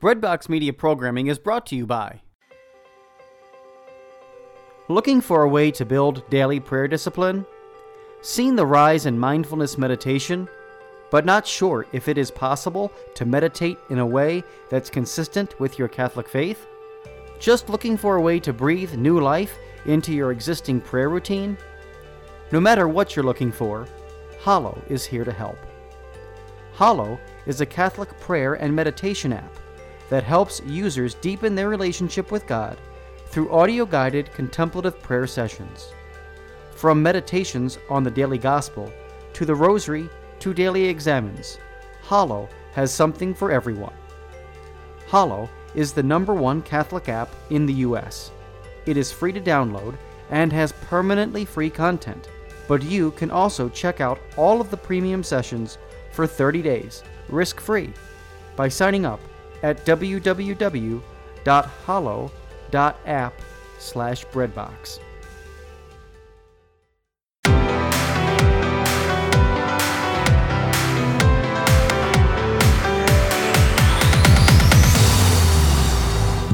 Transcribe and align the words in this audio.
Breadbox 0.00 0.48
Media 0.48 0.72
programming 0.72 1.26
is 1.26 1.38
brought 1.38 1.66
to 1.66 1.76
you 1.76 1.86
by. 1.86 2.22
Looking 4.88 5.20
for 5.20 5.42
a 5.42 5.48
way 5.48 5.70
to 5.72 5.84
build 5.84 6.28
daily 6.30 6.58
prayer 6.58 6.88
discipline? 6.88 7.44
Seen 8.22 8.56
the 8.56 8.64
rise 8.64 9.04
in 9.04 9.18
mindfulness 9.18 9.76
meditation, 9.76 10.48
but 11.10 11.26
not 11.26 11.46
sure 11.46 11.84
if 11.92 12.08
it 12.08 12.16
is 12.16 12.30
possible 12.30 12.90
to 13.14 13.26
meditate 13.26 13.76
in 13.90 13.98
a 13.98 14.06
way 14.06 14.42
that's 14.70 14.88
consistent 14.88 15.60
with 15.60 15.78
your 15.78 15.88
Catholic 15.88 16.30
faith? 16.30 16.66
Just 17.38 17.68
looking 17.68 17.98
for 17.98 18.16
a 18.16 18.22
way 18.22 18.40
to 18.40 18.54
breathe 18.54 18.94
new 18.94 19.20
life 19.20 19.58
into 19.84 20.14
your 20.14 20.32
existing 20.32 20.80
prayer 20.80 21.10
routine? 21.10 21.58
No 22.52 22.58
matter 22.58 22.88
what 22.88 23.14
you're 23.14 23.22
looking 23.22 23.52
for, 23.52 23.86
Hallow 24.42 24.80
is 24.88 25.04
here 25.04 25.26
to 25.26 25.32
help. 25.32 25.58
Hallow 26.72 27.20
is 27.44 27.60
a 27.60 27.66
Catholic 27.66 28.18
prayer 28.18 28.54
and 28.54 28.74
meditation 28.74 29.34
app 29.34 29.59
that 30.10 30.24
helps 30.24 30.60
users 30.66 31.14
deepen 31.14 31.54
their 31.54 31.68
relationship 31.68 32.30
with 32.30 32.46
God 32.46 32.76
through 33.26 33.50
audio 33.50 33.86
guided 33.86 34.32
contemplative 34.32 35.00
prayer 35.00 35.26
sessions. 35.26 35.92
From 36.72 37.02
meditations 37.02 37.78
on 37.88 38.02
the 38.02 38.10
daily 38.10 38.38
gospel 38.38 38.92
to 39.32 39.44
the 39.44 39.54
rosary 39.54 40.10
to 40.40 40.52
daily 40.52 40.84
examens, 40.84 41.58
Hallow 42.02 42.48
has 42.72 42.92
something 42.92 43.32
for 43.32 43.52
everyone. 43.52 43.94
Hallow 45.06 45.48
is 45.74 45.92
the 45.92 46.02
number 46.02 46.34
one 46.34 46.60
Catholic 46.62 47.08
app 47.08 47.30
in 47.50 47.64
the 47.66 47.74
US. 47.74 48.32
It 48.86 48.96
is 48.96 49.12
free 49.12 49.32
to 49.32 49.40
download 49.40 49.96
and 50.30 50.52
has 50.52 50.72
permanently 50.72 51.44
free 51.44 51.70
content, 51.70 52.28
but 52.66 52.82
you 52.82 53.12
can 53.12 53.30
also 53.30 53.68
check 53.68 54.00
out 54.00 54.18
all 54.36 54.60
of 54.60 54.70
the 54.70 54.76
premium 54.76 55.22
sessions 55.22 55.78
for 56.10 56.26
30 56.26 56.62
days, 56.62 57.04
risk 57.28 57.60
free, 57.60 57.92
by 58.56 58.68
signing 58.68 59.06
up 59.06 59.20
at 59.62 59.84
www.hallow.app 59.84 61.02
slash 63.78 64.26
breadbox. 64.26 65.00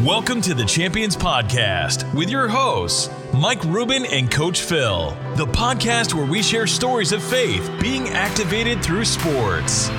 Welcome 0.06 0.40
to 0.42 0.54
the 0.54 0.64
Champions 0.64 1.16
Podcast 1.16 2.14
with 2.14 2.30
your 2.30 2.46
hosts, 2.46 3.10
Mike 3.34 3.64
Rubin 3.64 4.06
and 4.06 4.30
Coach 4.30 4.60
Phil. 4.60 5.10
The 5.34 5.46
podcast 5.46 6.14
where 6.14 6.24
we 6.24 6.44
share 6.44 6.68
stories 6.68 7.10
of 7.10 7.24
faith 7.24 7.68
being 7.80 8.10
activated 8.10 8.84
through 8.84 9.04
sports. 9.04 9.90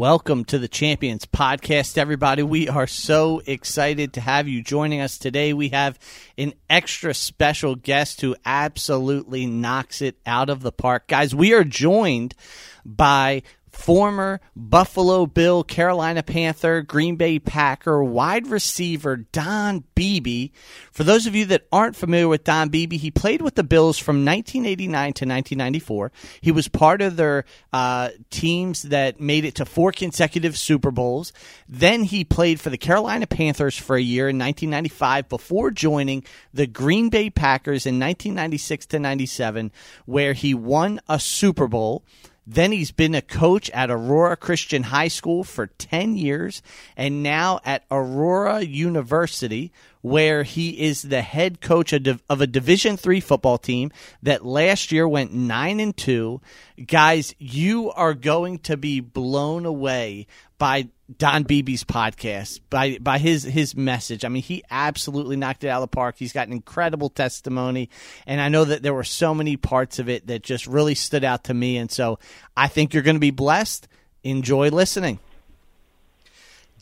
Welcome 0.00 0.46
to 0.46 0.58
the 0.58 0.66
Champions 0.66 1.26
Podcast, 1.26 1.98
everybody. 1.98 2.42
We 2.42 2.70
are 2.70 2.86
so 2.86 3.42
excited 3.44 4.14
to 4.14 4.22
have 4.22 4.48
you 4.48 4.62
joining 4.62 5.02
us 5.02 5.18
today. 5.18 5.52
We 5.52 5.68
have 5.68 5.98
an 6.38 6.54
extra 6.70 7.12
special 7.12 7.74
guest 7.74 8.22
who 8.22 8.34
absolutely 8.46 9.44
knocks 9.44 10.00
it 10.00 10.16
out 10.24 10.48
of 10.48 10.62
the 10.62 10.72
park. 10.72 11.06
Guys, 11.06 11.34
we 11.34 11.52
are 11.52 11.64
joined 11.64 12.34
by 12.82 13.42
former 13.70 14.40
Buffalo 14.56 15.26
Bill, 15.26 15.64
Carolina 15.64 16.22
Panther, 16.22 16.82
Green 16.82 17.16
Bay 17.16 17.38
Packer 17.38 18.02
wide 18.02 18.46
receiver 18.46 19.16
Don 19.16 19.84
Beebe. 19.94 20.50
For 20.92 21.04
those 21.04 21.26
of 21.26 21.34
you 21.34 21.44
that 21.46 21.66
aren't 21.72 21.96
familiar 21.96 22.28
with 22.28 22.44
Don 22.44 22.68
Beebe, 22.68 22.96
he 22.96 23.10
played 23.10 23.42
with 23.42 23.54
the 23.54 23.64
Bills 23.64 23.98
from 23.98 24.24
1989 24.24 24.90
to 24.90 25.24
1994. 25.24 26.12
He 26.40 26.52
was 26.52 26.68
part 26.68 27.02
of 27.02 27.16
their 27.16 27.44
uh, 27.72 28.10
teams 28.30 28.82
that 28.82 29.20
made 29.20 29.44
it 29.44 29.54
to 29.56 29.64
four 29.64 29.92
consecutive 29.92 30.56
Super 30.56 30.90
Bowls. 30.90 31.32
Then 31.68 32.04
he 32.04 32.24
played 32.24 32.60
for 32.60 32.70
the 32.70 32.78
Carolina 32.78 33.26
Panthers 33.26 33.76
for 33.76 33.96
a 33.96 34.02
year 34.02 34.28
in 34.28 34.38
1995 34.38 35.28
before 35.28 35.70
joining 35.70 36.24
the 36.52 36.66
Green 36.66 37.08
Bay 37.08 37.30
Packers 37.30 37.86
in 37.86 37.98
1996 37.98 38.86
to 38.86 38.98
97, 38.98 39.72
where 40.06 40.32
he 40.32 40.54
won 40.54 41.00
a 41.08 41.18
Super 41.18 41.68
Bowl. 41.68 42.04
Then 42.52 42.72
he's 42.72 42.90
been 42.90 43.14
a 43.14 43.22
coach 43.22 43.70
at 43.70 43.92
Aurora 43.92 44.36
Christian 44.36 44.82
High 44.82 45.06
School 45.06 45.44
for 45.44 45.68
10 45.68 46.16
years 46.16 46.62
and 46.96 47.22
now 47.22 47.60
at 47.64 47.84
Aurora 47.92 48.62
University 48.62 49.70
where 50.00 50.42
he 50.42 50.70
is 50.82 51.02
the 51.02 51.22
head 51.22 51.60
coach 51.60 51.92
of 51.92 52.20
a 52.28 52.46
Division 52.48 52.96
3 52.96 53.20
football 53.20 53.56
team 53.56 53.92
that 54.24 54.44
last 54.44 54.90
year 54.90 55.06
went 55.06 55.32
9 55.32 55.78
and 55.78 55.96
2. 55.96 56.40
Guys, 56.88 57.36
you 57.38 57.92
are 57.92 58.14
going 58.14 58.58
to 58.58 58.76
be 58.76 58.98
blown 58.98 59.64
away 59.64 60.26
by 60.58 60.88
Don 61.18 61.42
Beebe's 61.42 61.82
podcast, 61.82 62.60
by 62.70 62.98
by 63.00 63.18
his 63.18 63.42
his 63.42 63.74
message. 63.74 64.24
I 64.24 64.28
mean, 64.28 64.42
he 64.42 64.62
absolutely 64.70 65.36
knocked 65.36 65.64
it 65.64 65.68
out 65.68 65.82
of 65.82 65.90
the 65.90 65.94
park. 65.94 66.16
He's 66.18 66.32
got 66.32 66.46
an 66.46 66.52
incredible 66.52 67.08
testimony, 67.08 67.90
and 68.26 68.40
I 68.40 68.48
know 68.48 68.64
that 68.64 68.82
there 68.82 68.94
were 68.94 69.04
so 69.04 69.34
many 69.34 69.56
parts 69.56 69.98
of 69.98 70.08
it 70.08 70.28
that 70.28 70.42
just 70.42 70.66
really 70.66 70.94
stood 70.94 71.24
out 71.24 71.44
to 71.44 71.54
me. 71.54 71.78
And 71.78 71.90
so, 71.90 72.18
I 72.56 72.68
think 72.68 72.94
you're 72.94 73.02
going 73.02 73.16
to 73.16 73.20
be 73.20 73.32
blessed. 73.32 73.88
Enjoy 74.22 74.68
listening. 74.68 75.18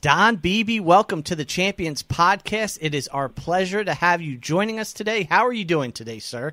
Don 0.00 0.36
Beebe, 0.36 0.78
welcome 0.78 1.22
to 1.24 1.34
the 1.34 1.44
Champions 1.44 2.02
Podcast. 2.02 2.78
It 2.80 2.94
is 2.94 3.08
our 3.08 3.28
pleasure 3.28 3.82
to 3.82 3.94
have 3.94 4.20
you 4.20 4.36
joining 4.36 4.78
us 4.78 4.92
today. 4.92 5.24
How 5.24 5.46
are 5.46 5.52
you 5.52 5.64
doing 5.64 5.90
today, 5.90 6.18
sir? 6.18 6.52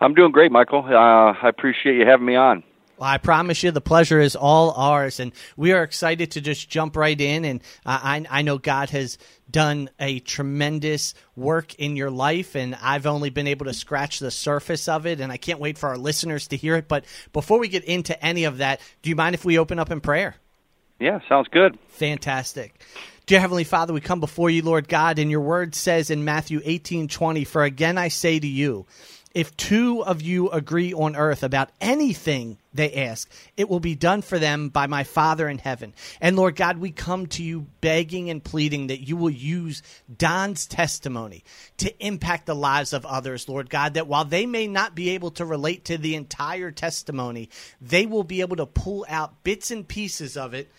I'm 0.00 0.14
doing 0.14 0.32
great, 0.32 0.50
Michael. 0.50 0.84
Uh, 0.84 1.32
I 1.32 1.48
appreciate 1.48 1.96
you 1.96 2.06
having 2.06 2.26
me 2.26 2.36
on. 2.36 2.62
Well, 2.98 3.10
I 3.10 3.18
promise 3.18 3.62
you, 3.62 3.70
the 3.72 3.80
pleasure 3.82 4.20
is 4.20 4.36
all 4.36 4.70
ours, 4.70 5.20
and 5.20 5.32
we 5.56 5.72
are 5.72 5.82
excited 5.82 6.30
to 6.30 6.40
just 6.40 6.70
jump 6.70 6.96
right 6.96 7.20
in. 7.20 7.44
And 7.44 7.60
I, 7.84 8.24
I 8.30 8.42
know 8.42 8.56
God 8.56 8.88
has 8.90 9.18
done 9.50 9.90
a 10.00 10.20
tremendous 10.20 11.12
work 11.36 11.74
in 11.74 11.96
your 11.96 12.10
life, 12.10 12.56
and 12.56 12.74
I've 12.80 13.06
only 13.06 13.28
been 13.28 13.48
able 13.48 13.66
to 13.66 13.74
scratch 13.74 14.18
the 14.18 14.30
surface 14.30 14.88
of 14.88 15.04
it, 15.04 15.20
and 15.20 15.30
I 15.30 15.36
can't 15.36 15.60
wait 15.60 15.76
for 15.76 15.90
our 15.90 15.98
listeners 15.98 16.48
to 16.48 16.56
hear 16.56 16.76
it. 16.76 16.88
But 16.88 17.04
before 17.34 17.58
we 17.58 17.68
get 17.68 17.84
into 17.84 18.18
any 18.24 18.44
of 18.44 18.58
that, 18.58 18.80
do 19.02 19.10
you 19.10 19.16
mind 19.16 19.34
if 19.34 19.44
we 19.44 19.58
open 19.58 19.78
up 19.78 19.90
in 19.90 20.00
prayer? 20.00 20.36
Yeah, 20.98 21.20
sounds 21.28 21.48
good. 21.48 21.78
Fantastic. 21.88 22.80
Dear 23.26 23.40
Heavenly 23.40 23.64
Father, 23.64 23.92
we 23.92 24.00
come 24.00 24.20
before 24.20 24.48
you, 24.48 24.62
Lord 24.62 24.88
God, 24.88 25.18
and 25.18 25.30
your 25.30 25.40
word 25.40 25.74
says 25.74 26.10
in 26.10 26.24
Matthew 26.24 26.62
eighteen 26.64 27.08
twenty, 27.08 27.44
For 27.44 27.62
again 27.64 27.98
I 27.98 28.08
say 28.08 28.38
to 28.38 28.46
you, 28.46 28.86
if 29.36 29.54
two 29.54 30.02
of 30.02 30.22
you 30.22 30.48
agree 30.48 30.94
on 30.94 31.14
earth 31.14 31.42
about 31.42 31.68
anything 31.78 32.56
they 32.72 32.90
ask, 32.94 33.30
it 33.54 33.68
will 33.68 33.80
be 33.80 33.94
done 33.94 34.22
for 34.22 34.38
them 34.38 34.70
by 34.70 34.86
my 34.86 35.04
Father 35.04 35.46
in 35.46 35.58
heaven. 35.58 35.92
And 36.22 36.36
Lord 36.36 36.56
God, 36.56 36.78
we 36.78 36.90
come 36.90 37.26
to 37.26 37.42
you 37.42 37.66
begging 37.82 38.30
and 38.30 38.42
pleading 38.42 38.86
that 38.86 39.06
you 39.06 39.14
will 39.14 39.28
use 39.28 39.82
Don's 40.16 40.66
testimony 40.66 41.44
to 41.76 41.92
impact 42.02 42.46
the 42.46 42.54
lives 42.54 42.94
of 42.94 43.04
others, 43.04 43.46
Lord 43.46 43.68
God, 43.68 43.92
that 43.92 44.06
while 44.06 44.24
they 44.24 44.46
may 44.46 44.66
not 44.66 44.94
be 44.94 45.10
able 45.10 45.32
to 45.32 45.44
relate 45.44 45.84
to 45.84 45.98
the 45.98 46.14
entire 46.14 46.70
testimony, 46.70 47.50
they 47.78 48.06
will 48.06 48.24
be 48.24 48.40
able 48.40 48.56
to 48.56 48.64
pull 48.64 49.04
out 49.06 49.44
bits 49.44 49.70
and 49.70 49.86
pieces 49.86 50.38
of 50.38 50.54
it 50.54 50.72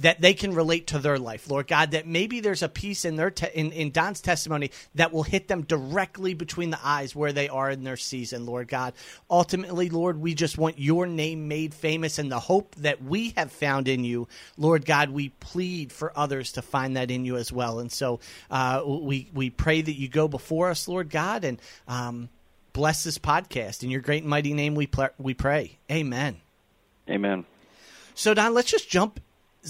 that 0.00 0.20
they 0.20 0.32
can 0.32 0.54
relate 0.54 0.88
to 0.88 0.98
their 0.98 1.18
life, 1.18 1.50
Lord 1.50 1.66
God, 1.66 1.90
that 1.90 2.06
maybe 2.06 2.40
there's 2.40 2.62
a 2.62 2.68
piece 2.68 3.04
in 3.04 3.16
their 3.16 3.30
te- 3.30 3.50
in, 3.54 3.70
in 3.72 3.90
Don's 3.90 4.22
testimony 4.22 4.70
that 4.94 5.12
will 5.12 5.22
hit 5.22 5.46
them 5.46 5.62
directly 5.62 6.32
between 6.32 6.70
the 6.70 6.78
eyes 6.82 7.14
where 7.14 7.32
they 7.32 7.50
are 7.50 7.70
in 7.70 7.84
their 7.84 7.98
season, 7.98 8.46
Lord 8.46 8.66
God. 8.66 8.94
Ultimately, 9.30 9.90
Lord, 9.90 10.18
we 10.18 10.34
just 10.34 10.56
want 10.56 10.78
your 10.78 11.06
name 11.06 11.48
made 11.48 11.74
famous 11.74 12.18
and 12.18 12.32
the 12.32 12.40
hope 12.40 12.74
that 12.76 13.02
we 13.02 13.34
have 13.36 13.52
found 13.52 13.88
in 13.88 14.02
you, 14.02 14.26
Lord 14.56 14.86
God, 14.86 15.10
we 15.10 15.28
plead 15.28 15.92
for 15.92 16.16
others 16.16 16.52
to 16.52 16.62
find 16.62 16.96
that 16.96 17.10
in 17.10 17.26
you 17.26 17.36
as 17.36 17.52
well. 17.52 17.78
And 17.78 17.92
so 17.92 18.20
uh, 18.50 18.82
we 18.86 19.28
we 19.34 19.50
pray 19.50 19.82
that 19.82 19.98
you 19.98 20.08
go 20.08 20.28
before 20.28 20.70
us, 20.70 20.88
Lord 20.88 21.10
God, 21.10 21.44
and 21.44 21.60
um, 21.86 22.30
bless 22.72 23.04
this 23.04 23.18
podcast 23.18 23.82
in 23.82 23.90
your 23.90 24.00
great 24.00 24.22
and 24.22 24.30
mighty 24.30 24.54
name. 24.54 24.74
We 24.74 24.86
pl- 24.86 25.10
we 25.18 25.34
pray, 25.34 25.78
Amen. 25.90 26.40
Amen. 27.08 27.44
So 28.14 28.32
Don, 28.32 28.54
let's 28.54 28.70
just 28.70 28.88
jump 28.88 29.20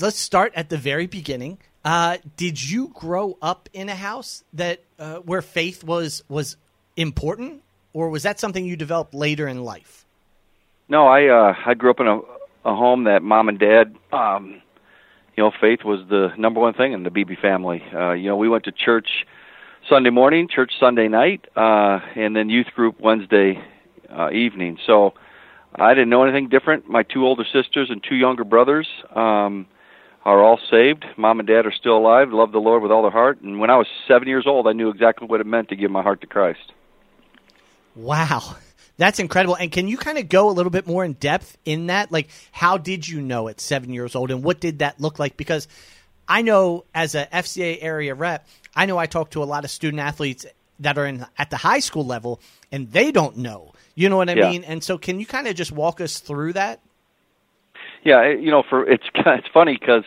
let's 0.00 0.18
start 0.18 0.52
at 0.54 0.68
the 0.68 0.76
very 0.76 1.06
beginning. 1.06 1.58
Uh, 1.84 2.18
did 2.36 2.62
you 2.62 2.88
grow 2.88 3.38
up 3.40 3.68
in 3.72 3.88
a 3.88 3.94
house 3.94 4.44
that 4.52 4.82
uh, 4.98 5.16
where 5.16 5.42
faith 5.42 5.82
was 5.82 6.22
was 6.28 6.56
important, 6.96 7.62
or 7.92 8.10
was 8.10 8.22
that 8.22 8.38
something 8.38 8.64
you 8.64 8.76
developed 8.76 9.14
later 9.14 9.48
in 9.48 9.64
life? 9.64 10.04
No, 10.88 11.06
I 11.06 11.26
uh, 11.26 11.54
I 11.64 11.74
grew 11.74 11.90
up 11.90 12.00
in 12.00 12.06
a, 12.06 12.18
a 12.64 12.74
home 12.74 13.04
that 13.04 13.22
mom 13.22 13.48
and 13.48 13.58
dad, 13.58 13.96
um, 14.12 14.60
you 15.36 15.44
know, 15.44 15.52
faith 15.58 15.84
was 15.84 16.00
the 16.08 16.32
number 16.36 16.60
one 16.60 16.74
thing 16.74 16.92
in 16.92 17.02
the 17.02 17.10
Beebe 17.10 17.36
family. 17.36 17.82
Uh, 17.94 18.12
you 18.12 18.28
know, 18.28 18.36
we 18.36 18.48
went 18.48 18.64
to 18.64 18.72
church 18.72 19.08
Sunday 19.88 20.10
morning, 20.10 20.48
church 20.48 20.72
Sunday 20.78 21.08
night, 21.08 21.46
uh, 21.56 22.00
and 22.14 22.36
then 22.36 22.50
youth 22.50 22.66
group 22.74 23.00
Wednesday 23.00 23.58
uh, 24.10 24.30
evening. 24.32 24.76
So 24.86 25.14
I 25.74 25.94
didn't 25.94 26.10
know 26.10 26.24
anything 26.24 26.50
different. 26.50 26.88
My 26.88 27.04
two 27.04 27.24
older 27.24 27.44
sisters 27.50 27.88
and 27.88 28.04
two 28.06 28.16
younger 28.16 28.44
brothers. 28.44 28.86
Um, 29.14 29.66
are 30.24 30.42
all 30.42 30.58
saved. 30.70 31.04
Mom 31.16 31.40
and 31.40 31.48
dad 31.48 31.66
are 31.66 31.72
still 31.72 31.96
alive, 31.96 32.32
love 32.32 32.52
the 32.52 32.58
Lord 32.58 32.82
with 32.82 32.92
all 32.92 33.02
their 33.02 33.10
heart. 33.10 33.40
And 33.40 33.58
when 33.58 33.70
I 33.70 33.76
was 33.76 33.86
seven 34.06 34.28
years 34.28 34.46
old, 34.46 34.66
I 34.66 34.72
knew 34.72 34.90
exactly 34.90 35.26
what 35.26 35.40
it 35.40 35.46
meant 35.46 35.68
to 35.70 35.76
give 35.76 35.90
my 35.90 36.02
heart 36.02 36.20
to 36.20 36.26
Christ. 36.26 36.72
Wow. 37.94 38.56
That's 38.96 39.18
incredible. 39.18 39.54
And 39.54 39.72
can 39.72 39.88
you 39.88 39.96
kind 39.96 40.18
of 40.18 40.28
go 40.28 40.50
a 40.50 40.52
little 40.52 40.70
bit 40.70 40.86
more 40.86 41.04
in 41.04 41.14
depth 41.14 41.56
in 41.64 41.86
that? 41.86 42.12
Like, 42.12 42.28
how 42.52 42.76
did 42.76 43.08
you 43.08 43.22
know 43.22 43.48
at 43.48 43.60
seven 43.60 43.92
years 43.94 44.14
old, 44.14 44.30
and 44.30 44.42
what 44.44 44.60
did 44.60 44.80
that 44.80 45.00
look 45.00 45.18
like? 45.18 45.38
Because 45.38 45.68
I 46.28 46.42
know 46.42 46.84
as 46.94 47.14
a 47.14 47.26
FCA 47.26 47.78
area 47.80 48.14
rep, 48.14 48.46
I 48.76 48.84
know 48.86 48.98
I 48.98 49.06
talk 49.06 49.30
to 49.30 49.42
a 49.42 49.44
lot 49.44 49.64
of 49.64 49.70
student 49.70 50.00
athletes 50.00 50.44
that 50.80 50.98
are 50.98 51.06
in 51.06 51.26
at 51.38 51.48
the 51.48 51.56
high 51.56 51.80
school 51.80 52.04
level, 52.04 52.40
and 52.70 52.92
they 52.92 53.10
don't 53.10 53.38
know. 53.38 53.72
You 53.94 54.10
know 54.10 54.18
what 54.18 54.28
I 54.28 54.34
Yeah. 54.34 54.50
mean? 54.50 54.64
And 54.64 54.84
so, 54.84 54.98
can 54.98 55.18
you 55.18 55.24
kind 55.24 55.48
of 55.48 55.54
just 55.54 55.72
walk 55.72 56.02
us 56.02 56.18
through 56.20 56.52
that? 56.52 56.80
Yeah, 58.04 58.28
you 58.28 58.50
know, 58.50 58.62
for 58.68 58.88
it's 58.88 59.04
it's 59.14 59.48
funny 59.52 59.76
because 59.78 60.04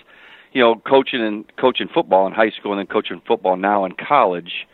you 0.52 0.62
know 0.62 0.76
coaching 0.88 1.22
and 1.22 1.46
coaching 1.58 1.88
football 1.94 2.28
in 2.28 2.34
high 2.34 2.52
school 2.52 2.72
and 2.72 2.80
then 2.80 2.88
coaching 2.88 3.22
football 3.28 3.56
now 3.56 3.86
in 3.86 3.94
college, 3.94 4.68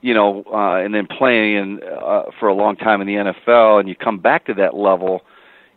you 0.00 0.14
know, 0.14 0.44
uh, 0.52 0.76
and 0.76 0.94
then 0.94 1.06
playing 1.06 1.56
in, 1.56 1.80
uh, 1.82 2.24
for 2.38 2.48
a 2.48 2.54
long 2.54 2.76
time 2.76 3.00
in 3.00 3.06
the 3.06 3.14
NFL, 3.14 3.80
and 3.80 3.88
you 3.88 3.94
come 3.94 4.18
back 4.18 4.46
to 4.46 4.54
that 4.54 4.74
level, 4.74 5.22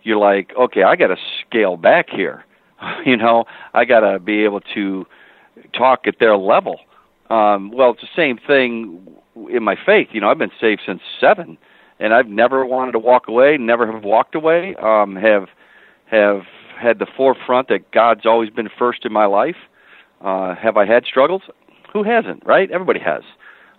you're 0.04 0.18
like, 0.18 0.52
okay, 0.60 0.84
I 0.84 0.96
got 0.96 1.08
to 1.08 1.18
scale 1.48 1.78
back 1.78 2.10
here. 2.10 2.44
you 3.06 3.18
know, 3.18 3.46
I 3.74 3.86
got 3.86 4.02
to 4.02 4.20
be 4.20 4.44
able 4.44 4.62
to 4.76 5.06
talk 5.74 6.08
at 6.08 6.16
their 6.20 6.38
level. 6.38 6.80
Um, 7.30 7.72
well, 7.72 7.92
it's 7.92 8.02
the 8.02 8.08
same 8.16 8.38
thing 8.38 9.06
in 9.50 9.64
my 9.64 9.76
faith. 9.86 10.10
You 10.12 10.22
know, 10.22 10.30
I've 10.30 10.38
been 10.38 10.52
saved 10.60 10.82
since 10.86 11.02
seven, 11.20 11.58
and 12.00 12.14
I've 12.14 12.28
never 12.28 12.66
wanted 12.66 12.94
to 12.94 13.00
walk 13.00 13.28
away. 13.28 13.58
Never 13.58 13.92
have 13.92 14.04
walked 14.04 14.36
away. 14.36 14.76
Um, 14.82 15.16
have 15.16 15.48
have 16.10 16.44
had 16.80 17.00
the 17.00 17.08
forefront 17.18 17.70
that 17.70 17.92
God's 17.92 18.26
always 18.26 18.50
been 18.50 18.70
first 18.78 19.06
in 19.06 19.12
my 19.12 19.26
life. 19.26 19.58
Uh, 20.22 20.56
have 20.56 20.78
I 20.78 20.86
had 20.86 21.06
struggles? 21.06 21.44
Who 21.94 22.04
hasn't, 22.04 22.46
right? 22.46 22.70
Everybody 22.70 23.00
has. 23.00 23.24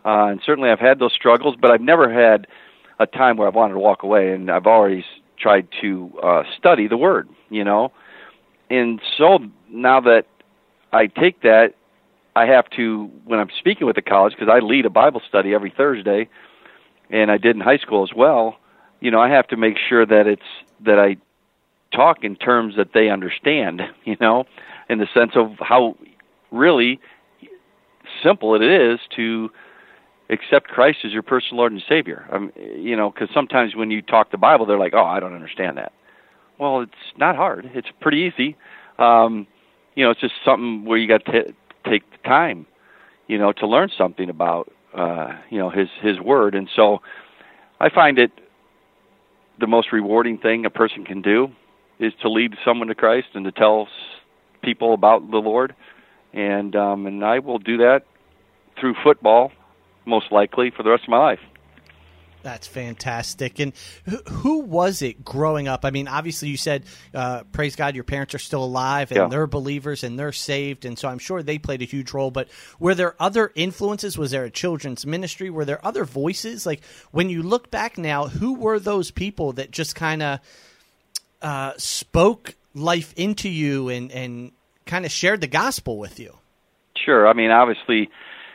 Uh, 0.05 0.27
and 0.27 0.41
certainly 0.45 0.71
I've 0.71 0.81
had 0.81 0.99
those 0.99 1.13
struggles, 1.13 1.57
but 1.61 1.71
I've 1.71 1.81
never 1.81 2.13
had 2.13 2.47
a 2.99 3.07
time 3.07 3.37
where 3.37 3.49
I've 3.49 3.55
wanted 3.55 3.75
to 3.75 3.81
walk 3.81 4.03
away, 4.03 4.33
and 4.33 4.51
I've 4.51 4.67
always 4.67 5.05
tried 5.39 5.69
to 5.81 6.19
uh, 6.23 6.43
study 6.57 6.89
the 6.89 6.97
Word, 6.97 7.29
you 7.51 7.65
know. 7.65 7.93
And 8.71 9.01
so 9.17 9.39
now 9.71 10.01
that 10.01 10.27
I 10.93 11.07
take 11.07 11.43
that, 11.43 11.75
I 12.35 12.47
have 12.47 12.69
to, 12.71 13.11
when 13.25 13.41
I'm 13.41 13.51
speaking 13.59 13.87
with 13.87 13.97
the 13.97 14.03
college, 14.03 14.35
because 14.35 14.53
I 14.53 14.59
lead 14.59 14.87
a 14.87 14.91
Bible 14.91 15.23
study 15.29 15.55
every 15.55 15.71
Thursday, 15.77 16.29
and 17.11 17.31
I 17.31 17.39
did 17.39 17.57
in 17.57 17.61
high 17.61 17.79
school 17.79 18.03
as 18.05 18.15
well, 18.15 18.57
you 19.01 19.11
know, 19.11 19.21
I 19.21 19.31
have 19.31 19.49
to 19.49 19.57
make 19.57 19.77
sure 19.89 20.05
that 20.05 20.27
it's, 20.27 20.43
that 20.81 20.99
I 20.99 21.17
talk 21.93 22.25
in 22.25 22.37
terms 22.37 22.75
that 22.77 22.89
they 22.95 23.09
understand, 23.11 23.83
you 24.05 24.17
know, 24.21 24.45
in 24.89 24.99
the 24.99 25.09
sense 25.13 25.33
of 25.35 25.53
how 25.61 25.97
really 26.51 27.01
simple 28.23 28.55
it 28.55 28.63
is 28.63 28.99
to 29.17 29.51
accept 30.31 30.69
Christ 30.69 30.99
as 31.05 31.13
your 31.13 31.23
personal 31.23 31.59
Lord 31.59 31.73
and 31.73 31.83
Savior. 31.89 32.27
Um, 32.33 32.53
you 32.57 32.97
know, 32.97 33.11
because 33.11 33.29
sometimes 33.33 33.75
when 33.75 33.91
you 33.91 34.03
talk 34.03 34.31
the 34.31 34.39
Bible, 34.39 34.67
they're 34.67 34.79
like, 34.79 34.95
"Oh, 34.95 35.05
I 35.05 35.21
don't 35.21 35.35
understand 35.35 35.79
that." 35.79 35.93
Well, 36.59 36.81
it's 36.81 36.93
not 37.17 37.37
hard. 37.37 37.71
It's 37.75 37.89
pretty 38.01 38.19
easy. 38.19 38.57
Um, 38.99 39.47
you 39.95 40.05
know, 40.05 40.11
it's 40.11 40.21
just 40.21 40.35
something 40.45 40.85
where 40.85 40.99
you 40.99 41.07
got 41.07 41.25
to 41.27 41.45
t- 41.45 41.55
take 41.89 42.03
the 42.11 42.29
time, 42.29 42.67
you 43.27 43.39
know, 43.39 43.53
to 43.53 43.67
learn 43.67 43.91
something 43.97 44.29
about, 44.29 44.73
uh, 44.95 45.33
you 45.51 45.59
know, 45.59 45.71
His 45.71 45.89
His 46.03 46.21
Word. 46.21 46.55
And 46.55 46.69
so, 46.75 47.01
I 47.81 47.89
find 47.89 48.19
it 48.19 48.33
the 49.61 49.67
most 49.67 49.93
rewarding 49.93 50.39
thing 50.39 50.67
a 50.67 50.71
person 50.71 51.05
can 51.05 51.23
do 51.23 51.53
is 51.99 52.13
to 52.23 52.29
lead 52.29 52.55
someone 52.65 52.89
to 52.89 52.95
Christ 52.95 53.29
and 53.35 53.45
to 53.45 53.53
tell 53.53 53.89
people 54.63 54.95
about 54.95 55.31
the 55.31 55.39
Lord. 55.39 55.75
And 56.33 56.77
um, 56.77 57.07
and 57.07 57.25
I 57.25 57.39
will 57.39 57.59
do 57.59 57.79
that 57.79 58.03
through 58.79 58.95
football, 59.03 59.51
most 60.05 60.31
likely 60.31 60.71
for 60.71 60.83
the 60.83 60.91
rest 60.91 61.05
of 61.05 61.09
my 61.09 61.19
life. 61.19 61.41
That's 62.41 62.69
fantastic. 62.69 63.59
And 63.59 63.73
who, 64.05 64.17
who 64.29 64.59
was 64.61 65.03
it 65.03 65.25
growing 65.25 65.67
up? 65.67 65.85
I 65.85 65.91
mean, 65.91 66.07
obviously, 66.07 66.49
you 66.49 66.57
said, 66.57 66.85
uh, 67.13 67.43
praise 67.51 67.75
God, 67.75 67.97
your 67.97 68.05
parents 68.05 68.33
are 68.35 68.39
still 68.39 68.63
alive 68.65 69.11
and 69.11 69.19
Yeah. 69.19 69.29
they're 69.29 69.49
believers 69.49 70.05
and 70.05 70.17
they're 70.17 70.31
saved. 70.33 70.85
And 70.85 70.97
so 70.97 71.09
I'm 71.09 71.19
sure 71.19 71.43
they 71.43 71.59
played 71.59 71.83
a 71.83 71.85
huge 71.85 72.13
role. 72.13 72.31
But 72.31 72.49
were 72.79 72.95
there 72.95 73.17
other 73.21 73.51
influences? 73.57 74.17
Was 74.17 74.31
there 74.31 74.45
a 74.45 74.51
children's 74.51 75.05
ministry? 75.05 75.51
Were 75.51 75.65
there 75.65 75.85
other 75.85 76.05
voices? 76.05 76.65
Like, 76.65 76.85
when 77.11 77.29
you 77.29 77.43
look 77.43 77.73
back 77.73 77.99
now, 77.99 78.29
who 78.29 78.55
were 78.55 78.79
those 78.79 79.11
people 79.11 79.53
that 79.55 79.73
just 79.73 79.97
kind 79.97 80.23
of 80.23 80.39
uh, 81.43 81.73
spoke 81.77 82.55
life 82.75 83.13
into 83.17 83.49
you 83.49 83.89
and, 83.89 84.11
and 84.13 84.53
kind 84.87 85.05
of 85.05 85.11
shared 85.11 85.41
the 85.41 85.47
gospel 85.47 85.99
with 85.99 86.19
you? 86.19 86.37
Sure. 86.97 87.27
I 87.29 87.33
mean, 87.33 87.51
obviously, 87.51 88.11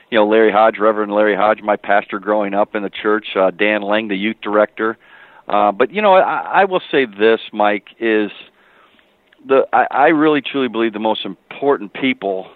you 0.10 0.18
know, 0.20 0.28
Larry 0.28 0.52
Hodge, 0.52 0.78
Reverend 0.80 1.12
Larry 1.12 1.36
Hodge, 1.36 1.62
my 1.62 1.76
pastor 1.76 2.20
growing 2.20 2.54
up 2.54 2.76
in 2.76 2.84
the 2.84 2.90
church, 2.90 3.28
uh, 3.36 3.52
Dan 3.52 3.82
Lang, 3.82 4.08
the 4.08 4.18
youth 4.18 4.38
director. 4.42 4.98
Uh, 5.48 5.72
but 5.72 5.92
you 5.92 6.02
know, 6.02 6.14
I, 6.14 6.62
I 6.62 6.66
will 6.66 6.82
say 6.92 7.06
this, 7.06 7.42
Mike, 7.52 7.88
is 8.00 8.32
the 9.46 9.68
I, 9.74 9.88
I 9.90 10.08
really 10.08 10.42
truly 10.42 10.68
believe 10.68 10.94
the 10.94 11.00
most 11.00 11.26
important 11.26 11.94
people 11.94 12.50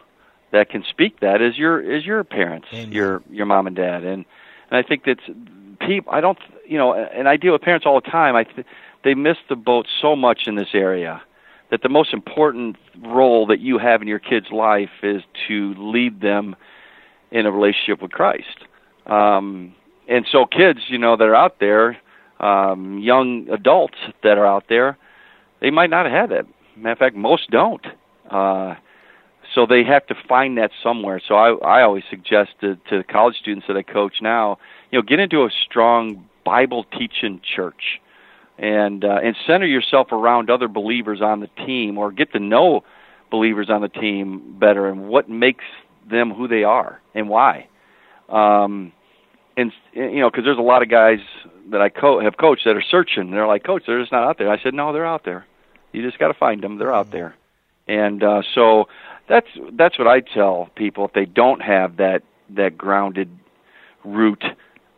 that 0.52 0.70
can 0.70 0.84
speak 0.90 1.20
that 1.20 1.42
is 1.42 1.58
your 1.58 1.80
is 1.80 2.06
your 2.06 2.24
parents, 2.24 2.68
Amen. 2.72 2.92
your 2.92 3.24
your 3.30 3.46
mom 3.46 3.68
and 3.68 3.76
dad, 3.76 4.04
and 4.04 4.24
and 4.70 4.78
I 4.78 4.84
think 4.84 5.04
that's 5.06 5.20
people. 5.86 6.14
I 6.14 6.22
don't, 6.22 6.38
you 6.66 6.78
know, 6.78 6.94
and 6.94 7.28
I 7.28 7.38
deal 7.38 7.54
with 7.54 7.62
parents 7.62 7.86
all 7.86 8.00
the 8.00 8.10
time. 8.10 8.36
I 8.36 8.44
th- 8.44 8.66
they 9.08 9.16
miss 9.16 9.38
the 9.48 9.56
boat 9.56 9.88
so 10.02 10.18
much 10.18 10.48
in 10.48 10.56
this 10.56 10.74
area 10.74 11.22
that 11.72 11.82
the 11.82 11.88
most 11.90 12.14
important 12.14 12.76
role 13.02 13.46
that 13.48 13.62
you 13.62 13.78
have 13.78 14.02
in 14.02 14.08
your 14.08 14.20
kid's 14.20 14.52
life 14.52 14.90
is 15.02 15.22
to 15.48 15.74
lead 15.78 16.20
them 16.20 16.58
in 17.32 17.46
a 17.46 17.52
relationship 17.52 18.02
with 18.02 18.12
Christ. 18.12 18.66
Um, 19.06 19.74
and 20.10 20.26
so, 20.30 20.46
kids, 20.46 20.80
you 20.90 20.98
know, 20.98 21.16
that 21.16 21.24
are 21.24 21.36
out 21.36 21.60
there, 21.62 21.98
um, 22.42 23.00
young 23.00 23.48
adults 23.50 23.98
that 24.24 24.38
are 24.38 24.46
out 24.46 24.66
there, 24.68 24.98
they 25.62 25.72
might 25.72 25.90
not 25.90 26.06
have 26.06 26.30
had 26.30 26.30
that. 26.32 26.46
Matter 26.76 26.92
of 26.92 26.98
fact, 26.98 27.16
most 27.16 27.50
don't. 27.50 27.86
Uh, 28.30 28.76
so 29.56 29.66
they 29.66 29.84
have 29.86 30.06
to 30.08 30.16
find 30.28 30.58
that 30.58 30.72
somewhere. 30.84 31.22
So 31.26 31.36
I, 31.36 31.80
I 31.80 31.82
always 31.82 32.04
suggest 32.10 32.52
to, 32.60 32.76
to 32.90 32.98
the 32.98 33.04
college 33.04 33.38
students 33.38 33.68
that 33.68 33.78
I 33.78 33.84
coach 33.84 34.16
now, 34.22 34.58
you 34.92 35.00
know, 35.00 35.04
get 35.04 35.20
into 35.20 35.44
a 35.44 35.50
strong 35.66 36.26
Bible 36.44 36.86
teaching 36.98 37.40
church, 37.56 38.00
and 38.58 39.04
uh, 39.04 39.20
and 39.24 39.36
center 39.46 39.66
yourself 39.66 40.12
around 40.12 40.50
other 40.50 40.68
believers 40.68 41.22
on 41.22 41.40
the 41.40 41.50
team, 41.66 41.98
or 41.98 42.12
get 42.12 42.34
to 42.34 42.40
know 42.40 42.84
believers 43.30 43.70
on 43.70 43.82
the 43.82 43.90
team 43.90 44.58
better, 44.60 44.88
and 44.88 45.08
what 45.08 45.30
makes 45.30 45.66
them 46.10 46.32
who 46.32 46.48
they 46.48 46.64
are 46.64 47.02
and 47.14 47.30
why. 47.30 47.68
Um, 48.30 48.92
and 49.56 49.72
you 49.94 50.20
know, 50.20 50.30
because 50.30 50.46
there's 50.46 50.58
a 50.58 50.62
lot 50.62 50.82
of 50.82 50.90
guys 50.90 51.20
that 51.72 51.82
I 51.82 51.90
co- 51.90 52.20
have 52.20 52.38
coached 52.38 52.64
that 52.66 52.76
are 52.76 52.84
searching. 52.90 53.32
They're 53.32 53.48
like, 53.48 53.64
"Coach, 53.64 53.84
they're 53.88 54.00
just 54.00 54.12
not 54.12 54.24
out 54.24 54.38
there." 54.38 54.50
I 54.50 54.62
said, 54.62 54.74
"No, 54.74 54.94
they're 54.94 55.06
out 55.06 55.24
there. 55.26 55.46
You 55.92 56.04
just 56.04 56.20
got 56.20 56.28
to 56.28 56.34
find 56.34 56.62
them. 56.62 56.78
They're 56.78 56.94
out 56.94 57.12
there." 57.12 57.36
And 57.88 58.24
uh, 58.24 58.42
so 58.54 58.88
that's 59.28 59.48
that's 59.74 59.98
what 59.98 60.08
I 60.08 60.22
tell 60.22 60.70
people 60.76 61.06
if 61.06 61.14
they 61.14 61.26
don't 61.26 61.62
have 61.62 61.98
that 61.98 62.24
that 62.56 62.78
grounded 62.78 63.30
root 64.04 64.44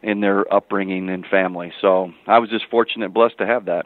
in 0.02 0.22
their 0.22 0.52
upbringing 0.54 1.10
and 1.10 1.26
family. 1.26 1.72
So 1.82 2.12
I 2.28 2.40
was 2.40 2.50
just 2.50 2.66
fortunate, 2.70 3.14
blessed 3.14 3.38
to 3.40 3.46
have 3.46 3.66
that. 3.66 3.86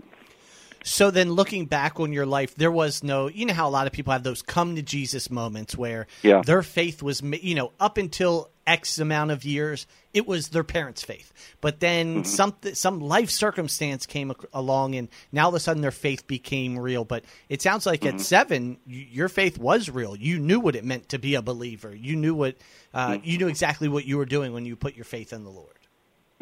So 0.86 1.12
then, 1.12 1.32
looking 1.32 1.66
back 1.66 2.00
on 2.02 2.12
your 2.12 2.26
life, 2.26 2.56
there 2.56 2.72
was 2.72 3.04
no, 3.04 3.28
you 3.28 3.46
know 3.46 3.54
how 3.54 3.70
a 3.70 3.72
lot 3.72 3.88
of 3.88 3.94
people 3.94 4.12
have 4.12 4.24
those 4.24 4.42
come 4.42 4.76
to 4.76 4.82
Jesus 4.82 5.32
moments 5.32 5.78
where 5.78 6.08
Yeah. 6.24 6.42
their 6.46 6.62
faith 6.62 7.02
was, 7.02 7.22
you 7.22 7.56
know, 7.56 7.72
up 7.80 7.98
until 7.98 8.50
X 8.68 9.00
amount 9.00 9.32
of 9.32 9.46
years, 9.46 9.88
it 10.14 10.28
was 10.28 10.50
their 10.50 10.64
parents' 10.64 11.02
faith. 11.02 11.32
But 11.62 11.80
then 11.80 12.24
mm-hmm. 12.24 12.24
some 12.24 12.56
some 12.74 13.00
life 13.00 13.30
circumstance 13.30 14.06
came 14.06 14.34
along, 14.54 14.96
and 14.96 15.08
now 15.32 15.44
all 15.44 15.50
of 15.50 15.56
a 15.56 15.60
sudden 15.60 15.82
their 15.82 15.92
faith 15.92 16.28
became 16.28 16.78
real. 16.78 17.06
But 17.06 17.24
it 17.48 17.62
sounds 17.62 17.86
like 17.86 18.06
at 18.06 18.16
mm-hmm. 18.16 18.20
seven, 18.20 18.78
y- 18.86 19.08
your 19.10 19.30
faith 19.30 19.58
was 19.58 19.90
real. 19.90 20.16
You 20.18 20.38
knew 20.38 20.60
what 20.60 20.76
it 20.76 20.84
meant 20.84 21.10
to 21.10 21.20
be 21.20 21.36
a 21.36 21.42
believer. 21.42 21.96
You 21.96 22.16
knew 22.16 22.36
what 22.36 22.58
uh, 22.94 23.10
mm-hmm. 23.10 23.30
you 23.30 23.38
knew 23.38 23.48
exactly 23.48 23.88
what 23.88 24.06
you 24.06 24.18
were 24.18 24.26
doing 24.26 24.54
when 24.54 24.66
you 24.66 24.76
put 24.76 24.96
your 24.96 25.06
faith 25.06 25.32
in 25.32 25.44
the 25.44 25.50
Lord. 25.50 25.78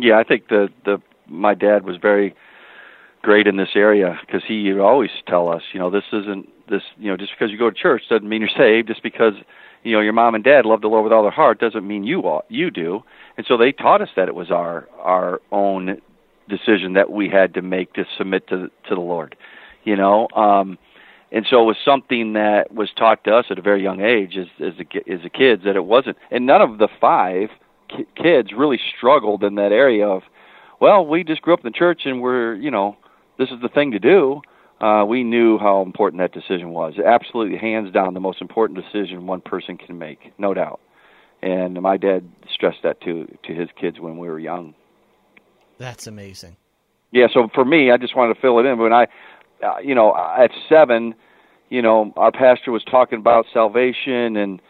Yeah, 0.02 0.18
I 0.18 0.24
think 0.24 0.48
the 0.48 0.70
the 0.84 1.02
my 1.28 1.54
dad 1.54 1.86
was 1.86 1.98
very 1.98 2.36
great 3.22 3.46
in 3.46 3.56
this 3.58 3.70
area 3.76 4.20
because 4.26 4.42
he 4.48 4.72
would 4.74 4.82
always 4.82 5.12
tell 5.28 5.48
us, 5.48 5.62
you 5.74 5.80
know, 5.80 5.92
this 5.92 6.04
isn't 6.12 6.50
this, 6.70 6.82
you 6.98 7.10
know, 7.10 7.18
just 7.18 7.32
because 7.38 7.52
you 7.52 7.58
go 7.58 7.70
to 7.70 7.76
church 7.76 8.04
doesn't 8.10 8.28
mean 8.28 8.42
you're 8.42 8.50
saved. 8.58 8.88
Just 8.88 9.04
because 9.04 9.34
you 9.84 9.94
know 9.94 10.02
your 10.02 10.14
mom 10.14 10.34
and 10.34 10.44
dad 10.44 10.66
love 10.66 10.82
the 10.82 10.88
Lord 10.88 11.04
with 11.04 11.14
all 11.14 11.22
their 11.22 11.32
heart 11.32 11.60
doesn't 11.60 11.88
mean 11.88 12.04
you 12.04 12.22
ought, 12.22 12.46
you 12.50 12.72
do. 12.72 13.04
And 13.38 13.46
so 13.48 13.58
they 13.58 13.72
taught 13.72 14.02
us 14.02 14.10
that 14.16 14.28
it 14.28 14.36
was 14.36 14.50
our 14.50 14.88
our 15.00 15.40
own 15.52 16.02
decision 16.50 16.94
that 16.94 17.12
we 17.12 17.30
had 17.30 17.54
to 17.54 17.62
make 17.62 17.94
to 17.94 18.06
submit 18.18 18.48
to 18.48 18.72
to 18.90 18.96
the 18.96 19.02
Lord, 19.02 19.36
you 19.84 19.96
know. 19.96 20.28
Um, 20.36 20.80
and 21.32 21.46
so 21.48 21.62
it 21.62 21.66
was 21.66 21.78
something 21.86 22.34
that 22.34 22.74
was 22.74 22.90
taught 22.98 23.24
to 23.26 23.36
us 23.36 23.46
at 23.52 23.60
a 23.60 23.62
very 23.62 23.84
young 23.84 24.02
age 24.02 24.36
as 24.36 24.48
as 24.60 24.74
a, 24.80 25.12
as 25.12 25.20
a 25.24 25.30
kids 25.30 25.64
that 25.64 25.76
it 25.76 25.86
wasn't. 25.86 26.18
And 26.32 26.48
none 26.48 26.62
of 26.62 26.80
the 26.80 26.88
five 27.00 27.50
ki- 27.96 28.08
kids 28.16 28.50
really 28.56 28.80
struggled 28.98 29.44
in 29.44 29.56
that 29.56 29.72
area 29.72 30.08
of, 30.08 30.24
well, 30.80 31.06
we 31.06 31.24
just 31.24 31.42
grew 31.42 31.54
up 31.54 31.60
in 31.60 31.72
the 31.72 31.78
church 31.78 32.02
and 32.06 32.22
we're, 32.22 32.56
you 32.56 32.72
know, 32.72 32.98
this 33.38 33.50
is 33.50 33.62
the 33.62 33.70
thing 33.70 33.92
to 33.92 34.00
do. 34.00 34.42
Uh, 34.80 35.06
we 35.06 35.24
knew 35.24 35.60
how 35.60 35.84
important 35.84 36.20
that 36.22 36.34
decision 36.34 36.70
was. 36.70 36.96
Absolutely, 36.98 37.58
hands 37.58 37.94
down, 37.94 38.16
the 38.16 38.20
most 38.20 38.42
important 38.42 38.80
decision 38.80 39.28
one 39.28 39.42
person 39.42 39.78
can 39.78 40.00
make, 40.00 40.34
no 40.40 40.54
doubt. 40.54 40.80
And 41.44 41.80
my 41.82 41.98
dad 41.98 42.28
stressed 42.52 42.84
that 42.84 43.02
to 43.02 43.26
to 43.46 43.54
his 43.54 43.70
kids 43.80 44.00
when 44.00 44.18
we 44.18 44.28
were 44.28 44.40
young. 44.40 44.74
That's 45.78 46.08
amazing. 46.08 46.58
Yeah, 47.12 47.28
so 47.34 47.50
for 47.54 47.66
me, 47.66 47.92
I 47.92 47.98
just 47.98 48.16
wanted 48.16 48.36
to 48.36 48.42
fill 48.42 48.60
it 48.60 48.66
in. 48.66 48.78
When 48.78 48.94
I, 48.94 49.08
uh, 49.64 49.80
you 49.84 49.96
know, 49.96 50.16
at 50.16 50.52
seven, 50.70 51.16
you 51.70 51.82
know, 51.82 52.14
our 52.16 52.32
pastor 52.32 52.72
was 52.72 52.84
talking 52.84 53.20
about 53.20 53.46
salvation 53.52 54.38
and 54.38 54.62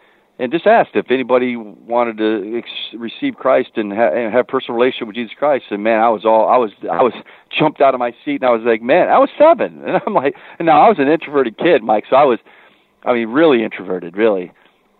and 0.42 0.50
just 0.52 0.66
asked 0.66 0.90
if 0.94 1.10
anybody 1.10 1.56
wanted 1.56 2.18
to 2.18 2.58
ex- 2.58 2.94
receive 2.94 3.36
Christ 3.36 3.70
and, 3.76 3.92
ha- 3.92 4.12
and 4.12 4.32
have 4.32 4.48
personal 4.48 4.78
relationship 4.78 5.06
with 5.06 5.16
Jesus 5.16 5.34
Christ. 5.38 5.66
And 5.70 5.84
man, 5.84 6.00
I 6.00 6.08
was 6.08 6.24
all 6.24 6.48
I 6.48 6.56
was 6.56 6.72
I 6.82 7.02
was 7.02 7.12
jumped 7.58 7.80
out 7.80 7.94
of 7.94 8.00
my 8.00 8.12
seat 8.24 8.42
and 8.42 8.44
I 8.44 8.50
was 8.50 8.62
like, 8.64 8.82
man, 8.82 9.08
I 9.08 9.18
was 9.18 9.30
seven, 9.38 9.82
and 9.86 10.00
I'm 10.06 10.14
like, 10.14 10.34
now 10.60 10.80
I 10.80 10.88
was 10.88 10.98
an 10.98 11.08
introverted 11.08 11.58
kid, 11.58 11.82
Mike. 11.82 12.04
So 12.10 12.16
I 12.16 12.24
was, 12.24 12.38
I 13.04 13.14
mean, 13.14 13.28
really 13.28 13.62
introverted, 13.62 14.16
really 14.16 14.52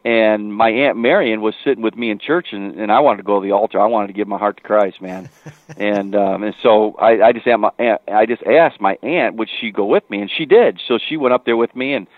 and 0.04 0.54
my 0.54 0.68
aunt 0.68 0.98
Marion 0.98 1.40
was 1.42 1.54
sitting 1.64 1.82
with 1.82 1.94
me 1.94 2.10
in 2.10 2.18
church, 2.18 2.48
and, 2.50 2.74
and 2.78 2.90
I 2.90 3.00
wanted 3.00 3.18
to 3.18 3.22
go 3.22 3.40
to 3.40 3.46
the 3.46 3.52
altar. 3.52 3.80
I 3.80 3.86
wanted 3.86 4.08
to 4.08 4.12
give 4.12 4.26
my 4.26 4.38
heart 4.38 4.56
to 4.56 4.62
Christ, 4.62 5.00
man. 5.00 5.28
and 5.76 6.16
um, 6.16 6.42
and 6.42 6.54
so 6.62 6.94
I, 6.94 7.22
I 7.22 7.32
just 7.32 7.46
asked 7.46 7.60
my 7.60 7.70
aunt, 7.78 8.00
I 8.08 8.26
just 8.26 8.42
asked 8.42 8.80
my 8.80 8.98
aunt 9.02 9.36
would 9.36 9.48
she 9.60 9.70
go 9.70 9.84
with 9.84 10.08
me, 10.10 10.20
and 10.20 10.30
she 10.30 10.44
did. 10.44 10.80
So 10.88 10.98
she 10.98 11.16
went 11.16 11.34
up 11.34 11.44
there 11.44 11.56
with 11.56 11.74
me, 11.76 11.94
and 11.94 12.08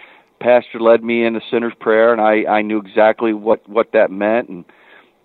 pastor 0.41 0.81
led 0.81 1.03
me 1.03 1.25
in 1.25 1.35
the 1.35 1.41
sinner's 1.50 1.75
prayer, 1.81 2.12
and 2.12 2.21
I 2.21 2.45
I 2.50 2.62
knew 2.62 2.79
exactly 2.79 3.33
what 3.33 3.69
what 3.69 3.93
that 3.93 4.11
meant, 4.11 4.49
and 4.49 4.64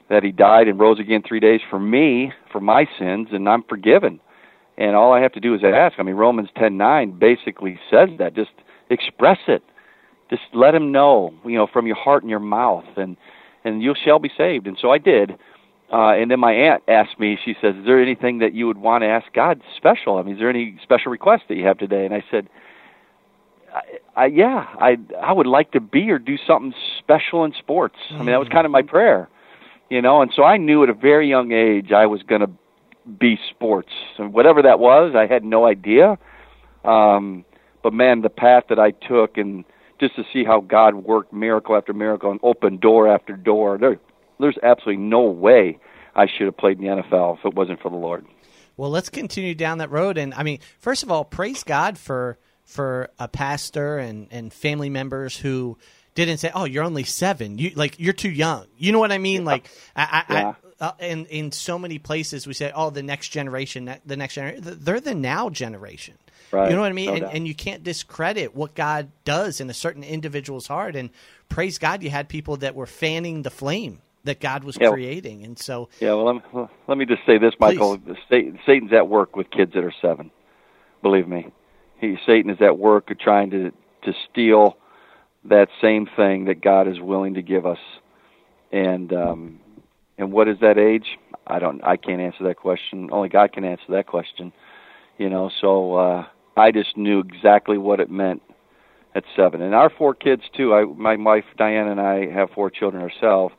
that 0.10 0.24
he 0.24 0.32
died 0.32 0.68
and 0.68 0.80
rose 0.80 1.00
again 1.00 1.24
three 1.28 1.40
days 1.40 1.62
for 1.70 1.80
me 1.80 2.32
for 2.52 2.60
my 2.60 2.88
sins, 2.98 3.30
and 3.32 3.48
I'm 3.48 3.64
forgiven. 3.64 4.20
And 4.78 4.96
all 4.96 5.12
I 5.12 5.20
have 5.22 5.34
to 5.34 5.42
do 5.42 5.54
is 5.54 5.62
ask. 5.64 6.00
I 6.00 6.04
mean, 6.04 6.16
Romans 6.16 6.50
ten 6.58 6.78
nine 6.78 7.18
basically 7.18 7.80
says 7.92 8.10
that. 8.18 8.34
Just 8.36 8.52
express 8.90 9.38
it 9.48 9.62
just 10.30 10.44
let 10.54 10.76
him 10.76 10.92
know, 10.92 11.34
you 11.44 11.56
know, 11.56 11.68
from 11.72 11.88
your 11.88 11.96
heart 11.96 12.24
and 12.24 12.30
your 12.30 12.40
mouth, 12.40 12.86
and 12.96 13.18
and 13.64 13.82
you 13.82 13.94
shall 14.06 14.20
be 14.20 14.32
saved. 14.38 14.68
And 14.68 14.78
so 14.80 14.92
I 14.92 14.98
did. 14.98 15.32
Uh, 15.92 16.12
and 16.12 16.30
then 16.30 16.40
my 16.40 16.54
aunt 16.54 16.84
asked 16.88 17.20
me, 17.20 17.38
she 17.44 17.56
says, 17.60 17.76
"Is 17.76 17.86
there 17.86 18.02
anything 18.02 18.40
that 18.40 18.54
you 18.54 18.68
would 18.68 18.78
want 18.78 19.02
to 19.02 19.08
ask 19.08 19.32
God 19.34 19.62
special? 19.76 20.18
I 20.18 20.22
mean, 20.22 20.36
is 20.36 20.40
there 20.40 20.50
any 20.50 20.78
special 20.84 21.12
request 21.12 21.44
that 21.50 21.56
you 21.56 21.66
have 21.66 21.78
today?" 21.78 22.06
And 22.06 22.14
I 22.14 22.24
said, 22.30 22.48
I, 23.74 24.24
I, 24.24 24.26
"Yeah, 24.28 24.66
I 24.80 24.98
I 25.22 25.32
would 25.32 25.48
like 25.48 25.72
to 25.72 25.80
be 25.80 26.10
or 26.12 26.20
do 26.20 26.38
something 26.46 26.74
special 27.00 27.44
in 27.46 27.54
sports. 27.54 27.96
I 28.12 28.18
mean, 28.18 28.28
that 28.28 28.40
was 28.40 28.50
kind 28.50 28.66
of 28.66 28.72
my 28.72 28.82
prayer, 28.82 29.30
you 29.90 30.02
know." 30.02 30.22
And 30.22 30.32
so 30.36 30.44
I 30.44 30.58
knew 30.58 30.84
at 30.84 30.90
a 30.90 30.94
very 30.94 31.30
young 31.30 31.52
age 31.52 31.92
I 31.92 32.06
was 32.06 32.24
going 32.24 32.42
to 32.42 32.50
be 33.20 33.40
sports, 33.50 33.92
and 34.18 34.34
whatever 34.34 34.62
that 34.64 34.80
was, 34.80 35.16
I 35.16 35.26
had 35.26 35.44
no 35.44 35.66
idea. 35.66 36.18
Um, 36.84 37.46
but 37.82 37.94
man, 37.94 38.22
the 38.22 38.30
path 38.30 38.66
that 38.70 38.80
I 38.80 38.92
took 38.92 39.38
and 39.38 39.64
just 40.00 40.16
to 40.16 40.24
see 40.32 40.44
how 40.44 40.62
God 40.62 40.96
worked 40.96 41.34
miracle 41.34 41.76
after 41.76 41.94
miracle 41.94 42.32
and 42.32 42.40
opened 42.42 42.80
door 42.82 43.08
after 43.08 43.36
door. 43.36 43.78
There, 43.78 44.00
there's 44.40 44.58
absolutely 44.64 45.04
no 45.04 45.22
way 45.22 45.78
I 46.16 46.28
should 46.28 46.46
have 46.46 46.58
played 46.58 46.80
in 46.80 46.86
the 46.86 47.04
NFL 47.04 47.40
if 47.40 47.46
it 47.46 47.54
wasn't 47.54 47.82
for 47.82 47.90
the 47.90 47.98
Lord. 47.98 48.26
Well, 48.78 48.90
let's 48.90 49.10
continue 49.10 49.56
down 49.56 49.80
that 49.80 49.92
road. 49.92 50.18
And 50.18 50.34
I 50.34 50.44
mean, 50.44 50.60
first 50.80 51.04
of 51.04 51.12
all, 51.12 51.26
praise 51.26 51.64
God 51.64 51.98
for 51.98 52.38
for 52.70 53.10
a 53.18 53.28
pastor 53.28 53.98
and 53.98 54.28
and 54.32 54.54
family 54.54 54.90
members 54.90 55.36
who 55.36 55.78
didn't 56.14 56.38
say, 56.38 56.52
"Oh, 56.54 56.66
you're 56.66 56.84
only 56.84 57.04
seven. 57.04 57.58
You 57.58 57.72
like 57.76 58.00
you're 58.00 58.14
too 58.14 58.30
young." 58.30 58.68
You 58.78 58.92
know 58.92 59.00
what 59.00 59.12
I 59.12 59.18
mean? 59.18 59.44
Like, 59.44 59.70
I, 59.96 60.24
I, 60.30 60.34
yeah. 60.34 60.54
I 60.80 60.86
uh, 60.86 60.92
in 61.00 61.26
in 61.26 61.52
so 61.52 61.80
many 61.80 61.98
places 61.98 62.46
we 62.46 62.54
say, 62.54 62.72
"Oh, 62.74 62.92
the 62.92 63.04
next 63.04 63.30
generation, 63.30 63.94
the 64.06 64.16
next 64.16 64.36
generation." 64.36 64.78
They're 64.82 65.00
the 65.00 65.16
now 65.16 65.50
generation. 65.50 66.16
Right. 66.52 66.70
You 66.70 66.76
know 66.76 66.82
what 66.82 66.90
I 66.90 66.94
mean? 66.94 67.08
No 67.08 67.14
and, 67.14 67.26
and, 67.26 67.48
you 67.48 67.54
can't 67.54 67.84
discredit 67.84 68.56
what 68.56 68.74
God 68.74 69.12
does 69.24 69.62
in 69.62 69.70
a 69.70 69.74
certain 69.74 70.04
individual's 70.04 70.66
heart. 70.66 70.96
And 70.96 71.12
praise 71.48 71.78
God, 71.78 72.02
you 72.02 72.10
had 72.10 72.28
people 72.28 72.58
that 72.58 72.74
were 72.74 72.88
fanning 72.88 73.44
the 73.44 73.52
flame 73.52 74.02
that 74.24 74.40
God 74.40 74.64
was 74.64 74.76
yeah. 74.82 74.90
creating. 74.90 75.44
And 75.44 75.60
so, 75.60 75.90
yeah. 76.00 76.14
Well, 76.14 76.26
let 76.26 76.36
me, 76.36 76.68
let 76.88 76.98
me 76.98 77.06
just 77.06 77.24
say 77.28 77.38
this, 77.38 77.54
Michael. 77.60 78.00
Please. 78.00 78.56
Satan's 78.66 78.94
at 78.94 79.08
work 79.08 79.36
with 79.36 79.52
kids 79.52 79.74
that 79.74 79.84
are 79.84 79.94
seven. 80.02 80.32
Believe 81.04 81.28
me, 81.28 81.48
he 82.00 82.18
Satan 82.26 82.52
is 82.52 82.62
at 82.62 82.78
work 82.78 83.12
trying 83.20 83.50
to 83.52 83.72
to 84.04 84.14
steal 84.30 84.78
that 85.46 85.68
same 85.82 86.08
thing 86.16 86.46
that 86.46 86.62
God 86.62 86.88
is 86.88 87.00
willing 87.00 87.34
to 87.36 87.42
give 87.42 87.66
us. 87.66 87.80
And 88.72 89.12
um, 89.14 89.60
and 90.18 90.32
what 90.32 90.48
is 90.48 90.60
that 90.62 90.78
age? 90.78 91.18
I 91.48 91.60
don't. 91.60 91.84
I 91.84 91.98
can't 91.98 92.22
answer 92.22 92.44
that 92.46 92.58
question. 92.58 93.10
Only 93.12 93.30
God 93.30 93.54
can 93.54 93.66
answer 93.66 93.86
that 93.90 94.08
question. 94.08 94.52
You 95.18 95.30
know. 95.30 95.50
So. 95.62 95.96
uh 95.96 96.26
I 96.60 96.72
just 96.72 96.98
knew 96.98 97.20
exactly 97.20 97.78
what 97.78 98.00
it 98.00 98.12
meant 98.12 98.42
at 99.16 99.24
seven. 99.36 99.62
And 99.62 99.74
our 99.74 99.90
four 99.90 100.14
kids 100.14 100.44
too. 100.56 100.74
I, 100.74 100.84
my 100.84 101.16
wife 101.16 101.46
Diane 101.58 101.88
and 101.88 102.02
I 102.02 102.30
have 102.32 102.50
four 102.52 102.70
children 102.70 103.02
ourselves. 103.02 103.56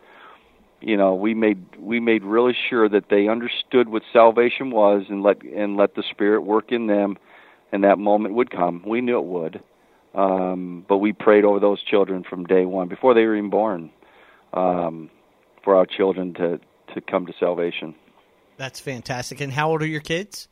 You 0.80 0.96
know, 0.96 1.14
we 1.14 1.34
made 1.34 1.64
we 1.78 1.98
made 2.00 2.22
really 2.22 2.56
sure 2.68 2.88
that 2.88 3.08
they 3.08 3.28
understood 3.28 3.88
what 3.88 4.02
salvation 4.12 4.70
was, 4.70 5.04
and 5.08 5.22
let 5.22 5.42
and 5.42 5.76
let 5.76 5.94
the 5.94 6.02
Spirit 6.10 6.42
work 6.42 6.72
in 6.72 6.86
them, 6.86 7.18
and 7.72 7.84
that 7.84 7.98
moment 7.98 8.34
would 8.34 8.50
come. 8.50 8.82
We 8.86 9.00
knew 9.00 9.18
it 9.18 9.24
would, 9.24 9.62
um, 10.14 10.84
but 10.88 10.98
we 10.98 11.12
prayed 11.12 11.44
over 11.44 11.60
those 11.60 11.82
children 11.82 12.24
from 12.28 12.44
day 12.44 12.64
one, 12.64 12.88
before 12.88 13.14
they 13.14 13.24
were 13.24 13.36
even 13.36 13.50
born, 13.50 13.90
um, 14.52 15.10
for 15.62 15.76
our 15.76 15.86
children 15.86 16.34
to 16.34 16.60
to 16.94 17.00
come 17.00 17.26
to 17.26 17.32
salvation. 17.38 17.94
That's 18.56 18.80
fantastic. 18.80 19.40
And 19.40 19.52
how 19.52 19.70
old 19.70 19.82
are 19.82 19.86
your 19.86 20.00
kids? 20.00 20.48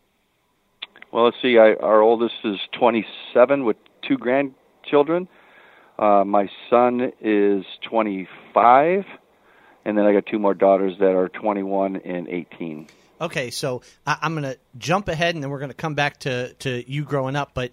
Well, 1.11 1.25
let's 1.25 1.37
see. 1.43 1.59
I, 1.59 1.75
our 1.75 2.01
oldest 2.01 2.35
is 2.45 2.59
27 2.79 3.65
with 3.65 3.77
two 4.07 4.19
grandchildren. 4.19 5.29
Uh, 5.99 6.25
my 6.25 6.49
son 6.71 7.13
is 7.21 7.65
25, 7.91 9.05
and 9.85 9.99
then 9.99 10.05
I 10.05 10.13
got 10.13 10.27
two 10.27 10.39
more 10.39 10.55
daughters 10.55 10.95
that 11.01 11.15
are 11.15 11.29
21 11.29 11.97
and 11.97 12.29
18. 12.29 12.87
Okay, 13.21 13.51
so 13.51 13.83
I, 14.07 14.19
I'm 14.23 14.35
going 14.35 14.45
to 14.45 14.59
jump 14.77 15.09
ahead, 15.09 15.35
and 15.35 15.43
then 15.43 15.51
we're 15.51 15.59
going 15.59 15.71
to 15.71 15.75
come 15.77 15.95
back 15.95 16.21
to 16.21 16.53
to 16.55 16.91
you 16.91 17.05
growing 17.05 17.37
up. 17.37 17.53
But 17.55 17.73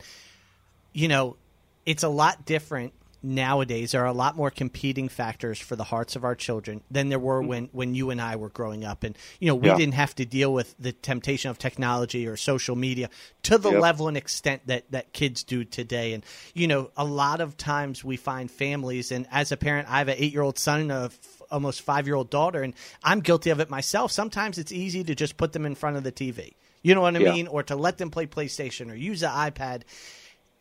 you 0.94 1.08
know, 1.08 1.38
it's 1.86 2.04
a 2.04 2.10
lot 2.10 2.46
different 2.46 2.94
nowadays 3.26 3.92
there 3.92 4.04
are 4.04 4.08
a 4.08 4.14
lot 4.14 4.36
more 4.36 4.52
competing 4.52 5.10
factors 5.10 5.60
for 5.60 5.76
the 5.76 5.84
hearts 5.84 6.16
of 6.16 6.24
our 6.24 6.36
children 6.36 6.82
than 6.92 7.10
there 7.10 7.20
were 7.20 7.40
mm-hmm. 7.40 7.50
when, 7.50 7.70
when 7.72 7.96
you 7.96 8.12
and 8.12 8.22
I 8.22 8.36
were 8.36 8.50
growing 8.50 8.86
up. 8.86 9.04
And, 9.04 9.18
you 9.40 9.48
know, 9.48 9.56
we 9.56 9.68
yeah. 9.68 9.78
didn't 9.78 9.96
have 9.96 10.14
to 10.16 10.26
deal 10.26 10.54
with 10.54 10.76
the 10.80 10.92
temptation 10.92 11.50
of 11.50 11.58
technology 11.58 12.28
or 12.28 12.38
social 12.38 12.76
media 12.76 13.10
to 13.44 13.58
the 13.58 13.72
yep. 13.72 13.82
level 13.82 14.08
and 14.08 14.16
extent 14.16 14.62
that, 14.68 14.90
that 14.92 15.12
kids 15.12 15.44
do 15.44 15.66
today. 15.66 16.14
And, 16.14 16.24
you 16.54 16.68
know, 16.68 16.92
a 16.96 17.04
lot 17.04 17.42
of 17.42 17.58
times 17.58 18.04
we 18.04 18.18
find 18.18 18.50
families, 18.50 19.12
and 19.12 19.28
as 19.32 19.52
a 19.52 19.58
parent, 19.58 19.90
I 19.90 19.98
have 19.98 20.08
an 20.08 20.16
eight 20.18 20.32
year 20.32 20.44
old 20.44 20.60
son 20.60 20.82
and 20.82 20.92
a 20.92 21.12
almost 21.52 21.82
five 21.82 22.08
year 22.08 22.16
old 22.16 22.30
daughter, 22.30 22.62
and 22.62 22.74
I'm 23.04 23.20
guilty 23.22 23.50
of 23.50 23.60
it 23.60 23.70
myself. 23.70 24.12
Sometimes 24.12 24.58
it's 24.58 24.72
easy 24.72 25.04
to 25.04 25.16
just 25.16 25.38
put 25.38 25.54
them 25.54 25.66
in 25.66 25.76
front 25.76 25.98
of 25.98 26.04
the 26.04 26.12
TV. 26.12 26.54
You 26.82 26.94
know 26.94 27.02
what 27.02 27.16
I 27.16 27.20
yeah. 27.20 27.34
mean? 27.34 27.48
Or 27.48 27.64
to 27.64 27.76
let 27.76 27.98
them 27.98 28.12
play 28.12 28.28
PlayStation 28.28 28.92
or 28.92 28.96
use 28.96 29.24
an 29.24 29.32
iPad. 29.32 29.84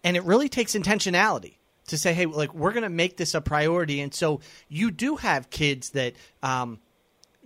And 0.02 0.16
it 0.16 0.24
really 0.24 0.48
takes 0.48 0.74
intentionality 0.74 1.56
to 1.88 1.98
say, 1.98 2.14
hey, 2.14 2.26
like 2.26 2.54
we're 2.54 2.72
going 2.72 2.84
to 2.84 2.88
make 2.88 3.16
this 3.16 3.34
a 3.34 3.40
priority. 3.40 4.00
And 4.00 4.12
so 4.14 4.40
you 4.68 4.90
do 4.90 5.16
have 5.16 5.50
kids 5.50 5.90
that 5.90 6.14
um, 6.42 6.78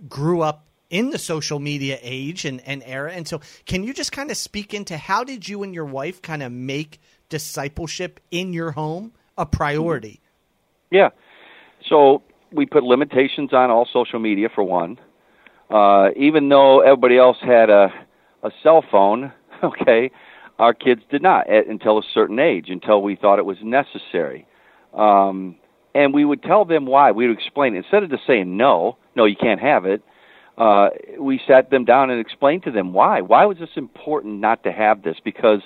grew 0.07 0.41
up 0.41 0.65
in 0.89 1.11
the 1.11 1.17
social 1.17 1.59
media 1.59 1.99
age 2.01 2.45
and, 2.45 2.61
and 2.65 2.81
era. 2.85 3.11
And 3.11 3.27
so 3.27 3.41
can 3.65 3.83
you 3.83 3.93
just 3.93 4.11
kind 4.11 4.31
of 4.31 4.37
speak 4.37 4.73
into 4.73 4.97
how 4.97 5.23
did 5.23 5.47
you 5.47 5.63
and 5.63 5.73
your 5.73 5.85
wife 5.85 6.21
kind 6.21 6.41
of 6.41 6.51
make 6.51 6.99
discipleship 7.29 8.19
in 8.31 8.53
your 8.53 8.71
home 8.71 9.13
a 9.37 9.45
priority? 9.45 10.19
Yeah. 10.91 11.09
So 11.87 12.23
we 12.51 12.65
put 12.65 12.83
limitations 12.83 13.53
on 13.53 13.69
all 13.69 13.87
social 13.91 14.19
media 14.19 14.49
for 14.53 14.63
one. 14.63 14.99
Uh, 15.69 16.09
even 16.15 16.49
though 16.49 16.81
everybody 16.81 17.17
else 17.17 17.37
had 17.41 17.69
a 17.69 17.93
a 18.41 18.51
cell 18.63 18.83
phone, 18.89 19.31
okay, 19.63 20.11
our 20.59 20.73
kids 20.73 21.01
did 21.09 21.21
not 21.21 21.49
at, 21.49 21.67
until 21.67 21.97
a 21.97 22.03
certain 22.13 22.37
age, 22.37 22.65
until 22.69 23.01
we 23.01 23.15
thought 23.15 23.39
it 23.39 23.45
was 23.45 23.57
necessary. 23.63 24.45
Um, 24.93 25.55
and 25.95 26.13
we 26.13 26.25
would 26.25 26.43
tell 26.43 26.65
them 26.65 26.85
why. 26.85 27.11
We 27.11 27.27
would 27.27 27.37
explain 27.37 27.75
instead 27.75 28.03
of 28.03 28.11
just 28.11 28.27
saying 28.27 28.55
no, 28.55 28.97
no, 29.15 29.25
you 29.25 29.35
can't 29.35 29.61
have 29.61 29.85
it. 29.85 30.03
Uh, 30.57 30.89
we 31.17 31.39
sat 31.47 31.71
them 31.71 31.85
down 31.85 32.09
and 32.09 32.19
explained 32.19 32.63
to 32.63 32.71
them 32.71 32.91
why. 32.91 33.21
Why 33.21 33.45
was 33.45 33.57
this 33.57 33.69
important 33.75 34.41
not 34.41 34.63
to 34.63 34.71
have 34.71 35.03
this? 35.03 35.15
Because 35.23 35.61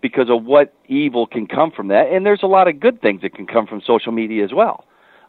because 0.00 0.30
of 0.30 0.44
what 0.44 0.74
evil 0.86 1.26
can 1.26 1.46
come 1.46 1.70
from 1.70 1.88
that, 1.88 2.08
and 2.12 2.24
there's 2.24 2.42
a 2.42 2.46
lot 2.46 2.68
of 2.68 2.80
good 2.80 3.00
things 3.00 3.22
that 3.22 3.34
can 3.34 3.46
come 3.46 3.66
from 3.66 3.82
social 3.86 4.12
media 4.12 4.44
as 4.44 4.52
well. 4.54 4.84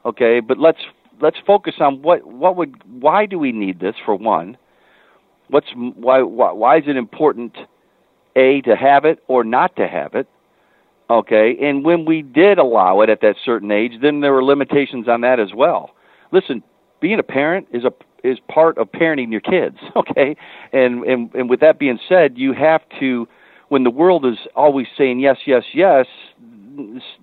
Okay, 0.06 0.40
but 0.40 0.58
let's 0.58 0.80
let's 1.22 1.38
focus 1.46 1.76
on 1.80 2.02
what 2.02 2.26
what 2.26 2.56
would 2.56 2.82
why 2.86 3.26
do 3.26 3.38
we 3.38 3.52
need 3.52 3.80
this 3.80 3.96
for 4.06 4.16
one? 4.16 4.58
What's 5.50 5.68
why 5.76 6.22
why, 6.22 6.52
why 6.54 6.78
is 6.78 6.84
it 6.88 6.96
important? 6.96 7.58
A, 8.38 8.62
to 8.62 8.76
have 8.76 9.04
it 9.06 9.20
or 9.28 9.44
not 9.44 9.76
to 9.78 9.88
have 9.88 10.14
it. 10.16 10.28
Okay, 11.10 11.58
and 11.62 11.86
when 11.86 12.06
we 12.06 12.22
did 12.22 12.58
allow 12.58 13.02
it 13.02 13.10
at 13.10 13.22
that 13.22 13.36
certain 13.44 13.72
age, 13.72 13.94
then 14.02 14.20
there 14.20 14.34
were 14.34 14.44
limitations 14.44 15.08
on 15.08 15.22
that 15.22 15.40
as 15.40 15.54
well. 15.56 15.92
Listen, 16.34 16.62
being 17.00 17.18
a 17.20 17.24
parent 17.24 17.68
is 17.72 17.84
a 17.86 17.94
is 18.28 18.40
part 18.50 18.78
of 18.78 18.92
parenting 18.92 19.32
your 19.32 19.42
kids, 19.42 19.78
okay? 19.96 20.36
And 20.74 21.04
and 21.04 21.34
and 21.34 21.50
with 21.50 21.62
that 21.62 21.80
being 21.80 22.00
said, 22.10 22.38
you 22.38 22.54
have 22.54 22.82
to 23.00 23.28
when 23.70 23.84
the 23.84 23.90
world 23.90 24.26
is 24.26 24.38
always 24.56 24.88
saying 24.98 25.20
yes, 25.20 25.38
yes, 25.46 25.64
yes, 25.74 26.06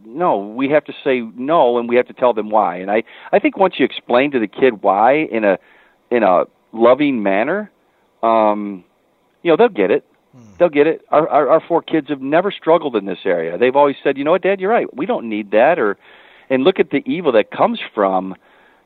no, 0.07 0.39
we 0.39 0.69
have 0.71 0.85
to 0.85 0.93
say 1.05 1.21
no 1.37 1.79
and 1.79 1.89
we 1.89 1.97
have 1.97 2.07
to 2.07 2.13
tell 2.13 2.33
them 2.33 2.51
why. 2.51 2.77
And 2.77 2.91
I 2.91 3.03
I 3.33 3.39
think 3.39 3.57
once 3.57 3.75
you 3.79 3.85
explain 3.85 4.31
to 4.33 4.39
the 4.39 4.47
kid 4.47 4.83
why 4.83 5.27
in 5.31 5.45
a 5.45 5.59
in 6.11 6.23
a 6.23 6.45
loving 6.73 7.23
manner, 7.23 7.71
um 8.23 8.85
you 9.43 9.51
know, 9.51 9.57
they'll 9.57 9.69
get 9.69 9.91
it. 9.91 10.05
They'll 10.59 10.69
get 10.69 10.87
it. 10.87 11.03
Our, 11.11 11.29
our 11.29 11.49
our 11.49 11.61
four 11.61 11.83
kids 11.83 12.09
have 12.09 12.21
never 12.21 12.51
struggled 12.51 12.97
in 12.97 13.07
this 13.07 13.21
area. 13.25 13.57
They've 13.59 13.77
always 13.77 13.97
said, 14.03 14.19
you 14.19 14.25
know 14.25 14.33
what, 14.33 14.43
Dad, 14.43 14.61
you're 14.61 14.71
right. 14.71 14.93
We 14.95 15.07
don't 15.07 15.29
need 15.29 15.51
that. 15.53 15.79
Or, 15.79 15.97
and 16.51 16.65
look 16.65 16.79
at 16.79 16.91
the 16.91 17.03
evil 17.07 17.33
that 17.33 17.51
comes 17.51 17.81
from, 17.95 18.35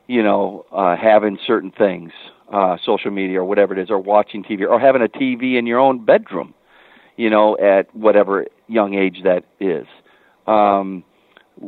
you 0.07 0.23
know, 0.23 0.65
uh, 0.71 0.95
having 0.95 1.37
certain 1.45 1.71
things, 1.71 2.11
uh, 2.51 2.77
social 2.83 3.11
media 3.11 3.41
or 3.41 3.45
whatever 3.45 3.73
it 3.73 3.79
is, 3.79 3.89
or 3.89 3.99
watching 3.99 4.43
TV, 4.43 4.67
or 4.67 4.79
having 4.79 5.01
a 5.01 5.07
TV 5.07 5.57
in 5.57 5.65
your 5.65 5.79
own 5.79 6.03
bedroom, 6.05 6.53
you 7.17 7.29
know, 7.29 7.57
at 7.57 7.93
whatever 7.95 8.45
young 8.67 8.93
age 8.93 9.21
that 9.23 9.43
is. 9.59 9.87
Um, 10.47 11.03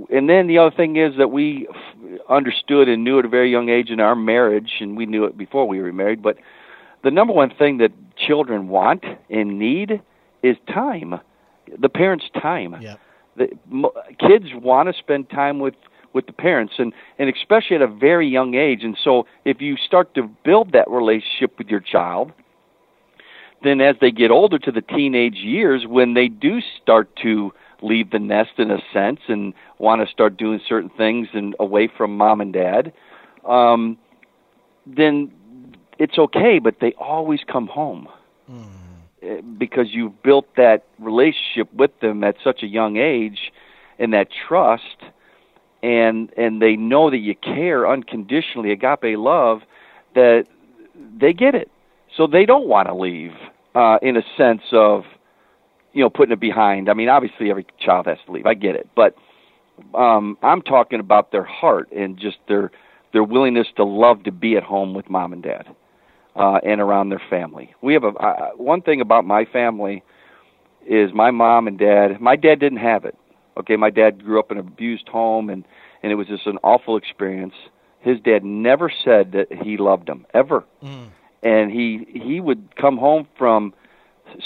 and 0.09 0.29
then 0.29 0.47
the 0.47 0.57
other 0.57 0.75
thing 0.75 0.95
is 0.95 1.17
that 1.17 1.29
we 1.29 1.67
understood 2.29 2.87
and 2.87 3.03
knew 3.03 3.19
at 3.19 3.25
a 3.25 3.29
very 3.29 3.51
young 3.51 3.69
age 3.69 3.89
in 3.89 3.99
our 3.99 4.15
marriage, 4.15 4.71
and 4.79 4.95
we 4.95 5.05
knew 5.05 5.25
it 5.25 5.37
before 5.37 5.67
we 5.67 5.81
were 5.81 5.91
married, 5.91 6.21
but 6.21 6.37
the 7.03 7.11
number 7.11 7.33
one 7.33 7.51
thing 7.57 7.77
that 7.77 7.91
children 8.17 8.67
want 8.67 9.03
and 9.29 9.59
need 9.59 10.01
is 10.43 10.57
time. 10.67 11.19
The 11.77 11.89
parents' 11.89 12.25
time. 12.41 12.75
Yep. 12.81 12.99
The 13.37 13.47
mo- 13.69 13.93
kids 14.19 14.45
want 14.53 14.93
to 14.93 14.99
spend 14.99 15.29
time 15.29 15.59
with 15.59 15.75
with 16.13 16.25
the 16.25 16.33
parents, 16.33 16.73
and 16.77 16.93
and 17.17 17.33
especially 17.33 17.77
at 17.77 17.81
a 17.81 17.87
very 17.87 18.27
young 18.27 18.55
age. 18.55 18.83
And 18.83 18.97
so, 19.01 19.25
if 19.45 19.61
you 19.61 19.77
start 19.77 20.13
to 20.15 20.29
build 20.43 20.73
that 20.73 20.89
relationship 20.89 21.57
with 21.57 21.67
your 21.67 21.79
child, 21.79 22.33
then 23.63 23.79
as 23.79 23.95
they 24.01 24.11
get 24.11 24.31
older 24.31 24.59
to 24.59 24.71
the 24.71 24.81
teenage 24.81 25.35
years, 25.35 25.85
when 25.87 26.13
they 26.13 26.27
do 26.27 26.59
start 26.81 27.15
to 27.23 27.53
leave 27.81 28.11
the 28.11 28.19
nest 28.19 28.51
in 28.57 28.69
a 28.69 28.79
sense 28.93 29.19
and 29.27 29.53
want 29.79 30.05
to 30.05 30.11
start 30.11 30.37
doing 30.37 30.59
certain 30.67 30.89
things 30.89 31.27
and 31.33 31.55
away 31.59 31.87
from 31.87 32.15
mom 32.15 32.41
and 32.41 32.53
dad, 32.53 32.93
um, 33.47 33.97
then 34.85 35.31
it's 36.01 36.17
okay, 36.17 36.57
but 36.57 36.79
they 36.81 36.93
always 36.93 37.41
come 37.45 37.67
home. 37.67 38.07
Eh, 39.21 39.41
because 39.57 39.87
you've 39.91 40.23
built 40.23 40.47
that 40.55 40.83
relationship 40.97 41.71
with 41.73 41.91
them 41.99 42.23
at 42.23 42.35
such 42.43 42.63
a 42.63 42.67
young 42.67 42.97
age 42.97 43.51
and 43.99 44.11
that 44.13 44.27
trust 44.47 44.97
and 45.83 46.31
and 46.37 46.59
they 46.59 46.75
know 46.75 47.11
that 47.11 47.19
you 47.19 47.35
care 47.35 47.87
unconditionally 47.87 48.71
agape 48.71 49.15
love 49.17 49.61
that 50.15 50.45
they 51.19 51.33
get 51.33 51.53
it. 51.53 51.69
So 52.17 52.25
they 52.25 52.45
don't 52.45 52.67
want 52.67 52.87
to 52.87 52.95
leave 52.95 53.33
uh 53.75 53.99
in 54.01 54.17
a 54.17 54.23
sense 54.35 54.63
of 54.71 55.03
you 55.93 56.01
know 56.03 56.09
putting 56.09 56.33
it 56.33 56.39
behind. 56.39 56.89
I 56.89 56.95
mean 56.95 57.09
obviously 57.09 57.51
every 57.51 57.67
child 57.79 58.07
has 58.07 58.17
to 58.25 58.31
leave. 58.31 58.47
I 58.47 58.55
get 58.55 58.75
it. 58.75 58.89
But 58.95 59.15
um 59.95 60.37
i'm 60.43 60.61
talking 60.61 60.99
about 60.99 61.31
their 61.31 61.43
heart 61.43 61.91
and 61.91 62.17
just 62.17 62.37
their 62.47 62.71
their 63.13 63.23
willingness 63.23 63.67
to 63.75 63.83
love 63.83 64.23
to 64.23 64.31
be 64.31 64.55
at 64.55 64.63
home 64.63 64.93
with 64.93 65.09
mom 65.09 65.33
and 65.33 65.43
dad 65.43 65.65
uh, 66.35 66.59
and 66.63 66.81
around 66.81 67.09
their 67.09 67.21
family. 67.29 67.73
We 67.81 67.93
have 67.93 68.03
a 68.03 68.09
uh, 68.09 68.49
one 68.55 68.81
thing 68.81 69.01
about 69.01 69.25
my 69.25 69.45
family 69.45 70.03
is 70.87 71.11
my 71.13 71.31
mom 71.31 71.67
and 71.67 71.77
dad. 71.77 72.19
My 72.19 72.35
dad 72.35 72.59
didn't 72.59 72.79
have 72.79 73.05
it. 73.05 73.17
Okay, 73.57 73.75
my 73.75 73.89
dad 73.89 74.23
grew 74.23 74.39
up 74.39 74.51
in 74.51 74.57
an 74.57 74.67
abused 74.67 75.07
home, 75.07 75.49
and 75.49 75.65
and 76.03 76.11
it 76.11 76.15
was 76.15 76.27
just 76.27 76.47
an 76.47 76.57
awful 76.63 76.97
experience. 76.97 77.53
His 77.99 78.19
dad 78.19 78.43
never 78.43 78.91
said 79.03 79.33
that 79.33 79.47
he 79.51 79.77
loved 79.77 80.09
him 80.09 80.25
ever, 80.33 80.63
and 81.43 81.71
he 81.71 82.07
he 82.13 82.39
would 82.39 82.75
come 82.75 82.97
home 82.97 83.27
from 83.37 83.73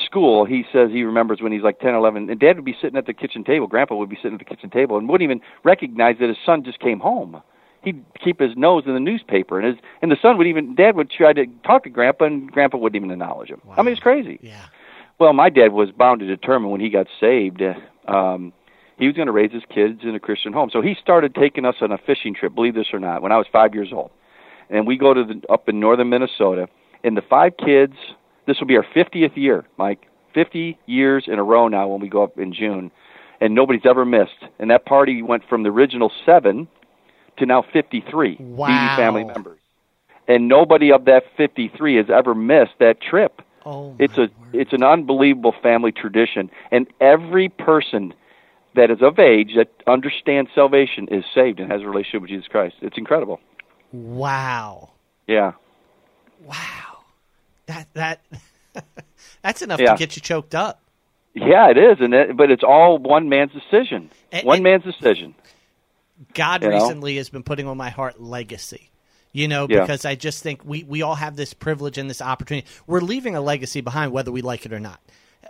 school. 0.05 0.45
He 0.45 0.65
says 0.73 0.89
he 0.91 1.03
remembers 1.03 1.41
when 1.41 1.51
he's 1.51 1.61
like 1.61 1.79
ten, 1.79 1.93
eleven, 1.93 2.29
and 2.29 2.39
Dad 2.39 2.55
would 2.55 2.65
be 2.65 2.75
sitting 2.81 2.97
at 2.97 3.05
the 3.05 3.13
kitchen 3.13 3.43
table. 3.43 3.67
Grandpa 3.67 3.95
would 3.95 4.09
be 4.09 4.17
sitting 4.17 4.33
at 4.33 4.39
the 4.39 4.45
kitchen 4.45 4.69
table 4.69 4.97
and 4.97 5.07
wouldn't 5.07 5.29
even 5.29 5.41
recognize 5.63 6.17
that 6.19 6.29
his 6.29 6.37
son 6.45 6.63
just 6.63 6.79
came 6.79 6.99
home 6.99 7.41
he'd 7.85 8.03
keep 8.21 8.39
his 8.39 8.51
nose 8.57 8.83
in 8.85 8.93
the 8.93 8.99
newspaper, 8.99 9.59
and 9.59 9.67
his 9.67 9.85
and 10.01 10.11
the 10.11 10.17
son 10.21 10.37
would 10.37 10.47
even 10.47 10.75
dad 10.75 10.95
would 10.95 11.09
try 11.09 11.31
to 11.33 11.45
talk 11.65 11.83
to 11.83 11.89
grandpa, 11.89 12.25
and 12.25 12.51
grandpa 12.51 12.77
wouldn't 12.77 12.97
even 12.97 13.11
acknowledge 13.11 13.49
him. 13.49 13.61
I 13.77 13.81
mean, 13.83 13.93
it's 13.93 14.01
crazy. 14.01 14.39
Yeah. 14.41 14.65
Well, 15.19 15.31
my 15.31 15.49
dad 15.49 15.71
was 15.71 15.91
bound 15.91 16.19
to 16.19 16.27
determine 16.27 16.71
when 16.71 16.81
he 16.81 16.89
got 16.89 17.07
saved, 17.21 17.61
um, 18.07 18.51
he 18.97 19.07
was 19.07 19.15
going 19.15 19.27
to 19.27 19.31
raise 19.31 19.51
his 19.51 19.63
kids 19.73 20.01
in 20.03 20.13
a 20.15 20.19
Christian 20.19 20.51
home. 20.51 20.69
So 20.71 20.81
he 20.81 20.95
started 21.01 21.35
taking 21.35 21.65
us 21.65 21.75
on 21.81 21.91
a 21.91 21.97
fishing 21.97 22.33
trip. 22.33 22.53
Believe 22.53 22.75
this 22.75 22.87
or 22.91 22.99
not, 22.99 23.21
when 23.21 23.31
I 23.31 23.37
was 23.37 23.47
five 23.51 23.73
years 23.73 23.89
old, 23.93 24.11
and 24.69 24.85
we 24.85 24.97
go 24.97 25.13
to 25.13 25.23
the 25.23 25.41
up 25.51 25.69
in 25.69 25.79
northern 25.79 26.09
Minnesota, 26.09 26.67
and 27.03 27.15
the 27.15 27.21
five 27.21 27.53
kids. 27.57 27.93
This 28.47 28.59
will 28.59 28.67
be 28.67 28.77
our 28.77 28.85
50th 28.95 29.35
year, 29.35 29.65
Mike. 29.77 30.05
50 30.35 30.77
years 30.85 31.23
in 31.27 31.39
a 31.39 31.43
row 31.43 31.67
now 31.67 31.87
when 31.87 31.99
we 31.99 32.09
go 32.09 32.21
up 32.21 32.37
in 32.37 32.53
June, 32.53 32.91
and 33.41 33.55
nobody's 33.55 33.85
ever 33.85 34.05
missed. 34.05 34.45
And 34.59 34.69
that 34.69 34.85
party 34.85 35.23
went 35.23 35.43
from 35.49 35.63
the 35.63 35.69
original 35.69 36.11
seven 36.25 36.67
to 37.37 37.45
now 37.45 37.61
53 37.73 38.37
Wow. 38.39 38.95
Family 38.97 39.23
members. 39.23 39.59
And 40.27 40.47
nobody 40.47 40.91
of 40.91 41.05
that 41.05 41.23
53 41.37 41.95
has 41.97 42.09
ever 42.09 42.33
missed 42.33 42.73
that 42.79 42.99
trip. 43.01 43.41
Oh, 43.65 43.95
It's 43.99 44.15
a 44.17 44.21
word. 44.21 44.31
it's 44.53 44.73
an 44.73 44.83
unbelievable 44.83 45.53
family 45.63 45.91
tradition 45.91 46.49
and 46.71 46.87
every 47.01 47.49
person 47.49 48.13
that 48.75 48.91
is 48.91 49.01
of 49.01 49.17
age 49.19 49.51
that 49.55 49.69
understands 49.87 50.51
salvation 50.53 51.07
is 51.09 51.23
saved 51.33 51.59
and 51.59 51.71
has 51.71 51.81
a 51.81 51.85
relationship 51.87 52.21
with 52.21 52.29
Jesus 52.29 52.47
Christ. 52.47 52.75
It's 52.81 52.97
incredible. 52.97 53.39
wow. 53.91 54.89
Yeah. 55.27 55.53
Wow. 56.43 56.99
That 57.67 57.87
that 57.93 58.21
that's 59.41 59.61
enough 59.61 59.79
Yeah. 59.79 59.93
to 59.93 59.97
get 59.97 60.15
you 60.15 60.21
choked 60.21 60.53
up. 60.53 60.81
Yeah, 61.33 61.69
it 61.69 61.77
is 61.77 61.97
and 61.99 62.13
it, 62.13 62.37
but 62.37 62.51
it's 62.51 62.63
all 62.63 62.97
one 62.97 63.29
man's 63.29 63.51
decision. 63.51 64.09
And- 64.31 64.45
one 64.45 64.57
and- 64.57 64.63
man's 64.63 64.83
decision. 64.83 65.33
God 66.33 66.63
You 66.63 66.69
know? 66.69 66.75
recently 66.75 67.17
has 67.17 67.29
been 67.29 67.43
putting 67.43 67.67
on 67.67 67.77
my 67.77 67.89
heart 67.89 68.21
legacy. 68.21 68.89
You 69.31 69.49
know, 69.49 69.67
Yeah. 69.69 69.81
because 69.81 70.05
I 70.05 70.15
just 70.15 70.41
think 70.43 70.61
we, 70.63 70.83
we 70.83 71.01
all 71.01 71.15
have 71.15 71.35
this 71.35 71.53
privilege 71.53 71.97
and 71.97 72.09
this 72.09 72.21
opportunity. 72.21 72.65
We're 72.87 73.01
leaving 73.01 73.35
a 73.35 73.41
legacy 73.41 73.81
behind, 73.81 74.13
whether 74.13 74.31
we 74.31 74.41
like 74.41 74.65
it 74.65 74.71
or 74.71 74.79
not. 74.79 75.01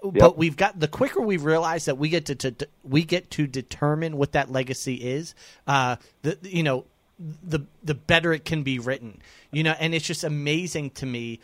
But 0.04 0.38
we've 0.38 0.58
got 0.58 0.80
the 0.80 0.88
quicker 0.88 1.22
we 1.22 1.38
realize 1.38 1.86
that 1.86 1.98
we 1.98 2.10
get 2.10 2.26
to, 2.26 2.36
to, 2.36 2.52
to- 2.52 2.68
we 2.84 3.04
get 3.04 3.30
to 3.32 3.48
determine 3.48 4.18
what 4.18 4.34
that 4.34 4.52
legacy 4.52 4.96
is. 4.96 5.36
Uh, 5.68 5.96
the 6.24 6.38
you 6.44 6.64
know, 6.64 6.86
the 7.18 7.60
the 7.84 7.94
better 7.94 8.34
it 8.34 8.44
can 8.44 8.64
be 8.64 8.78
written. 8.80 9.22
You 9.52 9.64
know, 9.64 9.76
and 9.80 9.94
it's 9.96 10.06
just 10.06 10.24
amazing 10.24 10.90
to 10.92 11.06
me 11.06 11.40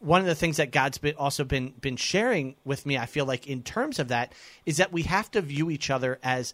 one 0.00 0.20
of 0.20 0.26
the 0.26 0.34
things 0.34 0.56
that 0.58 0.72
God's 0.72 0.98
been 0.98 1.14
also 1.16 1.44
been 1.44 1.72
been 1.80 1.96
sharing 1.96 2.54
with 2.64 2.84
me, 2.84 2.98
I 2.98 3.06
feel 3.06 3.24
like 3.24 3.46
in 3.46 3.62
terms 3.62 3.98
of 3.98 4.08
that, 4.08 4.32
is 4.66 4.76
that 4.78 4.92
we 4.92 5.02
have 5.02 5.30
to 5.30 5.40
view 5.40 5.70
each 5.70 5.88
other 5.90 6.18
as 6.22 6.52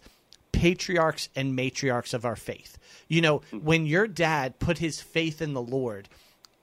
patriarchs 0.53 1.27
and 1.35 1.57
matriarchs 1.57 2.13
of 2.13 2.23
our 2.23 2.37
faith. 2.37 2.77
You 3.09 3.19
know, 3.21 3.41
when 3.51 3.85
your 3.85 4.07
dad 4.07 4.59
put 4.59 4.77
his 4.77 5.01
faith 5.01 5.41
in 5.41 5.53
the 5.53 5.61
Lord, 5.61 6.07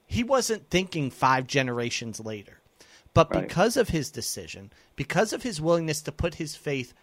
he 0.06 0.24
wasn't 0.24 0.70
thinking 0.70 1.10
five 1.10 1.46
generations 1.46 2.18
later. 2.18 2.60
But 3.12 3.34
Right. 3.34 3.46
because 3.46 3.76
of 3.76 3.90
his 3.90 4.10
decision, 4.10 4.72
because 4.96 5.32
of 5.34 5.42
his 5.42 5.60
willingness 5.60 6.00
to 6.02 6.12
put 6.12 6.36
his 6.36 6.56
faith 6.56 6.94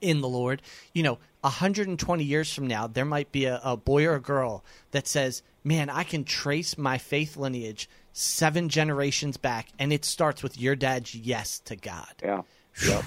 in 0.00 0.20
the 0.20 0.28
Lord, 0.28 0.62
you 0.92 1.02
know, 1.02 1.18
120 1.42 2.24
years 2.24 2.52
from 2.52 2.66
now, 2.66 2.86
there 2.86 3.04
might 3.04 3.30
be 3.30 3.44
a, 3.44 3.60
a 3.62 3.76
boy 3.76 4.04
or 4.06 4.14
a 4.14 4.20
girl 4.20 4.64
that 4.90 5.06
says, 5.06 5.42
Man, 5.64 5.90
I 5.90 6.02
can 6.02 6.24
trace 6.24 6.78
my 6.78 6.96
faith 6.98 7.36
lineage 7.36 7.90
seven 8.12 8.68
generations 8.70 9.36
back, 9.36 9.68
and 9.78 9.92
it 9.92 10.04
starts 10.04 10.42
with 10.42 10.58
your 10.58 10.74
dad's 10.74 11.14
yes 11.14 11.60
to 11.60 11.76
God. 11.76 12.14
Yeah. 12.22 12.42
Yep. 12.86 13.04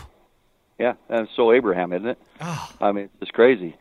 Yeah, 0.82 0.94
and 1.10 1.28
so 1.36 1.52
Abraham, 1.54 1.94
isn't 1.94 2.08
it? 2.08 2.17
Oh, 2.41 2.70
I 2.82 2.91
mean, 2.91 3.10
it's 3.22 3.32
crazy. 3.32 3.76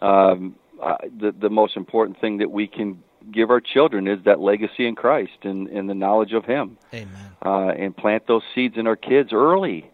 Um, 0.00 0.56
uh, 0.82 0.96
the 1.20 1.32
the 1.38 1.50
most 1.50 1.76
important 1.76 2.18
thing 2.20 2.38
that 2.38 2.50
we 2.50 2.66
can 2.66 3.02
give 3.32 3.50
our 3.50 3.60
children 3.60 4.08
is 4.08 4.18
that 4.24 4.40
legacy 4.40 4.86
in 4.86 4.94
Christ 4.94 5.38
and, 5.42 5.68
and 5.68 5.88
the 5.88 5.94
knowledge 5.94 6.32
of 6.32 6.44
Him, 6.44 6.78
amen. 6.94 7.30
uh, 7.44 7.68
and 7.68 7.96
plant 7.96 8.26
those 8.26 8.42
seeds 8.54 8.76
in 8.78 8.86
our 8.86 8.96
kids 8.96 9.30
early. 9.32 9.90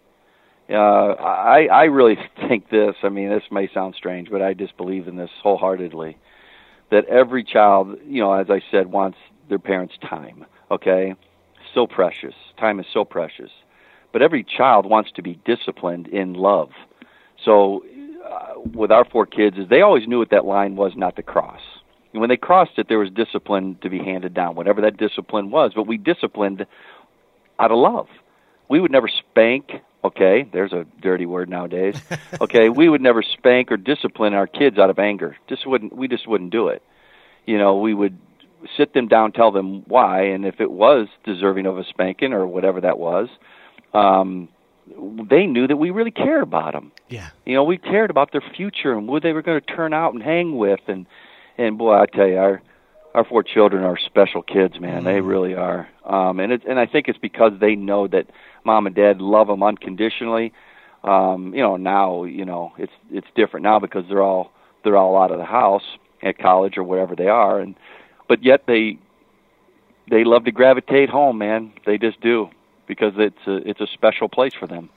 Uh, 0.71 0.75
I 0.75 1.67
I 1.67 1.85
really 1.85 2.17
think 2.49 2.71
this. 2.71 2.95
I 3.03 3.09
mean, 3.09 3.29
this 3.29 3.45
may 3.51 3.69
sound 3.73 3.95
strange, 3.97 4.31
but 4.31 4.41
I 4.41 4.55
just 4.55 4.77
believe 4.77 5.09
in 5.09 5.17
this 5.17 5.31
wholeheartedly. 5.43 6.17
That 6.91 7.07
every 7.07 7.43
child, 7.43 7.97
you 8.07 8.21
know, 8.23 8.35
as 8.35 8.51
I 8.51 8.61
said, 8.71 8.89
wants 8.93 9.17
their 9.49 9.59
parents' 9.59 9.95
time. 10.09 10.45
Okay, 10.71 11.15
so 11.75 11.87
precious. 11.87 12.35
Time 12.59 12.79
is 12.79 12.87
so 12.93 13.05
precious. 13.05 13.51
But 14.13 14.23
every 14.23 14.45
child 14.45 14.87
wants 14.87 15.11
to 15.13 15.23
be 15.23 15.39
disciplined 15.45 16.09
in 16.09 16.35
love. 16.35 16.71
So, 17.45 17.85
uh, 18.25 18.61
with 18.73 18.91
our 18.91 19.05
four 19.05 19.27
kids, 19.27 19.59
is 19.59 19.69
they 19.69 19.81
always 19.81 20.07
knew 20.07 20.19
what 20.19 20.31
that 20.31 20.45
line 20.45 20.77
was 20.77 20.93
not 20.97 21.17
to 21.17 21.23
cross. 21.23 21.61
And 22.13 22.21
when 22.21 22.29
they 22.29 22.37
crossed 22.37 22.79
it, 22.79 22.89
there 22.89 22.99
was 22.99 23.11
discipline 23.11 23.79
to 23.83 23.89
be 23.89 23.99
handed 23.99 24.35
down, 24.35 24.55
whatever 24.55 24.83
that 24.83 24.97
discipline 24.97 25.51
was. 25.51 25.73
But 25.75 25.87
we 25.87 25.97
disciplined 25.97 26.67
out 27.59 27.71
of 27.71 27.79
love. 27.79 28.09
We 28.69 28.81
would 28.81 28.91
never 28.91 29.09
spank. 29.09 29.71
Okay, 30.05 30.49
there's 30.53 30.73
a 30.73 30.85
dirty 31.01 31.27
word 31.27 31.49
nowadays. 31.49 32.01
Okay, 32.41 32.71
we 32.71 32.89
would 32.89 33.01
never 33.01 33.23
spank 33.23 33.71
or 33.71 33.77
discipline 33.77 34.35
our 34.35 34.49
kids 34.49 34.77
out 34.77 34.91
of 34.91 34.99
anger. 34.99 35.37
Just 35.49 35.67
wouldn't. 35.67 35.95
We 35.95 36.09
just 36.09 36.27
wouldn't 36.27 36.51
do 36.51 36.69
it. 36.69 36.83
You 37.47 37.57
know, 37.57 37.77
we 37.77 37.95
would 37.95 38.19
sit 38.77 38.95
them 38.95 39.07
down, 39.07 39.33
tell 39.33 39.53
them 39.53 39.85
why, 39.87 40.23
and 40.23 40.45
if 40.45 40.61
it 40.61 40.71
was 40.71 41.09
deserving 41.25 41.67
of 41.67 41.79
a 41.79 41.85
spanking 41.85 42.33
or 42.33 42.47
whatever 42.47 42.81
that 42.81 42.99
was, 42.99 43.29
um, 43.95 44.49
they 45.31 45.47
knew 45.47 45.67
that 45.67 45.77
we 45.77 45.91
really 45.91 46.11
cared 46.11 46.43
about 46.43 46.73
them. 46.73 46.93
Yeah. 47.09 47.31
You 47.47 47.55
know, 47.55 47.65
we 47.65 47.79
cared 47.79 48.11
about 48.11 48.33
their 48.33 48.43
future 48.57 48.93
and 48.93 49.09
who 49.09 49.21
they 49.21 49.33
were 49.33 49.43
going 49.43 49.61
to 49.61 49.67
turn 49.67 49.93
out 49.93 50.15
and 50.15 50.23
hang 50.23 50.57
with, 50.57 50.81
and 50.89 51.07
and 51.59 51.79
boy, 51.79 51.95
I 51.95 52.07
tell 52.07 52.27
you, 52.27 52.39
our 52.39 52.63
our 53.15 53.25
four 53.25 53.43
children 53.43 53.85
are 53.85 53.99
special 53.99 54.43
kids, 54.43 54.81
man. 54.81 55.05
They 55.05 55.21
really 55.21 55.55
are. 55.55 55.89
Um, 56.05 56.41
and 56.41 56.53
it, 56.53 56.63
and 56.67 56.79
I 56.79 56.87
think 56.87 57.09
it's 57.09 57.19
because 57.19 57.53
they 57.61 57.75
know 57.75 58.09
that 58.09 58.27
mom 58.65 58.87
and 58.87 58.97
dad 58.97 59.21
love 59.21 59.49
them 59.49 59.63
unconditionally. 59.63 60.53
Um, 61.05 61.53
you 61.55 61.61
know, 61.61 61.77
now 61.77 62.25
you 62.25 62.45
know 62.45 62.73
it's 62.79 62.93
it's 63.11 63.27
different 63.35 63.65
now 63.65 63.79
because 63.79 64.05
they're 64.09 64.23
all 64.23 64.53
they're 64.83 64.97
all 64.97 65.21
out 65.21 65.31
of 65.31 65.39
the 65.39 65.45
house 65.45 65.83
at 66.23 66.39
college 66.39 66.77
or 66.77 66.85
wherever 66.85 67.15
they 67.15 67.29
are, 67.29 67.61
and 67.61 67.75
but 68.29 68.43
yet 68.43 68.65
they 68.67 68.99
they 70.11 70.25
love 70.25 70.45
to 70.45 70.53
gravitate 70.53 71.11
home, 71.11 71.39
man. 71.39 71.73
They 71.85 71.99
just 71.99 72.21
do 72.21 72.51
because 72.87 73.15
it's 73.17 73.47
a 73.47 73.57
it's 73.69 73.81
a 73.81 73.87
special 73.87 74.29
place 74.29 74.55
for 74.55 74.67
them. 74.67 74.91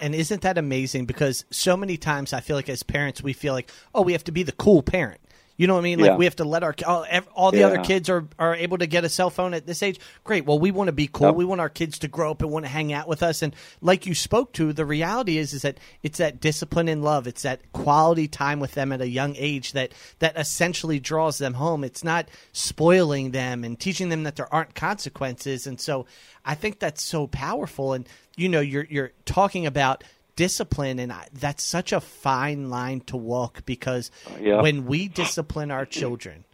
And 0.00 0.14
isn't 0.14 0.40
that 0.42 0.56
amazing? 0.56 1.04
Because 1.04 1.44
so 1.50 1.76
many 1.76 1.96
times 1.96 2.32
I 2.32 2.40
feel 2.40 2.56
like 2.56 2.68
as 2.68 2.82
parents 2.82 3.22
we 3.22 3.32
feel 3.32 3.52
like, 3.52 3.70
oh, 3.94 4.02
we 4.02 4.12
have 4.12 4.24
to 4.24 4.32
be 4.32 4.42
the 4.42 4.52
cool 4.52 4.82
parent. 4.82 5.20
You 5.60 5.66
know 5.66 5.74
what 5.74 5.80
I 5.80 5.82
mean? 5.82 5.98
Like 5.98 6.12
Yeah. 6.12 6.16
we 6.16 6.24
have 6.24 6.36
to 6.36 6.44
let 6.44 6.62
our 6.62 6.74
all, 6.86 7.04
all 7.34 7.50
the 7.50 7.58
Yeah. 7.58 7.66
other 7.66 7.84
kids 7.84 8.08
are, 8.08 8.26
are 8.38 8.54
able 8.54 8.78
to 8.78 8.86
get 8.86 9.04
a 9.04 9.10
cell 9.10 9.28
phone 9.28 9.52
at 9.52 9.66
this 9.66 9.82
age. 9.82 10.00
Great. 10.24 10.46
Well, 10.46 10.58
we 10.58 10.70
want 10.70 10.88
to 10.88 10.92
be 10.92 11.06
cool. 11.06 11.26
Yep. 11.26 11.34
We 11.34 11.44
want 11.44 11.60
our 11.60 11.68
kids 11.68 11.98
to 11.98 12.08
grow 12.08 12.30
up 12.30 12.40
and 12.40 12.50
want 12.50 12.64
to 12.64 12.70
hang 12.70 12.94
out 12.94 13.06
with 13.06 13.22
us. 13.22 13.42
And 13.42 13.54
like 13.82 14.06
you 14.06 14.14
spoke 14.14 14.54
to, 14.54 14.72
the 14.72 14.86
reality 14.86 15.36
is 15.36 15.52
is 15.52 15.60
that 15.60 15.76
it's 16.02 16.16
that 16.16 16.40
discipline 16.40 16.88
and 16.88 17.04
love. 17.04 17.26
It's 17.26 17.42
that 17.42 17.60
quality 17.74 18.26
time 18.26 18.58
with 18.58 18.72
them 18.72 18.90
at 18.90 19.02
a 19.02 19.08
young 19.08 19.34
age 19.36 19.72
that 19.72 19.92
that 20.20 20.38
essentially 20.38 20.98
draws 20.98 21.36
them 21.36 21.52
home. 21.52 21.84
It's 21.84 22.02
not 22.02 22.30
spoiling 22.52 23.32
them 23.32 23.62
and 23.62 23.78
teaching 23.78 24.08
them 24.08 24.22
that 24.22 24.36
there 24.36 24.52
aren't 24.54 24.74
consequences. 24.74 25.66
And 25.66 25.78
so 25.78 26.06
I 26.42 26.54
think 26.54 26.78
that's 26.78 27.02
so 27.02 27.26
powerful. 27.26 27.92
And 27.92 28.08
you 28.34 28.48
know, 28.48 28.60
you're 28.60 28.86
you're 28.88 29.12
talking 29.26 29.66
about 29.66 30.04
discipline 30.44 30.98
and 30.98 31.12
I, 31.12 31.26
that's 31.32 31.62
such 31.62 31.92
a 31.92 32.00
fine 32.00 32.70
line 32.70 33.00
to 33.10 33.16
walk 33.16 33.64
because 33.66 34.10
Yeah. 34.40 34.62
when 34.62 34.86
we 34.86 35.06
discipline 35.08 35.70
our 35.70 35.84
children 35.84 36.44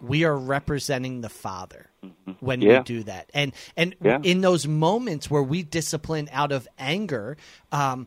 we 0.00 0.24
are 0.24 0.36
representing 0.56 1.20
the 1.20 1.28
father 1.28 1.90
when 2.40 2.60
we 2.60 2.78
do 2.84 3.02
that 3.02 3.28
and 3.34 3.52
and 3.76 3.94
Yeah. 4.02 4.20
in 4.22 4.40
those 4.40 4.66
moments 4.66 5.30
where 5.30 5.42
we 5.42 5.62
discipline 5.62 6.28
out 6.32 6.50
of 6.52 6.66
anger 6.78 7.36
um, 7.72 8.06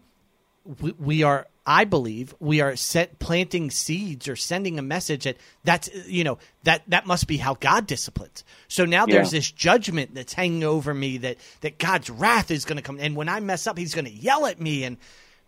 we, 0.81 0.91
we 1.09 1.23
are 1.23 1.45
i 1.65 1.83
believe 1.83 2.33
we 2.39 2.61
are 2.61 2.75
set 2.75 3.19
planting 3.19 3.69
seeds 3.69 4.27
or 4.27 4.35
sending 4.35 4.77
a 4.79 4.81
message 4.81 5.23
that 5.23 5.37
that's 5.63 5.89
you 6.07 6.23
know 6.23 6.37
that 6.63 6.81
that 6.87 7.05
must 7.05 7.27
be 7.27 7.37
how 7.37 7.53
god 7.55 7.87
disciplines 7.87 8.43
so 8.67 8.85
now 8.85 9.05
there's 9.05 9.33
Yeah. 9.33 9.39
this 9.39 9.51
judgment 9.51 10.13
that's 10.13 10.33
hanging 10.33 10.63
over 10.63 10.93
me 10.93 11.17
that 11.19 11.37
that 11.61 11.77
god's 11.77 12.09
wrath 12.09 12.51
is 12.51 12.65
going 12.65 12.77
to 12.77 12.83
come 12.83 12.99
and 12.99 13.15
when 13.15 13.29
i 13.29 13.39
mess 13.39 13.67
up 13.67 13.77
he's 13.77 13.95
going 13.95 14.05
to 14.05 14.11
yell 14.11 14.45
at 14.45 14.59
me 14.59 14.83
and 14.83 14.97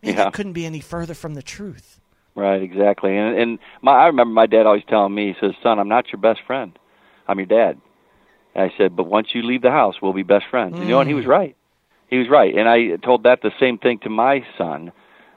man, 0.01 0.15
Yeah. 0.15 0.29
couldn't 0.31 0.53
be 0.53 0.65
any 0.65 0.79
further 0.79 1.13
from 1.13 1.33
the 1.33 1.43
truth 1.43 1.99
Right, 2.35 2.61
exactly. 2.61 3.17
And 3.17 3.39
and 3.39 3.59
my 3.81 3.93
I 3.93 4.07
remember 4.07 4.33
my 4.33 4.45
dad 4.45 4.65
always 4.65 4.83
telling 4.89 5.15
me, 5.15 5.27
he 5.27 5.35
says, 5.39 5.55
"Son, 5.63 5.79
I'm 5.79 5.87
not 5.87 6.11
your 6.11 6.19
best 6.19 6.41
friend. 6.45 6.77
I'm 7.29 7.39
your 7.39 7.45
dad." 7.45 7.79
And 8.53 8.69
I 8.69 8.77
said, 8.77 8.93
"But 8.93 9.05
once 9.05 9.29
you 9.33 9.41
leave 9.41 9.61
the 9.61 9.71
house, 9.71 10.01
we'll 10.01 10.11
be 10.11 10.23
best 10.23 10.43
friends." 10.51 10.73
And 10.73 10.83
you 10.83 10.89
know, 10.89 10.99
and 10.99 11.07
he 11.07 11.13
was 11.13 11.23
mm. 11.23 11.29
right. 11.29 11.55
He 12.09 12.17
was 12.17 12.27
right. 12.29 12.53
And 12.53 12.67
I 12.67 12.97
told 12.97 13.23
that 13.23 13.41
the 13.41 13.51
same 13.57 13.77
thing 13.77 13.99
to 13.99 14.09
my 14.09 14.45
son, 14.57 14.91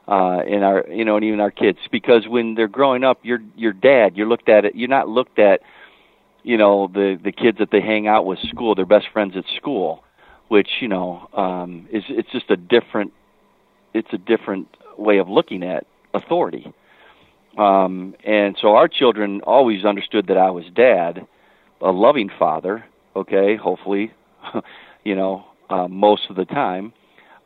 uh, 0.08 0.40
and 0.48 0.64
our 0.64 0.86
you 0.88 1.04
know, 1.04 1.16
and 1.16 1.24
even 1.24 1.38
our 1.38 1.50
kids, 1.50 1.78
because 1.92 2.26
when 2.26 2.54
they're 2.54 2.66
growing 2.66 3.04
up, 3.04 3.18
your 3.22 3.40
your 3.56 3.74
dad, 3.74 4.16
you're 4.16 4.26
looked 4.26 4.48
at 4.48 4.64
it. 4.64 4.74
You're 4.74 4.88
not 4.88 5.06
looked 5.06 5.38
at, 5.38 5.60
you 6.42 6.56
know, 6.56 6.88
the 6.92 7.20
the 7.22 7.30
kids 7.30 7.58
that 7.58 7.70
they 7.70 7.82
hang 7.82 8.06
out 8.08 8.24
with 8.24 8.38
school, 8.48 8.74
their 8.74 8.86
best 8.86 9.06
friends 9.12 9.34
at 9.36 9.44
school, 9.56 10.02
which 10.48 10.68
you 10.80 10.88
know, 10.88 11.28
um, 11.34 11.86
is 11.92 12.04
it's 12.08 12.30
just 12.32 12.50
a 12.50 12.56
different, 12.56 13.12
it's 13.92 14.08
a 14.12 14.18
different 14.18 14.68
way 14.96 15.18
of 15.18 15.28
looking 15.28 15.62
at 15.62 15.86
authority. 16.14 16.72
Um, 17.58 18.14
and 18.24 18.56
so 18.62 18.76
our 18.76 18.88
children 18.88 19.42
always 19.42 19.84
understood 19.84 20.28
that 20.28 20.38
I 20.38 20.50
was 20.50 20.64
dad, 20.74 21.26
a 21.82 21.90
loving 21.90 22.30
father. 22.38 22.84
Okay, 23.14 23.56
hopefully, 23.56 24.12
you 25.04 25.14
know, 25.14 25.44
uh, 25.68 25.86
most 25.86 26.30
of 26.30 26.36
the 26.36 26.46
time. 26.46 26.94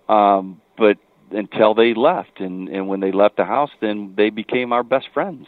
Um, 0.09 0.61
but 0.77 0.99
until 1.35 1.75
they 1.75 1.95
left, 1.95 2.41
and 2.41 2.69
and 2.69 2.89
when 2.89 3.01
they 3.01 3.13
left 3.13 3.37
the 3.37 3.45
house, 3.45 3.71
then 3.81 4.15
they 4.17 4.31
became 4.31 4.73
our 4.73 4.83
best 4.83 5.09
friends. 5.13 5.47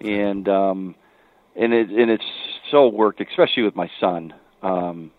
And 0.00 0.48
um, 0.48 0.94
and 1.56 1.72
it 1.72 1.90
and 1.90 2.10
it's 2.10 2.24
so 2.70 2.88
worked, 2.88 3.20
especially 3.20 3.62
with 3.62 3.76
my 3.76 3.90
son. 4.00 4.34
Um, 4.62 5.10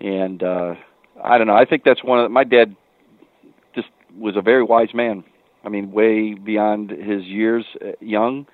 and 0.00 0.42
uh, 0.42 0.74
I 1.22 1.38
don't 1.38 1.46
know. 1.46 1.56
I 1.56 1.64
think 1.64 1.84
that's 1.84 2.04
one 2.04 2.20
of 2.20 2.30
my 2.30 2.44
dad. 2.44 2.76
Just 3.74 3.88
was 4.16 4.36
a 4.36 4.42
very 4.42 4.62
wise 4.62 4.94
man. 4.94 5.24
I 5.64 5.68
mean, 5.68 5.90
way 5.90 6.34
beyond 6.34 6.90
his 6.90 7.24
years, 7.24 7.64
uh, 7.84 7.92
young. 8.00 8.46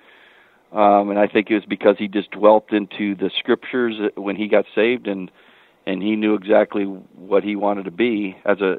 Um, 0.71 1.09
and 1.09 1.19
I 1.19 1.27
think 1.27 1.49
it 1.49 1.53
was 1.53 1.65
because 1.65 1.95
he 1.97 2.07
just 2.07 2.31
dwelt 2.31 2.73
into 2.73 3.15
the 3.15 3.29
scriptures 3.39 3.95
when 4.15 4.35
he 4.35 4.47
got 4.47 4.65
saved, 4.73 5.07
and 5.07 5.31
and 5.85 6.01
he 6.01 6.15
knew 6.15 6.33
exactly 6.33 6.83
what 6.83 7.43
he 7.43 7.55
wanted 7.55 7.85
to 7.85 7.91
be 7.91 8.35
as 8.43 8.59
a 8.61 8.77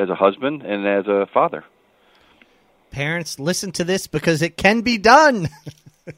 as 0.00 0.08
a 0.08 0.14
husband 0.14 0.62
and 0.62 0.86
as 0.86 1.06
a 1.06 1.26
father. 1.32 1.64
parents 2.90 3.38
listen 3.38 3.70
to 3.72 3.84
this 3.84 4.06
because 4.06 4.42
it 4.42 4.56
can 4.56 4.80
be 4.80 4.98
done 4.98 5.48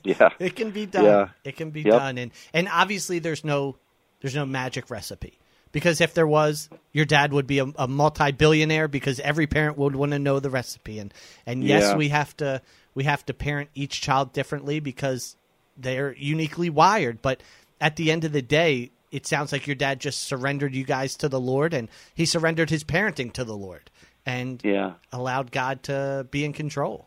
Yeah, 0.04 0.30
It 0.38 0.56
can 0.56 0.70
be 0.70 0.86
done. 0.86 1.04
Yeah. 1.04 1.28
It 1.44 1.56
can 1.56 1.70
be 1.70 1.82
Yep. 1.82 1.92
done, 1.92 2.16
and 2.18 2.30
and 2.54 2.68
obviously 2.72 3.18
there's 3.18 3.44
no 3.44 3.76
there's 4.20 4.34
no 4.34 4.46
magic 4.46 4.88
recipe 4.88 5.38
because 5.72 6.00
if 6.00 6.14
there 6.14 6.26
was, 6.26 6.68
your 6.92 7.04
dad 7.04 7.32
would 7.32 7.46
be 7.46 7.58
a, 7.58 7.64
a 7.76 7.88
multi-billionaire 7.88 8.88
because 8.88 9.20
every 9.20 9.46
parent 9.46 9.76
would 9.78 9.94
want 9.96 10.12
to 10.12 10.18
know 10.18 10.38
the 10.40 10.48
recipe, 10.48 10.98
and 10.98 11.12
and 11.44 11.62
yes, 11.64 11.82
Yeah. 11.82 11.96
we 11.96 12.08
have 12.08 12.34
to 12.38 12.62
we 12.94 13.04
have 13.04 13.26
to 13.26 13.34
parent 13.34 13.68
each 13.74 14.00
child 14.00 14.32
differently 14.32 14.80
because 14.80 15.36
they're 15.76 16.14
uniquely 16.16 16.70
wired. 16.70 17.20
But 17.20 17.42
at 17.80 17.96
the 17.96 18.10
end 18.12 18.24
of 18.24 18.32
the 18.32 18.40
day, 18.42 18.92
it 19.12 19.26
sounds 19.26 19.52
like 19.52 19.66
your 19.66 19.76
dad 19.76 20.00
just 20.00 20.22
surrendered 20.24 20.74
you 20.74 20.84
guys 20.84 21.14
to 21.16 21.28
the 21.28 21.38
Lord, 21.38 21.74
and 21.74 21.88
he 22.14 22.26
surrendered 22.26 22.70
his 22.70 22.82
parenting 22.82 23.32
to 23.34 23.44
the 23.44 23.56
Lord, 23.56 23.90
and 24.26 24.60
yeah. 24.64 24.94
allowed 25.12 25.52
God 25.52 25.82
to 25.84 26.26
be 26.30 26.44
in 26.44 26.52
control. 26.52 27.06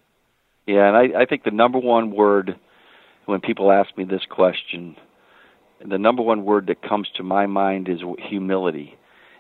Yeah, 0.68 0.88
and 0.88 0.96
I, 0.96 1.22
I 1.22 1.26
think 1.26 1.44
the 1.44 1.52
number 1.52 1.80
one 1.80 2.12
word 2.12 2.58
when 3.26 3.42
people 3.42 3.72
ask 3.72 3.96
me 3.98 4.06
this 4.06 4.26
question, 4.30 4.96
the 5.84 5.98
number 5.98 6.22
one 6.22 6.46
word 6.46 6.68
that 6.68 6.82
comes 6.82 7.10
to 7.18 7.24
my 7.24 7.48
mind 7.48 7.90
is 7.90 8.00
humility, 8.30 8.96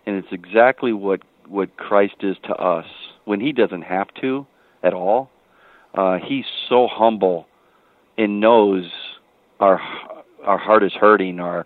and 0.05 0.17
it's 0.17 0.31
exactly 0.31 0.91
what 0.91 1.21
what 1.47 1.77
Christ 1.77 2.15
is 2.21 2.35
to 2.45 2.55
us 2.55 2.87
when 3.25 3.39
He 3.39 3.51
doesn't 3.51 3.83
have 3.83 4.07
to 4.21 4.47
at 4.83 4.93
all. 4.93 5.29
Uh, 5.93 6.17
he's 6.27 6.45
so 6.67 6.87
humble 6.91 7.47
and 8.17 8.39
knows 8.39 8.91
our 9.59 9.79
our 10.43 10.57
heart 10.57 10.83
is 10.83 10.93
hurting, 10.93 11.39
or 11.39 11.65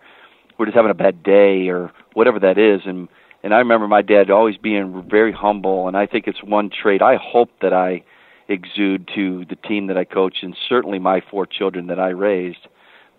we're 0.60 0.65
just 0.65 0.76
having 0.76 0.91
a 0.91 0.95
bad 0.95 1.24
day, 1.24 1.69
or 1.69 1.91
whatever 2.13 2.39
that 2.41 2.58
is, 2.58 2.82
and 2.86 3.08
and 3.41 3.54
I 3.54 3.60
remember 3.60 3.88
my 3.88 4.02
dad 4.02 4.30
always 4.30 4.58
being 4.58 5.08
very 5.10 5.32
humble, 5.32 5.88
and 5.88 5.95
I 5.95 6.06
think 6.06 6.28
it's 6.28 6.43
one 6.43 6.69
trait 6.69 7.02
I 7.02 7.15
hope 7.15 7.50
that 7.62 7.74
I 7.74 8.04
exude 8.50 9.10
to 9.15 9.45
the 9.45 9.56
team 9.56 9.88
that 9.88 9.98
I 9.98 10.04
coach 10.04 10.38
and 10.41 10.56
certainly 10.67 11.00
my 11.00 11.22
four 11.32 11.45
children 11.45 11.88
that 11.88 12.00
I 12.00 12.10
raised 12.10 12.67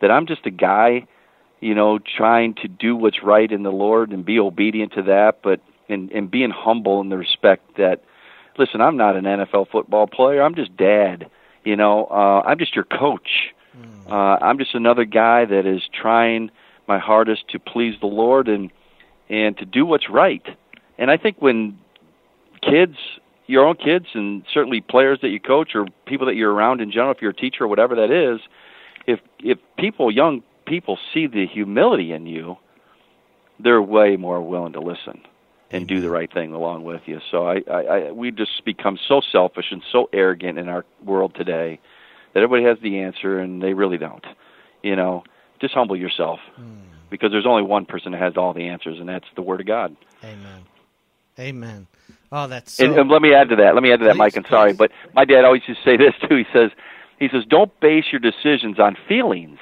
that 0.00 0.10
I'm 0.10 0.26
just 0.26 0.44
a 0.44 0.50
guy, 0.50 1.06
you 1.60 1.74
know, 1.74 1.98
trying 1.98 2.54
to 2.54 2.68
do 2.68 2.96
what's 2.96 3.22
right 3.22 3.50
in 3.50 3.62
the 3.62 3.70
Lord 3.70 4.10
and 4.10 4.24
be 4.24 4.38
obedient 4.38 4.92
to 4.94 5.02
that, 5.02 5.38
but 5.42 5.60
and 5.88 6.10
and 6.12 6.30
being 6.30 6.50
humble 6.50 7.00
in 7.00 7.08
the 7.08 7.16
respect 7.16 7.76
that 7.78 8.02
listen, 8.58 8.80
I'm 8.80 8.96
not 8.96 9.16
an 9.16 9.24
NFL 9.24 9.70
football 9.70 10.06
player. 10.06 10.42
I'm 10.42 10.54
just 10.54 10.76
dad, 10.76 11.30
you 11.64 11.76
know. 11.76 12.06
Uh 12.10 12.42
I'm 12.46 12.58
just 12.58 12.74
your 12.74 12.84
coach. 12.84 13.52
Uh 14.10 14.36
I'm 14.42 14.58
just 14.58 14.74
another 14.74 15.04
guy 15.04 15.44
that 15.44 15.64
is 15.66 15.82
trying 15.92 16.50
my 16.88 16.98
hardest 16.98 17.48
to 17.48 17.58
please 17.58 17.94
the 18.00 18.06
Lord 18.06 18.48
and 18.48 18.70
and 19.28 19.56
to 19.58 19.64
do 19.64 19.86
what's 19.86 20.10
right. 20.10 20.44
And 20.98 21.10
I 21.10 21.16
think 21.16 21.36
when 21.40 21.78
kids 22.62 22.96
your 23.46 23.66
own 23.66 23.74
kids 23.76 24.06
and 24.14 24.44
certainly 24.52 24.80
players 24.80 25.18
that 25.22 25.28
you 25.28 25.40
coach 25.40 25.74
or 25.74 25.86
people 26.06 26.26
that 26.26 26.36
you're 26.36 26.52
around 26.52 26.80
in 26.80 26.90
general 26.92 27.10
if 27.10 27.20
you're 27.20 27.32
a 27.32 27.34
teacher 27.34 27.64
or 27.64 27.68
whatever 27.68 27.96
that 27.96 28.10
is 28.10 28.40
if 29.06 29.18
if 29.40 29.58
people 29.76 30.10
young 30.10 30.42
people 30.66 30.98
see 31.12 31.26
the 31.26 31.46
humility 31.46 32.12
in 32.12 32.26
you 32.26 32.56
they're 33.58 33.82
way 33.82 34.16
more 34.16 34.40
willing 34.40 34.72
to 34.72 34.80
listen 34.80 35.20
and 35.72 35.86
do 35.86 36.00
the 36.00 36.10
right 36.10 36.32
thing 36.32 36.52
along 36.52 36.84
with 36.84 37.02
you. 37.06 37.20
So 37.30 37.46
I, 37.46 37.62
I 37.70 37.80
i 37.80 38.10
we 38.12 38.30
just 38.30 38.64
become 38.64 38.98
so 39.08 39.20
selfish 39.20 39.66
and 39.70 39.82
so 39.90 40.08
arrogant 40.12 40.58
in 40.58 40.68
our 40.68 40.84
world 41.04 41.34
today 41.34 41.80
that 42.34 42.42
everybody 42.42 42.64
has 42.64 42.78
the 42.82 43.00
answer 43.00 43.38
and 43.38 43.62
they 43.62 43.74
really 43.74 43.98
don't 43.98 44.24
you 44.82 44.96
know 44.96 45.24
just 45.60 45.74
humble 45.74 45.96
yourself 45.96 46.40
because 47.10 47.30
there's 47.32 47.46
only 47.46 47.62
one 47.62 47.86
person 47.86 48.12
that 48.12 48.20
has 48.20 48.36
all 48.36 48.52
the 48.52 48.68
answers 48.68 48.98
and 48.98 49.08
that's 49.08 49.26
the 49.36 49.42
word 49.42 49.60
of 49.60 49.66
god 49.66 49.96
Amen. 50.22 50.64
Amen. 51.38 51.86
Oh, 52.30 52.46
that's 52.46 52.74
so, 52.74 52.84
and, 52.84 52.98
and 52.98 53.10
let 53.10 53.22
me 53.22 53.32
add 53.34 53.48
to 53.48 53.56
that. 53.56 53.74
Let 53.74 53.82
me 53.82 53.92
add 53.92 54.00
to 54.00 54.04
that, 54.04 54.12
Please, 54.12 54.18
Mike. 54.18 54.36
And 54.36 54.46
sorry, 54.46 54.72
but 54.74 54.90
my 55.14 55.24
dad 55.24 55.44
always 55.44 55.62
used 55.66 55.82
to 55.82 55.90
say 55.90 55.96
this 56.04 56.14
too. 56.28 56.36
He 56.36 56.44
says, 56.52 56.70
he 57.18 57.28
says, 57.28 57.44
don't 57.48 57.72
base 57.80 58.04
your 58.12 58.20
decisions 58.20 58.78
on 58.78 58.96
feelings. 59.08 59.58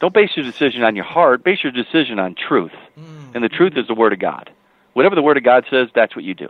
Don't 0.00 0.14
base 0.14 0.30
your 0.36 0.44
decision 0.44 0.82
on 0.82 0.96
your 0.96 1.04
heart. 1.04 1.44
Base 1.44 1.58
your 1.62 1.72
decision 1.72 2.18
on 2.18 2.34
truth. 2.34 2.72
Mm. 2.98 3.34
And 3.34 3.44
the 3.44 3.48
truth 3.48 3.74
is 3.76 3.86
the 3.86 3.94
Word 3.94 4.12
of 4.12 4.18
God. 4.18 4.50
Whatever 4.94 5.14
the 5.14 5.22
Word 5.22 5.36
of 5.36 5.44
God 5.44 5.64
says, 5.70 5.88
that's 5.94 6.14
what 6.16 6.24
you 6.24 6.34
do. 6.34 6.48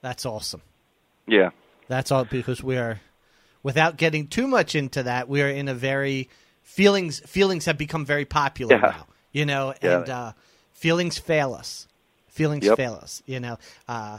that's 0.00 0.24
awesome. 0.26 0.62
Yeah. 1.26 1.50
That's 1.88 2.10
all 2.10 2.24
because 2.24 2.62
we 2.62 2.76
are, 2.78 3.00
without 3.62 3.96
getting 3.96 4.28
too 4.28 4.46
much 4.46 4.74
into 4.74 5.02
that, 5.04 5.28
we 5.28 5.42
are 5.42 5.48
in 5.48 5.68
a 5.68 5.74
very 5.74 6.28
feelings. 6.62 7.20
Feelings 7.20 7.64
have 7.66 7.78
become 7.78 8.04
very 8.04 8.24
popular 8.24 8.76
Yeah. 8.76 8.80
now, 8.80 9.06
you 9.32 9.46
know, 9.46 9.74
Yeah. 9.82 9.98
and 10.00 10.08
uh, 10.10 10.32
feelings 10.72 11.18
fail 11.18 11.54
us. 11.54 11.86
Feelings 12.28 12.64
Yep. 12.64 12.76
fail 12.76 12.94
us, 12.94 13.22
you 13.26 13.40
know. 13.40 13.58
Uh, 13.88 14.18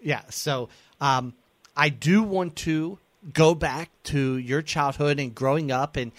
yeah. 0.00 0.22
So 0.30 0.68
um, 1.00 1.34
I 1.76 1.88
do 1.88 2.22
want 2.22 2.56
to 2.56 2.98
go 3.32 3.54
back 3.54 3.90
to 4.04 4.36
your 4.36 4.60
childhood 4.62 5.18
and 5.18 5.34
growing 5.34 5.72
up, 5.72 5.96
and 5.96 6.12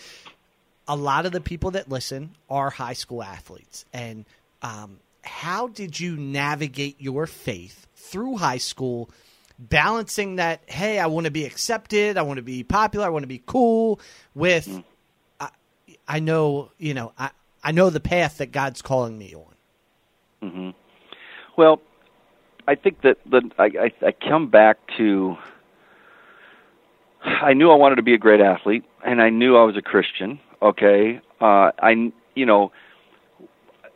a 0.87 0.95
lot 0.95 1.25
of 1.25 1.31
the 1.31 1.41
people 1.41 1.71
that 1.71 1.87
listen 1.89 2.31
are 2.49 2.69
high 2.71 2.93
school 2.93 3.21
athletes. 3.21 3.85
And 3.93 4.25
um, 4.63 4.97
how 5.23 5.67
did 5.67 5.99
you 5.99 6.15
navigate 6.17 6.99
your 6.99 7.27
faith 7.27 7.87
through 7.95 8.37
high 8.37 8.57
school? 8.57 9.09
Balancing 9.57 10.35
that, 10.37 10.61
hey, 10.67 10.99
I 10.99 11.05
want 11.07 11.25
to 11.25 11.31
be 11.31 11.45
accepted, 11.45 12.17
I 12.17 12.23
want 12.23 12.37
to 12.37 12.43
be 12.43 12.63
popular, 12.63 13.05
I 13.05 13.09
want 13.09 13.23
to 13.23 13.27
be 13.27 13.41
cool, 13.45 13.99
with 14.33 14.67
I, 14.67 14.83
I 16.07 16.19
know, 16.19 16.71
you 16.77 16.93
know, 16.93 17.13
I, 17.17 17.31
I 17.63 17.71
know 17.71 17.89
the 17.89 17.99
path 17.99 18.37
that 18.37 18.51
God's 18.51 18.81
calling 18.81 19.17
me 19.17 19.33
on. 19.35 19.55
mhm 20.49 20.73
Well, 21.57 21.81
I 22.67 22.75
think 22.75 23.01
that 23.01 23.17
the 23.29 23.49
I, 23.57 23.65
I, 23.65 24.07
I 24.07 24.11
come 24.11 24.49
back 24.49 24.77
to 24.97 25.37
I 27.23 27.53
knew 27.53 27.71
I 27.71 27.75
wanted 27.75 27.95
to 27.95 28.03
be 28.03 28.13
a 28.13 28.17
great 28.17 28.41
athlete, 28.41 28.83
and 29.05 29.21
I 29.21 29.29
knew 29.29 29.57
I 29.57 29.63
was 29.63 29.75
a 29.77 29.81
Christian. 29.81 30.39
Okay, 30.61 31.19
uh, 31.41 31.71
I 31.79 32.11
you 32.35 32.45
know, 32.45 32.71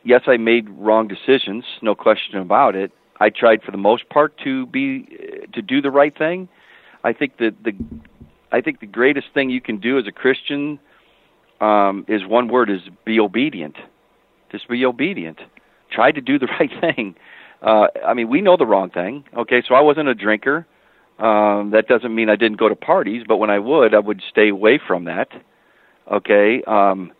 yes, 0.03 0.21
I 0.27 0.37
made 0.37 0.69
wrong 0.69 1.07
decisions, 1.07 1.63
no 1.81 1.95
question 1.95 2.39
about 2.39 2.75
it. 2.75 2.91
I 3.19 3.29
tried 3.29 3.63
for 3.63 3.71
the 3.71 3.77
most 3.77 4.09
part 4.09 4.37
to 4.43 4.65
be 4.67 5.05
to 5.53 5.61
do 5.61 5.81
the 5.81 5.91
right 5.91 6.15
thing. 6.17 6.47
I 7.03 7.13
think 7.13 7.37
that 7.37 7.55
the 7.63 7.73
I 8.51 8.61
think 8.61 8.79
the 8.79 8.87
greatest 8.87 9.27
thing 9.33 9.49
you 9.49 9.61
can 9.61 9.77
do 9.77 9.97
as 9.99 10.07
a 10.07 10.11
Christian 10.11 10.79
um, 11.61 12.05
is 12.07 12.25
one 12.25 12.47
word 12.47 12.69
is 12.69 12.81
be 13.05 13.19
obedient. 13.19 13.75
Just 14.51 14.67
be 14.67 14.85
obedient. 14.85 15.39
Try 15.91 16.11
to 16.11 16.21
do 16.21 16.39
the 16.39 16.47
right 16.59 16.71
thing. 16.81 17.15
Uh, 17.61 17.87
I 18.05 18.13
mean, 18.13 18.29
we 18.29 18.41
know 18.41 18.57
the 18.57 18.65
wrong 18.65 18.89
thing. 18.89 19.25
Okay, 19.35 19.61
so 19.67 19.75
I 19.75 19.81
wasn't 19.81 20.07
a 20.07 20.15
drinker. 20.15 20.65
Um, 21.19 21.71
that 21.71 21.87
doesn't 21.89 22.15
mean 22.15 22.29
I 22.29 22.37
didn't 22.37 22.57
go 22.57 22.69
to 22.69 22.75
parties, 22.75 23.23
but 23.27 23.37
when 23.37 23.49
I 23.49 23.59
would, 23.59 23.93
I 23.93 23.99
would 23.99 24.21
stay 24.29 24.47
away 24.47 24.79
from 24.85 25.05
that. 25.05 25.27
Okay, 26.09 26.63
um, 26.65 27.11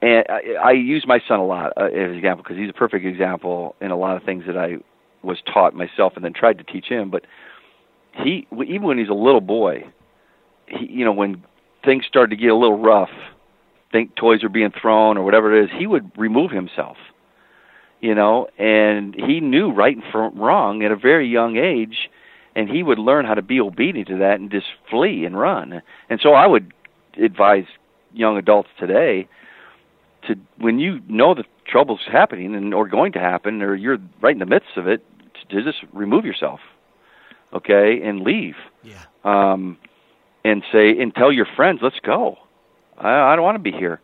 and 0.00 0.24
I, 0.28 0.68
I 0.68 0.70
use 0.72 1.04
my 1.06 1.20
son 1.28 1.40
a 1.40 1.46
lot 1.46 1.72
uh, 1.76 1.84
as 1.84 2.10
an 2.10 2.14
example 2.14 2.42
because 2.42 2.56
he's 2.56 2.70
a 2.70 2.72
perfect 2.72 3.04
example 3.04 3.76
in 3.80 3.90
a 3.90 3.96
lot 3.96 4.16
of 4.16 4.22
things 4.22 4.44
that 4.46 4.56
I 4.56 4.78
was 5.22 5.38
taught 5.52 5.74
myself 5.74 6.14
and 6.16 6.24
then 6.24 6.32
tried 6.32 6.58
to 6.58 6.64
teach 6.64 6.86
him. 6.86 7.10
But 7.10 7.26
he, 8.12 8.46
even 8.52 8.82
when 8.82 8.98
he's 8.98 9.08
a 9.08 9.14
little 9.14 9.40
boy, 9.40 9.84
he, 10.66 10.86
you 10.86 11.04
know, 11.04 11.12
when 11.12 11.44
things 11.84 12.04
started 12.06 12.30
to 12.30 12.40
get 12.40 12.50
a 12.50 12.56
little 12.56 12.78
rough, 12.78 13.10
think 13.96 14.14
toys 14.14 14.44
are 14.44 14.48
being 14.48 14.72
thrown 14.72 15.16
or 15.16 15.24
whatever 15.24 15.56
it 15.56 15.64
is, 15.64 15.70
he 15.78 15.86
would 15.86 16.10
remove 16.16 16.50
himself. 16.50 16.96
You 18.00 18.14
know, 18.14 18.48
and 18.58 19.14
he 19.14 19.40
knew 19.40 19.70
right 19.72 19.96
and 19.96 20.04
from 20.12 20.38
wrong 20.38 20.84
at 20.84 20.92
a 20.92 20.96
very 20.96 21.26
young 21.26 21.56
age, 21.56 22.10
and 22.54 22.68
he 22.68 22.82
would 22.82 22.98
learn 22.98 23.24
how 23.24 23.34
to 23.34 23.42
be 23.42 23.58
obedient 23.58 24.08
to 24.08 24.18
that 24.18 24.38
and 24.38 24.50
just 24.50 24.66
flee 24.90 25.24
and 25.24 25.38
run. 25.38 25.80
And 26.10 26.20
so 26.22 26.34
I 26.34 26.46
would 26.46 26.72
advise 27.20 27.64
young 28.12 28.36
adults 28.36 28.68
today 28.78 29.26
to 30.26 30.36
when 30.58 30.78
you 30.78 31.00
know 31.08 31.34
the 31.34 31.44
trouble's 31.66 32.00
happening 32.10 32.54
and 32.54 32.74
or 32.74 32.86
going 32.86 33.12
to 33.12 33.18
happen 33.18 33.62
or 33.62 33.74
you're 33.74 33.98
right 34.20 34.34
in 34.34 34.38
the 34.40 34.46
midst 34.46 34.76
of 34.76 34.86
it 34.86 35.02
to 35.50 35.62
just 35.62 35.78
remove 35.92 36.24
yourself 36.24 36.60
okay 37.52 38.00
and 38.02 38.20
leave 38.22 38.56
Yeah. 38.82 39.02
um 39.24 39.76
and 40.44 40.62
say 40.72 40.98
and 41.00 41.14
tell 41.14 41.32
your 41.32 41.46
friends 41.56 41.80
let's 41.82 42.00
go 42.00 42.38
i 42.98 43.32
i 43.32 43.36
don't 43.36 43.44
want 43.44 43.56
to 43.56 43.62
be 43.62 43.72
here. 43.72 44.00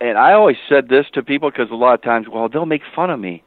And 0.00 0.18
i 0.18 0.32
always 0.32 0.56
said 0.68 0.88
this 0.88 1.06
to 1.14 1.22
people 1.22 1.50
because 1.50 1.70
a 1.70 1.74
lot 1.74 1.94
of 1.94 2.02
times 2.02 2.28
well 2.28 2.48
they'll 2.48 2.66
make 2.66 2.82
fun 2.94 3.10
of 3.10 3.18
me. 3.20 3.42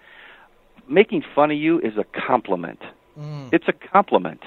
Making 0.87 1.23
fun 1.35 1.51
of 1.51 1.57
you 1.57 1.79
is 1.79 1.97
a 1.97 2.05
compliment. 2.27 2.81
Mm. 3.19 3.49
It's 3.51 3.67
a 3.67 3.73
compliment. 3.73 4.43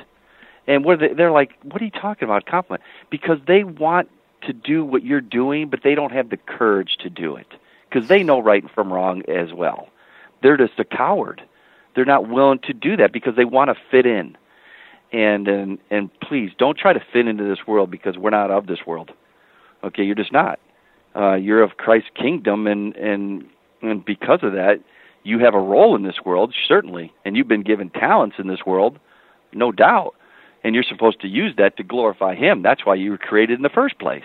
And 0.66 0.84
what 0.84 1.00
they, 1.00 1.08
they're 1.08 1.30
like 1.30 1.52
what 1.62 1.80
are 1.80 1.84
you 1.84 1.90
talking 1.90 2.24
about? 2.24 2.46
Compliment. 2.46 2.82
Because 3.10 3.38
they 3.46 3.64
want 3.64 4.08
to 4.42 4.52
do 4.52 4.84
what 4.84 5.04
you're 5.04 5.20
doing 5.20 5.68
but 5.68 5.80
they 5.82 5.94
don't 5.94 6.12
have 6.12 6.30
the 6.30 6.36
courage 6.36 6.96
to 7.00 7.10
do 7.10 7.36
it. 7.36 7.48
Because 7.88 8.08
they 8.08 8.22
know 8.22 8.40
right 8.40 8.64
from 8.70 8.92
wrong 8.92 9.22
as 9.28 9.52
well. 9.52 9.88
They're 10.42 10.56
just 10.56 10.78
a 10.78 10.84
coward. 10.84 11.42
They're 11.94 12.04
not 12.04 12.28
willing 12.28 12.60
to 12.60 12.72
do 12.72 12.96
that 12.96 13.12
because 13.12 13.34
they 13.36 13.44
want 13.44 13.68
to 13.68 13.76
fit 13.90 14.06
in. 14.06 14.36
And 15.12 15.48
and 15.48 15.78
and 15.90 16.08
please 16.20 16.52
don't 16.56 16.78
try 16.78 16.92
to 16.92 17.02
fit 17.12 17.26
into 17.26 17.44
this 17.44 17.66
world 17.66 17.90
because 17.90 18.16
we're 18.16 18.30
not 18.30 18.50
of 18.50 18.66
this 18.66 18.86
world 18.86 19.12
okay 19.84 20.02
you're 20.04 20.14
just 20.14 20.32
not. 20.32 20.58
Uh 21.14 21.34
you're 21.34 21.62
of 21.62 21.76
Christ's 21.76 22.10
kingdom 22.14 22.66
and 22.66 22.94
and 22.96 23.46
and 23.82 24.04
because 24.04 24.40
of 24.42 24.52
that 24.52 24.80
you 25.22 25.38
have 25.38 25.54
a 25.54 25.60
role 25.60 25.96
in 25.96 26.02
this 26.02 26.20
world 26.24 26.54
certainly 26.68 27.12
and 27.24 27.36
you've 27.36 27.48
been 27.48 27.62
given 27.62 27.90
talents 27.90 28.36
in 28.38 28.46
this 28.48 28.64
world 28.66 28.98
no 29.52 29.72
doubt 29.72 30.14
and 30.62 30.74
you're 30.74 30.84
supposed 30.84 31.20
to 31.20 31.28
use 31.28 31.54
that 31.56 31.76
to 31.78 31.82
glorify 31.82 32.34
him. 32.34 32.62
That's 32.62 32.84
why 32.84 32.94
you 32.96 33.12
were 33.12 33.18
created 33.18 33.58
in 33.58 33.62
the 33.62 33.70
first 33.70 33.98
place. 33.98 34.24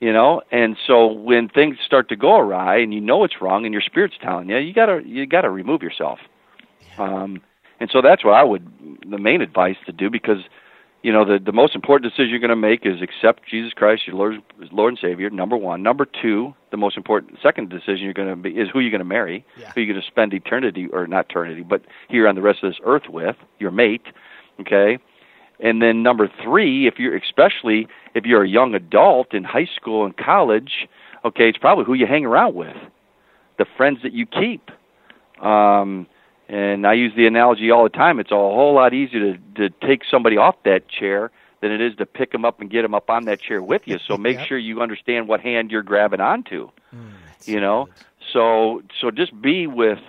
You 0.00 0.12
know 0.12 0.42
and 0.50 0.76
so 0.86 1.06
when 1.06 1.48
things 1.48 1.76
start 1.84 2.08
to 2.08 2.16
go 2.16 2.36
awry 2.38 2.78
and 2.78 2.92
you 2.94 3.00
know 3.00 3.24
it's 3.24 3.40
wrong 3.40 3.64
and 3.64 3.72
your 3.72 3.82
spirit's 3.82 4.16
telling 4.20 4.48
you 4.48 4.56
you 4.58 4.72
got 4.72 4.86
to 4.86 5.02
you 5.06 5.26
got 5.26 5.42
to 5.42 5.50
remove 5.50 5.82
yourself. 5.82 6.18
Um 6.98 7.42
and 7.80 7.90
so 7.90 8.02
that's 8.02 8.24
what 8.24 8.34
I 8.34 8.44
would 8.44 8.66
the 9.06 9.18
main 9.18 9.40
advice 9.40 9.76
to 9.86 9.92
do 9.92 10.10
because 10.10 10.42
you 11.02 11.12
know 11.12 11.24
the 11.24 11.38
the 11.42 11.52
most 11.52 11.74
important 11.74 12.10
decision 12.10 12.30
you're 12.30 12.38
going 12.40 12.50
to 12.50 12.56
make 12.56 12.84
is 12.84 13.00
accept 13.02 13.48
Jesus 13.48 13.72
Christ 13.72 14.06
your 14.06 14.16
Lord 14.16 14.34
Lord 14.70 14.92
and 14.92 14.98
Savior 15.00 15.30
number 15.30 15.56
1 15.56 15.82
number 15.82 16.06
2 16.22 16.54
the 16.70 16.76
most 16.76 16.96
important 16.96 17.38
second 17.42 17.70
decision 17.70 18.04
you're 18.04 18.12
going 18.12 18.28
to 18.28 18.36
be 18.36 18.50
is 18.50 18.68
who 18.72 18.80
you're 18.80 18.90
going 18.90 19.00
to 19.00 19.04
marry 19.04 19.44
Yeah. 19.58 19.72
who 19.74 19.80
you're 19.80 19.92
going 19.94 20.02
to 20.02 20.06
spend 20.10 20.34
eternity 20.34 20.88
or 20.92 21.06
not 21.06 21.26
eternity 21.30 21.62
but 21.62 21.82
here 22.08 22.28
on 22.28 22.34
the 22.34 22.42
rest 22.42 22.62
of 22.62 22.70
this 22.70 22.80
earth 22.84 23.08
with 23.08 23.36
your 23.58 23.70
mate 23.70 24.06
okay? 24.60 24.98
And 25.58 25.80
then 25.82 26.02
number 26.02 26.30
3 26.42 26.86
if 26.86 26.98
you're 26.98 27.16
especially 27.16 27.86
if 28.14 28.24
you're 28.24 28.44
a 28.44 28.48
young 28.48 28.74
adult 28.74 29.32
in 29.34 29.44
high 29.44 29.68
school 29.76 30.04
and 30.04 30.16
college 30.16 30.86
okay 31.24 31.48
it's 31.48 31.58
probably 31.58 31.84
who 31.84 31.94
you 31.94 32.06
hang 32.06 32.24
around 32.26 32.54
with 32.54 32.76
the 33.58 33.66
friends 33.76 33.98
that 34.02 34.12
you 34.12 34.26
keep. 34.26 34.70
Um 35.44 36.06
and 36.50 36.84
I 36.84 36.94
use 36.94 37.12
the 37.16 37.26
analogy 37.28 37.70
all 37.70 37.84
the 37.84 37.88
time. 37.90 38.18
It's 38.18 38.32
a 38.32 38.34
whole 38.34 38.74
lot 38.74 38.92
easier 38.92 39.36
to 39.36 39.38
to 39.56 39.86
take 39.86 40.02
somebody 40.10 40.36
off 40.36 40.56
that 40.64 40.88
chair 40.88 41.30
than 41.62 41.70
it 41.70 41.80
is 41.80 41.94
to 41.96 42.06
pick 42.06 42.32
them 42.32 42.44
up 42.44 42.60
and 42.60 42.68
get 42.70 42.82
them 42.82 42.94
up 42.94 43.08
on 43.08 43.26
that 43.26 43.40
chair 43.40 43.62
with 43.62 43.82
you. 43.84 43.98
So 44.08 44.16
make 44.28 44.38
Yep. 44.38 44.48
sure 44.48 44.58
you 44.58 44.80
understand 44.82 45.28
what 45.28 45.40
hand 45.40 45.70
you're 45.70 45.82
grabbing 45.82 46.20
onto. 46.20 46.70
That's 46.92 47.48
You 47.48 47.60
know, 47.60 47.88
so 48.32 48.82
so 49.00 49.10
just 49.10 49.40
be 49.40 49.66
with 49.68 50.00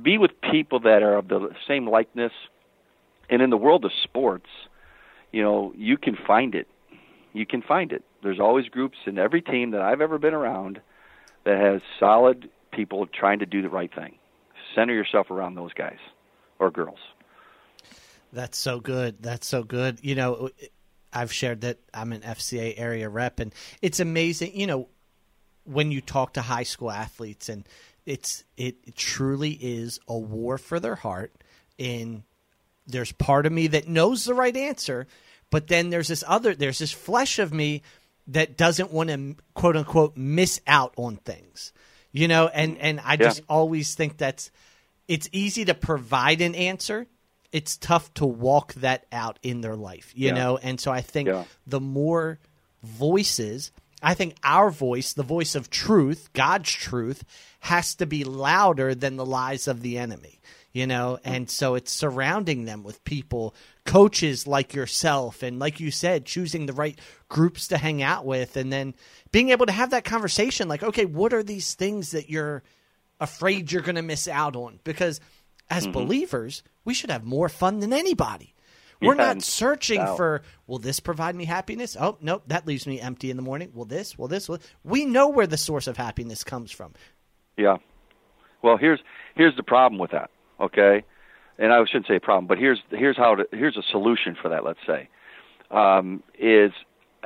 be 0.00 0.18
with 0.18 0.32
people 0.42 0.80
that 0.80 1.02
are 1.02 1.16
of 1.16 1.28
the 1.28 1.50
same 1.66 1.88
likeness. 1.88 2.32
And 3.30 3.40
in 3.40 3.48
the 3.48 3.56
world 3.56 3.86
of 3.86 3.92
sports, 4.02 4.50
you 5.32 5.42
know, 5.42 5.72
you 5.76 5.96
can 5.96 6.14
find 6.14 6.54
it. 6.54 6.68
You 7.32 7.46
can 7.46 7.62
find 7.62 7.90
it. 7.90 8.04
There's 8.22 8.38
always 8.38 8.68
groups 8.68 8.98
in 9.06 9.18
every 9.18 9.40
team 9.40 9.70
that 9.70 9.80
I've 9.80 10.02
ever 10.02 10.18
been 10.18 10.34
around 10.34 10.80
that 11.44 11.58
has 11.58 11.80
solid 11.98 12.50
people 12.70 13.06
trying 13.06 13.38
to 13.38 13.46
do 13.46 13.62
the 13.62 13.70
right 13.70 13.92
thing. 13.94 14.16
Center 14.74 14.94
yourself 14.94 15.30
around 15.30 15.54
those 15.54 15.72
guys 15.72 15.98
or 16.58 16.70
girls. 16.70 16.98
That's 18.32 18.58
so 18.58 18.80
good. 18.80 19.22
That's 19.22 19.46
so 19.46 19.62
good. 19.62 20.00
You 20.02 20.16
know, 20.16 20.50
I've 21.12 21.32
shared 21.32 21.60
that 21.62 21.78
I'm 21.92 22.12
an 22.12 22.22
FCA 22.22 22.74
area 22.76 23.08
rep, 23.08 23.38
and 23.38 23.54
it's 23.80 24.00
amazing. 24.00 24.58
You 24.58 24.66
know, 24.66 24.88
when 25.64 25.92
you 25.92 26.00
talk 26.00 26.34
to 26.34 26.42
high 26.42 26.64
school 26.64 26.90
athletes, 26.90 27.48
and 27.48 27.66
it's 28.04 28.44
it 28.56 28.96
truly 28.96 29.52
is 29.52 30.00
a 30.08 30.18
war 30.18 30.58
for 30.58 30.80
their 30.80 30.96
heart. 30.96 31.32
And 31.78 32.22
there's 32.86 33.12
part 33.12 33.46
of 33.46 33.52
me 33.52 33.68
that 33.68 33.88
knows 33.88 34.24
the 34.24 34.34
right 34.34 34.56
answer, 34.56 35.06
but 35.50 35.68
then 35.68 35.90
there's 35.90 36.08
this 36.08 36.24
other, 36.26 36.54
there's 36.54 36.78
this 36.78 36.92
flesh 36.92 37.38
of 37.38 37.52
me 37.52 37.82
that 38.26 38.56
doesn't 38.56 38.92
want 38.92 39.10
to 39.10 39.36
quote 39.54 39.76
unquote 39.76 40.16
miss 40.16 40.60
out 40.66 40.92
on 40.96 41.16
things. 41.16 41.72
You 42.12 42.28
know, 42.28 42.48
and 42.48 42.78
and 42.78 43.00
I 43.00 43.16
just 43.16 43.42
always 43.48 43.94
think 43.94 44.18
that's 44.18 44.50
it's 45.08 45.28
easy 45.32 45.64
to 45.66 45.74
provide 45.74 46.40
an 46.40 46.54
answer. 46.54 47.06
It's 47.52 47.76
tough 47.76 48.12
to 48.14 48.26
walk 48.26 48.74
that 48.74 49.06
out 49.12 49.38
in 49.42 49.60
their 49.60 49.76
life, 49.76 50.12
you 50.14 50.28
Yeah. 50.28 50.34
know? 50.34 50.56
And 50.58 50.80
so 50.80 50.90
I 50.90 51.00
think 51.02 51.28
Yeah. 51.28 51.44
the 51.66 51.80
more 51.80 52.38
voices, 52.82 53.72
I 54.02 54.14
think 54.14 54.36
our 54.42 54.70
voice, 54.70 55.12
the 55.12 55.22
voice 55.22 55.54
of 55.54 55.70
truth, 55.70 56.30
God's 56.32 56.70
truth, 56.70 57.24
has 57.60 57.94
to 57.96 58.06
be 58.06 58.24
louder 58.24 58.94
than 58.94 59.16
the 59.16 59.24
lies 59.24 59.66
of 59.66 59.80
the 59.82 59.96
enemy, 59.98 60.40
you 60.72 60.86
know? 60.86 61.18
And 61.24 61.48
so 61.48 61.74
it's 61.74 61.92
surrounding 61.92 62.64
them 62.64 62.82
with 62.82 63.04
people, 63.04 63.54
coaches 63.84 64.46
like 64.46 64.74
yourself, 64.74 65.42
and 65.42 65.58
like 65.58 65.80
you 65.80 65.90
said, 65.90 66.26
choosing 66.26 66.66
the 66.66 66.72
right 66.72 66.98
groups 67.28 67.68
to 67.68 67.78
hang 67.78 68.02
out 68.02 68.26
with, 68.26 68.56
and 68.56 68.72
then 68.72 68.94
being 69.32 69.50
able 69.50 69.66
to 69.66 69.72
have 69.72 69.90
that 69.90 70.04
conversation 70.04 70.68
like, 70.68 70.82
okay, 70.82 71.04
what 71.06 71.32
are 71.32 71.42
these 71.42 71.74
things 71.74 72.10
that 72.10 72.28
you're 72.28 72.62
afraid 73.20 73.72
you're 73.72 73.82
going 73.82 73.94
to 73.96 74.02
miss 74.02 74.28
out 74.28 74.56
on? 74.56 74.80
Because 74.84 75.20
as 75.70 75.86
believers, 75.86 76.62
we 76.84 76.94
should 76.94 77.10
have 77.10 77.24
more 77.24 77.48
fun 77.48 77.80
than 77.80 77.92
anybody. 77.92 78.54
We're 79.00 79.16
Yeah, 79.16 79.34
not 79.34 79.42
searching 79.42 80.02
no. 80.02 80.16
for, 80.16 80.42
will 80.66 80.78
this 80.78 81.00
provide 81.00 81.34
me 81.34 81.44
happiness? 81.44 81.96
Oh, 81.98 82.16
nope, 82.20 82.44
that 82.46 82.66
leaves 82.66 82.86
me 82.86 83.00
empty 83.00 83.30
in 83.30 83.36
the 83.36 83.42
morning. 83.42 83.70
Will 83.74 83.84
this? 83.84 84.16
Will 84.16 84.28
this? 84.28 84.48
Will... 84.48 84.58
We 84.82 85.04
know 85.04 85.28
where 85.28 85.46
the 85.46 85.56
source 85.56 85.86
of 85.86 85.96
happiness 85.96 86.44
comes 86.44 86.70
from. 86.70 86.92
Yeah. 87.56 87.76
Well, 88.62 88.78
here's 88.78 89.00
here's 89.34 89.54
the 89.56 89.62
problem 89.62 89.98
with 89.98 90.12
that. 90.12 90.30
Okay, 90.58 91.04
and 91.58 91.72
I 91.72 91.84
shouldn't 91.84 92.06
say 92.06 92.16
a 92.16 92.20
problem, 92.20 92.46
but 92.46 92.56
here's 92.56 92.80
here's 92.90 93.16
how 93.16 93.34
to, 93.34 93.44
here's 93.52 93.76
a 93.76 93.82
solution 93.82 94.36
for 94.40 94.48
that. 94.48 94.64
Let's 94.64 94.78
say 94.86 95.08
um, 95.70 96.22
is 96.38 96.72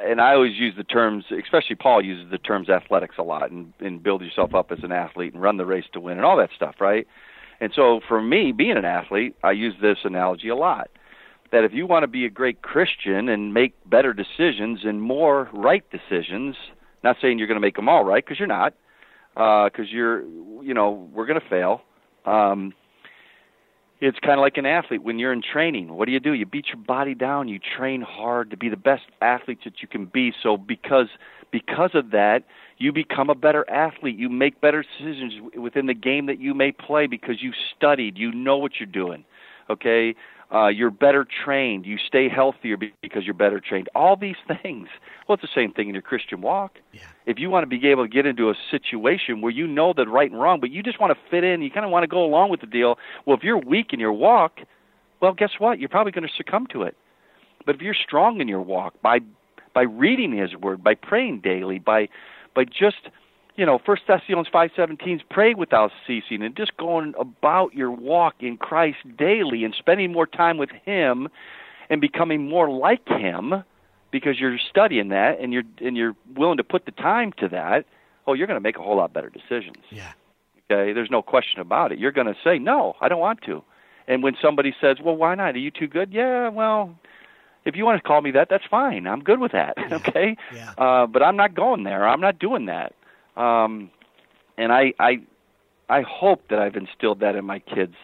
and 0.05 0.21
I 0.21 0.35
always 0.35 0.57
use 0.57 0.75
the 0.77 0.85
terms, 0.85 1.25
especially 1.31 1.77
Paul 1.77 2.05
uses 2.05 2.31
the 2.31 2.39
terms 2.39 2.69
athletics 2.69 3.17
a 3.19 3.23
lot, 3.23 3.51
and, 3.51 3.73
and 3.81 4.03
build 4.03 4.23
yourself 4.23 4.55
up 4.55 4.71
as 4.73 4.79
an 4.83 4.93
athlete 4.93 5.33
and 5.35 5.43
run 5.43 5.57
the 5.57 5.67
race 5.67 5.85
to 5.93 6.01
win 6.01 6.17
and 6.17 6.25
all 6.25 6.37
that 6.39 6.51
stuff, 6.55 6.77
right? 6.81 7.07
And 7.61 7.73
so 7.75 8.01
for 8.07 8.21
me, 8.23 8.53
being 8.53 8.77
an 8.77 8.85
athlete, 8.85 9.35
I 9.43 9.53
use 9.53 9.75
this 9.81 9.99
analogy 10.05 10.49
a 10.49 10.57
lot. 10.57 10.91
That 11.51 11.65
if 11.65 11.73
you 11.73 11.87
want 11.87 12.03
to 12.03 12.09
be 12.09 12.25
a 12.25 12.31
great 12.31 12.63
Christian 12.63 13.29
and 13.29 13.55
make 13.55 13.75
better 13.87 14.13
decisions 14.13 14.81
and 14.85 15.01
more 15.01 15.49
right 15.53 15.85
decisions, 15.91 16.57
not 17.03 17.17
saying 17.21 17.39
you're 17.39 17.49
going 17.49 17.57
to 17.57 17.67
make 17.67 17.77
them 17.77 17.89
all 17.89 18.05
right 18.05 18.25
because 18.25 18.39
you're 18.39 18.49
not, 18.49 18.75
because 19.35 19.73
uh, 19.79 19.83
you're, 19.91 20.23
you 20.63 20.75
know, 20.75 21.09
we're 21.13 21.27
going 21.27 21.41
to 21.41 21.49
fail. 21.49 21.83
Um, 22.27 22.75
it's 24.01 24.19
kind 24.21 24.39
of 24.39 24.43
like 24.43 24.57
an 24.57 24.67
athlete 24.67 25.03
when 25.03 25.19
you're 25.19 25.33
in 25.33 25.43
training. 25.43 25.93
What 25.93 26.07
do 26.07 26.13
you 26.13 26.21
do? 26.21 26.33
You 26.33 26.47
beat 26.47 26.67
your 26.69 26.77
body 26.77 27.15
down. 27.15 27.49
You 27.49 27.59
train 27.59 28.01
hard 28.01 28.51
to 28.51 28.57
be 28.57 28.69
the 28.69 28.77
best 28.77 29.03
athlete 29.21 29.59
that 29.65 29.83
you 29.83 29.89
can 29.89 30.07
be. 30.07 30.33
So 30.43 30.57
because 30.57 31.09
because 31.51 31.91
of 31.95 32.11
that, 32.11 32.45
you 32.77 32.93
become 32.93 33.31
a 33.31 33.35
better 33.35 33.69
athlete. 33.71 34.17
You 34.17 34.29
make 34.29 34.61
better 34.61 34.85
decisions 34.85 35.35
within 35.57 35.87
the 35.87 35.95
game 35.95 36.27
that 36.27 36.39
you 36.39 36.55
may 36.55 36.73
play 36.73 37.07
because 37.07 37.43
you 37.43 37.53
studied. 37.77 38.19
You 38.19 38.33
know 38.33 38.57
what 38.57 38.73
you're 38.79 38.87
doing. 38.87 39.25
Okay, 39.71 40.15
uh, 40.53 40.69
you're 40.69 40.91
better 40.91 41.27
trained. 41.45 41.85
You 41.85 41.99
stay 42.07 42.29
healthier 42.29 42.77
because 43.03 43.25
you're 43.25 43.35
better 43.35 43.61
trained. 43.61 43.89
All 43.95 44.17
these 44.17 44.37
things. 44.63 44.89
Well, 45.27 45.35
it's 45.35 45.43
the 45.43 45.49
same 45.55 45.73
thing 45.73 45.89
in 45.89 45.95
your 45.95 46.03
Christian 46.03 46.41
walk. 46.41 46.79
Yeah. 46.93 47.03
If 47.27 47.39
you 47.39 47.51
want 47.51 47.69
to 47.69 47.79
be 47.79 47.87
able 47.89 48.05
to 48.05 48.09
get 48.09 48.25
into 48.25 48.49
a 48.49 48.55
situation 48.71 49.43
where 49.43 49.53
you 49.53 49.67
know 49.67 49.93
that 49.97 50.09
right 50.09 50.31
and 50.31 50.41
wrong, 50.41 50.61
but 50.61 50.71
you 50.71 50.83
just 50.83 50.99
want 51.01 51.13
to 51.13 51.31
fit 51.31 51.45
in, 51.45 51.61
you 51.61 51.71
kind 51.71 51.85
of 51.85 51.93
want 51.93 52.05
to 52.05 52.09
go 52.09 52.25
along 52.25 52.51
with 52.51 52.61
the 52.61 52.67
deal. 52.67 52.97
Well, 53.27 53.37
if 53.37 53.43
you're 53.43 53.59
weak 53.59 53.89
in 53.93 54.01
your 54.01 54.13
walk, 54.13 54.61
well, 55.21 55.35
guess 55.35 55.51
what? 55.59 55.79
You're 55.79 55.89
probably 55.89 56.13
going 56.13 56.27
to 56.27 56.35
succumb 56.35 56.67
to 56.73 56.83
it. 56.83 56.97
But 57.67 57.75
if 57.75 57.83
you're 57.83 57.95
strong 57.95 58.41
in 58.41 58.49
your 58.49 58.63
walk 58.63 58.95
by 59.03 59.19
by 59.75 59.83
reading 59.83 60.37
His 60.37 60.57
Word, 60.57 60.83
by 60.83 60.95
praying 60.95 61.41
daily, 61.41 61.79
by 61.79 62.09
by 62.55 62.65
just 62.65 63.11
you 63.59 63.67
know, 63.67 63.79
First 63.85 64.03
Thessalonians 64.07 64.49
five 64.51 64.71
seventeen, 64.77 65.21
pray 65.29 65.53
without 65.53 65.91
ceasing, 66.07 66.43
and 66.43 66.57
just 66.57 66.77
going 66.77 67.13
about 67.19 67.75
your 67.75 67.91
walk 67.91 68.37
in 68.39 68.57
Christ 68.57 68.99
daily 69.19 69.65
and 69.65 69.75
spending 69.75 70.13
more 70.13 70.27
time 70.29 70.59
with 70.59 70.71
Him 70.87 71.29
and 71.91 72.01
becoming 72.01 72.49
more 72.49 72.71
like 72.71 73.07
Him 73.09 73.65
because 74.13 74.39
you're 74.39 74.59
studying 74.59 75.09
that 75.09 75.41
and 75.41 75.53
you're 75.53 75.65
and 75.81 75.97
you're 75.97 76.15
willing 76.37 76.57
to 76.59 76.65
put 76.65 76.87
the 76.87 76.93
time 76.93 77.33
to 77.39 77.49
that. 77.49 77.85
Oh, 78.29 78.33
you're 78.33 78.47
going 78.47 78.57
to 78.57 78.63
make 78.63 78.79
a 78.79 78.83
whole 78.83 78.97
lot 78.97 79.13
better 79.13 79.29
decisions. 79.31 79.77
Yeah. 79.91 80.13
Okay, 80.71 80.93
there's 80.93 81.11
no 81.11 81.21
question 81.21 81.61
about 81.61 81.91
it. 81.91 81.99
You're 81.99 82.13
going 82.13 82.27
to 82.29 82.37
say 82.45 82.59
no, 82.61 82.95
I 83.01 83.09
don't 83.09 83.21
want 83.21 83.43
to. 83.43 83.65
And 84.07 84.23
when 84.23 84.37
somebody 84.41 84.73
says, 84.81 84.99
"Well, 85.03 85.17
why 85.17 85.35
not? 85.35 85.57
Are 85.57 85.59
you 85.59 85.73
too 85.73 85.89
good?" 85.89 86.13
Yeah, 86.13 86.49
well, 86.49 86.97
if 87.65 87.75
you 87.75 87.85
want 87.85 88.01
to 88.01 88.07
call 88.07 88.21
me 88.21 88.31
that, 88.31 88.49
that's 88.49 88.65
fine. 88.71 89.09
I'm 89.09 89.21
good 89.25 89.41
with 89.41 89.53
that. 89.53 89.75
Yeah. 89.89 89.97
okay. 89.97 90.37
Yeah. 90.55 90.73
Uh, 90.79 91.07
but 91.09 91.25
I'm 91.25 91.37
not 91.37 91.55
going 91.55 91.83
there. 91.83 92.07
I'm 92.07 92.21
not 92.21 92.39
doing 92.39 92.67
that. 92.67 92.95
Um, 93.39 93.91
and 94.59 94.73
I, 94.73 94.93
I, 94.99 95.21
I 95.89 96.03
hope 96.03 96.49
that 96.51 96.59
I've 96.59 96.77
instilled 96.77 97.21
that 97.21 97.37
in 97.37 97.45
my 97.45 97.61
kids 97.61 97.95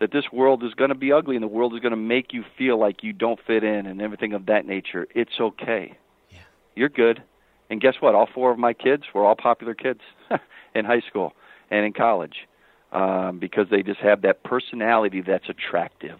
that 0.00 0.10
this 0.12 0.32
world 0.32 0.64
is 0.64 0.74
going 0.74 0.88
to 0.88 0.96
be 0.96 1.12
ugly 1.12 1.36
and 1.36 1.42
the 1.42 1.48
world 1.48 1.74
is 1.74 1.80
going 1.80 1.92
to 1.92 1.96
make 1.96 2.32
you 2.32 2.44
feel 2.58 2.78
like 2.78 3.04
you 3.04 3.12
don't 3.12 3.38
fit 3.46 3.62
in 3.62 3.86
and 3.86 4.02
everything 4.02 4.32
of 4.32 4.46
that 4.46 4.66
nature. 4.66 5.06
It's 5.14 5.38
okay. 5.40 5.96
Yeah. 6.30 6.38
You're 6.74 6.88
good. 6.88 7.22
And 7.70 7.80
guess 7.80 7.94
what? 8.00 8.14
All 8.14 8.28
four 8.32 8.50
of 8.50 8.58
my 8.58 8.72
kids 8.72 9.04
were 9.14 9.24
all 9.24 9.36
popular 9.36 9.74
kids 9.74 10.00
in 10.74 10.84
high 10.84 11.02
school 11.08 11.34
and 11.70 11.86
in 11.86 11.92
college 11.92 12.48
um, 12.90 13.38
because 13.38 13.68
they 13.70 13.82
just 13.82 14.00
have 14.00 14.22
that 14.22 14.42
personality 14.42 15.20
that's 15.20 15.48
attractive. 15.48 16.18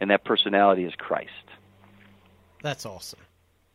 And 0.00 0.10
that 0.10 0.24
personality 0.24 0.84
is 0.84 0.94
Christ. 0.98 1.30
That's 2.62 2.84
awesome. 2.84 3.20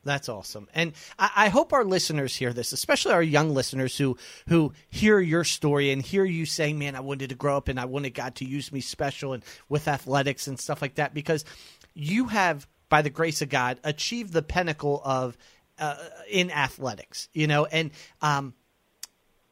That's 0.03 0.29
awesome, 0.29 0.67
and 0.73 0.93
I, 1.19 1.31
I, 1.35 1.49
hope 1.49 1.73
our 1.73 1.85
listeners 1.85 2.35
hear 2.35 2.53
this, 2.53 2.71
especially 2.71 3.13
our 3.13 3.21
young 3.21 3.53
listeners 3.53 3.95
who 3.95 4.17
who 4.47 4.73
hear 4.89 5.19
your 5.19 5.43
story 5.43 5.91
and 5.91 6.01
hear 6.01 6.25
you 6.25 6.47
saying, 6.47 6.79
"Man, 6.79 6.95
I 6.95 7.01
wanted 7.01 7.29
to 7.29 7.35
grow 7.35 7.55
up 7.55 7.67
and 7.67 7.79
I 7.79 7.85
wanted 7.85 8.11
God 8.11 8.35
to 8.35 8.45
use 8.45 8.71
me 8.71 8.81
special 8.81 9.33
and 9.33 9.43
with 9.69 9.87
athletics 9.87 10.47
and 10.47 10.59
stuff 10.59 10.81
like 10.81 10.95
that," 10.95 11.13
because 11.13 11.45
you 11.93 12.25
have, 12.27 12.67
by 12.89 13.03
the 13.03 13.11
grace 13.11 13.43
of 13.43 13.49
God, 13.49 13.79
achieved 13.83 14.33
the 14.33 14.41
pinnacle 14.41 15.01
of 15.05 15.37
uh, 15.77 15.97
in 16.29 16.49
athletics. 16.49 17.29
You 17.33 17.45
know, 17.45 17.65
and 17.65 17.91
um, 18.21 18.55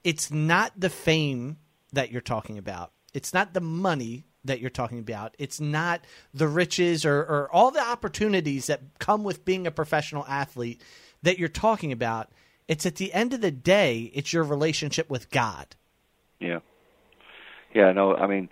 it's 0.03 0.31
not 0.31 0.73
the 0.75 0.89
fame 0.89 1.57
that 1.93 2.11
you're 2.11 2.21
talking 2.21 2.57
about. 2.57 2.91
It's 3.13 3.33
not 3.33 3.53
the 3.53 3.61
money 3.61 4.25
that 4.45 4.59
you're 4.59 4.69
talking 4.69 4.99
about. 4.99 5.35
It's 5.37 5.59
not 5.59 6.01
the 6.33 6.47
riches 6.47 7.05
or, 7.05 7.19
or 7.19 7.49
all 7.51 7.71
the 7.71 7.81
opportunities 7.81 8.67
that 8.67 8.81
come 8.99 9.23
with 9.23 9.45
being 9.45 9.67
a 9.67 9.71
professional 9.71 10.25
athlete 10.27 10.81
that 11.23 11.37
you're 11.37 11.49
talking 11.49 11.91
about. 11.91 12.31
It's 12.67 12.85
at 12.85 12.95
the 12.95 13.11
end 13.13 13.33
of 13.33 13.41
the 13.41 13.51
day, 13.51 14.11
it's 14.13 14.31
your 14.31 14.43
relationship 14.43 15.09
with 15.09 15.29
God. 15.29 15.75
Yeah. 16.39 16.59
Yeah, 17.73 17.91
no, 17.91 18.15
I 18.15 18.27
mean, 18.27 18.49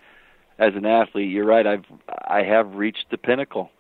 as 0.60 0.73
an 0.76 0.86
athlete, 0.86 1.32
you're 1.32 1.45
right. 1.45 1.65
I've 1.65 1.86
I 2.08 2.43
have 2.43 2.73
reached 2.73 3.06
the 3.10 3.17
pinnacle 3.17 3.71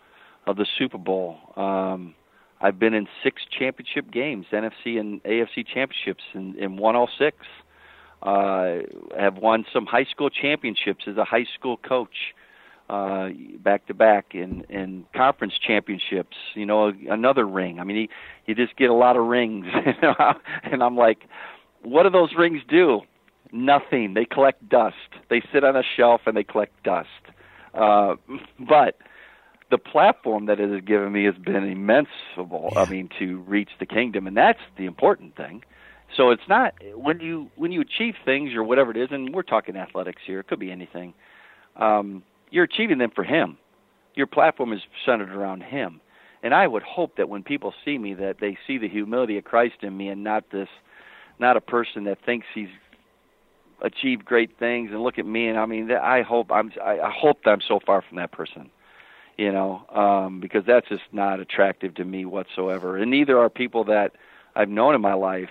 of 0.45 0.55
the 0.57 0.65
Super 0.77 0.97
Bowl. 0.97 1.37
Um, 1.55 2.15
I've 2.59 2.79
been 2.79 2.93
in 2.93 3.07
six 3.23 3.41
championship 3.57 4.11
games, 4.11 4.45
NFC 4.51 4.99
and 4.99 5.21
AFC 5.23 5.65
championships, 5.67 6.23
and, 6.33 6.55
and 6.55 6.79
won 6.79 6.95
all 6.95 7.09
six 7.19 7.37
have 8.23 9.37
won 9.37 9.65
some 9.71 9.85
high 9.85 10.05
school 10.05 10.29
championships 10.29 11.05
as 11.07 11.17
a 11.17 11.23
high 11.23 11.45
school 11.57 11.77
coach, 11.77 12.33
uh, 12.89 13.29
back 13.59 13.85
to 13.87 13.93
back, 13.93 14.33
in 14.33 14.63
in 14.69 15.05
conference 15.15 15.53
championships. 15.57 16.37
You 16.55 16.65
know, 16.65 16.93
another 17.09 17.45
ring. 17.45 17.79
I 17.79 17.83
mean, 17.83 17.97
you, 17.97 18.07
you 18.45 18.55
just 18.55 18.75
get 18.77 18.89
a 18.89 18.95
lot 18.95 19.17
of 19.17 19.25
rings, 19.25 19.65
and 20.63 20.83
I'm 20.83 20.95
like, 20.95 21.25
what 21.83 22.03
do 22.03 22.09
those 22.09 22.33
rings 22.37 22.61
do? 22.67 23.01
Nothing. 23.51 24.13
They 24.13 24.25
collect 24.25 24.67
dust. 24.67 24.95
They 25.29 25.41
sit 25.53 25.63
on 25.63 25.75
a 25.75 25.83
shelf 25.95 26.21
and 26.25 26.35
they 26.35 26.43
collect 26.43 26.83
dust. 26.83 27.07
Uh, 27.73 28.15
but 28.59 28.97
the 29.69 29.77
platform 29.77 30.47
that 30.47 30.59
it 30.59 30.69
has 30.69 30.81
given 30.81 31.11
me 31.11 31.25
has 31.25 31.35
been 31.35 31.63
immense. 31.63 32.09
I 32.37 32.85
mean, 32.89 33.09
to 33.19 33.37
reach 33.39 33.69
the 33.79 33.85
kingdom, 33.85 34.27
and 34.27 34.35
that's 34.35 34.59
the 34.77 34.85
important 34.85 35.35
thing. 35.35 35.63
So 36.15 36.31
it's 36.31 36.47
not 36.47 36.73
when 36.95 37.19
you 37.19 37.49
when 37.55 37.71
you 37.71 37.81
achieve 37.81 38.15
things 38.23 38.53
or 38.53 38.63
whatever 38.63 38.91
it 38.91 38.97
is, 38.97 39.09
and 39.11 39.33
we're 39.33 39.43
talking 39.43 39.75
athletics 39.75 40.21
here. 40.25 40.39
It 40.39 40.47
could 40.47 40.59
be 40.59 40.71
anything. 40.71 41.13
Um, 41.75 42.23
you're 42.49 42.63
achieving 42.63 42.97
them 42.97 43.11
for 43.13 43.23
Him. 43.23 43.57
Your 44.15 44.27
platform 44.27 44.73
is 44.73 44.81
centered 45.05 45.29
around 45.29 45.61
Him, 45.61 46.01
and 46.41 46.53
I 46.53 46.65
would 46.65 46.83
hope 46.83 47.17
that 47.17 47.29
when 47.29 47.43
people 47.43 47.73
see 47.83 47.97
me, 47.97 48.13
that 48.15 48.37
they 48.39 48.57
see 48.65 48.77
the 48.77 48.89
humility 48.89 49.37
of 49.37 49.43
Christ 49.43 49.75
in 49.81 49.95
me, 49.95 50.07
and 50.07 50.23
not 50.23 50.45
this, 50.51 50.69
not 51.39 51.57
a 51.57 51.61
person 51.61 52.05
that 52.05 52.17
thinks 52.25 52.47
he's 52.53 52.69
achieved 53.81 54.25
great 54.25 54.57
things 54.57 54.89
and 54.91 55.03
look 55.03 55.19
at 55.19 55.25
me 55.25 55.47
and 55.47 55.59
I 55.59 55.65
mean 55.65 55.91
I 55.91 56.23
hope 56.23 56.51
I'm 56.51 56.71
I 56.83 57.11
hope 57.15 57.43
that 57.43 57.51
I'm 57.51 57.61
so 57.61 57.79
far 57.85 58.01
from 58.01 58.17
that 58.17 58.31
person 58.31 58.71
you 59.37 59.51
know 59.51 59.85
um 59.93 60.39
because 60.39 60.63
that's 60.65 60.89
just 60.89 61.03
not 61.11 61.39
attractive 61.39 61.93
to 61.95 62.03
me 62.03 62.25
whatsoever 62.25 62.97
and 62.97 63.11
neither 63.11 63.37
are 63.37 63.49
people 63.51 63.83
that 63.83 64.13
I've 64.55 64.69
known 64.69 64.95
in 64.95 65.01
my 65.01 65.13
life 65.13 65.49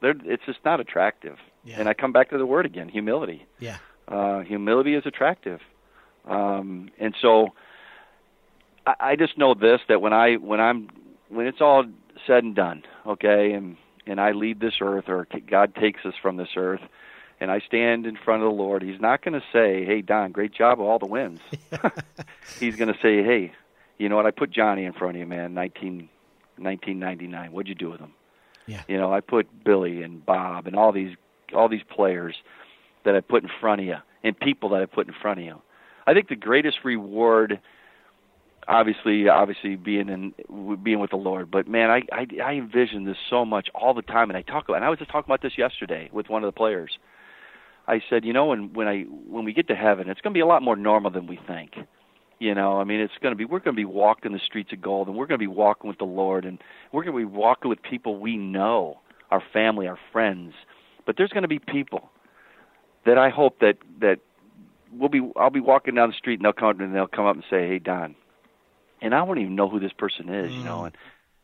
they're, 0.00 0.14
it's 0.24 0.44
just 0.46 0.58
not 0.64 0.80
attractive. 0.80 1.36
Yeah. 1.64 1.80
And 1.80 1.88
I 1.88 1.94
come 1.94 2.12
back 2.12 2.30
to 2.30 2.38
the 2.38 2.46
word 2.46 2.66
again, 2.66 2.88
humility. 2.88 3.46
Yeah. 3.58 3.78
Uh, 4.06 4.40
humility 4.40 4.94
is 4.94 5.04
attractive. 5.06 5.60
Um, 6.26 6.90
and 6.98 7.14
so 7.20 7.48
I, 8.86 8.94
I 9.00 9.16
just 9.16 9.36
know 9.38 9.54
this 9.54 9.80
that 9.88 10.00
when 10.00 10.12
I 10.12 10.36
when 10.36 10.60
I'm 10.60 10.88
when 11.28 11.46
it's 11.46 11.60
all 11.60 11.84
said 12.26 12.44
and 12.44 12.54
done, 12.54 12.84
okay, 13.06 13.52
and 13.52 13.76
and 14.06 14.20
I 14.20 14.32
leave 14.32 14.60
this 14.60 14.74
earth 14.80 15.08
or 15.08 15.26
God 15.48 15.74
takes 15.74 16.04
us 16.04 16.14
from 16.20 16.36
this 16.36 16.50
earth 16.56 16.80
and 17.40 17.50
I 17.50 17.60
stand 17.60 18.06
in 18.06 18.16
front 18.16 18.42
of 18.42 18.48
the 18.48 18.54
Lord, 18.54 18.82
he's 18.82 19.00
not 19.00 19.22
going 19.22 19.34
to 19.34 19.46
say, 19.52 19.84
"Hey 19.84 20.02
Don, 20.02 20.32
great 20.32 20.52
job 20.52 20.78
with 20.78 20.88
all 20.88 20.98
the 20.98 21.06
wins." 21.06 21.40
he's 22.60 22.76
going 22.76 22.92
to 22.92 22.98
say, 23.00 23.22
"Hey, 23.22 23.52
you 23.98 24.08
know 24.08 24.16
what? 24.16 24.26
I 24.26 24.30
put 24.30 24.50
Johnny 24.50 24.84
in 24.84 24.92
front 24.92 25.16
of 25.16 25.20
you, 25.20 25.26
man. 25.26 25.54
19, 25.54 26.08
1999. 26.56 27.52
What'd 27.52 27.68
you 27.68 27.74
do 27.74 27.90
with 27.90 28.00
him?" 28.00 28.12
Yeah. 28.68 28.82
You 28.86 28.98
know, 28.98 29.12
I 29.12 29.20
put 29.20 29.64
Billy 29.64 30.02
and 30.02 30.24
Bob 30.24 30.66
and 30.66 30.76
all 30.76 30.92
these 30.92 31.16
all 31.54 31.68
these 31.68 31.82
players 31.90 32.36
that 33.04 33.16
I 33.16 33.20
put 33.20 33.42
in 33.42 33.48
front 33.60 33.80
of 33.80 33.86
you 33.86 33.96
and 34.22 34.38
people 34.38 34.68
that 34.70 34.82
I 34.82 34.86
put 34.86 35.08
in 35.08 35.14
front 35.20 35.40
of 35.40 35.46
you. 35.46 35.60
I 36.06 36.12
think 36.12 36.28
the 36.28 36.36
greatest 36.36 36.78
reward 36.84 37.60
obviously 38.68 39.28
obviously 39.28 39.76
being 39.76 40.10
in 40.10 40.34
being 40.82 41.00
with 41.00 41.10
the 41.10 41.16
Lord, 41.16 41.50
but 41.50 41.66
man, 41.66 41.90
I 41.90 42.02
I, 42.12 42.26
I 42.44 42.52
envision 42.52 43.04
this 43.04 43.16
so 43.30 43.44
much 43.46 43.68
all 43.74 43.94
the 43.94 44.02
time 44.02 44.30
and 44.30 44.36
I 44.36 44.42
talk 44.42 44.64
about 44.68 44.76
and 44.76 44.84
I 44.84 44.90
was 44.90 44.98
just 44.98 45.10
talking 45.10 45.28
about 45.28 45.42
this 45.42 45.56
yesterday 45.56 46.10
with 46.12 46.28
one 46.28 46.44
of 46.44 46.48
the 46.48 46.56
players. 46.56 46.98
I 47.86 48.02
said, 48.10 48.26
you 48.26 48.34
know, 48.34 48.46
when 48.46 48.74
when 48.74 48.86
I 48.86 49.02
when 49.02 49.46
we 49.46 49.54
get 49.54 49.68
to 49.68 49.74
heaven, 49.74 50.10
it's 50.10 50.20
going 50.20 50.34
to 50.34 50.36
be 50.36 50.42
a 50.42 50.46
lot 50.46 50.62
more 50.62 50.76
normal 50.76 51.10
than 51.10 51.26
we 51.26 51.40
think. 51.46 51.72
You 52.38 52.54
know, 52.54 52.80
I 52.80 52.84
mean, 52.84 53.00
it's 53.00 53.12
going 53.20 53.32
to 53.32 53.36
be 53.36 53.44
we're 53.44 53.58
going 53.58 53.74
to 53.74 53.80
be 53.80 53.84
walking 53.84 54.32
the 54.32 54.38
streets 54.38 54.72
of 54.72 54.80
gold, 54.80 55.08
and 55.08 55.16
we're 55.16 55.26
going 55.26 55.40
to 55.40 55.42
be 55.42 55.48
walking 55.48 55.88
with 55.88 55.98
the 55.98 56.04
Lord, 56.04 56.44
and 56.44 56.58
we're 56.92 57.02
going 57.02 57.16
to 57.16 57.28
be 57.30 57.36
walking 57.36 57.68
with 57.68 57.82
people 57.82 58.18
we 58.18 58.36
know, 58.36 59.00
our 59.30 59.42
family, 59.52 59.88
our 59.88 59.98
friends. 60.12 60.54
But 61.04 61.16
there's 61.16 61.30
going 61.30 61.42
to 61.42 61.48
be 61.48 61.58
people 61.58 62.10
that 63.06 63.18
I 63.18 63.30
hope 63.30 63.58
that 63.60 63.78
that 64.00 64.20
we'll 64.92 65.08
be 65.08 65.20
I'll 65.36 65.50
be 65.50 65.60
walking 65.60 65.94
down 65.94 66.10
the 66.10 66.16
street 66.16 66.38
and 66.38 66.44
they'll 66.44 66.52
come 66.52 66.80
and 66.80 66.94
they'll 66.94 67.08
come 67.08 67.26
up 67.26 67.34
and 67.34 67.44
say, 67.50 67.66
"Hey, 67.66 67.80
Don," 67.80 68.14
and 69.02 69.14
I 69.14 69.22
won't 69.22 69.40
even 69.40 69.56
know 69.56 69.68
who 69.68 69.80
this 69.80 69.92
person 69.92 70.28
is, 70.28 70.52
you 70.52 70.62
know, 70.62 70.82
mm. 70.82 70.86
and 70.86 70.96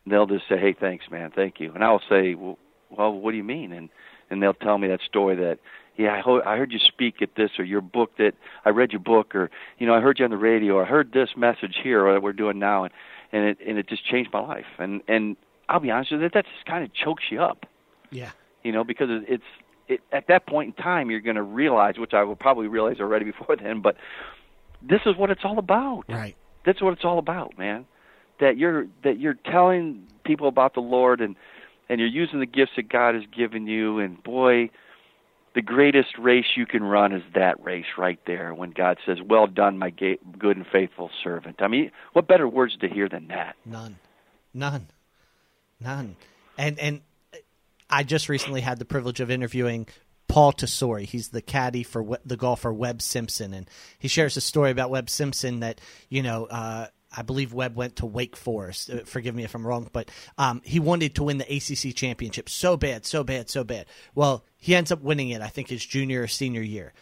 they'll 0.07 0.27
just 0.27 0.47
say, 0.47 0.57
"Hey, 0.57 0.73
thanks, 0.79 1.05
man, 1.11 1.31
thank 1.35 1.59
you," 1.59 1.73
and 1.73 1.83
I'll 1.83 2.01
say, 2.09 2.35
"Well, 2.35 2.57
well, 2.89 3.11
what 3.11 3.31
do 3.31 3.37
you 3.37 3.43
mean?" 3.43 3.73
and 3.73 3.89
and 4.29 4.41
they'll 4.41 4.53
tell 4.53 4.77
me 4.77 4.87
that 4.87 5.01
story 5.01 5.35
that 5.35 5.59
yeah, 5.97 6.13
I, 6.15 6.19
ho- 6.19 6.41
I 6.45 6.57
heard 6.57 6.71
you 6.71 6.79
speak 6.79 7.21
at 7.21 7.35
this 7.35 7.51
or 7.57 7.63
your 7.65 7.81
book 7.81 8.17
that 8.17 8.33
I 8.65 8.69
read 8.69 8.91
your 8.91 8.99
book 9.01 9.33
or 9.35 9.49
you 9.77 9.87
know 9.87 9.93
I 9.93 10.01
heard 10.01 10.19
you 10.19 10.25
on 10.25 10.31
the 10.31 10.37
radio 10.37 10.75
or 10.75 10.85
I 10.85 10.87
heard 10.89 11.11
this 11.13 11.29
message 11.37 11.77
here 11.81 12.05
or 12.05 12.13
that 12.13 12.21
we're 12.21 12.33
doing 12.33 12.59
now 12.59 12.83
and 12.83 12.93
and 13.31 13.45
it 13.45 13.57
and 13.65 13.77
it 13.77 13.87
just 13.87 14.05
changed 14.05 14.31
my 14.33 14.39
life 14.41 14.65
and 14.77 15.01
and 15.07 15.35
I'll 15.69 15.79
be 15.79 15.91
honest 15.91 16.11
with 16.11 16.21
you 16.21 16.27
that 16.29 16.33
that 16.33 16.45
just 16.53 16.65
kind 16.65 16.83
of 16.83 16.93
chokes 16.93 17.23
you 17.31 17.41
up 17.41 17.65
Yeah. 18.11 18.31
you 18.63 18.71
know 18.71 18.83
because 18.83 19.07
it's 19.09 19.43
it, 19.87 20.01
at 20.11 20.27
that 20.27 20.47
point 20.47 20.75
in 20.77 20.83
time 20.83 21.09
you're 21.11 21.19
going 21.21 21.35
to 21.35 21.43
realize 21.43 21.97
which 21.97 22.13
I 22.13 22.23
will 22.23 22.35
probably 22.35 22.67
realize 22.67 22.99
already 22.99 23.25
before 23.31 23.55
then 23.55 23.81
but 23.81 23.95
this 24.81 25.01
is 25.05 25.15
what 25.15 25.29
it's 25.31 25.41
all 25.43 25.57
about 25.59 26.03
Right. 26.09 26.35
that's 26.65 26.81
what 26.81 26.93
it's 26.93 27.05
all 27.05 27.19
about 27.19 27.57
man 27.57 27.85
that 28.39 28.57
you're 28.57 28.87
that 29.03 29.19
you're 29.19 29.37
telling 29.45 30.07
people 30.25 30.47
about 30.47 30.73
the 30.73 30.81
Lord 30.81 31.21
and 31.21 31.35
and 31.87 31.99
you're 31.99 32.09
using 32.09 32.39
the 32.39 32.45
gifts 32.47 32.71
that 32.75 32.89
God 32.89 33.15
has 33.15 33.23
given 33.35 33.67
you 33.67 33.99
and 33.99 34.21
boy 34.23 34.69
the 35.55 35.61
greatest 35.61 36.17
race 36.19 36.45
you 36.55 36.65
can 36.65 36.83
run 36.83 37.13
is 37.13 37.23
that 37.33 37.63
race 37.63 37.85
right 37.97 38.19
there 38.27 38.53
when 38.53 38.71
God 38.71 38.97
says, 39.05 39.17
"Well 39.21 39.47
done, 39.47 39.77
my 39.79 39.89
good 39.89 40.19
and 40.57 40.67
faithful 40.67 41.09
servant." 41.23 41.61
I 41.61 41.67
mean, 41.67 41.91
what 42.13 42.27
better 42.27 42.47
words 42.47 42.75
to 42.81 42.89
hear 42.89 43.07
than 43.07 43.29
that? 43.29 43.55
None, 43.65 43.97
none, 44.53 44.87
none. 45.79 46.17
And 46.57 46.77
and 46.77 47.01
I 47.89 48.03
just 48.03 48.27
recently 48.27 48.61
had 48.61 48.79
the 48.79 48.85
privilege 48.85 49.21
of 49.21 49.31
interviewing 49.31 49.87
Paul 50.27 50.51
Tesori. 50.51 51.05
He's 51.05 51.29
the 51.29 51.41
caddy 51.41 51.83
for 51.83 52.19
the 52.25 52.37
golfer 52.37 52.73
Webb 52.73 53.01
Simpson, 53.01 53.53
and 53.53 53.69
he 53.97 54.09
shares 54.09 54.35
a 54.35 54.41
story 54.41 54.71
about 54.71 54.89
Webb 54.89 55.09
Simpson 55.09 55.61
that 55.61 55.79
you 56.09 56.21
know. 56.21 56.45
Uh, 56.45 56.87
I 57.17 57.21
believe 57.21 57.53
Webb 57.53 57.77
went 57.77 57.95
to 57.97 58.05
Wake 58.05 58.35
Forest. 58.35 58.89
Uh, 58.89 58.99
forgive 59.05 59.33
me 59.33 59.45
if 59.45 59.55
I'm 59.55 59.65
wrong, 59.65 59.87
but 59.93 60.09
um, 60.37 60.61
he 60.65 60.81
wanted 60.81 61.15
to 61.15 61.23
win 61.23 61.37
the 61.37 61.45
ACC 61.45 61.95
championship 61.95 62.49
so 62.49 62.75
bad, 62.75 63.05
so 63.05 63.23
bad, 63.23 63.49
so 63.49 63.63
bad. 63.63 63.85
Well, 64.13 64.43
he 64.65 64.75
ends 64.75 64.91
up 64.91 65.01
winning 65.01 65.29
it. 65.29 65.41
I 65.41 65.47
think 65.47 65.69
his 65.69 65.85
junior 65.85 66.23
or 66.23 66.27
senior 66.27 66.61
year 66.61 66.93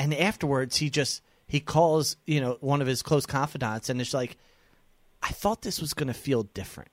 and 0.00 0.14
afterwards 0.14 0.76
he 0.76 0.88
just 0.88 1.22
he 1.46 1.60
calls 1.60 2.16
you 2.26 2.40
know 2.40 2.56
one 2.60 2.80
of 2.80 2.86
his 2.86 3.02
close 3.02 3.26
confidants 3.26 3.90
and 3.90 4.00
it's 4.00 4.14
like 4.14 4.38
i 5.22 5.28
thought 5.28 5.62
this 5.62 5.80
was 5.80 5.92
going 5.92 6.08
to 6.08 6.14
feel 6.14 6.42
different 6.42 6.90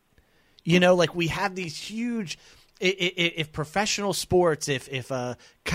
you 0.66 0.80
know 0.80 0.94
like 0.94 1.16
we 1.16 1.28
have 1.28 1.56
these 1.56 1.78
huge 1.78 2.38
if 2.80 3.52
professional 3.54 4.14
sports 4.14 4.68
if 4.68 4.88
if 4.90 5.12
uh 5.12 5.34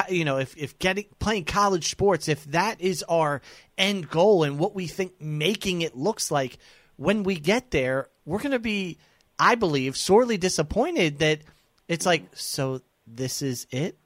you 0.09 0.25
know 0.25 0.39
if 0.39 0.57
if 0.57 0.79
getting 0.79 1.07
playing 1.19 1.45
college 1.45 1.91
sports 1.91 2.29
if 2.29 2.45
that 2.45 2.81
is 2.81 3.03
our 3.09 3.41
end 3.79 4.09
goal 4.09 4.45
and 4.45 4.59
what 4.59 4.75
we 4.75 4.87
think 4.87 5.21
making 5.21 5.81
it 5.81 5.97
looks 5.97 6.31
like 6.31 6.59
when 6.97 7.23
we 7.25 7.35
get 7.35 7.71
there 7.71 8.09
we're 8.25 8.39
going 8.39 8.53
to 8.53 8.61
be 8.61 8.99
i 9.39 9.55
believe 9.55 9.97
sorely 9.97 10.37
disappointed 10.37 11.19
that 11.19 11.41
it's 11.89 12.07
like 12.07 12.25
so 12.35 12.81
this 13.17 13.43
is 13.43 13.67
it 13.71 13.99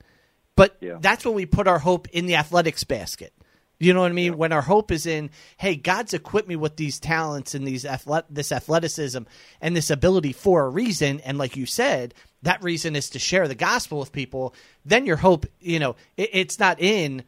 but 0.57 0.77
Yeah. 0.81 0.97
that's 1.01 1.25
when 1.25 1.35
we 1.35 1.45
put 1.47 1.69
our 1.69 1.79
hope 1.79 2.09
in 2.09 2.25
the 2.27 2.37
athletics 2.37 2.83
basket. 2.85 3.33
You 3.79 3.93
know 3.93 4.01
what 4.01 4.11
I 4.11 4.15
mean? 4.15 4.39
When 4.39 4.53
our 4.55 4.63
hope 4.63 4.91
is 4.91 5.05
in, 5.05 5.29
hey, 5.59 5.77
God's 5.77 6.15
equipped 6.15 6.49
me 6.49 6.57
with 6.57 6.77
these 6.77 6.99
talents 6.99 7.55
and 7.55 7.67
these 7.69 7.85
athlet- 7.85 8.25
this 8.31 8.51
athleticism 8.51 9.25
and 9.61 9.77
this 9.77 9.91
ability 9.91 10.33
for 10.33 10.65
a 10.65 10.71
reason, 10.71 11.21
and 11.21 11.37
like 11.37 11.59
you 11.59 11.67
said, 11.67 12.15
that 12.41 12.63
reason 12.65 12.97
is 12.97 13.11
to 13.11 13.19
share 13.19 13.47
the 13.47 13.55
gospel 13.55 13.99
with 13.99 14.13
people. 14.13 14.55
Then 14.87 15.05
your 15.05 15.19
hope, 15.19 15.45
you 15.61 15.79
know, 15.79 15.95
it, 16.17 16.31
it's 16.33 16.59
not 16.59 16.81
in 16.81 17.23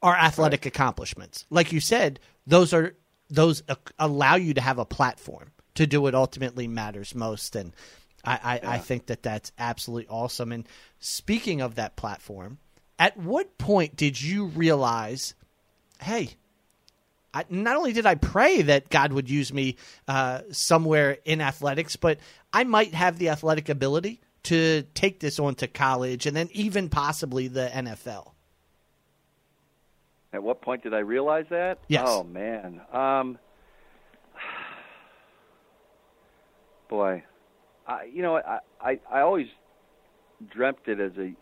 our 0.00 0.14
athletic 0.14 0.64
accomplishments. 0.64 1.44
Like 1.50 1.72
you 1.72 1.80
said, 1.80 2.20
those 2.46 2.72
are 2.72 2.94
those 3.28 3.64
allow 3.98 4.36
you 4.36 4.54
to 4.54 4.60
have 4.60 4.78
a 4.78 4.84
platform 4.84 5.50
to 5.74 5.88
do 5.88 6.00
what 6.00 6.14
ultimately 6.14 6.68
matters 6.68 7.16
most, 7.16 7.56
and 7.56 7.72
I, 8.26 8.40
I, 8.42 8.60
I 8.74 8.78
think 8.78 9.06
that 9.06 9.22
that's 9.22 9.52
absolutely 9.58 10.08
awesome. 10.08 10.52
And 10.52 10.66
speaking 10.98 11.60
of 11.60 11.76
that 11.76 11.96
platform, 11.96 12.58
at 12.98 13.16
what 13.16 13.58
point 13.58 13.96
did 13.96 14.20
you 14.20 14.46
realize, 14.46 15.34
hey, 16.00 16.30
I, 17.32 17.44
not 17.50 17.76
only 17.76 17.92
did 17.92 18.06
I 18.06 18.14
pray 18.14 18.62
that 18.62 18.88
God 18.88 19.12
would 19.12 19.30
use 19.30 19.52
me 19.52 19.76
uh, 20.08 20.42
somewhere 20.50 21.18
in 21.24 21.40
athletics, 21.40 21.96
but 21.96 22.18
I 22.52 22.64
might 22.64 22.94
have 22.94 23.18
the 23.18 23.28
athletic 23.28 23.68
ability 23.68 24.20
to 24.44 24.82
take 24.94 25.20
this 25.20 25.38
on 25.38 25.54
to 25.56 25.66
college 25.66 26.26
and 26.26 26.36
then 26.36 26.48
even 26.52 26.88
possibly 26.88 27.48
the 27.48 27.68
NFL. 27.68 28.32
At 30.32 30.42
what 30.42 30.62
point 30.62 30.82
did 30.82 30.94
I 30.94 30.98
realize 30.98 31.46
that? 31.50 31.78
Yes. 31.88 32.04
Oh 32.06 32.22
man. 32.22 32.80
Um 32.92 33.38
boy. 36.88 37.22
I 37.86 38.04
you 38.12 38.22
know, 38.22 38.36
I 38.36 38.58
I 38.80 39.00
I 39.10 39.20
always 39.20 39.46
dreamt 40.50 40.80
it 40.86 41.00
as 41.00 41.12
a 41.18 41.32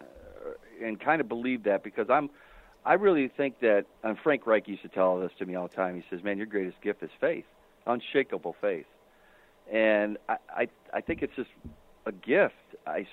uh, 0.00 0.84
and 0.84 1.00
kind 1.00 1.20
of 1.20 1.28
believed 1.28 1.64
that 1.64 1.82
because 1.84 2.08
I'm 2.10 2.30
I 2.84 2.94
really 2.94 3.28
think 3.28 3.60
that 3.60 3.86
and 4.04 4.16
Frank 4.22 4.46
Reich 4.46 4.68
used 4.68 4.82
to 4.82 4.88
tell 4.88 5.18
this 5.20 5.32
to 5.38 5.46
me 5.46 5.54
all 5.54 5.68
the 5.68 5.74
time. 5.74 5.96
He 5.96 6.04
says, 6.10 6.22
"Man, 6.24 6.36
your 6.38 6.46
greatest 6.46 6.80
gift 6.82 7.02
is 7.02 7.10
faith, 7.20 7.44
unshakable 7.86 8.56
faith." 8.60 8.86
And 9.72 10.18
I 10.28 10.36
I 10.50 10.68
I 10.94 11.00
think 11.00 11.22
it's 11.22 11.34
just 11.36 11.50
a 12.06 12.12
gift. 12.12 12.54
I 12.86 13.06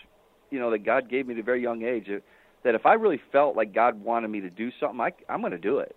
you 0.51 0.59
know 0.59 0.71
that 0.71 0.79
God 0.85 1.09
gave 1.09 1.27
me 1.27 1.33
at 1.33 1.39
a 1.39 1.43
very 1.43 1.61
young 1.61 1.83
age. 1.83 2.09
uh, 2.09 2.19
That 2.63 2.75
if 2.75 2.85
I 2.85 2.93
really 2.93 3.21
felt 3.31 3.55
like 3.55 3.73
God 3.73 4.03
wanted 4.03 4.29
me 4.29 4.41
to 4.41 4.49
do 4.49 4.71
something, 4.79 4.99
I, 5.01 5.11
I'm 5.27 5.41
going 5.41 5.51
to 5.51 5.57
do 5.57 5.79
it. 5.79 5.95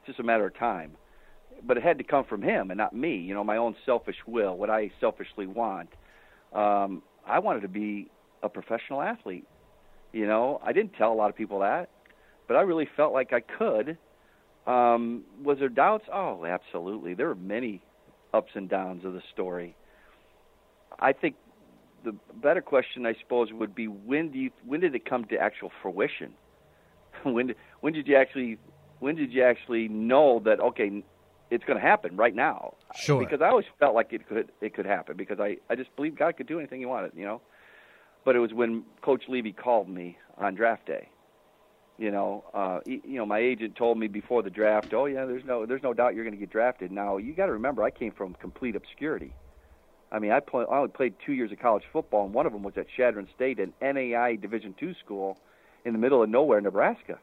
It's 0.00 0.08
just 0.08 0.20
a 0.20 0.22
matter 0.22 0.46
of 0.46 0.56
time. 0.58 0.92
But 1.66 1.76
it 1.76 1.82
had 1.82 1.98
to 1.98 2.04
come 2.04 2.24
from 2.24 2.42
Him 2.42 2.70
and 2.70 2.78
not 2.78 2.94
me. 2.94 3.16
You 3.16 3.34
know, 3.34 3.44
my 3.44 3.56
own 3.56 3.74
selfish 3.84 4.16
will, 4.26 4.56
what 4.56 4.70
I 4.70 4.90
selfishly 5.00 5.46
want. 5.46 5.90
Um, 6.52 7.02
I 7.26 7.38
wanted 7.40 7.62
to 7.62 7.68
be 7.68 8.10
a 8.42 8.48
professional 8.48 9.02
athlete. 9.02 9.46
You 10.12 10.26
know, 10.26 10.60
I 10.64 10.72
didn't 10.72 10.92
tell 10.94 11.12
a 11.12 11.14
lot 11.14 11.28
of 11.28 11.36
people 11.36 11.60
that, 11.60 11.90
but 12.46 12.56
I 12.56 12.62
really 12.62 12.88
felt 12.96 13.12
like 13.12 13.32
I 13.32 13.40
could. 13.40 13.98
Um, 14.66 15.24
was 15.42 15.58
there 15.58 15.68
doubts? 15.68 16.04
Oh, 16.12 16.44
absolutely. 16.44 17.14
There 17.14 17.26
were 17.26 17.34
many 17.34 17.82
ups 18.32 18.52
and 18.54 18.68
downs 18.68 19.04
of 19.04 19.12
the 19.12 19.22
story. 19.32 19.74
I 20.98 21.12
think 21.12 21.36
the 22.04 22.14
better 22.42 22.60
question, 22.60 23.06
I 23.06 23.14
suppose, 23.20 23.52
would 23.52 23.74
be 23.74 23.88
when 23.88 24.30
do 24.30 24.38
you 24.38 24.50
when 24.66 24.80
did 24.80 24.94
it 24.94 25.08
come 25.08 25.24
to 25.26 25.36
actual 25.36 25.70
fruition? 25.82 26.34
when 27.24 27.54
when 27.80 27.92
did 27.92 28.06
you 28.06 28.16
actually 28.16 28.58
when 29.00 29.14
did 29.14 29.32
you 29.32 29.42
actually 29.42 29.88
know 29.88 30.40
that 30.44 30.60
okay, 30.60 31.02
it's 31.50 31.64
going 31.64 31.78
to 31.78 31.84
happen 31.86 32.16
right 32.16 32.34
now? 32.34 32.74
Sure. 32.94 33.18
Because 33.20 33.40
I 33.40 33.48
always 33.48 33.66
felt 33.78 33.94
like 33.94 34.12
it 34.12 34.28
could 34.28 34.50
it 34.60 34.74
could 34.74 34.86
happen 34.86 35.16
because 35.16 35.40
I 35.40 35.56
I 35.70 35.74
just 35.76 35.94
believed 35.96 36.18
God 36.18 36.36
could 36.36 36.46
do 36.46 36.58
anything 36.58 36.80
He 36.80 36.86
wanted, 36.86 37.12
you 37.14 37.24
know. 37.24 37.40
But 38.24 38.36
it 38.36 38.40
was 38.40 38.52
when 38.52 38.84
Coach 39.00 39.24
Levy 39.28 39.52
called 39.52 39.88
me 39.88 40.18
on 40.36 40.54
draft 40.54 40.86
day. 40.86 41.08
You 41.96 42.10
know, 42.12 42.44
uh, 42.54 42.80
he- 42.86 43.02
you 43.04 43.18
know, 43.18 43.26
my 43.26 43.38
agent 43.38 43.74
told 43.74 43.98
me 43.98 44.06
before 44.06 44.42
the 44.42 44.50
draft, 44.50 44.94
"Oh 44.94 45.06
yeah, 45.06 45.24
there's 45.24 45.44
no, 45.44 45.66
there's 45.66 45.82
no 45.82 45.92
doubt 45.94 46.14
you're 46.14 46.24
going 46.24 46.34
to 46.34 46.38
get 46.40 46.50
drafted." 46.50 46.92
Now 46.92 47.16
you 47.16 47.32
got 47.32 47.46
to 47.46 47.52
remember, 47.52 47.82
I 47.82 47.90
came 47.90 48.12
from 48.12 48.34
complete 48.34 48.76
obscurity. 48.76 49.32
I 50.12 50.18
mean, 50.20 50.30
I, 50.30 50.40
play, 50.40 50.64
I 50.70 50.76
only 50.78 50.88
played 50.90 51.14
two 51.24 51.32
years 51.32 51.52
of 51.52 51.58
college 51.58 51.82
football, 51.92 52.24
and 52.24 52.32
one 52.32 52.46
of 52.46 52.52
them 52.52 52.62
was 52.62 52.78
at 52.78 52.86
Chadron 52.88 53.28
State, 53.34 53.58
an 53.58 53.74
NAI 53.82 54.36
Division 54.36 54.74
two 54.78 54.94
school 54.94 55.38
in 55.84 55.92
the 55.92 55.98
middle 55.98 56.22
of 56.22 56.30
nowhere, 56.30 56.60
Nebraska. 56.60 57.18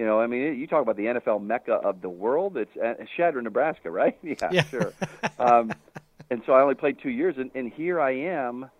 You 0.00 0.06
know, 0.06 0.18
I 0.18 0.26
mean, 0.26 0.58
you 0.58 0.66
talk 0.66 0.80
about 0.80 0.96
the 0.96 1.04
NFL 1.04 1.42
mecca 1.42 1.74
of 1.74 2.00
the 2.00 2.08
world. 2.08 2.56
It's 2.56 2.74
uh, 2.74 2.94
Chadron, 3.18 3.44
Nebraska, 3.44 3.90
right? 3.90 4.16
Yeah, 4.22 4.48
Yeah. 4.50 4.62
sure. 4.64 4.94
um, 5.38 5.74
and 6.30 6.40
so 6.46 6.54
I 6.54 6.62
only 6.62 6.74
played 6.74 6.96
two 7.02 7.10
years, 7.10 7.34
and, 7.36 7.50
and 7.54 7.70
here 7.70 8.00
I 8.00 8.12
am. 8.12 8.70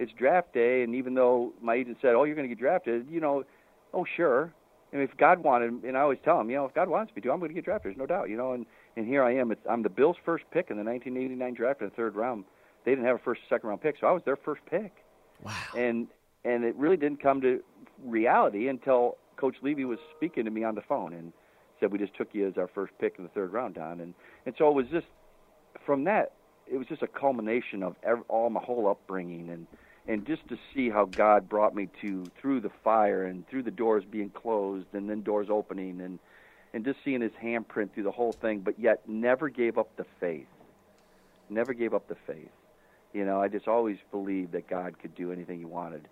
It's 0.00 0.10
draft 0.18 0.52
day, 0.52 0.82
and 0.82 0.96
even 0.96 1.14
though 1.14 1.52
my 1.62 1.76
agent 1.76 1.98
said, 2.02 2.16
"Oh, 2.16 2.24
you're 2.24 2.34
going 2.34 2.48
to 2.48 2.52
get 2.52 2.58
drafted," 2.60 3.06
you 3.08 3.20
know, 3.20 3.44
oh 3.92 4.04
sure. 4.16 4.52
And 4.92 5.00
if 5.00 5.16
God 5.16 5.44
wanted, 5.44 5.84
and 5.84 5.96
I 5.96 6.00
always 6.00 6.18
tell 6.24 6.40
him, 6.40 6.50
you 6.50 6.56
know, 6.56 6.64
if 6.64 6.74
God 6.74 6.88
wants 6.88 7.14
me 7.14 7.22
to, 7.22 7.30
I'm 7.30 7.38
going 7.38 7.50
to 7.50 7.54
get 7.54 7.64
drafted. 7.64 7.90
There's 7.90 7.98
no 7.98 8.06
doubt, 8.06 8.28
you 8.28 8.36
know. 8.36 8.50
And 8.52 8.66
and 8.96 9.06
here 9.06 9.22
I 9.22 9.36
am. 9.36 9.52
It's, 9.52 9.64
I'm 9.70 9.82
the 9.84 9.88
Bills' 9.88 10.16
first 10.24 10.42
pick 10.50 10.70
in 10.70 10.76
the 10.76 10.82
1989 10.82 11.54
draft 11.54 11.82
in 11.82 11.88
the 11.88 11.94
third 11.94 12.16
round. 12.16 12.46
They 12.84 12.90
didn't 12.90 13.04
have 13.04 13.14
a 13.14 13.20
first, 13.20 13.42
second 13.48 13.68
round 13.68 13.80
pick, 13.80 13.94
so 14.00 14.08
I 14.08 14.10
was 14.10 14.24
their 14.24 14.34
first 14.34 14.62
pick. 14.68 14.92
Wow. 15.44 15.52
And 15.76 16.08
and 16.44 16.64
it 16.64 16.74
really 16.74 16.96
didn't 16.96 17.22
come 17.22 17.40
to 17.42 17.62
reality 18.04 18.66
until 18.66 19.18
Coach 19.44 19.56
Levy 19.60 19.84
was 19.84 19.98
speaking 20.16 20.46
to 20.46 20.50
me 20.50 20.64
on 20.64 20.74
the 20.74 20.80
phone 20.80 21.12
and 21.12 21.30
said, 21.78 21.92
"We 21.92 21.98
just 21.98 22.14
took 22.14 22.28
you 22.32 22.48
as 22.48 22.56
our 22.56 22.66
first 22.66 22.96
pick 22.98 23.16
in 23.18 23.24
the 23.24 23.30
third 23.30 23.52
round, 23.52 23.74
Don." 23.74 24.00
And 24.00 24.14
and 24.46 24.54
so 24.56 24.70
it 24.70 24.74
was 24.74 24.86
just 24.90 25.06
from 25.84 26.04
that, 26.04 26.32
it 26.66 26.78
was 26.78 26.86
just 26.86 27.02
a 27.02 27.06
culmination 27.06 27.82
of 27.82 27.94
ev 28.02 28.22
all 28.28 28.48
my 28.48 28.62
whole 28.62 28.88
upbringing 28.88 29.50
and 29.50 29.66
and 30.08 30.26
just 30.26 30.48
to 30.48 30.56
see 30.72 30.88
how 30.88 31.04
God 31.04 31.46
brought 31.46 31.74
me 31.74 31.90
to 32.00 32.30
through 32.40 32.62
the 32.62 32.70
fire 32.82 33.26
and 33.26 33.46
through 33.46 33.64
the 33.64 33.70
doors 33.70 34.02
being 34.10 34.30
closed 34.30 34.86
and 34.94 35.10
then 35.10 35.20
doors 35.20 35.48
opening 35.50 36.00
and 36.00 36.18
and 36.72 36.82
just 36.82 37.00
seeing 37.04 37.20
His 37.20 37.32
handprint 37.32 37.92
through 37.92 38.04
the 38.04 38.10
whole 38.12 38.32
thing, 38.40 38.60
but 38.60 38.80
yet 38.80 39.06
never 39.06 39.50
gave 39.50 39.76
up 39.76 39.94
the 39.98 40.06
faith. 40.20 40.48
Never 41.50 41.74
gave 41.74 41.92
up 41.92 42.08
the 42.08 42.16
faith. 42.26 42.48
You 43.12 43.26
know, 43.26 43.42
I 43.42 43.48
just 43.48 43.68
always 43.68 43.98
believed 44.10 44.52
that 44.52 44.70
God 44.70 44.98
could 44.98 45.14
do 45.14 45.32
anything 45.32 45.58
He 45.58 45.66
wanted. 45.66 46.08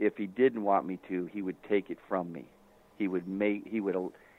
If 0.00 0.16
He 0.16 0.26
didn't 0.26 0.64
want 0.64 0.84
me 0.84 0.98
to, 1.08 1.26
He 1.26 1.42
would 1.42 1.62
take 1.68 1.88
it 1.88 1.98
from 2.08 2.32
me. 2.32 2.46
He 3.02 3.08
would 3.08 3.26
make. 3.26 3.66
He 3.66 3.80
would. 3.80 3.96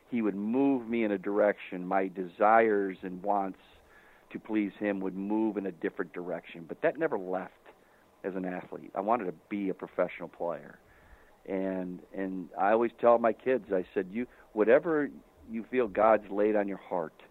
he 0.10 0.22
would 0.22 0.36
move 0.36 0.88
me 0.88 1.04
in 1.04 1.12
a 1.12 1.18
direction. 1.18 1.86
My 1.86 2.08
desires 2.08 2.98
and 3.02 3.22
wants 3.22 3.60
to 4.32 4.40
please 4.40 4.72
him 4.80 5.02
would 5.02 5.18
move 5.18 5.58
in 5.58 5.66
a 5.66 5.72
different 5.74 6.14
direction. 6.14 6.64
But 6.66 6.82
that 6.82 6.98
never 6.98 7.20
left 7.20 7.52
as 8.24 8.38
an 8.38 8.46
athlete. 8.46 8.92
I 8.96 9.02
wanted 9.02 9.26
to 9.26 9.34
be 9.50 9.68
a 9.68 9.74
professional 9.74 10.30
player. 10.30 10.80
And 11.46 12.00
and 12.18 12.48
I 12.58 12.72
always 12.72 12.92
tell 13.02 13.18
my 13.18 13.34
kids, 13.34 13.66
I 13.74 13.84
said, 13.94 14.08
you 14.14 14.26
whatever 14.54 15.10
you 15.52 15.66
feel 15.70 15.90
God's 15.90 16.32
laid 16.32 16.56
on 16.56 16.70
your 16.70 16.78
heart, 16.78 17.22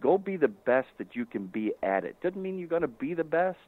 go 0.00 0.16
be 0.16 0.38
the 0.38 0.48
best 0.48 0.88
that 0.96 1.14
you 1.14 1.26
can 1.26 1.46
be 1.46 1.72
at 1.82 2.04
it. 2.06 2.16
Doesn't 2.22 2.40
mean 2.40 2.58
you're 2.58 2.68
going 2.68 2.80
to 2.80 2.88
be 2.88 3.12
the 3.12 3.22
best. 3.22 3.58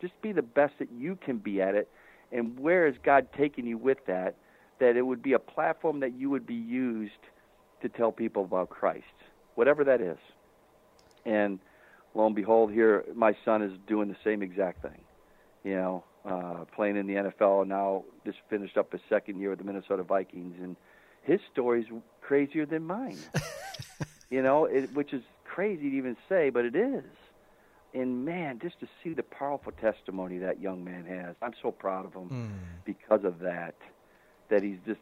Just 0.00 0.14
be 0.22 0.32
the 0.32 0.40
best 0.40 0.72
that 0.78 0.88
you 0.90 1.16
can 1.16 1.36
be 1.36 1.60
at 1.60 1.74
it. 1.74 1.90
And 2.32 2.58
where 2.58 2.86
is 2.86 2.94
God 3.04 3.28
taking 3.36 3.66
you 3.66 3.76
with 3.76 3.98
that? 4.06 4.36
That 4.80 4.96
it 4.96 5.02
would 5.02 5.22
be 5.22 5.32
a 5.32 5.38
platform 5.38 6.00
that 6.00 6.14
you 6.14 6.30
would 6.30 6.46
be 6.46 6.54
used 6.54 7.12
to 7.82 7.88
tell 7.88 8.10
people 8.12 8.44
about 8.44 8.70
Christ, 8.70 9.04
whatever 9.54 9.84
that 9.84 10.00
is. 10.00 10.18
And 11.24 11.58
lo 12.14 12.26
and 12.26 12.34
behold, 12.34 12.72
here 12.72 13.04
my 13.14 13.36
son 13.44 13.62
is 13.62 13.72
doing 13.86 14.08
the 14.08 14.16
same 14.24 14.42
exact 14.42 14.82
thing. 14.82 15.00
You 15.62 15.76
know, 15.76 16.04
uh, 16.24 16.64
playing 16.74 16.96
in 16.96 17.06
the 17.06 17.14
NFL 17.14 17.62
and 17.62 17.70
now 17.70 18.04
just 18.24 18.38
finished 18.50 18.76
up 18.76 18.92
his 18.92 19.00
second 19.08 19.40
year 19.40 19.50
with 19.50 19.58
the 19.58 19.64
Minnesota 19.64 20.02
Vikings, 20.02 20.56
and 20.60 20.76
his 21.22 21.40
story's 21.52 21.86
crazier 22.20 22.66
than 22.66 22.84
mine. 22.86 23.18
you 24.30 24.42
know, 24.42 24.64
it, 24.64 24.92
which 24.94 25.12
is 25.12 25.22
crazy 25.44 25.90
to 25.90 25.96
even 25.96 26.16
say, 26.28 26.50
but 26.50 26.64
it 26.64 26.74
is. 26.74 27.04
And 27.94 28.24
man, 28.24 28.58
just 28.60 28.80
to 28.80 28.88
see 29.02 29.14
the 29.14 29.22
powerful 29.22 29.72
testimony 29.72 30.38
that 30.38 30.60
young 30.60 30.84
man 30.84 31.04
has, 31.06 31.36
I'm 31.40 31.54
so 31.62 31.70
proud 31.70 32.06
of 32.06 32.14
him 32.14 32.28
mm. 32.28 32.84
because 32.84 33.24
of 33.24 33.38
that. 33.40 33.76
That 34.50 34.62
he's 34.62 34.78
just 34.86 35.00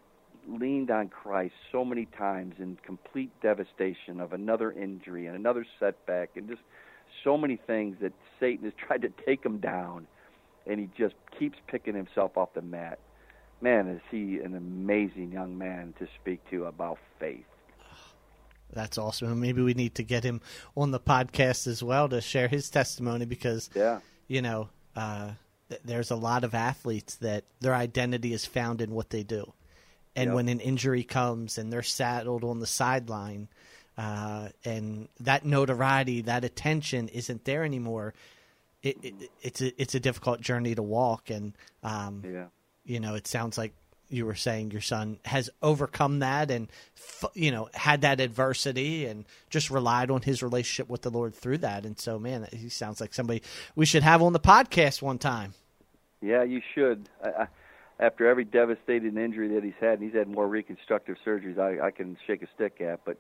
leaned 0.48 0.90
on 0.90 1.08
Christ 1.08 1.54
so 1.70 1.84
many 1.84 2.06
times 2.06 2.54
in 2.58 2.76
complete 2.84 3.30
devastation 3.42 4.20
of 4.20 4.32
another 4.32 4.72
injury 4.72 5.26
and 5.26 5.36
another 5.36 5.66
setback 5.78 6.30
and 6.36 6.48
just 6.48 6.62
so 7.22 7.36
many 7.36 7.56
things 7.66 7.96
that 8.00 8.12
Satan 8.40 8.64
has 8.64 8.72
tried 8.86 9.02
to 9.02 9.12
take 9.24 9.44
him 9.44 9.58
down 9.58 10.06
and 10.66 10.80
he 10.80 10.88
just 10.96 11.14
keeps 11.38 11.58
picking 11.66 11.94
himself 11.94 12.36
off 12.36 12.54
the 12.54 12.62
mat. 12.62 12.98
Man, 13.60 13.88
is 13.88 14.00
he 14.10 14.38
an 14.38 14.56
amazing 14.56 15.32
young 15.32 15.56
man 15.56 15.94
to 15.98 16.08
speak 16.20 16.40
to 16.50 16.64
about 16.66 16.98
faith. 17.18 17.44
That's 18.72 18.96
awesome. 18.96 19.38
Maybe 19.40 19.60
we 19.62 19.74
need 19.74 19.96
to 19.96 20.02
get 20.02 20.24
him 20.24 20.40
on 20.76 20.92
the 20.92 21.00
podcast 21.00 21.66
as 21.66 21.82
well 21.82 22.08
to 22.08 22.20
share 22.20 22.48
his 22.48 22.70
testimony 22.70 23.26
because, 23.26 23.68
yeah. 23.74 24.00
you 24.28 24.40
know, 24.40 24.70
uh, 24.96 25.32
there's 25.84 26.10
a 26.10 26.16
lot 26.16 26.44
of 26.44 26.54
athletes 26.54 27.16
that 27.16 27.44
their 27.60 27.74
identity 27.74 28.32
is 28.32 28.46
found 28.46 28.80
in 28.80 28.90
what 28.92 29.10
they 29.10 29.22
do. 29.22 29.52
And 30.14 30.28
yep. 30.28 30.34
when 30.34 30.48
an 30.48 30.60
injury 30.60 31.04
comes 31.04 31.58
and 31.58 31.72
they're 31.72 31.82
saddled 31.82 32.44
on 32.44 32.60
the 32.60 32.66
sideline, 32.66 33.48
uh, 33.96 34.48
and 34.64 35.08
that 35.20 35.44
notoriety, 35.44 36.22
that 36.22 36.44
attention 36.44 37.08
isn't 37.08 37.44
there 37.44 37.64
anymore, 37.64 38.14
it, 38.82 38.98
it, 39.02 39.14
it's 39.42 39.60
a 39.60 39.80
it's 39.80 39.94
a 39.94 40.00
difficult 40.00 40.40
journey 40.40 40.74
to 40.74 40.82
walk. 40.82 41.30
And 41.30 41.54
um, 41.82 42.22
yeah. 42.24 42.46
you 42.84 43.00
know, 43.00 43.14
it 43.14 43.26
sounds 43.26 43.56
like 43.56 43.74
you 44.08 44.26
were 44.26 44.34
saying 44.34 44.70
your 44.70 44.80
son 44.82 45.18
has 45.24 45.48
overcome 45.62 46.18
that 46.18 46.50
and 46.50 46.68
you 47.34 47.50
know 47.50 47.70
had 47.72 48.02
that 48.02 48.20
adversity 48.20 49.06
and 49.06 49.24
just 49.48 49.70
relied 49.70 50.10
on 50.10 50.20
his 50.20 50.42
relationship 50.42 50.90
with 50.90 51.02
the 51.02 51.10
Lord 51.10 51.34
through 51.34 51.58
that. 51.58 51.84
And 51.84 51.98
so, 51.98 52.18
man, 52.18 52.46
he 52.52 52.68
sounds 52.68 53.00
like 53.00 53.14
somebody 53.14 53.42
we 53.74 53.86
should 53.86 54.02
have 54.02 54.22
on 54.22 54.32
the 54.32 54.40
podcast 54.40 55.00
one 55.00 55.18
time. 55.18 55.54
Yeah, 56.22 56.44
you 56.44 56.60
should. 56.74 57.08
I, 57.22 57.28
I, 57.28 57.46
after 58.00 58.28
every 58.28 58.44
devastating 58.44 59.16
injury 59.16 59.48
that 59.54 59.64
he's 59.64 59.74
had, 59.80 60.00
and 60.00 60.02
he's 60.02 60.14
had 60.14 60.28
more 60.28 60.48
reconstructive 60.48 61.16
surgeries 61.26 61.58
I, 61.58 61.86
I 61.86 61.90
can 61.90 62.16
shake 62.26 62.42
a 62.42 62.46
stick 62.54 62.80
at, 62.80 63.04
but 63.04 63.18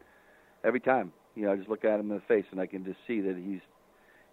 every 0.64 0.80
time, 0.80 1.12
you 1.34 1.44
know, 1.44 1.52
I 1.52 1.56
just 1.56 1.68
look 1.68 1.84
at 1.84 2.00
him 2.00 2.10
in 2.10 2.16
the 2.16 2.22
face 2.22 2.44
and 2.50 2.60
I 2.60 2.66
can 2.66 2.84
just 2.84 2.98
see 3.06 3.20
that 3.20 3.36
he's 3.36 3.60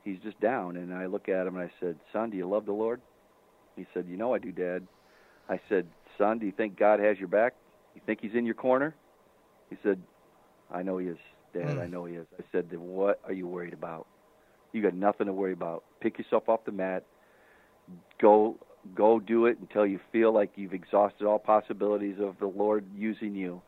he's 0.03 0.19
just 0.23 0.39
down. 0.39 0.75
And 0.75 0.93
I 0.93 1.07
look 1.07 1.29
at 1.29 1.47
him 1.47 1.55
and 1.55 1.63
I 1.63 1.71
said, 1.79 1.97
"Son, 2.13 2.29
do 2.29 2.37
you 2.37 2.47
love 2.47 2.65
the 2.65 2.71
Lord?" 2.73 3.01
He 3.75 3.85
said, 3.93 4.05
"You 4.07 4.17
know 4.17 4.33
I 4.33 4.39
do, 4.39 4.51
Dad." 4.51 4.87
I 5.49 5.59
said, 5.69 5.87
"Son, 6.17 6.39
do 6.39 6.45
you 6.45 6.51
think 6.51 6.77
God 6.77 6.99
has 6.99 7.17
your 7.17 7.27
back? 7.27 7.55
You 7.95 8.01
think 8.05 8.19
He's 8.21 8.33
in 8.35 8.45
your 8.45 8.55
corner?" 8.55 8.95
He 9.69 9.77
said, 9.83 10.01
"I 10.71 10.83
know 10.83 10.97
He 10.97 11.07
is, 11.07 11.17
Dad. 11.53 11.77
Mm. 11.77 11.81
I 11.81 11.87
know 11.87 12.05
He 12.05 12.15
is." 12.15 12.27
I 12.37 12.43
said, 12.51 12.69
"Then 12.69 12.81
what 12.81 13.19
are 13.25 13.33
you 13.33 13.47
worried 13.47 13.73
about? 13.73 14.07
You 14.73 14.81
got 14.83 14.93
nothing 14.93 15.27
to 15.27 15.33
worry 15.33 15.53
about. 15.53 15.83
Pick 16.01 16.17
yourself 16.17 16.49
off 16.49 16.65
the 16.65 16.71
mat. 16.71 17.03
Go 18.21 18.57
go 18.95 19.19
do 19.19 19.45
it 19.45 19.57
until 19.59 19.85
you 19.85 19.99
feel 20.11 20.33
like 20.33 20.51
you've 20.55 20.73
exhausted 20.73 21.25
all 21.25 21.39
possibilities 21.39 22.15
of 22.19 22.35
the 22.39 22.47
Lord 22.47 22.85
using 22.95 23.35
you, 23.35 23.61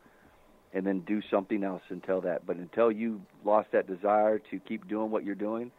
and 0.72 0.86
then 0.86 1.00
do 1.00 1.20
something 1.30 1.62
else 1.62 1.82
until 1.90 2.20
that. 2.22 2.46
But 2.46 2.56
until 2.56 2.90
you 2.90 3.20
lost 3.44 3.68
that 3.72 3.86
desire 3.86 4.38
to 4.50 4.58
keep 4.60 4.88
doing 4.88 5.10
what 5.10 5.24
you're 5.24 5.34
doing, 5.34 5.70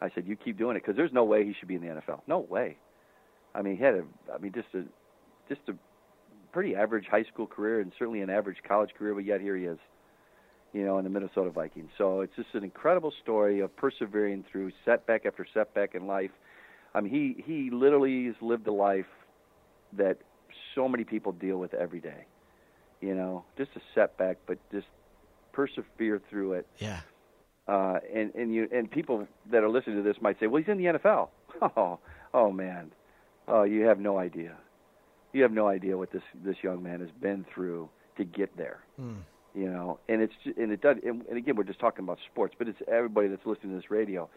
I 0.00 0.10
said 0.14 0.26
you 0.26 0.36
keep 0.36 0.58
doing 0.58 0.76
it 0.76 0.82
because 0.82 0.96
there's 0.96 1.12
no 1.12 1.24
way 1.24 1.44
he 1.44 1.54
should 1.58 1.68
be 1.68 1.76
in 1.76 1.82
the 1.82 1.88
NFL. 1.88 2.22
No 2.26 2.40
way. 2.40 2.76
I 3.54 3.62
mean, 3.62 3.76
he 3.76 3.82
had 3.82 3.94
a, 3.94 4.04
I 4.32 4.38
mean, 4.38 4.52
just 4.52 4.68
a, 4.74 4.84
just 5.48 5.60
a 5.68 5.74
pretty 6.52 6.74
average 6.74 7.06
high 7.10 7.24
school 7.24 7.46
career 7.46 7.80
and 7.80 7.92
certainly 7.98 8.20
an 8.20 8.30
average 8.30 8.58
college 8.66 8.90
career, 8.98 9.14
but 9.14 9.24
yet 9.24 9.40
here 9.40 9.56
he 9.56 9.64
is, 9.64 9.78
you 10.72 10.84
know, 10.84 10.98
in 10.98 11.04
the 11.04 11.10
Minnesota 11.10 11.50
Vikings. 11.50 11.90
So 11.98 12.20
it's 12.20 12.34
just 12.36 12.48
an 12.54 12.64
incredible 12.64 13.12
story 13.22 13.60
of 13.60 13.74
persevering 13.76 14.44
through 14.50 14.72
setback 14.84 15.26
after 15.26 15.46
setback 15.52 15.94
in 15.94 16.06
life 16.06 16.30
I 16.94 17.00
mean, 17.00 17.12
he 17.12 17.42
he 17.42 17.70
literally 17.70 18.26
has 18.26 18.34
lived 18.40 18.66
a 18.66 18.72
life 18.72 19.06
that 19.92 20.18
so 20.74 20.88
many 20.88 21.04
people 21.04 21.32
deal 21.32 21.58
with 21.58 21.74
every 21.74 22.00
day. 22.00 22.26
You 23.00 23.14
know, 23.14 23.44
just 23.56 23.70
a 23.76 23.80
setback, 23.94 24.38
but 24.46 24.58
just 24.70 24.86
persevere 25.52 26.20
through 26.30 26.54
it. 26.54 26.66
Yeah. 26.78 27.00
Uh, 27.68 27.98
and 28.14 28.34
and 28.34 28.54
you 28.54 28.68
and 28.72 28.90
people 28.90 29.26
that 29.50 29.62
are 29.62 29.68
listening 29.68 29.96
to 29.96 30.02
this 30.02 30.20
might 30.20 30.38
say, 30.40 30.46
"Well, 30.46 30.62
he's 30.62 30.70
in 30.70 30.78
the 30.78 30.98
NFL." 30.98 31.28
Oh, 31.76 31.98
oh 32.32 32.50
man, 32.50 32.90
oh, 33.46 33.64
you 33.64 33.82
have 33.82 33.98
no 33.98 34.16
idea. 34.18 34.56
You 35.34 35.42
have 35.42 35.52
no 35.52 35.68
idea 35.68 35.98
what 35.98 36.10
this 36.10 36.22
this 36.42 36.56
young 36.62 36.82
man 36.82 37.00
has 37.00 37.10
been 37.20 37.44
through 37.52 37.90
to 38.16 38.24
get 38.24 38.56
there. 38.56 38.78
Mm. 38.98 39.18
You 39.54 39.68
know, 39.68 39.98
and 40.08 40.22
it's 40.22 40.32
and 40.56 40.72
it 40.72 40.80
does. 40.80 40.96
And, 41.04 41.22
and 41.28 41.36
again, 41.36 41.56
we're 41.56 41.64
just 41.64 41.80
talking 41.80 42.04
about 42.04 42.18
sports, 42.32 42.54
but 42.56 42.66
it's 42.68 42.78
everybody 42.88 43.28
that's 43.28 43.44
listening 43.44 43.72
to 43.72 43.76
this 43.76 43.90
radio 43.90 44.30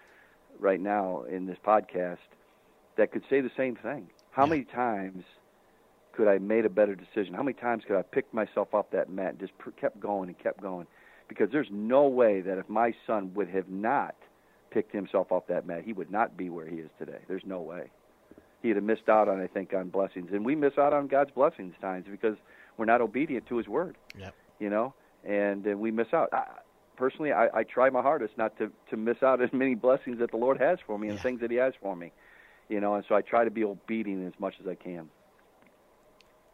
right 0.59 0.81
now 0.81 1.23
in 1.31 1.45
this 1.45 1.57
podcast 1.65 2.17
that 2.97 3.11
could 3.11 3.23
say 3.29 3.41
the 3.41 3.51
same 3.55 3.75
thing. 3.75 4.07
How 4.31 4.43
yeah. 4.45 4.49
many 4.49 4.63
times 4.65 5.23
could 6.13 6.27
I 6.27 6.33
have 6.33 6.41
made 6.41 6.65
a 6.65 6.69
better 6.69 6.95
decision? 6.95 7.33
How 7.33 7.43
many 7.43 7.53
times 7.53 7.83
could 7.85 7.93
I 7.93 7.97
have 7.97 8.11
picked 8.11 8.33
myself 8.33 8.73
off 8.73 8.85
that 8.91 9.09
mat 9.09 9.31
and 9.31 9.39
just 9.39 9.53
kept 9.79 9.99
going 9.99 10.29
and 10.29 10.37
kept 10.37 10.61
going? 10.61 10.87
Because 11.27 11.49
there's 11.51 11.67
no 11.71 12.07
way 12.07 12.41
that 12.41 12.57
if 12.57 12.69
my 12.69 12.93
son 13.07 13.33
would 13.33 13.49
have 13.49 13.69
not 13.69 14.15
picked 14.69 14.93
himself 14.93 15.31
off 15.31 15.47
that 15.47 15.65
mat, 15.65 15.83
he 15.83 15.93
would 15.93 16.11
not 16.11 16.37
be 16.37 16.49
where 16.49 16.67
he 16.67 16.77
is 16.77 16.89
today. 16.99 17.19
There's 17.27 17.45
no 17.45 17.61
way. 17.61 17.89
He'd 18.61 18.75
have 18.75 18.83
missed 18.83 19.09
out 19.09 19.27
on, 19.27 19.41
I 19.41 19.47
think, 19.47 19.73
on 19.73 19.89
blessings, 19.89 20.29
and 20.31 20.45
we 20.45 20.55
miss 20.55 20.77
out 20.77 20.93
on 20.93 21.07
God's 21.07 21.31
blessings 21.31 21.73
times 21.81 22.05
because 22.09 22.37
we're 22.77 22.85
not 22.85 23.01
obedient 23.01 23.45
to 23.47 23.57
His 23.57 23.67
word. 23.67 23.97
Yep. 24.17 24.33
You 24.59 24.69
know, 24.69 24.93
and, 25.25 25.65
and 25.65 25.79
we 25.81 25.91
miss 25.91 26.07
out. 26.13 26.29
I, 26.31 26.45
personally, 26.95 27.33
I, 27.33 27.47
I 27.53 27.63
try 27.63 27.89
my 27.89 28.01
hardest 28.01 28.37
not 28.37 28.57
to 28.59 28.71
to 28.89 28.95
miss 28.95 29.21
out 29.21 29.41
as 29.41 29.51
many 29.51 29.75
blessings 29.75 30.19
that 30.19 30.31
the 30.31 30.37
Lord 30.37 30.61
has 30.61 30.79
for 30.87 30.97
me 30.97 31.09
and 31.09 31.17
yeah. 31.17 31.23
things 31.23 31.41
that 31.41 31.51
He 31.51 31.57
has 31.57 31.73
for 31.81 31.93
me 31.93 32.13
you 32.73 32.81
know, 32.81 32.95
and 32.95 33.05
so 33.07 33.13
I 33.13 33.21
try 33.21 33.43
to 33.43 33.51
be 33.51 33.63
obedient 33.63 34.25
as 34.33 34.39
much 34.39 34.55
as 34.59 34.67
I 34.67 34.73
can. 34.73 35.09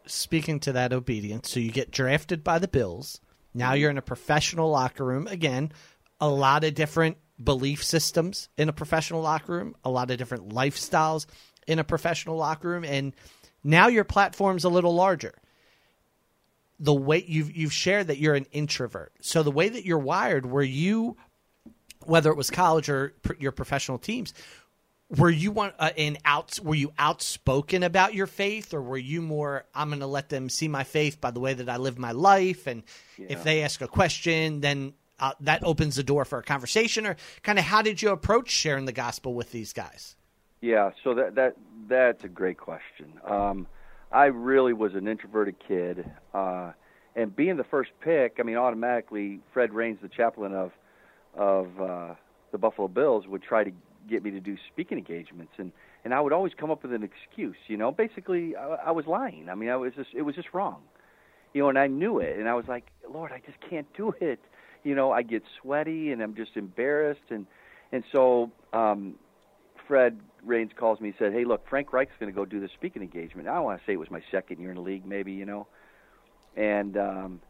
Speaking 0.04 0.60
to 0.60 0.72
that 0.72 0.92
obedience, 0.92 1.50
so 1.50 1.60
you 1.60 1.72
get 1.72 1.90
drafted 1.90 2.44
by 2.44 2.58
the 2.58 2.68
Bills. 2.68 3.20
Now 3.54 3.70
mm-hmm. 3.70 3.80
you're 3.80 3.90
in 3.90 3.98
a 3.98 4.02
professional 4.02 4.70
locker 4.70 5.04
room. 5.04 5.26
Again, 5.26 5.72
a 6.20 6.28
lot 6.28 6.62
of 6.62 6.74
different 6.74 7.16
belief 7.42 7.82
systems 7.82 8.50
in 8.58 8.68
a 8.68 8.72
professional 8.72 9.22
locker 9.22 9.52
room, 9.52 9.74
a 9.82 9.90
lot 9.90 10.10
of 10.10 10.18
different 10.18 10.50
lifestyles 10.50 11.24
in 11.66 11.78
a 11.78 11.84
professional 11.84 12.36
locker 12.36 12.68
room, 12.68 12.84
and 12.84 13.14
now 13.64 13.88
your 13.88 14.04
platform's 14.04 14.64
a 14.64 14.68
little 14.68 14.94
larger. 14.94 15.34
The 16.78 16.94
way 16.94 17.24
you've 17.26 17.54
you've 17.56 17.72
shared 17.72 18.08
that 18.08 18.18
you're 18.18 18.34
an 18.34 18.46
introvert, 18.52 19.12
so 19.20 19.42
the 19.42 19.50
way 19.50 19.70
that 19.70 19.86
you're 19.86 19.98
wired, 19.98 20.44
where 20.44 20.62
you, 20.62 21.16
whether 22.04 22.30
it 22.30 22.36
was 22.36 22.50
college 22.50 22.88
or 22.88 23.14
pr- 23.22 23.34
your 23.38 23.52
professional 23.52 23.98
teams, 23.98 24.34
were 25.16 25.30
you 25.30 25.50
one 25.50 25.72
uh, 25.78 25.90
in 25.96 26.18
out 26.24 26.58
were 26.62 26.74
you 26.74 26.92
outspoken 26.98 27.82
about 27.82 28.14
your 28.14 28.26
faith 28.26 28.72
or 28.72 28.80
were 28.80 28.96
you 28.96 29.20
more 29.20 29.64
i'm 29.74 29.88
going 29.88 30.00
to 30.00 30.06
let 30.06 30.28
them 30.28 30.48
see 30.48 30.68
my 30.68 30.84
faith 30.84 31.20
by 31.20 31.30
the 31.30 31.40
way 31.40 31.52
that 31.52 31.68
i 31.68 31.76
live 31.76 31.98
my 31.98 32.12
life 32.12 32.66
and 32.66 32.82
yeah. 33.18 33.26
if 33.28 33.42
they 33.42 33.62
ask 33.62 33.80
a 33.80 33.88
question 33.88 34.60
then 34.60 34.92
uh, 35.18 35.32
that 35.40 35.62
opens 35.64 35.96
the 35.96 36.02
door 36.02 36.24
for 36.24 36.38
a 36.38 36.42
conversation 36.42 37.06
or 37.06 37.16
kind 37.42 37.58
of 37.58 37.64
how 37.64 37.82
did 37.82 38.00
you 38.00 38.10
approach 38.10 38.50
sharing 38.50 38.84
the 38.84 38.92
gospel 38.92 39.34
with 39.34 39.50
these 39.52 39.72
guys 39.72 40.16
yeah 40.60 40.90
so 41.02 41.14
that 41.14 41.34
that 41.34 41.56
that's 41.88 42.24
a 42.24 42.28
great 42.28 42.58
question 42.58 43.12
um, 43.24 43.66
i 44.12 44.26
really 44.26 44.72
was 44.72 44.94
an 44.94 45.08
introverted 45.08 45.56
kid 45.66 46.08
uh, 46.34 46.72
and 47.16 47.34
being 47.34 47.56
the 47.56 47.64
first 47.64 47.90
pick 48.00 48.36
i 48.38 48.42
mean 48.42 48.56
automatically 48.56 49.40
fred 49.52 49.72
raines 49.72 49.98
the 50.02 50.08
chaplain 50.08 50.54
of 50.54 50.70
of 51.34 51.80
uh, 51.80 52.14
the 52.52 52.58
buffalo 52.58 52.86
bills 52.86 53.26
would 53.26 53.42
try 53.42 53.64
to 53.64 53.72
get 54.08 54.22
me 54.22 54.30
to 54.30 54.40
do 54.40 54.56
speaking 54.72 54.98
engagements 54.98 55.52
and 55.58 55.72
and 56.04 56.14
I 56.14 56.20
would 56.20 56.32
always 56.32 56.52
come 56.58 56.70
up 56.70 56.82
with 56.82 56.92
an 56.92 57.02
excuse 57.02 57.56
you 57.68 57.76
know? 57.76 57.92
Basically 57.92 58.56
I, 58.56 58.76
I 58.86 58.90
was 58.90 59.06
lying. 59.06 59.48
I 59.48 59.54
mean 59.54 59.68
I 59.68 59.76
was 59.76 59.92
just 59.96 60.10
it 60.14 60.22
was 60.22 60.34
just 60.34 60.48
wrong. 60.52 60.82
You 61.52 61.62
know 61.62 61.68
and 61.68 61.78
I 61.78 61.86
knew 61.86 62.18
it 62.18 62.38
and 62.38 62.48
I 62.48 62.54
was 62.54 62.66
like 62.68 62.86
Lord 63.12 63.32
I 63.32 63.40
just 63.44 63.58
can't 63.68 63.86
do 63.96 64.14
it. 64.20 64.40
You 64.82 64.94
know, 64.94 65.12
I 65.12 65.22
get 65.22 65.42
sweaty 65.60 66.10
and 66.10 66.22
I'm 66.22 66.34
just 66.34 66.52
embarrassed 66.56 67.30
and 67.30 67.46
and 67.92 68.04
so 68.12 68.50
um 68.72 69.16
Fred 69.90 70.20
Raines 70.44 70.70
calls 70.78 71.00
me 71.00 71.08
and 71.08 71.16
said, 71.18 71.32
"Hey, 71.32 71.44
look, 71.44 71.68
Frank 71.68 71.92
Reich's 71.92 72.12
going 72.20 72.32
to 72.32 72.36
go 72.36 72.44
do 72.44 72.60
the 72.60 72.68
speaking 72.74 73.02
engagement." 73.02 73.48
I 73.48 73.58
want 73.58 73.80
to 73.80 73.84
say 73.84 73.94
it 73.94 73.98
was 73.98 74.08
my 74.08 74.22
second 74.30 74.60
year 74.60 74.70
in 74.70 74.76
the 74.76 74.82
league, 74.82 75.04
maybe 75.04 75.32
you 75.32 75.44
know, 75.44 75.66
and 76.56 76.96
um, 76.96 77.40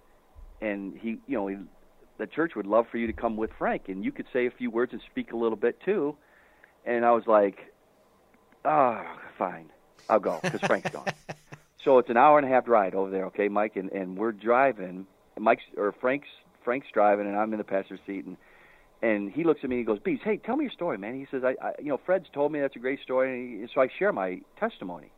and 0.62 0.96
he, 0.96 1.18
you 1.26 1.36
know, 1.36 1.48
he, 1.48 1.56
the 2.18 2.26
church 2.26 2.52
would 2.56 2.64
love 2.66 2.86
for 2.90 2.96
you 2.96 3.06
to 3.06 3.12
come 3.12 3.36
with 3.36 3.50
Frank, 3.58 3.88
and 3.88 4.02
you 4.02 4.10
could 4.10 4.24
say 4.32 4.46
a 4.46 4.50
few 4.50 4.70
words 4.70 4.92
and 4.92 5.02
speak 5.10 5.32
a 5.32 5.36
little 5.36 5.56
bit 5.56 5.78
too. 5.84 6.16
And 6.84 7.04
I 7.04 7.12
was 7.12 7.26
like, 7.26 7.72
"Ah, 8.64 9.04
oh, 9.06 9.20
fine, 9.38 9.70
I'll 10.08 10.20
go 10.20 10.40
because 10.42 10.60
Frank's 10.62 10.90
gone." 10.90 11.06
so 11.84 11.98
it's 11.98 12.10
an 12.10 12.16
hour 12.16 12.38
and 12.38 12.46
a 12.46 12.50
half 12.50 12.68
ride 12.68 12.94
over 12.94 13.10
there, 13.10 13.26
okay, 13.26 13.48
Mike, 13.48 13.76
and 13.76 13.90
and 13.92 14.16
we're 14.16 14.32
driving. 14.32 15.06
Mike's 15.38 15.62
or 15.76 15.92
Frank's 15.92 16.28
Frank's 16.64 16.88
driving, 16.92 17.26
and 17.26 17.36
I'm 17.36 17.52
in 17.52 17.58
the 17.58 17.64
passenger 17.64 18.00
seat, 18.06 18.24
and 18.24 18.36
and 19.02 19.30
he 19.32 19.44
looks 19.44 19.60
at 19.62 19.70
me 19.70 19.76
and 19.76 19.80
he 19.80 19.86
goes, 19.86 19.98
"Beebs, 20.00 20.22
hey, 20.22 20.36
tell 20.36 20.56
me 20.56 20.64
your 20.64 20.72
story, 20.72 20.98
man." 20.98 21.14
He 21.14 21.26
says, 21.30 21.42
"I, 21.44 21.56
I 21.62 21.72
you 21.78 21.88
know, 21.88 22.00
Fred's 22.04 22.28
told 22.32 22.52
me 22.52 22.60
that's 22.60 22.76
a 22.76 22.80
great 22.80 23.00
story," 23.00 23.32
and 23.32 23.62
he, 23.62 23.74
so 23.74 23.80
I 23.80 23.88
share 23.98 24.12
my 24.12 24.40
testimony. 24.58 25.10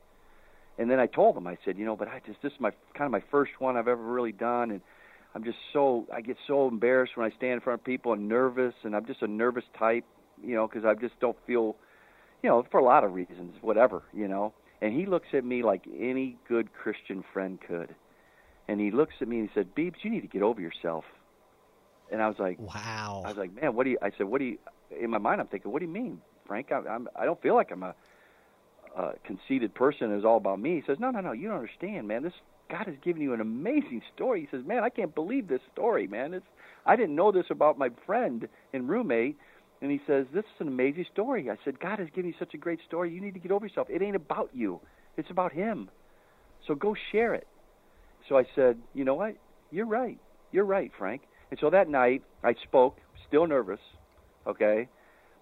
And 0.79 0.91
then 0.91 0.99
I 0.99 1.07
told 1.07 1.37
him, 1.37 1.47
I 1.47 1.59
said, 1.65 1.77
"You 1.79 1.85
know, 1.85 1.97
but 1.97 2.09
I 2.09 2.21
just 2.25 2.41
this 2.43 2.53
is 2.53 2.61
my 2.61 2.71
kind 2.95 3.07
of 3.07 3.11
my 3.11 3.23
first 3.31 3.53
one 3.59 3.77
I've 3.77 3.89
ever 3.89 4.03
really 4.03 4.33
done, 4.33 4.71
and 4.71 4.81
I'm 5.35 5.45
just 5.45 5.59
so 5.73 6.07
I 6.13 6.21
get 6.21 6.37
so 6.47 6.69
embarrassed 6.69 7.17
when 7.17 7.31
I 7.31 7.35
stand 7.37 7.55
in 7.55 7.61
front 7.61 7.81
of 7.81 7.85
people 7.85 8.13
and 8.13 8.29
nervous, 8.29 8.75
and 8.85 8.95
I'm 8.95 9.07
just 9.07 9.23
a 9.23 9.27
nervous 9.27 9.65
type, 9.79 10.05
you 10.45 10.55
know, 10.55 10.67
because 10.67 10.85
I 10.85 10.95
just 10.95 11.19
don't 11.21 11.37
feel, 11.47 11.77
you 12.43 12.51
know, 12.51 12.65
for 12.71 12.79
a 12.81 12.85
lot 12.85 13.05
of 13.05 13.15
reasons, 13.15 13.55
whatever, 13.63 14.03
you 14.13 14.29
know." 14.29 14.53
And 14.81 14.93
he 14.93 15.07
looks 15.07 15.29
at 15.33 15.45
me 15.45 15.63
like 15.63 15.83
any 15.97 16.37
good 16.49 16.73
Christian 16.73 17.23
friend 17.33 17.59
could, 17.61 17.95
and 18.69 18.81
he 18.81 18.91
looks 18.91 19.15
at 19.21 19.29
me 19.29 19.39
and 19.39 19.49
he 19.49 19.55
said, 19.55 19.75
"Beebs, 19.75 20.03
you 20.03 20.11
need 20.11 20.23
to 20.23 20.27
get 20.27 20.43
over 20.43 20.61
yourself." 20.61 21.05
And 22.11 22.21
I 22.21 22.29
was 22.29 22.39
like, 22.39 22.59
"Wow!" 22.59 23.23
I 23.25 23.29
was 23.29 23.39
like, 23.39 23.55
"Man, 23.55 23.75
what 23.75 23.85
do 23.85 23.91
you?" 23.91 23.99
I 24.03 24.11
said, 24.19 24.27
"What 24.27 24.39
do 24.39 24.45
you?" 24.45 24.59
In 25.01 25.11
my 25.11 25.19
mind, 25.19 25.41
I'm 25.41 25.47
thinking, 25.47 25.73
"What 25.73 25.79
do 25.79 25.87
you 25.87 25.93
mean, 25.93 26.21
Frank? 26.47 26.73
I, 26.73 26.79
I'm 26.89 27.09
I 27.17 27.25
don't 27.25 27.41
feel 27.41 27.55
like 27.55 27.71
I'm 27.71 27.83
a, 27.83 27.95
a 28.97 29.13
conceited 29.25 29.75
person. 29.75 30.13
It's 30.13 30.25
all 30.25 30.37
about 30.37 30.61
me." 30.61 30.77
He 30.77 30.83
says, 30.87 30.99
"No, 30.99 31.11
no, 31.11 31.21
no. 31.21 31.33
You 31.33 31.49
don't 31.49 31.59
understand, 31.59 32.09
man. 32.09 32.23
This 32.23 32.35
God 32.69 32.87
has 32.87 32.97
given 33.03 33.23
you 33.23 33.33
an 33.33 33.41
amazing 33.41 34.03
story." 34.15 34.41
He 34.41 34.49
says, 34.51 34.67
"Man, 34.67 34.83
I 34.83 34.91
can't 34.91 35.15
believe 35.15 35.49
this 35.49 35.63
story, 35.73 36.07
man. 36.07 36.35
It's 36.35 36.47
I 36.85 36.97
didn't 36.97 37.15
know 37.15 37.33
this 37.33 37.47
about 37.51 37.79
my 37.79 37.91
friend 38.05 38.49
and 38.73 38.89
roommate." 38.89 39.37
And 39.83 39.91
he 39.91 40.01
says, 40.07 40.27
"This 40.33 40.45
is 40.45 40.61
an 40.61 40.69
amazing 40.69 41.05
story." 41.13 41.51
I 41.51 41.59
said, 41.65 41.79
"God 41.81 41.99
has 41.99 42.09
given 42.11 42.31
you 42.31 42.37
such 42.39 42.55
a 42.55 42.59
great 42.59 42.81
story. 42.87 43.13
You 43.13 43.21
need 43.21 43.35
to 43.35 43.41
get 43.41 43.53
over 43.53 43.67
yourself. 43.67 43.89
It 43.91 44.01
ain't 44.01 44.17
about 44.17 44.51
you. 44.55 44.81
It's 45.19 45.29
about 45.29 45.53
Him. 45.53 45.91
So 46.67 46.75
go 46.75 46.95
share 47.11 47.35
it." 47.35 47.47
So 48.29 48.39
I 48.39 48.45
said, 48.55 48.81
"You 48.95 49.05
know 49.05 49.15
what? 49.15 49.37
You're 49.71 49.87
right. 49.87 50.19
You're 50.53 50.65
right, 50.65 50.91
Frank." 50.97 51.23
And 51.53 51.61
so 51.61 51.69
that 51.69 51.87
night, 51.87 52.23
I 52.43 52.55
spoke, 52.63 52.99
still 53.29 53.47
nervous, 53.47 53.81
okay? 54.47 54.89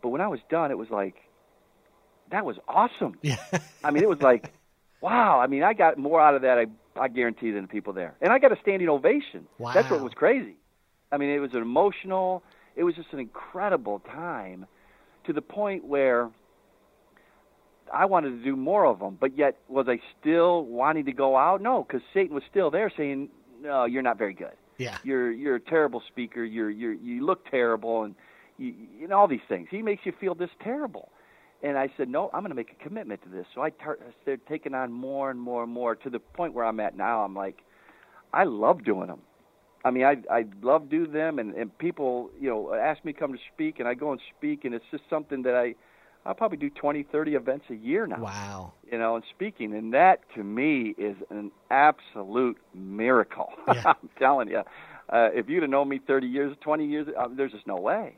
But 0.02 0.08
when 0.08 0.20
I 0.20 0.26
was 0.26 0.40
done, 0.50 0.72
it 0.72 0.76
was 0.76 0.90
like, 0.90 1.14
that 2.32 2.44
was 2.44 2.56
awesome. 2.66 3.16
Yeah. 3.22 3.36
I 3.84 3.92
mean, 3.92 4.02
it 4.02 4.08
was 4.08 4.20
like, 4.20 4.52
wow. 5.00 5.38
I 5.38 5.46
mean, 5.46 5.62
I 5.62 5.72
got 5.72 5.98
more 5.98 6.20
out 6.20 6.34
of 6.34 6.42
that, 6.42 6.58
I, 6.58 6.66
I 7.00 7.06
guarantee, 7.06 7.52
than 7.52 7.62
the 7.62 7.68
people 7.68 7.92
there. 7.92 8.16
And 8.20 8.32
I 8.32 8.40
got 8.40 8.50
a 8.50 8.56
standing 8.60 8.88
ovation. 8.88 9.46
Wow. 9.58 9.72
That's 9.72 9.88
what 9.88 10.00
was 10.00 10.12
crazy. 10.12 10.56
I 11.12 11.16
mean, 11.16 11.30
it 11.30 11.38
was 11.38 11.54
an 11.54 11.62
emotional, 11.62 12.42
it 12.76 12.84
was 12.84 12.94
just 12.94 13.08
an 13.12 13.18
incredible 13.18 14.00
time 14.00 14.66
to 15.26 15.32
the 15.32 15.42
point 15.42 15.84
where 15.84 16.30
I 17.92 18.04
wanted 18.04 18.30
to 18.30 18.44
do 18.44 18.56
more 18.56 18.86
of 18.86 18.98
them. 18.98 19.18
But 19.20 19.36
yet, 19.36 19.56
was 19.68 19.86
I 19.88 20.00
still 20.20 20.64
wanting 20.64 21.06
to 21.06 21.12
go 21.12 21.36
out? 21.36 21.60
No, 21.60 21.84
because 21.84 22.02
Satan 22.14 22.34
was 22.34 22.44
still 22.50 22.70
there 22.70 22.92
saying, 22.96 23.28
no, 23.62 23.84
you're 23.84 24.02
not 24.02 24.16
very 24.16 24.34
good 24.34 24.52
yeah. 24.80 24.96
You're 25.04 25.30
you're 25.30 25.56
a 25.56 25.60
terrible 25.60 26.02
speaker. 26.08 26.42
You're 26.42 26.70
you're 26.70 26.94
you 26.94 27.24
look 27.24 27.48
terrible, 27.50 28.04
and 28.04 28.14
you, 28.56 28.74
you 28.98 29.06
know 29.06 29.18
all 29.18 29.28
these 29.28 29.40
things. 29.46 29.68
He 29.70 29.82
makes 29.82 30.06
you 30.06 30.12
feel 30.18 30.34
this 30.34 30.50
terrible. 30.62 31.10
And 31.62 31.76
I 31.76 31.92
said, 31.98 32.08
no, 32.08 32.30
I'm 32.32 32.40
going 32.40 32.50
to 32.50 32.54
make 32.54 32.72
a 32.72 32.82
commitment 32.82 33.22
to 33.24 33.28
this. 33.28 33.44
So 33.54 33.60
I 33.60 33.68
tar- 33.68 33.98
started 34.22 34.46
taking 34.48 34.72
on 34.72 34.90
more 34.90 35.30
and 35.30 35.38
more 35.38 35.62
and 35.62 35.70
more 35.70 35.94
to 35.94 36.08
the 36.08 36.18
point 36.18 36.54
where 36.54 36.64
I'm 36.64 36.80
at 36.80 36.96
now. 36.96 37.20
I'm 37.20 37.34
like, 37.34 37.58
I 38.32 38.44
love 38.44 38.82
doing 38.82 39.08
them. 39.08 39.20
I 39.84 39.90
mean, 39.90 40.04
I 40.04 40.16
I 40.30 40.44
love 40.62 40.88
do 40.88 41.06
them, 41.06 41.38
and 41.38 41.54
and 41.54 41.76
people, 41.78 42.30
you 42.40 42.50
know, 42.50 42.74
ask 42.74 43.04
me 43.04 43.12
to 43.12 43.18
come 43.18 43.32
to 43.32 43.38
speak, 43.54 43.78
and 43.78 43.88
I 43.88 43.94
go 43.94 44.12
and 44.12 44.20
speak, 44.36 44.64
and 44.64 44.74
it's 44.74 44.84
just 44.90 45.04
something 45.08 45.42
that 45.42 45.54
I 45.54 45.74
I'll 46.26 46.34
probably 46.34 46.58
do 46.58 46.68
20, 46.68 47.04
30 47.04 47.34
events 47.34 47.64
a 47.70 47.74
year 47.74 48.06
now. 48.06 48.22
Wow. 48.22 48.72
You 48.92 48.98
know, 48.98 49.16
and 49.16 49.24
speaking, 49.34 49.74
and 49.74 49.94
that 49.94 50.20
to 50.34 50.44
me 50.44 50.94
is 50.98 51.16
an 51.30 51.50
absolute 51.70 52.58
miracle. 52.74 53.52
Yeah. 53.74 53.82
I'm 53.86 54.10
telling 54.18 54.48
you, 54.48 54.62
uh, 55.08 55.28
if 55.32 55.48
you'd 55.48 55.62
have 55.62 55.70
known 55.70 55.88
me 55.88 55.98
30 56.06 56.26
years, 56.26 56.56
20 56.60 56.86
years, 56.86 57.06
uh, 57.16 57.28
there's 57.34 57.52
just 57.52 57.66
no 57.66 57.76
way. 57.76 58.16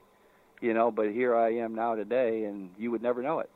You 0.60 0.74
know, 0.74 0.90
but 0.90 1.10
here 1.10 1.36
I 1.36 1.54
am 1.56 1.74
now 1.74 1.94
today, 1.94 2.44
and 2.44 2.70
you 2.78 2.90
would 2.90 3.02
never 3.02 3.22
know 3.22 3.40
it. 3.40 3.50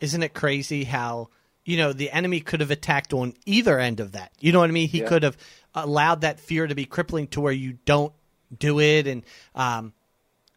Isn't 0.00 0.22
it 0.22 0.34
crazy 0.34 0.84
how 0.84 1.28
you 1.64 1.76
know 1.76 1.92
the 1.92 2.10
enemy 2.10 2.40
could 2.40 2.60
have 2.60 2.70
attacked 2.70 3.12
on 3.12 3.34
either 3.46 3.78
end 3.78 4.00
of 4.00 4.12
that? 4.12 4.32
You 4.40 4.52
know 4.52 4.60
what 4.60 4.70
I 4.70 4.72
mean? 4.72 4.88
He 4.88 5.00
Yeah. 5.00 5.08
could 5.08 5.22
have 5.22 5.36
allowed 5.76 6.22
that 6.22 6.40
fear 6.40 6.66
to 6.66 6.74
be 6.74 6.86
crippling 6.86 7.28
to 7.28 7.40
where 7.40 7.52
you 7.52 7.78
don't 7.84 8.12
do 8.56 8.80
it 8.80 9.06
and 9.06 9.22
um 9.54 9.92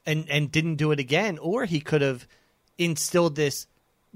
and 0.05 0.29
and 0.29 0.51
didn't 0.51 0.75
do 0.75 0.91
it 0.91 0.99
again, 0.99 1.37
or 1.37 1.65
he 1.65 1.79
could 1.79 2.01
have 2.01 2.27
instilled 2.77 3.35
this 3.35 3.67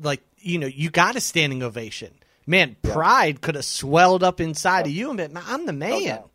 like 0.01 0.22
you 0.39 0.58
know 0.58 0.68
you 0.68 0.89
got 0.89 1.16
a 1.16 1.22
standing 1.22 1.62
ovation. 1.62 2.14
Man, 2.45 2.76
pride 2.82 3.41
could 3.41 3.56
have 3.56 3.66
swelled 3.66 4.24
up 4.24 4.41
inside 4.41 4.86
of 4.86 4.91
you 4.91 5.10
and 5.10 5.18
been, 5.18 5.38
I'm 5.38 5.66
the 5.66 5.72
man. 5.72 6.04
doubt. 6.04 6.30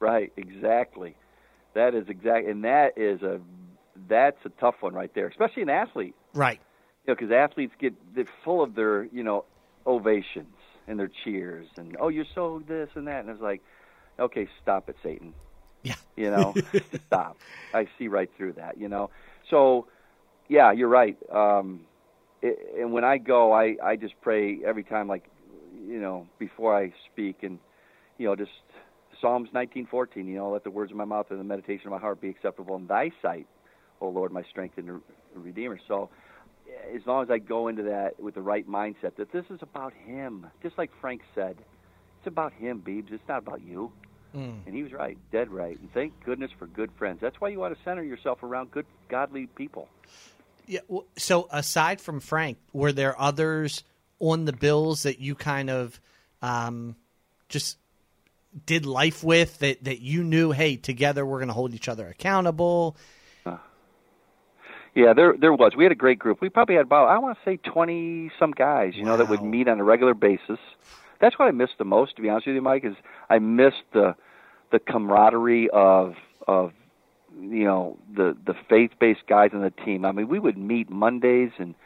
Right, 0.00 0.32
exactly. 0.36 1.16
That 1.74 1.94
is 1.94 2.08
exact, 2.08 2.46
and 2.46 2.64
that 2.64 2.96
is 2.96 3.22
a 3.22 3.40
that's 4.08 4.38
a 4.44 4.48
tough 4.60 4.76
one 4.80 4.94
right 4.94 5.12
there, 5.14 5.26
especially 5.26 5.62
an 5.62 5.70
athlete. 5.70 6.14
Right. 6.32 6.60
You 7.06 7.12
know, 7.12 7.16
because 7.18 7.32
athletes 7.32 7.74
get 7.80 7.94
they're 8.14 8.26
full 8.44 8.62
of 8.62 8.74
their 8.74 9.04
you 9.06 9.22
know 9.22 9.44
ovations 9.86 10.54
and 10.86 10.98
their 10.98 11.10
cheers 11.24 11.66
and 11.76 11.96
oh 12.00 12.08
you're 12.08 12.24
so 12.34 12.62
this 12.66 12.88
and 12.94 13.06
that, 13.06 13.20
and 13.20 13.30
it's 13.30 13.42
like, 13.42 13.60
okay, 14.18 14.48
stop 14.62 14.88
it, 14.88 14.96
Satan. 15.02 15.34
Yeah. 15.82 15.94
You 16.16 16.30
know, 16.30 16.54
stop. 17.06 17.36
I 17.72 17.86
see 17.98 18.08
right 18.08 18.30
through 18.36 18.54
that. 18.54 18.78
You 18.78 18.88
know, 18.88 19.10
so 19.50 19.86
yeah, 20.48 20.72
you're 20.72 20.88
right. 20.88 21.16
Um, 21.32 21.80
it, 22.42 22.58
and 22.78 22.92
when 22.92 23.04
I 23.04 23.18
go, 23.18 23.52
I 23.52 23.76
I 23.82 23.96
just 23.96 24.14
pray 24.20 24.60
every 24.64 24.84
time, 24.84 25.08
like 25.08 25.24
you 25.86 26.00
know, 26.00 26.26
before 26.38 26.76
I 26.76 26.92
speak, 27.12 27.42
and 27.42 27.58
you 28.18 28.26
know, 28.26 28.36
just 28.36 28.50
Psalms 29.20 29.48
19:14. 29.54 30.26
You 30.26 30.36
know, 30.36 30.50
let 30.50 30.64
the 30.64 30.70
words 30.70 30.90
of 30.90 30.96
my 30.96 31.04
mouth 31.04 31.26
and 31.30 31.40
the 31.40 31.44
meditation 31.44 31.86
of 31.86 31.92
my 31.92 31.98
heart 31.98 32.20
be 32.20 32.28
acceptable 32.28 32.76
in 32.76 32.86
Thy 32.86 33.10
sight, 33.22 33.46
O 34.00 34.08
Lord, 34.08 34.32
my 34.32 34.42
strength 34.50 34.78
and 34.78 35.00
Redeemer. 35.34 35.78
So, 35.88 36.10
as 36.94 37.02
long 37.06 37.22
as 37.22 37.30
I 37.30 37.38
go 37.38 37.68
into 37.68 37.82
that 37.84 38.20
with 38.20 38.34
the 38.34 38.42
right 38.42 38.68
mindset, 38.68 39.16
that 39.16 39.32
this 39.32 39.44
is 39.50 39.60
about 39.62 39.92
Him, 40.06 40.46
just 40.62 40.78
like 40.78 40.90
Frank 41.00 41.22
said, 41.34 41.56
it's 42.18 42.26
about 42.26 42.52
Him, 42.52 42.82
Beebs. 42.86 43.12
It's 43.12 43.28
not 43.28 43.38
about 43.38 43.62
you. 43.62 43.92
Mm. 44.34 44.66
And 44.66 44.74
he 44.74 44.82
was 44.82 44.92
right, 44.92 45.16
dead 45.30 45.50
right. 45.50 45.78
And 45.78 45.92
thank 45.92 46.12
goodness 46.24 46.50
for 46.58 46.66
good 46.66 46.90
friends. 46.98 47.20
That's 47.20 47.40
why 47.40 47.48
you 47.48 47.60
want 47.60 47.76
to 47.76 47.84
center 47.84 48.02
yourself 48.02 48.42
around 48.42 48.70
good, 48.70 48.86
godly 49.08 49.46
people. 49.46 49.88
Yeah. 50.66 50.80
well, 50.88 51.06
So 51.16 51.48
aside 51.52 52.00
from 52.00 52.20
Frank, 52.20 52.58
were 52.72 52.92
there 52.92 53.20
others 53.20 53.84
on 54.18 54.44
the 54.44 54.52
Bills 54.52 55.04
that 55.04 55.20
you 55.20 55.34
kind 55.34 55.70
of 55.70 56.00
um, 56.42 56.96
just 57.48 57.78
did 58.66 58.86
life 58.86 59.22
with 59.22 59.58
that 59.58 59.84
that 59.84 60.00
you 60.00 60.24
knew? 60.24 60.52
Hey, 60.52 60.76
together 60.76 61.24
we're 61.24 61.38
going 61.38 61.48
to 61.48 61.54
hold 61.54 61.74
each 61.74 61.88
other 61.88 62.08
accountable. 62.08 62.96
Yeah, 64.94 65.12
there 65.12 65.34
there 65.36 65.52
was. 65.52 65.72
We 65.76 65.84
had 65.84 65.90
a 65.90 65.96
great 65.96 66.20
group. 66.20 66.40
We 66.40 66.48
probably 66.48 66.76
had 66.76 66.86
about 66.86 67.08
I 67.08 67.18
want 67.18 67.36
to 67.36 67.44
say 67.44 67.56
twenty 67.56 68.30
some 68.38 68.52
guys, 68.52 68.92
you 68.94 69.02
know, 69.04 69.16
that 69.16 69.28
would 69.28 69.42
meet 69.42 69.66
on 69.66 69.80
a 69.80 69.84
regular 69.84 70.14
basis. 70.14 70.58
That's 71.20 71.36
what 71.38 71.46
I 71.46 71.50
missed 71.50 71.78
the 71.78 71.84
most, 71.84 72.14
to 72.16 72.22
be 72.22 72.28
honest 72.28 72.46
with 72.46 72.54
you, 72.54 72.62
Mike. 72.62 72.84
Is 72.84 72.94
I 73.28 73.40
missed 73.40 73.82
the 73.92 74.14
the 74.74 74.80
camaraderie 74.80 75.70
of 75.70 76.16
of 76.48 76.72
you 77.40 77.64
know 77.64 77.96
the 78.12 78.36
the 78.44 78.54
faith 78.68 78.90
based 78.98 79.24
guys 79.28 79.50
on 79.54 79.62
the 79.62 79.70
team. 79.70 80.04
I 80.04 80.10
mean, 80.10 80.26
we 80.26 80.40
would 80.40 80.58
meet 80.58 80.90
Mondays 80.90 81.52
and 81.58 81.76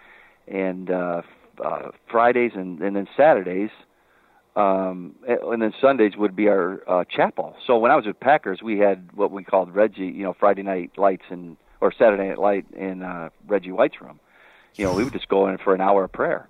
and 0.46 0.90
uh, 0.90 1.20
uh, 1.62 1.90
Fridays 2.10 2.52
and 2.54 2.80
and 2.80 2.96
then 2.96 3.06
Saturdays, 3.14 3.68
um, 4.56 5.14
and 5.26 5.60
then 5.60 5.74
Sundays 5.78 6.16
would 6.16 6.34
be 6.34 6.48
our 6.48 6.82
uh, 6.88 7.04
chapel. 7.04 7.54
So 7.66 7.76
when 7.76 7.90
I 7.90 7.96
was 7.96 8.06
with 8.06 8.18
Packers, 8.18 8.62
we 8.62 8.78
had 8.78 9.12
what 9.14 9.30
we 9.32 9.44
called 9.44 9.74
Reggie, 9.74 10.06
you 10.06 10.22
know, 10.22 10.32
Friday 10.32 10.62
night 10.62 10.92
lights 10.96 11.24
and 11.28 11.58
or 11.82 11.92
Saturday 11.92 12.28
night 12.28 12.38
light 12.38 12.64
in 12.74 13.02
uh, 13.02 13.28
Reggie 13.46 13.72
White's 13.72 14.00
room. 14.00 14.18
You 14.76 14.86
know, 14.86 14.94
we 14.94 15.04
would 15.04 15.12
just 15.12 15.28
go 15.28 15.46
in 15.48 15.58
for 15.58 15.74
an 15.74 15.82
hour 15.82 16.04
of 16.04 16.12
prayer. 16.12 16.48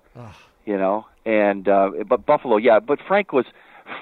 You 0.65 0.77
know, 0.77 1.05
and 1.25 1.67
uh, 1.67 1.89
but 2.07 2.25
Buffalo, 2.25 2.55
yeah. 2.55 2.79
But 2.79 2.99
Frank 3.05 3.33
was 3.33 3.45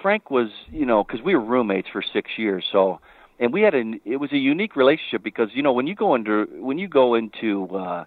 Frank 0.01 0.29
was 0.31 0.49
you 0.71 0.85
know 0.85 1.03
because 1.03 1.21
we 1.21 1.35
were 1.35 1.41
roommates 1.41 1.87
for 1.91 2.01
six 2.01 2.31
years, 2.37 2.65
so 2.71 2.99
and 3.39 3.53
we 3.53 3.61
had 3.61 3.73
an 3.75 3.99
it 4.05 4.17
was 4.17 4.31
a 4.31 4.37
unique 4.37 4.75
relationship 4.75 5.23
because 5.23 5.49
you 5.53 5.63
know 5.63 5.73
when 5.73 5.87
you 5.87 5.95
go 5.95 6.15
into 6.15 6.47
when 6.59 6.77
you 6.77 6.87
go 6.87 7.15
into 7.15 7.67
uh, 7.75 8.05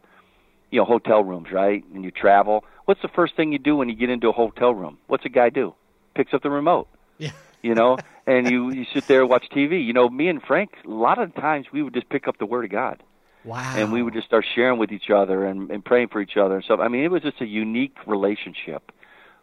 you 0.71 0.79
know 0.79 0.85
hotel 0.85 1.23
rooms 1.23 1.49
right 1.53 1.85
and 1.95 2.05
you 2.05 2.11
travel, 2.11 2.65
what's 2.85 3.03
the 3.03 3.09
first 3.09 3.37
thing 3.37 3.53
you 3.53 3.59
do 3.59 3.77
when 3.77 3.89
you 3.89 3.95
get 3.95 4.11
into 4.11 4.29
a 4.29 4.33
hotel 4.33 4.75
room? 4.75 4.99
What's 5.07 5.25
a 5.25 5.29
guy 5.29 5.51
do? 5.51 5.75
Picks 6.15 6.35
up 6.35 6.43
the 6.43 6.51
remote 6.51 6.89
Yeah. 7.19 7.31
you 7.63 7.75
know 7.75 7.97
and 8.27 8.51
you 8.51 8.71
you 8.73 8.85
sit 8.93 9.07
there 9.07 9.21
and 9.21 9.31
watch 9.31 9.47
TV. 9.51 9.85
You 9.85 9.93
know, 9.93 10.09
me 10.09 10.29
and 10.29 10.43
Frank, 10.43 10.71
a 10.85 10.89
lot 10.89 11.19
of 11.19 11.35
times 11.35 11.67
we 11.73 11.83
would 11.83 11.95
just 11.95 12.09
pick 12.09 12.29
up 12.29 12.39
the 12.39 12.47
Word 12.47 12.65
of 12.65 12.71
God. 12.71 13.03
Wow. 13.43 13.75
And 13.75 13.91
we 13.91 14.03
would 14.03 14.13
just 14.13 14.27
start 14.27 14.45
sharing 14.55 14.79
with 14.79 14.93
each 14.93 15.09
other 15.09 15.47
and, 15.47 15.71
and 15.71 15.83
praying 15.83 16.09
for 16.09 16.21
each 16.21 16.37
other 16.37 16.57
and 16.57 16.65
stuff. 16.65 16.79
I 16.79 16.89
mean, 16.89 17.05
it 17.05 17.11
was 17.11 17.23
just 17.23 17.41
a 17.41 17.47
unique 17.47 17.97
relationship. 18.07 18.93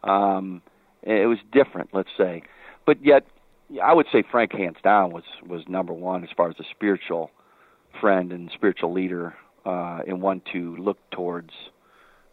Um, 0.03 0.61
it 1.11 1.27
was 1.27 1.39
different, 1.51 1.89
let's 1.93 2.09
say, 2.17 2.43
but 2.85 3.03
yet 3.03 3.25
I 3.83 3.93
would 3.93 4.07
say 4.11 4.23
Frank 4.29 4.53
hands 4.53 4.77
down 4.83 5.11
was 5.11 5.23
was 5.45 5.63
number 5.67 5.93
one 5.93 6.23
as 6.23 6.29
far 6.35 6.49
as 6.49 6.55
a 6.59 6.63
spiritual 6.71 7.31
friend 7.99 8.31
and 8.31 8.49
spiritual 8.53 8.93
leader 8.93 9.35
uh, 9.65 9.99
and 10.07 10.21
one 10.21 10.41
to 10.53 10.75
look 10.77 10.97
towards. 11.11 11.51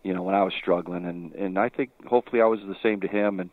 You 0.02 0.12
know, 0.12 0.22
when 0.22 0.34
I 0.34 0.42
was 0.42 0.52
struggling, 0.60 1.06
and 1.06 1.32
and 1.32 1.58
I 1.58 1.70
think 1.70 1.90
hopefully 2.06 2.42
I 2.42 2.46
was 2.46 2.60
the 2.60 2.76
same 2.82 3.00
to 3.00 3.08
him, 3.08 3.40
and 3.40 3.50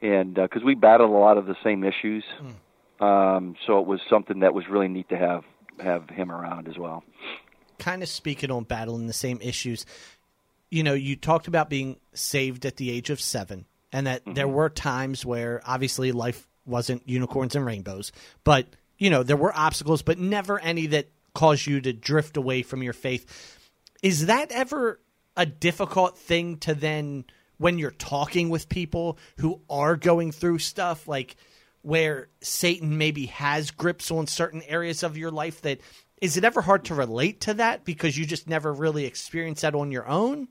and 0.00 0.34
because 0.34 0.62
uh, 0.62 0.66
we 0.66 0.74
battled 0.74 1.10
a 1.10 1.12
lot 1.12 1.36
of 1.36 1.46
the 1.46 1.56
same 1.62 1.84
issues, 1.84 2.24
mm. 2.40 3.04
um, 3.04 3.56
so 3.66 3.78
it 3.78 3.86
was 3.86 4.00
something 4.08 4.40
that 4.40 4.54
was 4.54 4.64
really 4.68 4.88
neat 4.88 5.10
to 5.10 5.18
have 5.18 5.44
have 5.78 6.08
him 6.08 6.32
around 6.32 6.66
as 6.66 6.78
well. 6.78 7.04
Kind 7.78 8.02
of 8.02 8.08
speaking 8.08 8.50
on 8.50 8.64
battling 8.64 9.06
the 9.06 9.12
same 9.12 9.38
issues, 9.42 9.84
you 10.70 10.82
know, 10.82 10.94
you 10.94 11.14
talked 11.16 11.46
about 11.46 11.68
being 11.68 11.96
saved 12.14 12.64
at 12.64 12.76
the 12.76 12.90
age 12.90 13.10
of 13.10 13.20
seven, 13.20 13.66
and 13.92 14.06
that 14.06 14.22
mm-hmm. 14.22 14.34
there 14.34 14.48
were 14.48 14.68
times 14.68 15.24
where 15.24 15.62
obviously 15.66 16.12
life 16.12 16.46
wasn't 16.66 17.08
unicorns 17.08 17.56
and 17.56 17.64
rainbows, 17.64 18.12
but 18.44 18.66
you 18.98 19.10
know 19.10 19.22
there 19.22 19.36
were 19.36 19.56
obstacles, 19.56 20.02
but 20.02 20.18
never 20.18 20.58
any 20.60 20.86
that 20.86 21.08
caused 21.34 21.66
you 21.66 21.80
to 21.80 21.92
drift 21.92 22.36
away 22.36 22.62
from 22.62 22.82
your 22.82 22.92
faith. 22.92 23.58
Is 24.02 24.26
that 24.26 24.52
ever 24.52 25.00
a 25.36 25.46
difficult 25.46 26.18
thing 26.18 26.58
to 26.58 26.74
then 26.74 27.24
when 27.58 27.78
you're 27.78 27.90
talking 27.90 28.48
with 28.48 28.68
people 28.68 29.18
who 29.38 29.60
are 29.68 29.96
going 29.96 30.32
through 30.32 30.58
stuff 30.58 31.06
like 31.06 31.36
where 31.82 32.28
Satan 32.40 32.98
maybe 32.98 33.26
has 33.26 33.70
grips 33.70 34.10
on 34.10 34.26
certain 34.26 34.62
areas 34.62 35.02
of 35.02 35.16
your 35.16 35.30
life 35.30 35.62
that 35.62 35.80
is 36.20 36.36
it 36.36 36.44
ever 36.44 36.60
hard 36.60 36.84
to 36.86 36.94
relate 36.94 37.40
to 37.42 37.54
that 37.54 37.84
because 37.84 38.16
you 38.16 38.26
just 38.26 38.48
never 38.48 38.72
really 38.72 39.06
experienced 39.06 39.62
that 39.62 39.74
on 39.74 39.90
your 39.92 40.06
own? 40.06 40.48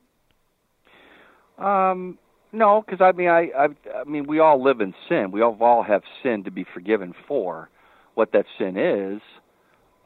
Um 1.58 2.18
no, 2.52 2.82
because 2.82 3.02
I 3.02 3.12
mean, 3.12 3.28
I, 3.28 3.50
I, 3.58 3.68
I 3.96 4.04
mean, 4.06 4.26
we 4.28 4.40
all 4.40 4.62
live 4.62 4.82
in 4.82 4.94
sin. 5.08 5.32
We 5.32 5.42
all, 5.42 5.58
all 5.62 5.84
have 5.84 6.02
sin 6.24 6.44
to 6.46 6.52
be 6.52 6.66
forgiven 6.74 7.14
for. 7.28 7.70
What 8.16 8.34
that 8.34 8.46
sin 8.58 8.76
is, 8.76 9.22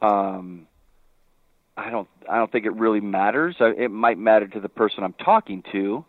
um, 0.00 0.68
I 1.76 1.90
don't, 1.90 2.08
I 2.30 2.36
don't 2.36 2.52
think 2.52 2.64
it 2.64 2.74
really 2.74 3.00
matters. 3.00 3.56
It 3.58 3.90
might 3.90 4.18
matter 4.18 4.46
to 4.46 4.60
the 4.60 4.68
person 4.68 5.02
I'm 5.02 5.14
talking 5.14 5.64
to, 5.72 6.04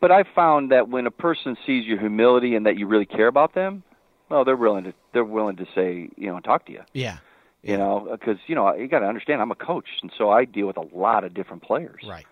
but 0.00 0.10
I 0.10 0.24
found 0.34 0.70
that 0.70 0.88
when 0.88 1.06
a 1.06 1.10
person 1.10 1.56
sees 1.66 1.84
your 1.84 1.98
humility 1.98 2.54
and 2.54 2.64
that 2.64 2.78
you 2.78 2.86
really 2.86 3.04
care 3.04 3.26
about 3.26 3.54
them, 3.54 3.82
well, 4.30 4.44
they're 4.44 4.56
willing 4.56 4.84
to, 4.84 4.94
they're 5.12 5.24
willing 5.24 5.56
to 5.56 5.66
say, 5.74 6.08
you 6.16 6.30
know, 6.30 6.40
talk 6.40 6.64
to 6.66 6.72
you. 6.72 6.82
Yeah. 6.94 7.18
You 7.62 7.76
know, 7.76 8.08
because 8.10 8.38
you 8.46 8.54
know 8.54 8.74
you 8.74 8.88
got 8.88 9.00
to 9.00 9.06
understand, 9.06 9.42
I'm 9.42 9.50
a 9.50 9.54
coach, 9.54 9.84
and 10.00 10.10
so 10.16 10.30
I 10.30 10.46
deal 10.46 10.66
with 10.66 10.78
a 10.78 10.96
lot 10.96 11.24
of 11.24 11.34
different 11.34 11.62
players. 11.62 12.02
Right 12.08 12.24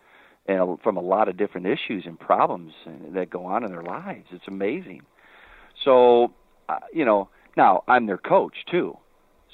and 0.48 0.80
from 0.80 0.96
a 0.96 1.00
lot 1.00 1.28
of 1.28 1.36
different 1.36 1.66
issues 1.66 2.04
and 2.06 2.18
problems 2.18 2.72
that 3.14 3.30
go 3.30 3.44
on 3.44 3.62
in 3.64 3.70
their 3.70 3.82
lives. 3.82 4.26
It's 4.32 4.48
amazing. 4.48 5.02
So, 5.84 6.32
uh, 6.68 6.78
you 6.92 7.04
know, 7.04 7.28
now 7.56 7.84
I'm 7.86 8.06
their 8.06 8.18
coach 8.18 8.54
too, 8.70 8.96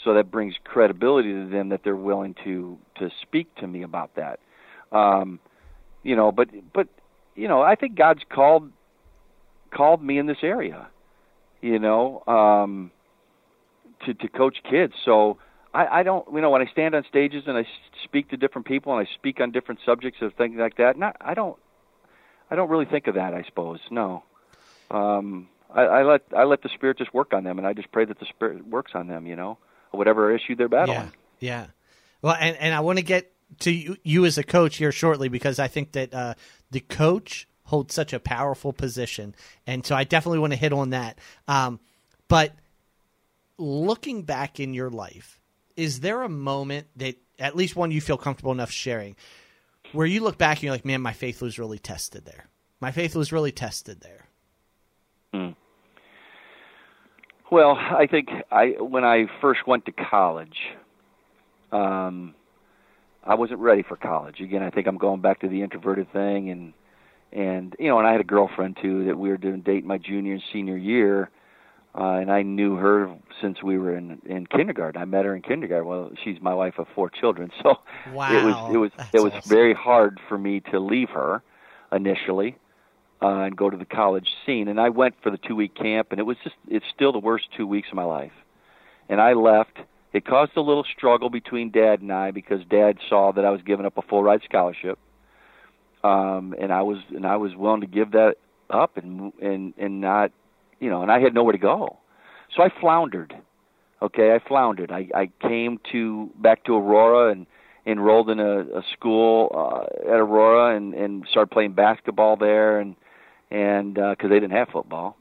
so 0.04 0.14
that 0.14 0.30
brings 0.30 0.54
credibility 0.64 1.32
to 1.32 1.48
them 1.50 1.70
that 1.70 1.80
they're 1.84 1.96
willing 1.96 2.34
to 2.44 2.78
to 2.98 3.10
speak 3.22 3.54
to 3.56 3.66
me 3.66 3.82
about 3.82 4.12
that. 4.16 4.38
Um, 4.92 5.40
you 6.02 6.14
know, 6.16 6.30
but 6.30 6.48
but 6.72 6.88
you 7.34 7.48
know, 7.48 7.60
I 7.60 7.74
think 7.74 7.96
God's 7.96 8.22
called 8.32 8.70
called 9.74 10.02
me 10.02 10.18
in 10.18 10.26
this 10.26 10.38
area. 10.42 10.88
You 11.60 11.78
know, 11.78 12.22
um, 12.26 12.90
to 14.06 14.14
to 14.14 14.28
coach 14.28 14.58
kids. 14.70 14.92
So 15.04 15.38
I, 15.74 16.00
I 16.00 16.02
don't, 16.04 16.26
you 16.32 16.40
know, 16.40 16.50
when 16.50 16.62
I 16.62 16.70
stand 16.70 16.94
on 16.94 17.04
stages 17.08 17.44
and 17.46 17.58
I 17.58 17.66
speak 18.04 18.30
to 18.30 18.36
different 18.36 18.66
people 18.66 18.96
and 18.96 19.06
I 19.06 19.10
speak 19.14 19.40
on 19.40 19.50
different 19.50 19.80
subjects 19.84 20.22
of 20.22 20.32
things 20.34 20.56
like 20.56 20.76
that, 20.76 20.96
not, 20.96 21.16
I 21.20 21.34
don't, 21.34 21.58
I 22.50 22.56
don't 22.56 22.70
really 22.70 22.84
think 22.84 23.08
of 23.08 23.16
that. 23.16 23.34
I 23.34 23.42
suppose 23.42 23.80
no. 23.90 24.22
Um, 24.90 25.48
I, 25.74 25.82
I 25.82 26.02
let 26.04 26.22
I 26.36 26.44
let 26.44 26.62
the 26.62 26.68
spirit 26.68 26.98
just 26.98 27.12
work 27.12 27.32
on 27.32 27.42
them, 27.42 27.58
and 27.58 27.66
I 27.66 27.72
just 27.72 27.90
pray 27.90 28.04
that 28.04 28.20
the 28.20 28.26
spirit 28.26 28.66
works 28.66 28.92
on 28.94 29.08
them. 29.08 29.26
You 29.26 29.34
know, 29.34 29.58
whatever 29.90 30.34
issue 30.34 30.54
they're 30.54 30.68
battling. 30.68 31.10
Yeah, 31.40 31.64
yeah. 31.64 31.66
Well, 32.22 32.36
and 32.38 32.56
and 32.58 32.74
I 32.74 32.80
want 32.80 32.98
to 32.98 33.04
get 33.04 33.32
to 33.60 33.72
you, 33.72 33.96
you 34.04 34.24
as 34.24 34.38
a 34.38 34.44
coach 34.44 34.76
here 34.76 34.92
shortly 34.92 35.28
because 35.28 35.58
I 35.58 35.68
think 35.68 35.92
that 35.92 36.14
uh, 36.14 36.34
the 36.70 36.80
coach 36.80 37.48
holds 37.64 37.94
such 37.94 38.12
a 38.12 38.20
powerful 38.20 38.72
position, 38.72 39.34
and 39.66 39.84
so 39.84 39.96
I 39.96 40.04
definitely 40.04 40.38
want 40.38 40.52
to 40.52 40.58
hit 40.58 40.72
on 40.72 40.90
that. 40.90 41.18
Um, 41.48 41.80
but 42.28 42.52
looking 43.58 44.22
back 44.22 44.60
in 44.60 44.74
your 44.74 44.90
life, 44.90 45.40
is 45.76 46.00
there 46.00 46.22
a 46.22 46.28
moment 46.28 46.86
that 46.96 47.16
at 47.38 47.56
least 47.56 47.76
one 47.76 47.90
you 47.90 48.00
feel 48.00 48.16
comfortable 48.16 48.52
enough 48.52 48.70
sharing 48.70 49.16
where 49.92 50.06
you 50.06 50.20
look 50.20 50.38
back 50.38 50.58
and 50.58 50.64
you're 50.64 50.72
like, 50.72 50.84
man, 50.84 51.00
my 51.00 51.12
faith 51.12 51.40
was 51.40 51.58
really 51.58 51.78
tested 51.78 52.24
there. 52.24 52.46
My 52.80 52.90
faith 52.90 53.14
was 53.14 53.32
really 53.32 53.52
tested 53.52 54.00
there. 54.00 54.26
Hmm. 55.32 55.52
Well, 57.50 57.76
I 57.78 58.06
think 58.10 58.28
I 58.50 58.74
when 58.80 59.04
I 59.04 59.26
first 59.40 59.66
went 59.66 59.86
to 59.86 59.92
college, 59.92 60.56
um, 61.70 62.34
I 63.22 63.34
wasn't 63.34 63.60
ready 63.60 63.82
for 63.82 63.96
college. 63.96 64.40
Again, 64.40 64.62
I 64.62 64.70
think 64.70 64.86
I'm 64.86 64.98
going 64.98 65.20
back 65.20 65.40
to 65.40 65.48
the 65.48 65.62
introverted 65.62 66.12
thing, 66.12 66.50
and 66.50 66.72
and 67.32 67.76
you 67.78 67.88
know, 67.88 67.98
and 67.98 68.08
I 68.08 68.12
had 68.12 68.20
a 68.20 68.24
girlfriend 68.24 68.78
too 68.82 69.04
that 69.06 69.16
we 69.16 69.28
were 69.28 69.36
doing 69.36 69.60
date 69.60 69.84
my 69.84 69.98
junior 69.98 70.34
and 70.34 70.42
senior 70.52 70.76
year, 70.76 71.30
uh, 71.96 72.14
and 72.14 72.30
I 72.30 72.42
knew 72.42 72.76
her 72.76 73.14
since 73.40 73.62
we 73.62 73.78
were 73.78 73.96
in 73.96 74.20
in 74.26 74.46
kindergarten. 74.46 75.00
I 75.00 75.04
met 75.04 75.24
her 75.24 75.34
in 75.34 75.42
kindergarten. 75.42 75.86
Well, 75.86 76.10
she's 76.22 76.40
my 76.40 76.54
wife 76.54 76.78
of 76.78 76.88
four 76.94 77.08
children, 77.10 77.50
so 77.62 77.78
wow, 78.12 78.32
it 78.32 78.44
was 78.44 78.74
it 78.74 78.78
was 78.78 78.90
it 79.12 79.20
was 79.20 79.32
awesome. 79.32 79.48
very 79.48 79.74
hard 79.74 80.20
for 80.28 80.36
me 80.36 80.60
to 80.72 80.80
leave 80.80 81.10
her 81.10 81.42
initially 81.92 82.56
uh, 83.22 83.44
and 83.44 83.56
go 83.56 83.70
to 83.70 83.76
the 83.76 83.84
college 83.84 84.28
scene. 84.44 84.68
And 84.68 84.80
I 84.80 84.88
went 84.90 85.14
for 85.22 85.30
the 85.30 85.38
two 85.38 85.56
week 85.56 85.74
camp, 85.74 86.08
and 86.10 86.20
it 86.20 86.24
was 86.24 86.36
just 86.42 86.56
it's 86.68 86.86
still 86.94 87.12
the 87.12 87.18
worst 87.18 87.46
two 87.56 87.66
weeks 87.66 87.88
of 87.88 87.94
my 87.94 88.04
life. 88.04 88.32
And 89.08 89.20
I 89.20 89.32
left. 89.32 89.78
It 90.12 90.24
caused 90.24 90.52
a 90.56 90.60
little 90.60 90.84
struggle 90.84 91.28
between 91.28 91.70
Dad 91.70 92.00
and 92.00 92.12
I 92.12 92.30
because 92.30 92.64
Dad 92.70 92.98
saw 93.08 93.32
that 93.32 93.44
I 93.44 93.50
was 93.50 93.62
giving 93.62 93.84
up 93.84 93.98
a 93.98 94.02
full 94.02 94.22
ride 94.22 94.42
scholarship, 94.44 94.98
um, 96.04 96.54
and 96.58 96.72
I 96.72 96.82
was 96.82 96.98
and 97.10 97.26
I 97.26 97.36
was 97.36 97.54
willing 97.56 97.80
to 97.80 97.86
give 97.86 98.12
that 98.12 98.36
up 98.70 98.96
and 98.96 99.32
and 99.40 99.74
and 99.76 100.00
not 100.00 100.30
you 100.80 100.90
know, 100.90 101.02
and 101.02 101.10
I 101.10 101.20
had 101.20 101.34
nowhere 101.34 101.52
to 101.52 101.58
go. 101.58 101.98
So 102.54 102.62
I 102.62 102.68
floundered. 102.80 103.34
Okay, 104.02 104.34
I 104.34 104.38
floundered. 104.46 104.92
I, 104.92 105.08
I 105.14 105.30
came 105.40 105.80
to 105.92 106.30
back 106.38 106.64
to 106.64 106.74
Aurora 106.76 107.32
and 107.32 107.46
enrolled 107.86 108.30
in 108.30 108.40
a, 108.40 108.60
a 108.60 108.82
school 108.92 109.50
uh, 109.54 110.10
at 110.10 110.20
Aurora 110.20 110.76
and, 110.76 110.94
and 110.94 111.24
started 111.30 111.50
playing 111.50 111.72
basketball 111.72 112.36
there 112.36 112.80
and 112.80 112.96
and 113.50 113.94
because 113.94 114.16
uh, 114.24 114.28
they 114.28 114.40
didn't 114.40 114.52
have 114.52 114.68
football, 114.68 115.16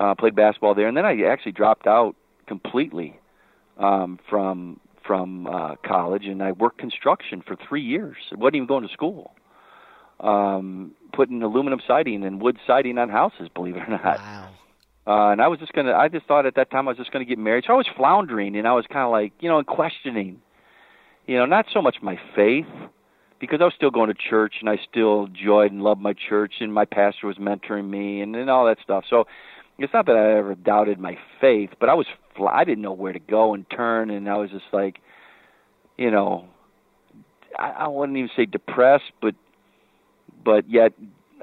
uh, 0.00 0.14
played 0.14 0.34
basketball 0.34 0.74
there, 0.74 0.88
and 0.88 0.96
then 0.96 1.06
I 1.06 1.22
actually 1.22 1.52
dropped 1.52 1.86
out 1.86 2.16
completely 2.46 3.18
um, 3.78 4.18
from 4.28 4.80
from 5.06 5.46
uh, 5.46 5.76
college, 5.86 6.24
and 6.24 6.42
I 6.42 6.52
worked 6.52 6.78
construction 6.78 7.42
for 7.46 7.56
three 7.68 7.82
years. 7.82 8.16
I 8.32 8.36
wasn't 8.36 8.56
even 8.56 8.66
going 8.66 8.86
to 8.86 8.92
school. 8.92 9.34
Um, 10.20 10.92
putting 11.12 11.42
aluminum 11.42 11.80
siding 11.86 12.24
and 12.24 12.42
wood 12.42 12.58
siding 12.66 12.98
on 12.98 13.08
houses, 13.08 13.48
believe 13.54 13.76
it 13.76 13.82
or 13.88 13.90
not. 13.90 14.18
Wow. 14.18 14.50
Uh, 15.10 15.32
and 15.32 15.42
I 15.42 15.48
was 15.48 15.58
just 15.58 15.72
gonna. 15.72 15.92
I 15.92 16.06
just 16.06 16.26
thought 16.26 16.46
at 16.46 16.54
that 16.54 16.70
time 16.70 16.86
I 16.86 16.92
was 16.92 16.96
just 16.96 17.10
gonna 17.10 17.24
get 17.24 17.36
married. 17.36 17.64
So 17.66 17.72
I 17.72 17.76
was 17.76 17.88
floundering, 17.96 18.54
and 18.54 18.68
I 18.68 18.74
was 18.74 18.84
kind 18.86 19.04
of 19.04 19.10
like, 19.10 19.32
you 19.40 19.48
know, 19.48 19.58
and 19.58 19.66
questioning. 19.66 20.40
You 21.26 21.36
know, 21.36 21.46
not 21.46 21.66
so 21.74 21.82
much 21.82 21.96
my 22.00 22.16
faith, 22.36 22.66
because 23.40 23.60
I 23.60 23.64
was 23.64 23.72
still 23.74 23.90
going 23.90 24.06
to 24.06 24.14
church, 24.14 24.54
and 24.60 24.70
I 24.70 24.78
still 24.88 25.24
enjoyed 25.24 25.72
and 25.72 25.82
loved 25.82 26.00
my 26.00 26.12
church, 26.12 26.54
and 26.60 26.72
my 26.72 26.84
pastor 26.84 27.26
was 27.26 27.38
mentoring 27.38 27.90
me, 27.90 28.20
and 28.20 28.36
and 28.36 28.48
all 28.48 28.66
that 28.66 28.78
stuff. 28.84 29.02
So 29.10 29.26
it's 29.78 29.92
not 29.92 30.06
that 30.06 30.14
I 30.14 30.38
ever 30.38 30.54
doubted 30.54 31.00
my 31.00 31.18
faith, 31.40 31.70
but 31.80 31.88
I 31.88 31.94
was. 31.94 32.06
I 32.48 32.62
didn't 32.62 32.82
know 32.82 32.92
where 32.92 33.12
to 33.12 33.18
go 33.18 33.52
and 33.52 33.68
turn, 33.68 34.10
and 34.10 34.28
I 34.28 34.36
was 34.36 34.50
just 34.50 34.66
like, 34.72 35.00
you 35.98 36.12
know, 36.12 36.44
I, 37.58 37.70
I 37.70 37.88
wouldn't 37.88 38.16
even 38.16 38.30
say 38.36 38.46
depressed, 38.46 39.10
but 39.20 39.34
but 40.44 40.70
yet 40.70 40.92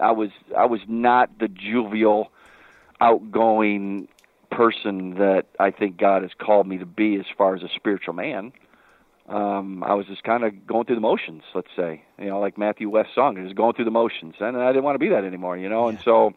I 0.01 0.11
was 0.11 0.30
I 0.57 0.68
was 0.68 0.80
not 0.88 1.38
the 1.38 1.49
jovial 1.49 2.32
outgoing 2.99 4.07
person 4.51 5.15
that 5.15 5.45
I 5.59 5.71
think 5.71 5.97
God 5.97 6.21
has 6.23 6.31
called 6.37 6.67
me 6.67 6.77
to 6.77 6.85
be 6.85 7.15
as 7.17 7.25
far 7.37 7.55
as 7.55 7.63
a 7.63 7.69
spiritual 7.75 8.13
man. 8.13 8.51
Um, 9.29 9.83
I 9.83 9.93
was 9.93 10.05
just 10.07 10.23
kind 10.23 10.43
of 10.43 10.65
going 10.65 10.85
through 10.85 10.95
the 10.95 11.01
motions, 11.01 11.43
let's 11.53 11.67
say, 11.75 12.03
you 12.17 12.27
know, 12.27 12.39
like 12.39 12.57
Matthew 12.57 12.89
West's 12.89 13.13
song, 13.13 13.35
just 13.35 13.55
going 13.55 13.73
through 13.73 13.85
the 13.85 13.91
motions, 13.91 14.35
and 14.39 14.55
I 14.55 14.69
didn't 14.71 14.85
want 14.85 14.95
to 14.95 14.99
be 14.99 15.09
that 15.09 15.25
anymore, 15.25 15.57
you 15.57 15.67
know. 15.67 15.83
Yeah. 15.83 15.95
And 15.95 15.99
so 16.05 16.33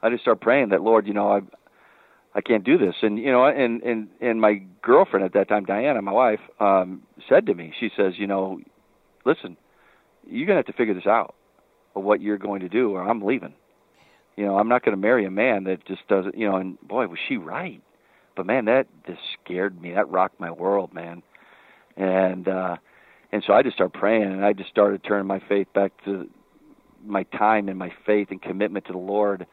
I 0.00 0.08
just 0.08 0.22
started 0.22 0.40
praying 0.40 0.68
that, 0.68 0.82
Lord, 0.82 1.08
you 1.08 1.14
know, 1.14 1.32
I 1.32 1.40
I 2.32 2.42
can't 2.42 2.62
do 2.62 2.78
this, 2.78 2.94
and 3.02 3.18
you 3.18 3.32
know, 3.32 3.44
and 3.44 3.82
and 3.82 4.08
and 4.20 4.40
my 4.40 4.62
girlfriend 4.82 5.26
at 5.26 5.32
that 5.32 5.48
time, 5.48 5.64
Diana, 5.64 6.00
my 6.00 6.12
wife, 6.12 6.40
um, 6.60 7.02
said 7.28 7.46
to 7.46 7.54
me, 7.54 7.72
she 7.80 7.90
says, 7.96 8.14
you 8.16 8.28
know, 8.28 8.60
listen, 9.24 9.56
you're 10.28 10.46
gonna 10.46 10.58
have 10.58 10.66
to 10.66 10.72
figure 10.72 10.94
this 10.94 11.08
out, 11.08 11.34
of 11.96 12.04
what 12.04 12.20
you're 12.20 12.38
going 12.38 12.60
to 12.60 12.68
do, 12.68 12.92
or 12.92 13.02
I'm 13.02 13.20
leaving 13.20 13.54
you 14.40 14.46
know, 14.46 14.56
I'm 14.56 14.68
not 14.68 14.82
going 14.82 14.96
to 14.96 15.00
marry 15.00 15.26
a 15.26 15.30
man 15.30 15.64
that 15.64 15.84
just 15.84 16.08
doesn't, 16.08 16.34
you 16.34 16.48
know, 16.48 16.56
and 16.56 16.80
boy, 16.80 17.06
was 17.08 17.18
she 17.28 17.36
right. 17.36 17.82
but 18.34 18.46
man, 18.46 18.64
that 18.64 18.86
just 19.06 19.20
scared 19.44 19.78
me. 19.82 19.92
That 19.92 20.08
rocked 20.08 20.40
my 20.40 20.50
world, 20.50 20.94
man. 20.94 21.22
And 21.94 22.48
uh, 22.48 22.76
and 23.32 23.44
so 23.46 23.52
I 23.52 23.62
just 23.62 23.74
started 23.74 23.92
praying, 23.92 24.22
and 24.22 24.42
I 24.42 24.54
just 24.54 24.70
started 24.70 25.04
turning 25.04 25.26
my 25.26 25.42
faith 25.46 25.66
back 25.74 25.92
to 26.06 26.26
my 27.04 27.24
time 27.24 27.68
and 27.68 27.78
my 27.78 27.92
faith 28.06 28.28
and 28.30 28.40
commitment 28.40 28.86
to 28.86 28.92
the 28.92 28.98
Lord, 28.98 29.46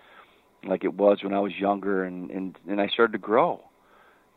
like 0.65 0.85
it 0.85 0.93
was 0.93 1.17
when 1.21 1.33
I 1.33 1.39
was 1.41 1.51
younger, 1.59 2.05
and 2.05 2.31
and 2.31 2.57
and 2.69 2.79
I 2.79 2.87
started 2.87 3.11
to 3.11 3.17
grow 3.17 3.65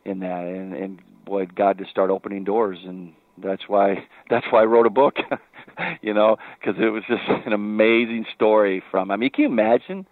in 0.03 0.19
that, 0.19 0.43
and 0.43 0.73
and 0.73 0.99
boy, 1.23 1.45
God 1.45 1.77
just 1.77 1.91
started 1.91 2.11
opening 2.11 2.43
doors, 2.43 2.79
and 2.85 3.13
that's 3.41 3.69
why 3.69 4.05
that's 4.29 4.47
why 4.49 4.63
I 4.63 4.65
wrote 4.65 4.85
a 4.85 4.89
book, 4.89 5.15
you 6.01 6.13
know, 6.13 6.35
because 6.59 6.75
it 6.77 6.89
was 6.89 7.03
just 7.07 7.23
an 7.45 7.53
amazing 7.53 8.25
story. 8.35 8.83
From 8.91 9.11
I 9.11 9.15
mean, 9.15 9.29
can 9.29 9.43
you 9.43 9.49
imagine? 9.49 10.05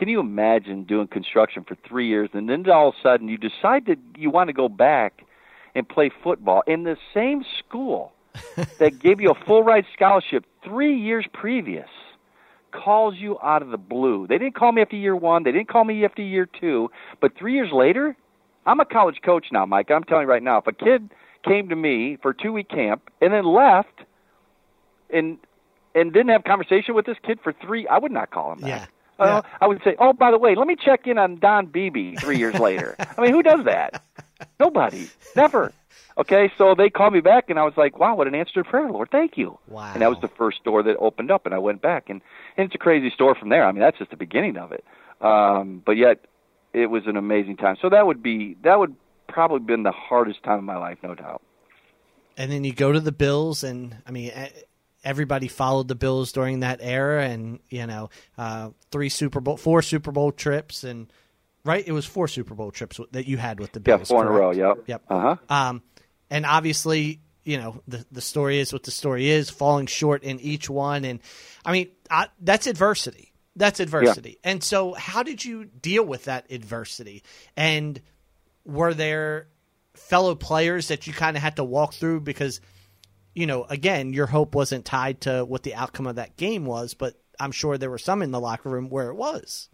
Can 0.00 0.08
you 0.08 0.18
imagine 0.18 0.84
doing 0.84 1.08
construction 1.08 1.62
for 1.62 1.76
three 1.86 2.08
years, 2.08 2.30
and 2.32 2.48
then 2.48 2.68
all 2.70 2.88
of 2.88 2.94
a 2.94 3.02
sudden 3.02 3.28
you 3.28 3.36
decide 3.36 3.84
that 3.84 3.98
you 4.16 4.30
want 4.30 4.48
to 4.48 4.54
go 4.54 4.66
back 4.66 5.26
and 5.74 5.86
play 5.86 6.10
football 6.24 6.62
in 6.66 6.84
the 6.84 6.96
same 7.12 7.44
school 7.58 8.14
that 8.78 8.98
gave 8.98 9.20
you 9.20 9.30
a 9.30 9.34
full 9.44 9.62
ride 9.62 9.84
scholarship 9.92 10.46
three 10.64 10.96
years 10.96 11.26
previous? 11.34 11.88
calls 12.72 13.16
you 13.16 13.36
out 13.42 13.62
of 13.62 13.70
the 13.70 13.76
blue. 13.76 14.28
They 14.28 14.38
didn't 14.38 14.54
call 14.54 14.70
me 14.70 14.80
after 14.80 14.94
year 14.94 15.16
one. 15.16 15.42
They 15.42 15.50
didn't 15.50 15.68
call 15.68 15.84
me 15.84 16.04
after 16.04 16.22
year 16.22 16.46
two. 16.46 16.88
But 17.20 17.36
three 17.36 17.52
years 17.54 17.72
later, 17.72 18.16
I'm 18.64 18.78
a 18.78 18.84
college 18.84 19.20
coach 19.24 19.46
now, 19.50 19.66
Mike. 19.66 19.90
I'm 19.90 20.04
telling 20.04 20.22
you 20.22 20.30
right 20.30 20.42
now, 20.42 20.58
if 20.58 20.68
a 20.68 20.72
kid 20.72 21.10
came 21.44 21.68
to 21.68 21.74
me 21.74 22.16
for 22.22 22.32
two 22.32 22.52
week 22.52 22.68
camp 22.68 23.10
and 23.20 23.32
then 23.32 23.44
left 23.44 24.04
and 25.12 25.36
and 25.96 26.12
didn't 26.12 26.28
have 26.28 26.44
conversation 26.44 26.94
with 26.94 27.06
this 27.06 27.16
kid 27.26 27.40
for 27.42 27.52
three, 27.52 27.88
I 27.88 27.98
would 27.98 28.12
not 28.12 28.30
call 28.30 28.52
him 28.52 28.60
Yeah. 28.60 28.86
Uh, 29.20 29.42
Yeah. 29.44 29.50
I 29.60 29.66
would 29.68 29.80
say, 29.84 29.94
oh, 29.98 30.12
by 30.12 30.30
the 30.30 30.38
way, 30.38 30.54
let 30.54 30.66
me 30.66 30.76
check 30.76 31.06
in 31.06 31.18
on 31.18 31.38
Don 31.38 31.66
Beebe 31.66 32.16
three 32.16 32.38
years 32.38 32.58
later. 32.58 32.96
I 33.16 33.20
mean, 33.20 33.32
who 33.32 33.42
does 33.42 33.64
that? 33.64 34.02
Nobody. 34.58 35.08
Never. 35.36 35.72
Okay, 36.18 36.50
so 36.58 36.74
they 36.74 36.90
called 36.90 37.12
me 37.14 37.20
back, 37.20 37.48
and 37.48 37.58
I 37.58 37.64
was 37.64 37.74
like, 37.76 37.98
wow, 37.98 38.14
what 38.14 38.26
an 38.26 38.34
answer 38.34 38.62
to 38.62 38.64
prayer, 38.68 38.90
Lord. 38.90 39.10
Thank 39.10 39.38
you. 39.38 39.58
Wow. 39.68 39.90
And 39.92 40.02
that 40.02 40.10
was 40.10 40.18
the 40.20 40.28
first 40.28 40.64
door 40.64 40.82
that 40.82 40.96
opened 40.98 41.30
up, 41.30 41.46
and 41.46 41.54
I 41.54 41.58
went 41.58 41.80
back. 41.80 42.10
And, 42.10 42.20
and 42.56 42.66
it's 42.66 42.74
a 42.74 42.78
crazy 42.78 43.10
story 43.10 43.36
from 43.38 43.48
there. 43.48 43.64
I 43.64 43.72
mean, 43.72 43.80
that's 43.80 43.98
just 43.98 44.10
the 44.10 44.16
beginning 44.16 44.56
of 44.58 44.72
it. 44.72 44.84
Um, 45.20 45.82
but 45.86 45.92
yet, 45.96 46.24
it 46.72 46.86
was 46.86 47.06
an 47.06 47.16
amazing 47.16 47.56
time. 47.56 47.76
So 47.80 47.88
that 47.90 48.06
would 48.06 48.22
be, 48.22 48.56
that 48.64 48.78
would 48.78 48.96
probably 49.28 49.60
been 49.60 49.82
the 49.84 49.92
hardest 49.92 50.42
time 50.42 50.58
of 50.58 50.64
my 50.64 50.76
life, 50.76 50.98
no 51.02 51.14
doubt. 51.14 51.42
and 52.36 52.50
then 52.50 52.64
you 52.64 52.72
go 52.72 52.92
to 52.92 53.00
the 53.00 53.12
Bills, 53.12 53.62
and 53.62 53.96
I 54.06 54.10
mean, 54.10 54.30
everybody 55.04 55.48
followed 55.48 55.88
the 55.88 55.94
Bills 55.94 56.32
during 56.32 56.60
that 56.60 56.80
era, 56.82 57.24
and 57.26 57.60
you 57.68 57.86
know, 57.86 58.10
uh, 58.38 58.70
three 58.90 59.08
Super 59.08 59.40
Bowl, 59.40 59.56
four 59.56 59.82
Super 59.82 60.12
Bowl 60.12 60.32
trips, 60.32 60.84
and 60.84 61.12
right, 61.64 61.86
it 61.86 61.92
was 61.92 62.06
four 62.06 62.28
Super 62.28 62.54
Bowl 62.54 62.70
trips 62.70 63.00
that 63.12 63.26
you 63.26 63.36
had 63.36 63.60
with 63.60 63.72
the 63.72 63.80
Bills. 63.80 64.00
Yeah, 64.00 64.04
four 64.04 64.22
in 64.22 64.28
a 64.28 64.32
row, 64.32 64.50
yep. 64.52 64.84
Yep. 64.86 65.02
Uh-huh. 65.08 65.36
Um, 65.48 65.82
and 66.30 66.46
obviously, 66.46 67.20
you 67.44 67.58
know, 67.58 67.82
the 67.88 68.04
the 68.12 68.20
story 68.20 68.58
is 68.58 68.72
what 68.72 68.82
the 68.82 68.90
story 68.90 69.28
is, 69.28 69.50
falling 69.50 69.86
short 69.86 70.22
in 70.22 70.40
each 70.40 70.68
one, 70.68 71.04
and 71.04 71.20
I 71.64 71.72
mean, 71.72 71.88
I, 72.10 72.28
that's 72.40 72.66
adversity. 72.66 73.32
That's 73.56 73.80
adversity. 73.80 74.38
And 74.44 74.62
so, 74.62 74.94
how 74.94 75.22
did 75.22 75.44
you 75.44 75.64
deal 75.64 76.04
with 76.04 76.24
that 76.24 76.50
adversity? 76.50 77.22
And 77.56 78.00
were 78.64 78.94
there 78.94 79.48
fellow 79.94 80.34
players 80.34 80.88
that 80.88 81.06
you 81.06 81.12
kind 81.12 81.36
of 81.36 81.42
had 81.42 81.56
to 81.56 81.64
walk 81.64 81.92
through 81.92 82.20
because, 82.20 82.60
you 83.34 83.46
know, 83.46 83.64
again, 83.64 84.12
your 84.12 84.26
hope 84.26 84.54
wasn't 84.54 84.84
tied 84.84 85.20
to 85.22 85.44
what 85.44 85.62
the 85.62 85.74
outcome 85.74 86.06
of 86.06 86.16
that 86.16 86.36
game 86.36 86.64
was, 86.64 86.94
but 86.94 87.14
I'm 87.38 87.52
sure 87.52 87.78
there 87.78 87.90
were 87.90 87.98
some 87.98 88.22
in 88.22 88.30
the 88.30 88.40
locker 88.40 88.68
room 88.68 88.88
where 88.90 89.08
it 89.08 89.14
was. 89.14 89.68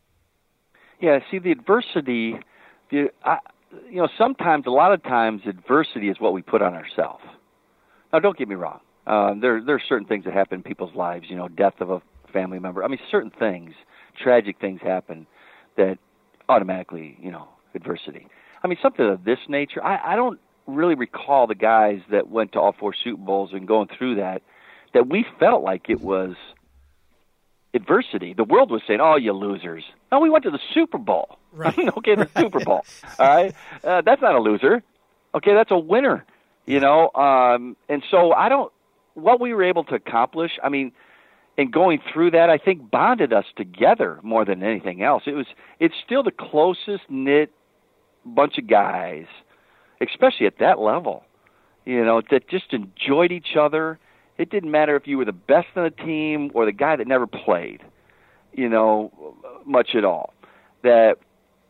Yeah, 1.01 1.19
see 1.31 1.39
the 1.39 1.53
adversity. 1.53 2.39
The, 2.91 3.11
I, 3.25 3.39
you 3.91 3.97
know, 3.97 4.09
sometimes, 4.17 4.67
a 4.67 4.71
lot 4.71 4.93
of 4.93 5.03
times, 5.03 5.43
adversity 5.47 6.09
is 6.09 6.21
what 6.21 6.33
we 6.33 6.43
put 6.43 6.63
on 6.63 6.75
ourselves. 6.75 7.25
Now, 8.13 8.21
don't 8.21 8.37
get 8.37 8.49
me 8.49 8.55
wrong. 8.55 8.81
Uh, 9.07 9.35
there, 9.41 9.61
there 9.65 9.75
are 9.75 9.83
certain 9.89 10.07
things 10.07 10.25
that 10.25 10.35
happen 10.35 10.57
in 10.57 10.63
people's 10.63 10.95
lives. 10.95 11.27
You 11.29 11.37
know, 11.37 11.49
death 11.49 11.75
of 11.81 11.91
a 11.91 12.03
family 12.33 12.59
member. 12.59 12.85
I 12.85 12.89
mean, 12.89 12.99
certain 13.11 13.31
things, 13.31 13.73
tragic 14.23 14.59
things 14.61 14.81
happen 14.83 15.27
that 15.77 15.99
automatically, 16.49 17.17
you 17.21 17.31
know, 17.31 17.49
adversity. 17.75 18.27
I 18.63 18.69
mean, 18.69 18.79
something 18.83 19.07
of 19.07 19.25
this 19.25 19.39
nature. 19.49 19.85
I, 19.85 20.13
I 20.13 20.17
don't 20.17 20.41
really 20.67 20.95
recall 20.95 21.47
the 21.47 21.55
guys 21.55 22.01
that 22.11 22.29
went 22.29 22.53
to 22.53 22.61
all 22.61 22.73
four 22.79 22.95
Super 22.95 23.23
Bowls 23.23 23.51
and 23.53 23.67
going 23.67 23.89
through 23.97 24.17
that. 24.17 24.43
That 24.95 25.09
we 25.09 25.27
felt 25.39 25.63
like 25.63 25.91
it 25.91 26.01
was 26.01 26.35
adversity. 27.75 28.33
The 28.35 28.45
world 28.45 28.71
was 28.71 28.83
saying, 28.87 29.01
"Oh, 29.01 29.17
you 29.17 29.33
losers." 29.33 29.85
No, 30.11 30.21
we 30.21 30.31
went 30.31 30.45
to 30.45 30.51
the 30.51 30.61
Super 30.75 30.99
Bowl. 30.99 31.39
Right. 31.57 31.79
okay, 31.79 32.15
the 32.17 32.29
Super 32.37 32.61
Bowl. 32.61 32.85
All 33.19 33.27
right, 33.27 33.55
uh, 33.83 34.03
that's 34.03 34.21
not 34.21 34.35
a 34.35 34.41
loser. 34.41 34.83
Okay, 35.35 35.55
that's 35.55 35.71
a 35.71 35.79
winner. 35.79 36.27
You 36.67 36.81
know, 36.81 37.11
um, 37.15 37.77
and 37.89 38.03
so 38.11 38.33
I 38.33 38.51
don't. 38.51 38.71
What 39.15 39.41
we 39.41 39.55
were 39.55 39.63
able 39.65 39.85
to 39.85 39.95
accomplish, 39.95 40.53
I 40.63 40.69
mean, 40.69 40.93
in 41.57 41.71
going 41.71 42.01
through 42.13 42.33
that, 42.33 42.51
I 42.51 42.59
think 42.59 42.91
bonded 42.91 43.33
us 43.33 43.47
together 43.57 44.21
more 44.23 44.45
than 44.45 44.63
anything 44.63 45.03
else. 45.03 45.23
It 45.25 45.33
was. 45.33 45.47
It's 45.81 45.95
still 46.05 46.23
the 46.23 46.31
closest 46.31 47.05
knit 47.09 47.53
bunch 48.27 48.59
of 48.59 48.67
guys, 48.67 49.25
especially 50.01 50.47
at 50.47 50.59
that 50.59 50.79
level. 50.79 51.25
You 51.85 52.05
know, 52.05 52.21
that 52.31 52.49
just 52.49 52.73
enjoyed 52.73 53.31
each 53.31 53.57
other. 53.59 53.99
It 54.39 54.51
didn't 54.51 54.71
matter 54.71 54.97
if 54.97 55.07
you 55.07 55.19
were 55.19 55.25
the 55.25 55.33
best 55.33 55.69
on 55.77 55.85
the 55.85 55.91
team 55.91 56.51
or 56.53 56.65
the 56.65 56.73
guy 56.73 56.97
that 56.97 57.07
never 57.07 57.27
played. 57.27 57.81
You 58.53 58.69
know, 58.69 59.37
much 59.65 59.91
at 59.95 60.05
all. 60.05 60.33
That 60.83 61.17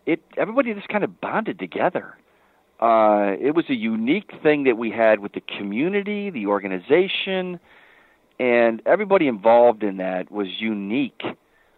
it 0.07 0.23
everybody 0.37 0.73
just 0.75 0.89
kind 0.89 1.05
of 1.05 1.21
bonded 1.21 1.59
together. 1.59 2.17
Uh, 2.81 3.33
it 3.41 3.55
was 3.55 3.65
a 3.69 3.75
unique 3.75 4.31
thing 4.43 4.65
that 4.65 4.77
we 4.77 4.91
had 4.91 5.21
with 5.21 5.33
the 5.33 5.41
community, 5.41 6.31
the 6.31 6.47
organization, 6.47 7.59
and 8.39 8.83
everybody 8.85 9.27
involved 9.29 9.83
in 9.83 9.97
that 9.97 10.31
was 10.31 10.49
unique 10.59 11.23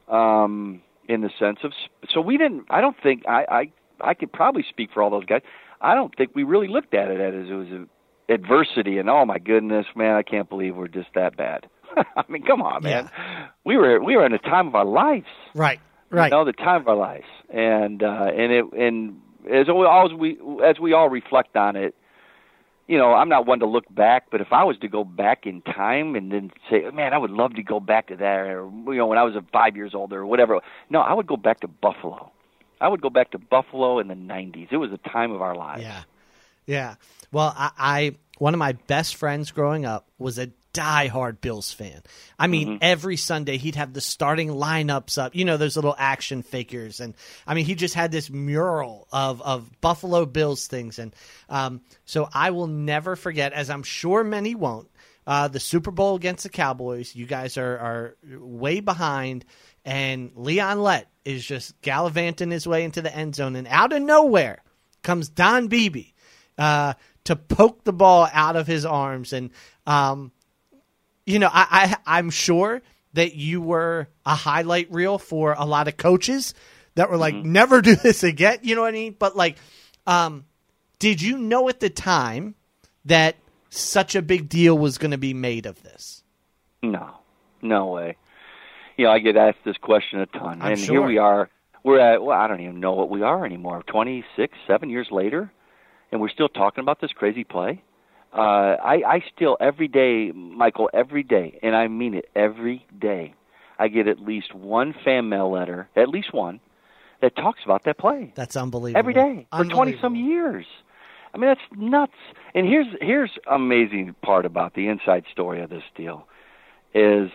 um, 0.08 0.82
in 1.08 1.20
the 1.20 1.30
sense 1.38 1.58
of. 1.62 1.72
So 2.08 2.20
we 2.20 2.36
didn't. 2.36 2.66
I 2.70 2.80
don't 2.80 2.96
think 3.02 3.24
I, 3.28 3.44
I 3.50 3.72
I 4.10 4.14
could 4.14 4.32
probably 4.32 4.64
speak 4.68 4.90
for 4.92 5.02
all 5.02 5.10
those 5.10 5.24
guys. 5.24 5.42
I 5.80 5.94
don't 5.94 6.14
think 6.16 6.30
we 6.34 6.42
really 6.42 6.68
looked 6.68 6.94
at 6.94 7.10
it 7.10 7.20
as 7.20 7.48
it 7.48 7.54
was 7.54 7.68
a 7.68 7.86
adversity 8.32 8.98
and 8.98 9.08
oh 9.08 9.24
my 9.24 9.38
goodness, 9.38 9.86
man, 9.96 10.14
I 10.14 10.22
can't 10.22 10.48
believe 10.48 10.76
we're 10.76 10.88
just 10.88 11.08
that 11.14 11.36
bad. 11.36 11.68
I 11.96 12.24
mean, 12.28 12.42
come 12.44 12.62
on, 12.62 12.82
man. 12.82 13.10
We 13.64 13.76
were 13.76 14.02
we 14.02 14.16
were 14.16 14.26
in 14.26 14.32
a 14.32 14.38
time 14.38 14.68
of 14.68 14.74
our 14.74 14.84
lives 14.84 15.26
Right. 15.54 15.80
Right. 16.10 16.26
you 16.26 16.30
know, 16.30 16.44
the 16.44 16.52
time 16.52 16.82
of 16.82 16.88
our 16.88 16.96
lives, 16.96 17.26
and 17.50 18.02
uh, 18.02 18.30
and 18.34 18.52
it 18.52 18.64
and 18.72 19.20
as 19.50 19.66
we 19.66 19.84
always 19.84 20.14
we 20.14 20.38
as 20.64 20.78
we 20.78 20.92
all 20.92 21.08
reflect 21.10 21.56
on 21.56 21.76
it, 21.76 21.94
you 22.86 22.96
know, 22.96 23.12
I'm 23.12 23.28
not 23.28 23.46
one 23.46 23.60
to 23.60 23.66
look 23.66 23.84
back, 23.94 24.30
but 24.30 24.40
if 24.40 24.48
I 24.50 24.64
was 24.64 24.78
to 24.78 24.88
go 24.88 25.04
back 25.04 25.46
in 25.46 25.60
time 25.60 26.16
and 26.16 26.32
then 26.32 26.50
say, 26.70 26.84
man, 26.92 27.12
I 27.12 27.18
would 27.18 27.30
love 27.30 27.54
to 27.54 27.62
go 27.62 27.78
back 27.80 28.08
to 28.08 28.16
that, 28.16 28.46
or 28.46 28.70
you 28.86 28.96
know, 28.96 29.06
when 29.06 29.18
I 29.18 29.22
was 29.22 29.34
five 29.52 29.76
years 29.76 29.94
old 29.94 30.12
or 30.12 30.24
whatever, 30.24 30.60
no, 30.88 31.00
I 31.00 31.12
would 31.12 31.26
go 31.26 31.36
back 31.36 31.60
to 31.60 31.68
Buffalo. 31.68 32.32
I 32.80 32.88
would 32.88 33.00
go 33.00 33.10
back 33.10 33.32
to 33.32 33.38
Buffalo 33.38 33.98
in 33.98 34.08
the 34.08 34.14
'90s. 34.14 34.68
It 34.70 34.76
was 34.76 34.90
a 34.92 34.98
time 35.08 35.32
of 35.32 35.42
our 35.42 35.56
lives. 35.56 35.82
Yeah. 35.82 36.02
Yeah. 36.66 36.94
Well, 37.32 37.52
I, 37.56 37.70
I 37.78 38.14
one 38.38 38.54
of 38.54 38.58
my 38.58 38.72
best 38.72 39.16
friends 39.16 39.50
growing 39.50 39.84
up 39.86 40.06
was 40.18 40.38
a 40.38 40.50
diehard 40.74 41.40
Bills 41.40 41.72
fan. 41.72 42.02
I 42.38 42.46
mean, 42.46 42.68
Mm-hmm. 42.68 42.76
every 42.82 43.16
Sunday 43.16 43.56
he'd 43.56 43.74
have 43.74 43.94
the 43.94 44.00
starting 44.02 44.48
lineups 44.48 45.18
up. 45.18 45.34
You 45.34 45.44
know, 45.44 45.56
those 45.56 45.76
little 45.76 45.94
action 45.98 46.42
figures, 46.42 47.00
and 47.00 47.14
I 47.46 47.54
mean, 47.54 47.64
he 47.64 47.74
just 47.74 47.94
had 47.94 48.12
this 48.12 48.30
mural 48.30 49.08
of 49.10 49.40
of 49.42 49.68
Buffalo 49.80 50.24
Bills 50.26 50.66
things, 50.68 50.98
and 50.98 51.14
um, 51.48 51.80
so 52.04 52.28
I 52.32 52.50
will 52.50 52.66
never 52.68 53.16
forget, 53.16 53.52
as 53.54 53.70
I'm 53.70 53.82
sure 53.82 54.22
many 54.22 54.54
won't. 54.54 54.88
Uh, 55.28 55.46
the 55.46 55.60
Super 55.60 55.90
Bowl 55.90 56.14
against 56.14 56.44
the 56.44 56.48
Cowboys, 56.48 57.14
you 57.14 57.26
guys 57.26 57.58
are 57.58 57.78
are 57.78 58.16
way 58.24 58.80
behind, 58.80 59.44
and 59.84 60.32
Leon 60.34 60.80
Lett 60.80 61.06
is 61.22 61.44
just 61.44 61.78
gallivanting 61.82 62.50
his 62.50 62.66
way 62.66 62.82
into 62.82 63.02
the 63.02 63.14
end 63.14 63.34
zone, 63.34 63.54
and 63.54 63.68
out 63.68 63.92
of 63.92 64.00
nowhere 64.00 64.62
comes 65.02 65.28
Don 65.28 65.68
Beebe 65.68 66.12
uh, 66.56 66.94
to 67.24 67.36
poke 67.36 67.84
the 67.84 67.92
ball 67.92 68.26
out 68.32 68.56
of 68.56 68.66
his 68.66 68.86
arms, 68.86 69.34
and 69.34 69.50
um, 69.86 70.32
you 71.26 71.38
know, 71.38 71.50
I, 71.52 71.94
I 72.06 72.18
I'm 72.18 72.30
sure 72.30 72.80
that 73.12 73.34
you 73.34 73.60
were 73.60 74.08
a 74.24 74.34
highlight 74.34 74.90
reel 74.90 75.18
for 75.18 75.52
a 75.52 75.66
lot 75.66 75.88
of 75.88 75.98
coaches 75.98 76.54
that 76.94 77.10
were 77.10 77.18
like, 77.18 77.34
never 77.34 77.82
do 77.82 77.96
this 77.96 78.22
again. 78.22 78.60
You 78.62 78.76
know 78.76 78.80
what 78.80 78.88
I 78.88 78.92
mean? 78.92 79.16
But 79.18 79.36
like, 79.36 79.58
um, 80.06 80.46
did 80.98 81.20
you 81.20 81.36
know 81.36 81.68
at 81.68 81.80
the 81.80 81.90
time 81.90 82.54
that 83.04 83.36
such 83.70 84.14
a 84.14 84.22
big 84.22 84.48
deal 84.48 84.76
was 84.76 84.98
going 84.98 85.10
to 85.10 85.18
be 85.18 85.34
made 85.34 85.66
of 85.66 85.82
this? 85.82 86.22
No, 86.82 87.10
no 87.62 87.86
way. 87.86 88.16
You 88.96 89.04
know, 89.06 89.12
I 89.12 89.18
get 89.18 89.36
asked 89.36 89.58
this 89.64 89.76
question 89.76 90.20
a 90.20 90.26
ton, 90.26 90.60
I'm 90.60 90.72
and 90.72 90.80
sure. 90.80 90.94
here 90.96 91.02
we 91.02 91.18
are. 91.18 91.48
We're 91.84 92.00
at 92.00 92.22
well, 92.22 92.36
I 92.38 92.48
don't 92.48 92.60
even 92.60 92.80
know 92.80 92.92
what 92.92 93.10
we 93.10 93.22
are 93.22 93.44
anymore. 93.46 93.82
Twenty 93.86 94.24
six, 94.36 94.58
seven 94.66 94.90
years 94.90 95.08
later, 95.10 95.52
and 96.10 96.20
we're 96.20 96.28
still 96.28 96.48
talking 96.48 96.82
about 96.82 97.00
this 97.00 97.12
crazy 97.12 97.44
play. 97.44 97.82
Uh, 98.32 98.76
I, 98.82 99.02
I 99.06 99.22
still 99.34 99.56
every 99.60 99.88
day, 99.88 100.32
Michael, 100.32 100.90
every 100.92 101.22
day, 101.22 101.58
and 101.62 101.74
I 101.74 101.88
mean 101.88 102.14
it 102.14 102.28
every 102.36 102.84
day. 102.98 103.34
I 103.78 103.88
get 103.88 104.08
at 104.08 104.18
least 104.20 104.54
one 104.54 104.94
fan 105.04 105.28
mail 105.28 105.50
letter, 105.50 105.88
at 105.96 106.08
least 106.08 106.34
one, 106.34 106.60
that 107.22 107.36
talks 107.36 107.60
about 107.64 107.84
that 107.84 107.96
play 107.98 108.32
That's 108.34 108.56
unbelievable. 108.56 108.98
every 108.98 109.14
day 109.14 109.46
for 109.56 109.64
twenty 109.64 109.96
some 110.00 110.14
years. 110.16 110.66
I 111.34 111.38
mean, 111.38 111.48
that's 111.48 111.60
nuts. 111.76 112.12
And 112.54 112.66
here's 112.66 112.86
here's 113.00 113.30
amazing 113.50 114.14
part 114.22 114.46
about 114.46 114.74
the 114.74 114.88
inside 114.88 115.24
story 115.30 115.62
of 115.62 115.70
this 115.70 115.82
deal 115.96 116.26
is 116.94 117.30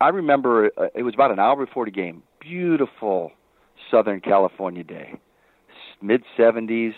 I 0.00 0.08
remember 0.08 0.70
uh, 0.76 0.86
it 0.94 1.02
was 1.02 1.14
about 1.14 1.30
an 1.30 1.38
hour 1.38 1.64
before 1.64 1.84
the 1.84 1.90
game. 1.90 2.22
Beautiful 2.40 3.32
Southern 3.90 4.20
California 4.20 4.84
day, 4.84 5.14
mid 6.00 6.22
seventies, 6.36 6.94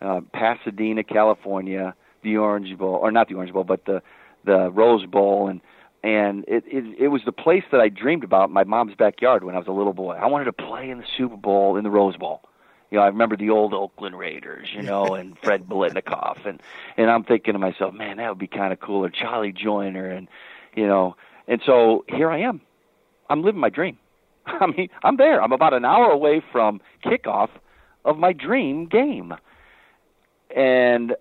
uh, 0.00 0.20
Pasadena, 0.32 1.04
California, 1.04 1.94
the 2.22 2.36
Orange 2.36 2.76
Bowl, 2.76 2.96
or 2.96 3.10
not 3.10 3.28
the 3.28 3.34
Orange 3.34 3.52
Bowl, 3.52 3.64
but 3.64 3.84
the 3.84 4.02
the 4.44 4.70
Rose 4.70 5.06
Bowl, 5.06 5.48
and 5.48 5.60
and 6.02 6.44
it, 6.46 6.64
it 6.66 6.84
it 6.98 7.08
was 7.08 7.22
the 7.24 7.32
place 7.32 7.64
that 7.72 7.80
I 7.80 7.88
dreamed 7.88 8.24
about 8.24 8.48
in 8.48 8.54
my 8.54 8.64
mom's 8.64 8.94
backyard 8.94 9.44
when 9.44 9.54
I 9.54 9.58
was 9.58 9.68
a 9.68 9.72
little 9.72 9.94
boy. 9.94 10.14
I 10.14 10.26
wanted 10.26 10.46
to 10.46 10.52
play 10.52 10.90
in 10.90 10.98
the 10.98 11.04
Super 11.16 11.36
Bowl 11.36 11.76
in 11.76 11.84
the 11.84 11.90
Rose 11.90 12.16
Bowl. 12.16 12.42
You 12.94 13.00
know, 13.00 13.06
I 13.06 13.08
remember 13.08 13.36
the 13.36 13.50
old 13.50 13.74
Oakland 13.74 14.16
Raiders, 14.16 14.68
you 14.72 14.80
know, 14.80 15.16
and 15.16 15.36
Fred 15.42 15.68
Biletnikoff, 15.68 16.46
and 16.46 16.62
and 16.96 17.10
I'm 17.10 17.24
thinking 17.24 17.54
to 17.54 17.58
myself, 17.58 17.92
man, 17.92 18.18
that 18.18 18.28
would 18.28 18.38
be 18.38 18.46
kind 18.46 18.72
of 18.72 18.78
cool, 18.78 19.04
or 19.04 19.10
Charlie 19.10 19.50
Joiner, 19.50 20.08
and 20.08 20.28
you 20.76 20.86
know, 20.86 21.16
and 21.48 21.60
so 21.66 22.04
here 22.06 22.30
I 22.30 22.38
am. 22.42 22.60
I'm 23.28 23.42
living 23.42 23.60
my 23.60 23.68
dream. 23.68 23.98
I 24.46 24.66
mean, 24.66 24.90
I'm 25.02 25.16
there. 25.16 25.42
I'm 25.42 25.50
about 25.50 25.74
an 25.74 25.84
hour 25.84 26.08
away 26.08 26.40
from 26.52 26.80
kickoff 27.04 27.48
of 28.04 28.16
my 28.16 28.32
dream 28.32 28.86
game, 28.86 29.34
and 30.54 31.16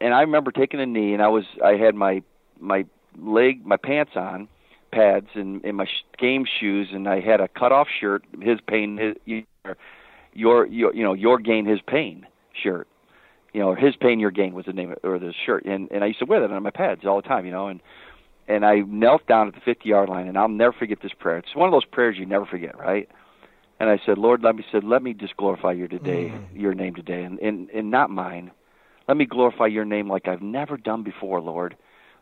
and 0.00 0.14
I 0.14 0.22
remember 0.22 0.50
taking 0.50 0.80
a 0.80 0.86
knee, 0.86 1.14
and 1.14 1.22
I 1.22 1.28
was 1.28 1.44
I 1.64 1.76
had 1.76 1.94
my 1.94 2.24
my 2.58 2.86
leg 3.16 3.64
my 3.64 3.76
pants 3.76 4.16
on 4.16 4.48
pads 4.90 5.28
and, 5.34 5.64
and 5.64 5.76
my 5.76 5.84
sh- 5.84 6.18
game 6.18 6.44
shoes 6.44 6.88
and 6.92 7.08
I 7.08 7.20
had 7.20 7.40
a 7.40 7.46
cut 7.46 7.70
off 7.70 7.86
shirt 8.00 8.24
his 8.40 8.58
pain 8.66 8.96
his, 8.96 9.44
your 10.34 10.66
your 10.66 10.94
you 10.94 11.02
know 11.02 11.14
your 11.14 11.38
gain 11.38 11.64
his 11.64 11.80
pain 11.86 12.26
shirt. 12.62 12.88
You 13.52 13.60
know 13.60 13.68
or 13.68 13.76
his 13.76 13.94
pain 13.96 14.18
your 14.20 14.30
gain 14.30 14.54
was 14.54 14.66
the 14.66 14.72
name 14.72 14.92
of, 14.92 14.98
or 15.02 15.18
the 15.18 15.32
shirt. 15.46 15.64
And 15.64 15.90
and 15.90 16.04
I 16.04 16.08
used 16.08 16.18
to 16.18 16.26
wear 16.26 16.40
that 16.40 16.50
on 16.50 16.62
my 16.62 16.70
pads 16.70 17.02
all 17.06 17.20
the 17.20 17.28
time 17.28 17.46
you 17.46 17.52
know 17.52 17.68
and 17.68 17.80
and 18.46 18.64
I 18.64 18.80
knelt 18.80 19.26
down 19.26 19.48
at 19.48 19.54
the 19.54 19.60
50 19.64 19.88
yard 19.88 20.08
line 20.08 20.28
and 20.28 20.36
I'll 20.36 20.48
never 20.48 20.72
forget 20.72 20.98
this 21.02 21.12
prayer. 21.18 21.38
It's 21.38 21.54
one 21.54 21.68
of 21.68 21.72
those 21.72 21.84
prayers 21.86 22.16
you 22.18 22.26
never 22.26 22.46
forget 22.46 22.78
right? 22.78 23.08
And 23.80 23.88
I 23.88 23.98
said 24.04 24.18
Lord 24.18 24.42
let 24.42 24.56
me 24.56 24.64
said 24.70 24.84
let 24.84 25.02
me 25.02 25.14
just 25.14 25.36
glorify 25.36 25.72
your 25.72 25.88
today 25.88 26.32
mm. 26.34 26.44
your 26.52 26.74
name 26.74 26.94
today 26.94 27.22
and 27.22 27.38
and 27.38 27.70
and 27.70 27.90
not 27.90 28.10
mine. 28.10 28.50
Let 29.06 29.16
me 29.16 29.26
glorify 29.26 29.66
your 29.66 29.84
name 29.84 30.08
like 30.08 30.28
I've 30.28 30.42
never 30.42 30.76
done 30.76 31.02
before 31.02 31.40
Lord. 31.40 31.76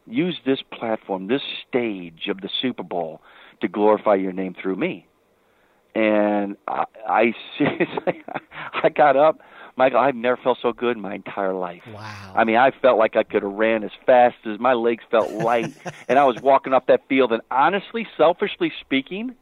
Use 0.05 0.37
this 0.45 0.59
platform, 0.73 1.29
this 1.29 1.43
stage 1.69 2.27
of 2.29 2.41
the 2.41 2.51
Super 2.61 2.83
Bowl 2.83 3.21
to 3.61 3.69
glorify 3.69 4.17
your 4.17 4.33
name 4.33 4.55
through 4.61 4.75
me. 4.75 5.07
And 5.95 6.57
I, 6.67 6.85
I 7.09 7.35
seriously, 7.59 8.23
I 8.83 8.89
got 8.89 9.17
up, 9.17 9.41
Michael. 9.77 9.99
I've 9.99 10.15
never 10.15 10.37
felt 10.37 10.59
so 10.63 10.73
good 10.73 10.97
in 10.97 11.03
my 11.03 11.15
entire 11.15 11.53
life. 11.55 11.83
Wow. 11.93 12.33
I 12.35 12.45
mean, 12.45 12.57
I 12.57 12.71
felt 12.71 12.99
like 12.99 13.17
I 13.17 13.23
could 13.23 13.43
have 13.43 13.53
ran 13.53 13.85
as 13.85 13.91
fast 14.07 14.37
as 14.47 14.59
my 14.59 14.73
legs 14.73 15.05
felt 15.11 15.31
light, 15.45 15.75
and 16.09 16.19
I 16.19 16.25
was 16.25 16.41
walking 16.43 16.73
up 16.73 16.87
that 16.87 17.03
field. 17.09 17.33
And 17.33 17.43
honestly, 17.51 18.07
selfishly 18.17 18.73
speaking, 18.81 19.35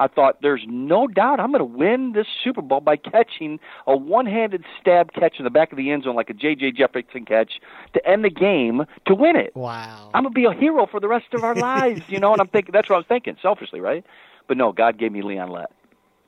I 0.00 0.06
thought 0.06 0.40
there's 0.42 0.62
no 0.68 1.08
doubt 1.08 1.40
I'm 1.40 1.50
going 1.50 1.58
to 1.58 1.64
win 1.64 2.12
this 2.12 2.26
Super 2.44 2.62
Bowl 2.62 2.80
by 2.80 2.96
catching 2.96 3.58
a 3.86 3.96
one-handed 3.96 4.64
stab 4.80 5.12
catch 5.12 5.38
in 5.38 5.44
the 5.44 5.50
back 5.50 5.72
of 5.72 5.78
the 5.78 5.90
end 5.90 6.04
zone 6.04 6.14
like 6.14 6.30
a 6.30 6.34
J.J. 6.34 6.72
Jefferson 6.72 7.24
catch 7.24 7.60
to 7.94 8.08
end 8.08 8.24
the 8.24 8.30
game 8.30 8.84
to 9.06 9.14
win 9.14 9.34
it. 9.34 9.54
wow. 9.56 10.10
I'm 10.14 10.22
gonna 10.22 10.30
be 10.32 10.44
a 10.44 10.52
hero 10.52 10.86
for 10.86 11.00
the 11.00 11.08
rest 11.08 11.34
of 11.34 11.42
our 11.42 11.54
lives, 11.56 12.02
you 12.08 12.20
know. 12.20 12.32
And 12.32 12.40
I'm 12.40 12.48
thinking 12.48 12.72
that's 12.72 12.88
what 12.88 12.94
I 12.94 12.98
was 12.98 13.06
thinking, 13.08 13.36
selfishly, 13.42 13.80
right? 13.80 14.04
But 14.46 14.56
no, 14.56 14.72
God 14.72 14.98
gave 14.98 15.12
me 15.12 15.22
Leon 15.22 15.50
Lett. 15.50 15.70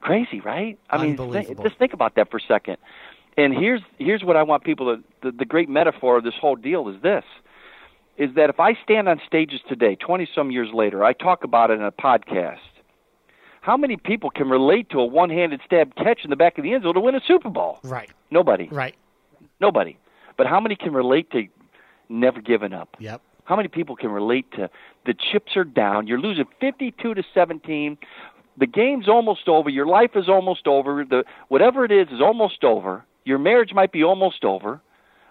Crazy, 0.01 0.40
right? 0.40 0.78
I 0.88 0.96
mean, 1.03 1.16
th- 1.16 1.59
just 1.62 1.78
think 1.78 1.92
about 1.92 2.14
that 2.16 2.30
for 2.30 2.38
a 2.38 2.40
second. 2.46 2.78
And 3.36 3.55
here's 3.55 3.82
here's 3.98 4.24
what 4.24 4.36
I 4.36 4.42
want 4.42 4.64
people 4.64 4.96
to 4.96 5.03
the, 5.22 5.32
the 5.32 5.44
great 5.44 5.68
metaphor 5.68 6.18
of 6.18 6.24
this 6.24 6.34
whole 6.40 6.57
deal 6.57 6.88
is 6.88 7.01
this: 7.03 7.24
is 8.16 8.34
that 8.34 8.51
if 8.51 8.59
I 8.59 8.74
stand 8.82 9.09
on 9.09 9.20
stages 9.26 9.61
today, 9.68 9.94
20 9.96 10.28
some 10.34 10.51
years 10.51 10.68
later, 10.72 11.05
I 11.05 11.12
talk 11.12 11.44
about 11.44 11.70
it 11.70 11.74
in 11.74 11.82
a 11.84 11.92
podcast. 11.92 12.59
How 13.62 13.76
many 13.76 13.96
people 13.96 14.30
can 14.30 14.48
relate 14.48 14.88
to 14.90 15.01
a 15.01 15.05
one-handed 15.05 15.61
stab 15.66 15.94
catch 15.94 16.20
in 16.24 16.30
the 16.30 16.36
back 16.36 16.57
of 16.57 16.64
the 16.64 16.72
end 16.72 16.84
zone 16.84 16.94
to 16.94 17.01
win 17.01 17.14
a 17.14 17.20
Super 17.26 17.51
Bowl? 17.51 17.78
right. 17.84 18.11
Nobody. 18.30 18.68
Right. 18.70 18.94
Nobody. 19.61 19.98
But 20.36 20.46
how 20.46 20.61
many 20.61 20.76
can 20.76 20.92
relate 20.92 21.30
to 21.32 21.46
never 22.09 22.40
giving 22.40 22.72
up? 22.72 22.96
Yep. 23.01 23.20
How 23.44 23.57
many 23.57 23.68
people 23.68 23.96
can 23.96 24.11
relate 24.11 24.51
to 24.53 24.70
the 25.05 25.14
chips 25.14 25.57
are 25.57 25.64
down? 25.64 26.07
You're 26.07 26.20
losing 26.20 26.44
52 26.61 27.14
to 27.14 27.22
17. 27.34 27.98
The 28.61 28.66
game's 28.66 29.08
almost 29.08 29.48
over. 29.48 29.68
Your 29.68 29.86
life 29.86 30.11
is 30.14 30.28
almost 30.28 30.66
over. 30.66 31.04
The 31.08 31.24
whatever 31.48 31.84
it 31.84 31.90
is 31.90 32.08
is 32.08 32.20
almost 32.20 32.62
over. 32.62 33.04
Your 33.24 33.38
marriage 33.38 33.72
might 33.72 33.90
be 33.90 34.04
almost 34.04 34.44
over. 34.44 34.80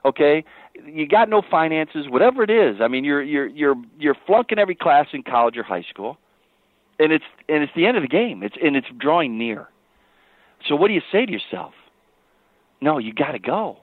Okay? 0.03 0.43
You 0.85 1.07
got 1.07 1.29
no 1.29 1.41
finances, 1.41 2.07
whatever 2.09 2.43
it 2.43 2.49
is. 2.49 2.81
I 2.81 2.87
mean, 2.87 3.03
you're 3.03 3.21
you're 3.21 3.47
you're 3.47 3.75
you're 3.97 4.15
flunking 4.25 4.59
every 4.59 4.75
class 4.75 5.07
in 5.13 5.23
college 5.23 5.57
or 5.57 5.63
high 5.63 5.85
school. 5.89 6.17
And 6.99 7.13
it's 7.13 7.25
and 7.47 7.63
it's 7.63 7.71
the 7.75 7.85
end 7.85 7.95
of 7.95 8.03
the 8.03 8.09
game. 8.09 8.43
It's 8.43 8.55
and 8.61 8.75
it's 8.75 8.87
drawing 8.97 9.37
near. 9.37 9.69
So 10.67 10.75
what 10.75 10.87
do 10.87 10.93
you 10.93 11.01
say 11.11 11.25
to 11.25 11.31
yourself? 11.31 11.73
No, 12.81 12.97
you 12.97 13.13
got 13.13 13.31
to 13.31 13.39
go. 13.39 13.77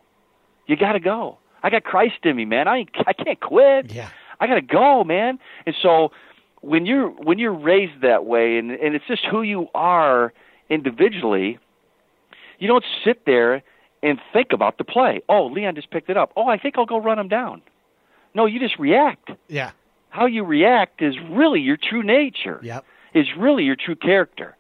You 0.66 0.76
got 0.76 0.92
to 0.92 1.01
go. 1.01 1.38
I 1.62 1.70
got 1.70 1.84
Christ 1.84 2.24
in 2.24 2.36
me, 2.36 2.44
man. 2.44 2.68
I 2.68 2.78
ain't, 2.78 2.90
I 3.07 3.12
can't 3.12 3.40
quit. 3.40 3.92
Yeah. 3.92 4.11
I 4.40 4.47
got 4.47 4.55
to 4.57 4.62
go, 4.62 5.05
man. 5.05 5.38
And 5.64 5.74
so 5.80 6.11
when 6.67 6.87
you're 6.87 7.09
when 7.09 7.39
you're 7.39 7.55
raised 7.55 8.01
that 8.03 8.25
way 8.25 8.59
and 8.59 8.71
and 8.71 8.95
it's 8.95 9.07
just 9.07 9.25
who 9.31 9.43
you 9.43 9.69
are 9.75 10.33
individually, 10.69 11.59
you 12.59 12.69
don't 12.69 12.85
sit 13.05 13.25
there 13.27 13.62
and 14.03 14.19
think 14.33 14.49
about 14.53 14.79
the 14.79 14.85
play. 14.85 15.21
Oh, 15.29 15.47
Leon 15.47 15.75
just 15.75 15.91
picked 15.91 16.11
it 16.11 16.17
up. 16.17 16.33
Oh, 16.37 16.49
I 16.49 16.59
think 16.59 16.77
I'll 16.79 16.87
go 16.87 16.99
run 16.99 17.19
him 17.19 17.29
down. 17.29 17.62
No, 18.35 18.47
you 18.47 18.61
just 18.61 18.79
react. 18.79 19.31
Yeah. 19.49 19.71
How 20.11 20.27
you 20.27 20.45
react 20.45 21.03
is 21.03 21.14
really 21.31 21.61
your 21.61 21.77
true 21.77 22.03
nature 22.03 22.61
Yep. 22.62 22.85
is 23.14 23.27
really 23.37 23.64
your 23.64 23.77
true 23.77 23.97
character. 23.97 24.57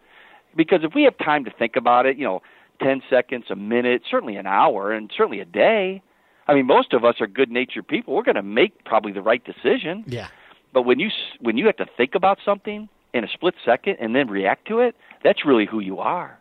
Because 0.54 0.80
if 0.82 0.94
we 0.94 1.02
have 1.04 1.16
time 1.18 1.44
to 1.44 1.50
think 1.50 1.76
about 1.76 2.06
it, 2.06 2.16
you 2.16 2.24
know, 2.24 2.42
10 2.82 3.02
seconds, 3.10 3.44
a 3.50 3.56
minute, 3.56 4.02
certainly 4.10 4.36
an 4.36 4.46
hour, 4.46 4.92
and 4.92 5.10
certainly 5.14 5.40
a 5.40 5.44
day, 5.44 6.02
I 6.48 6.54
mean, 6.54 6.66
most 6.66 6.92
of 6.94 7.04
us 7.04 7.16
are 7.20 7.26
good 7.26 7.50
natured 7.50 7.86
people. 7.88 8.14
We're 8.14 8.22
going 8.22 8.36
to 8.36 8.42
make 8.42 8.84
probably 8.84 9.12
the 9.12 9.22
right 9.22 9.42
decision. 9.44 10.04
Yeah. 10.06 10.28
But 10.76 10.82
when 10.82 11.00
you 11.00 11.06
s- 11.06 11.38
when 11.40 11.56
you 11.56 11.64
have 11.64 11.76
to 11.78 11.86
think 11.86 12.14
about 12.14 12.38
something 12.44 12.90
in 13.14 13.24
a 13.24 13.28
split 13.28 13.54
second 13.64 13.96
and 13.98 14.14
then 14.14 14.28
react 14.28 14.68
to 14.68 14.80
it, 14.80 14.94
that's 15.24 15.42
really 15.46 15.64
who 15.64 15.80
you 15.80 16.00
are. 16.00 16.38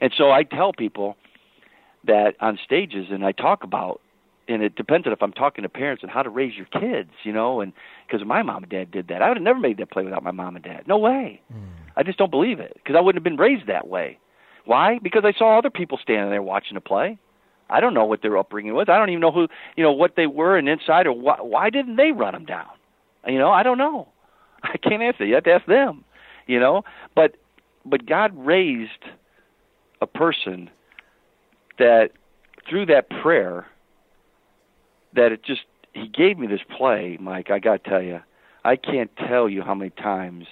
And 0.00 0.12
so 0.12 0.32
I 0.32 0.42
tell 0.42 0.72
people 0.72 1.16
that 2.02 2.34
on 2.40 2.58
stages, 2.64 3.06
and 3.12 3.24
I 3.24 3.30
talk 3.30 3.62
about, 3.62 4.00
and 4.48 4.64
it 4.64 4.74
depends 4.74 5.06
on 5.06 5.12
if 5.12 5.22
I'm 5.22 5.32
talking 5.32 5.62
to 5.62 5.68
parents 5.68 6.02
and 6.02 6.10
how 6.10 6.24
to 6.24 6.28
raise 6.28 6.56
your 6.56 6.66
kids, 6.66 7.12
you 7.22 7.32
know, 7.32 7.60
and 7.60 7.72
because 8.04 8.26
my 8.26 8.42
mom 8.42 8.64
and 8.64 8.68
dad 8.68 8.90
did 8.90 9.06
that, 9.06 9.22
I 9.22 9.28
would 9.28 9.36
have 9.36 9.44
never 9.44 9.60
made 9.60 9.76
that 9.76 9.92
play 9.92 10.02
without 10.02 10.24
my 10.24 10.32
mom 10.32 10.56
and 10.56 10.64
dad. 10.64 10.88
No 10.88 10.98
way. 10.98 11.40
Hmm. 11.46 11.58
I 11.96 12.02
just 12.02 12.18
don't 12.18 12.32
believe 12.32 12.58
it 12.58 12.72
because 12.82 12.96
I 12.96 13.00
wouldn't 13.00 13.24
have 13.24 13.30
been 13.30 13.36
raised 13.40 13.68
that 13.68 13.86
way. 13.86 14.18
Why? 14.64 14.98
Because 15.00 15.22
I 15.24 15.30
saw 15.30 15.56
other 15.56 15.70
people 15.70 15.98
standing 16.02 16.30
there 16.30 16.42
watching 16.42 16.74
the 16.74 16.80
play. 16.80 17.16
I 17.70 17.78
don't 17.78 17.94
know 17.94 18.06
what 18.06 18.22
their 18.22 18.36
upbringing 18.38 18.74
was. 18.74 18.88
I 18.88 18.98
don't 18.98 19.10
even 19.10 19.20
know 19.20 19.30
who, 19.30 19.46
you 19.76 19.84
know, 19.84 19.92
what 19.92 20.16
they 20.16 20.26
were 20.26 20.58
and 20.58 20.68
inside 20.68 21.06
or 21.06 21.12
why, 21.12 21.36
why 21.40 21.70
didn't 21.70 21.94
they 21.94 22.10
run 22.10 22.32
them 22.34 22.44
down? 22.44 22.66
You 23.28 23.38
know, 23.38 23.50
I 23.50 23.62
don't 23.62 23.78
know. 23.78 24.08
I 24.62 24.76
can't 24.76 25.02
answer. 25.02 25.24
You 25.24 25.34
have 25.34 25.44
to 25.44 25.52
ask 25.52 25.66
them. 25.66 26.04
You 26.46 26.58
know, 26.58 26.84
but 27.14 27.36
but 27.84 28.06
God 28.06 28.32
raised 28.34 29.04
a 30.00 30.06
person 30.06 30.70
that 31.78 32.12
through 32.68 32.86
that 32.86 33.08
prayer 33.10 33.66
that 35.14 35.32
it 35.32 35.42
just 35.42 35.62
he 35.92 36.08
gave 36.08 36.38
me 36.38 36.46
this 36.46 36.60
play, 36.76 37.18
Mike. 37.20 37.50
I 37.50 37.58
got 37.58 37.84
to 37.84 37.90
tell 37.90 38.02
you, 38.02 38.20
I 38.64 38.76
can't 38.76 39.10
tell 39.16 39.48
you 39.48 39.62
how 39.62 39.74
many 39.74 39.90
times 39.90 40.46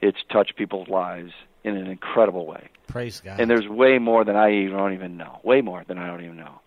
it's 0.00 0.18
touched 0.30 0.56
people's 0.56 0.88
lives 0.88 1.32
in 1.64 1.76
an 1.76 1.88
incredible 1.88 2.46
way 2.46 2.68
Praise 2.86 3.20
God. 3.20 3.40
and 3.40 3.50
there's 3.50 3.66
way 3.68 3.98
more 3.98 4.24
than 4.24 4.36
I 4.36 4.52
even 4.52 4.76
don't 4.76 4.94
even 4.94 5.16
know. 5.16 5.40
Way 5.42 5.60
more 5.60 5.84
than 5.86 5.98
I 5.98 6.06
don't 6.06 6.24
even 6.24 6.36
know. 6.36 6.60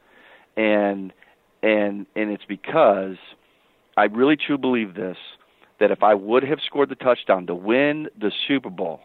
And 0.56 1.14
and 1.64 2.06
and 2.16 2.32
it's 2.32 2.46
because 2.46 3.18
I 3.98 4.06
really 4.06 4.38
truly 4.38 4.62
believe 4.62 4.94
this 4.94 5.18
that 5.82 5.92
if 5.92 6.02
I 6.04 6.14
would 6.14 6.44
have 6.44 6.60
scored 6.66 6.88
the 6.90 6.96
touchdown 6.96 7.46
to 7.48 7.56
win 7.56 8.08
the 8.18 8.32
Super 8.48 8.70
Bowl, 8.70 9.02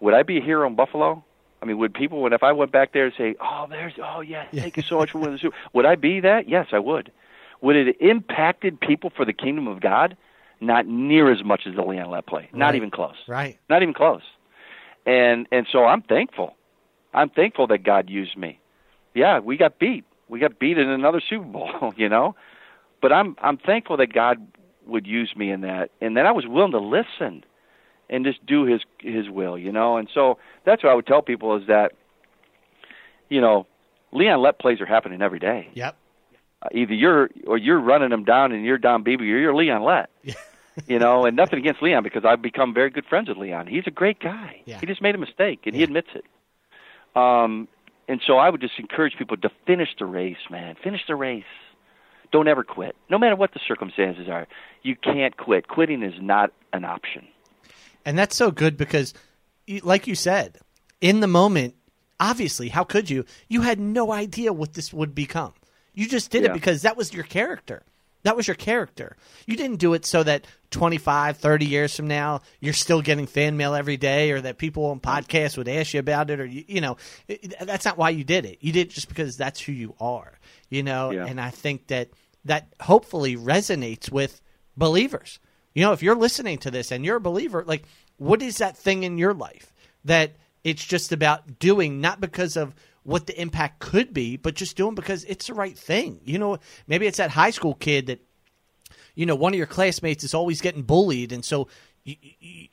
would 0.00 0.14
I 0.14 0.22
be 0.22 0.38
a 0.38 0.40
hero 0.40 0.66
in 0.66 0.74
Buffalo? 0.74 1.22
I 1.60 1.64
mean, 1.66 1.78
would 1.78 1.92
people 1.94 2.22
would 2.22 2.32
if 2.32 2.42
I 2.42 2.52
went 2.52 2.72
back 2.72 2.92
there 2.92 3.04
and 3.04 3.14
say, 3.16 3.36
"Oh, 3.40 3.66
there's 3.68 3.92
oh 4.02 4.20
yeah, 4.20 4.46
thank 4.52 4.76
you 4.76 4.82
so 4.82 4.96
much 4.98 5.10
for 5.12 5.18
winning 5.18 5.34
the 5.34 5.38
Super," 5.38 5.56
would 5.74 5.84
I 5.86 5.94
be 5.94 6.18
that? 6.20 6.48
Yes, 6.48 6.68
I 6.72 6.78
would. 6.80 7.12
Would 7.60 7.76
it 7.76 7.86
have 7.86 7.96
impacted 8.00 8.80
people 8.80 9.10
for 9.14 9.24
the 9.24 9.32
kingdom 9.32 9.68
of 9.68 9.80
God? 9.80 10.16
Not 10.60 10.86
near 10.86 11.30
as 11.30 11.44
much 11.44 11.62
as 11.66 11.74
the 11.76 11.82
Leon 11.82 12.10
Lett 12.10 12.26
play. 12.26 12.48
Not 12.52 12.66
Right. 12.66 12.74
even 12.76 12.90
close 12.90 13.16
right. 13.28 13.58
not 13.68 13.82
even 13.82 13.94
close. 13.94 14.22
And 15.06 15.46
and 15.52 15.66
so 15.70 15.84
I'm 15.84 16.02
thankful. 16.02 16.56
I'm 17.14 17.28
thankful 17.30 17.66
that 17.68 17.82
God 17.84 18.08
used 18.08 18.36
me. 18.36 18.58
Yeah, 19.14 19.38
we 19.40 19.56
got 19.56 19.78
beat. 19.78 20.04
We 20.28 20.38
got 20.40 20.58
beat 20.58 20.78
in 20.78 20.88
another 20.88 21.20
Super 21.28 21.44
Bowl, 21.44 21.92
you 21.96 22.08
know. 22.08 22.34
But 23.00 23.12
I'm 23.12 23.36
I'm 23.42 23.56
thankful 23.58 23.96
that 23.98 24.12
God 24.12 24.46
would 24.86 25.06
use 25.06 25.32
me 25.36 25.50
in 25.50 25.62
that, 25.62 25.90
and 26.00 26.16
then 26.16 26.26
I 26.26 26.32
was 26.32 26.46
willing 26.46 26.72
to 26.72 26.80
listen 26.80 27.44
and 28.10 28.24
just 28.24 28.44
do 28.44 28.64
His 28.64 28.80
His 28.98 29.28
will, 29.30 29.58
you 29.58 29.72
know. 29.72 29.96
And 29.96 30.08
so 30.12 30.38
that's 30.64 30.82
what 30.82 30.90
I 30.90 30.94
would 30.94 31.06
tell 31.06 31.22
people 31.22 31.56
is 31.56 31.66
that 31.68 31.92
you 33.32 33.40
know, 33.40 33.66
Leon 34.12 34.42
Lett 34.42 34.58
plays 34.58 34.80
are 34.80 34.86
happening 34.86 35.22
every 35.22 35.38
day. 35.38 35.70
Yep. 35.72 35.96
Uh, 36.60 36.68
either 36.72 36.92
you're 36.92 37.30
or 37.46 37.56
you're 37.56 37.80
running 37.80 38.10
them 38.10 38.24
down 38.24 38.52
and 38.52 38.62
you're 38.64 38.76
Don 38.76 39.02
Beebe 39.02 39.24
or 39.24 39.38
you're 39.38 39.54
Leon 39.54 39.82
Lett. 39.82 40.10
you 40.86 40.98
know, 40.98 41.24
and 41.24 41.34
nothing 41.34 41.58
against 41.58 41.82
Leon 41.82 42.02
because 42.02 42.24
I've 42.24 42.42
become 42.42 42.74
very 42.74 42.90
good 42.90 43.06
friends 43.06 43.28
with 43.28 43.38
Leon. 43.38 43.66
He's 43.66 43.84
a 43.86 43.90
great 43.90 44.20
guy. 44.20 44.60
Yeah. 44.66 44.78
He 44.78 44.86
just 44.86 45.00
made 45.00 45.14
a 45.14 45.18
mistake 45.18 45.60
and 45.64 45.74
he 45.74 45.82
admits 45.82 46.08
it. 46.14 46.24
Um, 47.16 47.68
and 48.06 48.20
so 48.26 48.36
I 48.36 48.50
would 48.50 48.60
just 48.60 48.78
encourage 48.78 49.14
people 49.16 49.36
to 49.38 49.50
finish 49.66 49.88
the 49.98 50.04
race, 50.04 50.36
man. 50.50 50.76
Finish 50.82 51.02
the 51.08 51.16
race. 51.16 51.44
Don't 52.32 52.48
ever 52.48 52.64
quit, 52.64 52.96
no 53.10 53.18
matter 53.18 53.36
what 53.36 53.52
the 53.52 53.60
circumstances 53.66 54.28
are. 54.28 54.48
You 54.82 54.96
can't 54.96 55.36
quit. 55.36 55.68
Quitting 55.68 56.02
is 56.02 56.14
not 56.20 56.50
an 56.72 56.84
option. 56.84 57.28
And 58.04 58.18
that's 58.18 58.34
so 58.34 58.50
good 58.50 58.76
because, 58.76 59.14
like 59.82 60.06
you 60.06 60.14
said, 60.14 60.58
in 61.00 61.20
the 61.20 61.26
moment, 61.26 61.74
obviously, 62.18 62.68
how 62.68 62.84
could 62.84 63.10
you? 63.10 63.24
You 63.48 63.60
had 63.60 63.78
no 63.78 64.10
idea 64.10 64.52
what 64.52 64.72
this 64.72 64.92
would 64.92 65.14
become. 65.14 65.52
You 65.94 66.08
just 66.08 66.30
did 66.30 66.44
it 66.44 66.54
because 66.54 66.82
that 66.82 66.96
was 66.96 67.12
your 67.12 67.24
character. 67.24 67.82
That 68.22 68.36
was 68.36 68.46
your 68.46 68.54
character. 68.54 69.16
You 69.46 69.56
didn't 69.56 69.76
do 69.76 69.94
it 69.94 70.06
so 70.06 70.22
that 70.22 70.46
25, 70.70 71.38
30 71.38 71.66
years 71.66 71.94
from 71.94 72.06
now, 72.06 72.42
you're 72.60 72.72
still 72.72 73.02
getting 73.02 73.26
fan 73.26 73.56
mail 73.56 73.74
every 73.74 73.96
day 73.96 74.30
or 74.30 74.40
that 74.40 74.58
people 74.58 74.86
on 74.86 75.00
podcasts 75.00 75.58
would 75.58 75.68
ask 75.68 75.92
you 75.92 76.00
about 76.00 76.30
it 76.30 76.38
or, 76.38 76.46
you, 76.46 76.64
you 76.68 76.80
know, 76.80 76.96
it, 77.26 77.54
that's 77.60 77.84
not 77.84 77.98
why 77.98 78.10
you 78.10 78.22
did 78.22 78.44
it. 78.46 78.58
You 78.60 78.72
did 78.72 78.88
it 78.88 78.90
just 78.90 79.08
because 79.08 79.36
that's 79.36 79.60
who 79.60 79.72
you 79.72 79.94
are, 80.00 80.38
you 80.70 80.84
know? 80.84 81.10
Yeah. 81.10 81.26
And 81.26 81.40
I 81.40 81.50
think 81.50 81.88
that 81.88 82.10
that 82.44 82.72
hopefully 82.80 83.36
resonates 83.36 84.10
with 84.10 84.40
believers. 84.76 85.38
You 85.74 85.82
know, 85.82 85.92
if 85.92 86.02
you're 86.02 86.16
listening 86.16 86.58
to 86.58 86.70
this 86.70 86.90
and 86.90 87.04
you're 87.04 87.16
a 87.16 87.20
believer, 87.20 87.64
like, 87.66 87.84
what 88.16 88.42
is 88.42 88.58
that 88.58 88.76
thing 88.76 89.04
in 89.04 89.18
your 89.18 89.34
life 89.34 89.72
that 90.04 90.36
it's 90.64 90.84
just 90.84 91.12
about 91.12 91.58
doing, 91.58 92.00
not 92.00 92.20
because 92.20 92.56
of 92.56 92.74
what 93.04 93.26
the 93.26 93.40
impact 93.40 93.80
could 93.80 94.12
be, 94.12 94.36
but 94.36 94.54
just 94.54 94.76
doing 94.76 94.94
because 94.94 95.24
it's 95.24 95.46
the 95.46 95.54
right 95.54 95.76
thing? 95.76 96.20
You 96.24 96.38
know, 96.38 96.58
maybe 96.86 97.06
it's 97.06 97.18
that 97.18 97.30
high 97.30 97.50
school 97.50 97.74
kid 97.74 98.06
that, 98.06 98.20
you 99.14 99.26
know, 99.26 99.34
one 99.34 99.52
of 99.52 99.58
your 99.58 99.66
classmates 99.66 100.24
is 100.24 100.34
always 100.34 100.60
getting 100.60 100.82
bullied, 100.82 101.32
and 101.32 101.44
so 101.44 101.68
you, 102.04 102.16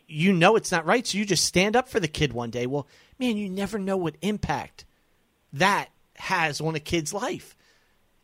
you, 0.07 0.33
know 0.33 0.55
it's 0.55 0.71
not 0.71 0.85
right, 0.85 1.05
so 1.05 1.17
you 1.17 1.25
just 1.25 1.45
stand 1.45 1.75
up 1.75 1.89
for 1.89 1.99
the 1.99 2.07
kid 2.07 2.33
one 2.33 2.49
day. 2.49 2.65
Well, 2.65 2.87
man, 3.19 3.37
you 3.37 3.49
never 3.49 3.77
know 3.77 3.97
what 3.97 4.15
impact 4.21 4.85
that 5.53 5.89
has 6.15 6.61
on 6.61 6.75
a 6.75 6.79
kid's 6.79 7.13
life. 7.13 7.55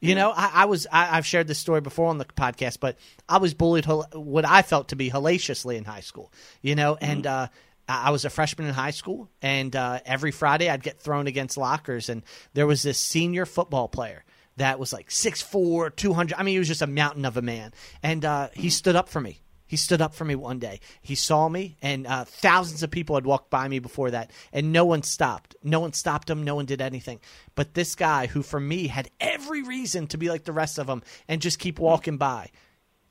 You 0.07 0.15
know, 0.15 0.31
I, 0.35 0.51
I 0.53 0.65
was 0.65 0.87
I, 0.91 1.17
I've 1.17 1.25
shared 1.25 1.47
this 1.47 1.59
story 1.59 1.81
before 1.81 2.07
on 2.07 2.17
the 2.17 2.25
podcast, 2.25 2.79
but 2.79 2.97
I 3.27 3.37
was 3.37 3.53
bullied 3.53 3.85
what 3.85 4.45
I 4.45 4.61
felt 4.61 4.89
to 4.89 4.95
be 4.95 5.09
hellaciously 5.09 5.77
in 5.77 5.85
high 5.85 6.01
school. 6.01 6.31
You 6.61 6.75
know, 6.75 6.97
and 6.99 7.25
uh, 7.25 7.47
I 7.87 8.07
I 8.07 8.09
was 8.11 8.25
a 8.25 8.29
freshman 8.29 8.67
in 8.67 8.73
high 8.73 8.91
school, 8.91 9.29
and 9.41 9.75
uh, 9.75 9.99
every 10.05 10.31
Friday 10.31 10.69
I'd 10.69 10.83
get 10.83 10.99
thrown 10.99 11.27
against 11.27 11.57
lockers, 11.57 12.09
and 12.09 12.23
there 12.53 12.67
was 12.67 12.83
this 12.83 12.97
senior 12.97 13.45
football 13.45 13.87
player 13.87 14.23
that 14.57 14.79
was 14.79 14.93
like 14.93 15.09
6'4", 15.09 15.95
200. 15.95 16.35
I 16.37 16.43
mean, 16.43 16.53
he 16.53 16.59
was 16.59 16.67
just 16.67 16.81
a 16.81 16.87
mountain 16.87 17.25
of 17.25 17.37
a 17.37 17.41
man, 17.41 17.73
and 18.01 18.23
uh, 18.23 18.49
he 18.53 18.69
stood 18.69 18.95
up 18.95 19.09
for 19.09 19.21
me. 19.21 19.41
He 19.68 19.78
stood 19.78 20.01
up 20.01 20.13
for 20.13 20.26
me 20.26 20.36
one 20.36 20.59
day. 20.59 20.80
He 21.01 21.16
saw 21.16 21.49
me, 21.49 21.78
and 21.82 22.05
uh, 22.05 22.26
thousands 22.26 22.84
of 22.84 22.91
people 22.91 23.16
had 23.16 23.26
walked 23.26 23.49
by 23.49 23.68
me 23.68 23.80
before 23.80 24.11
that, 24.11 24.32
and 24.53 24.72
no 24.72 24.86
one 24.86 25.01
stopped. 25.01 25.55
No 25.63 25.80
one 25.80 25.93
stopped 25.93 26.30
him. 26.30 26.43
No 26.43 26.55
one 26.55 26.66
did 26.66 26.82
anything. 26.82 27.20
But 27.55 27.74
this 27.74 27.95
guy, 27.95 28.28
who 28.28 28.43
for 28.43 28.59
me 28.59 28.88
had 28.88 29.09
every 29.20 29.63
reason 29.63 30.07
to 30.07 30.18
be 30.18 30.30
like 30.30 30.43
the 30.43 30.53
rest 30.53 30.78
of 30.78 30.88
them 30.88 31.01
and 31.28 31.41
just 31.41 31.57
keep 31.57 31.80
walking 31.80 32.18
by, 32.18 32.51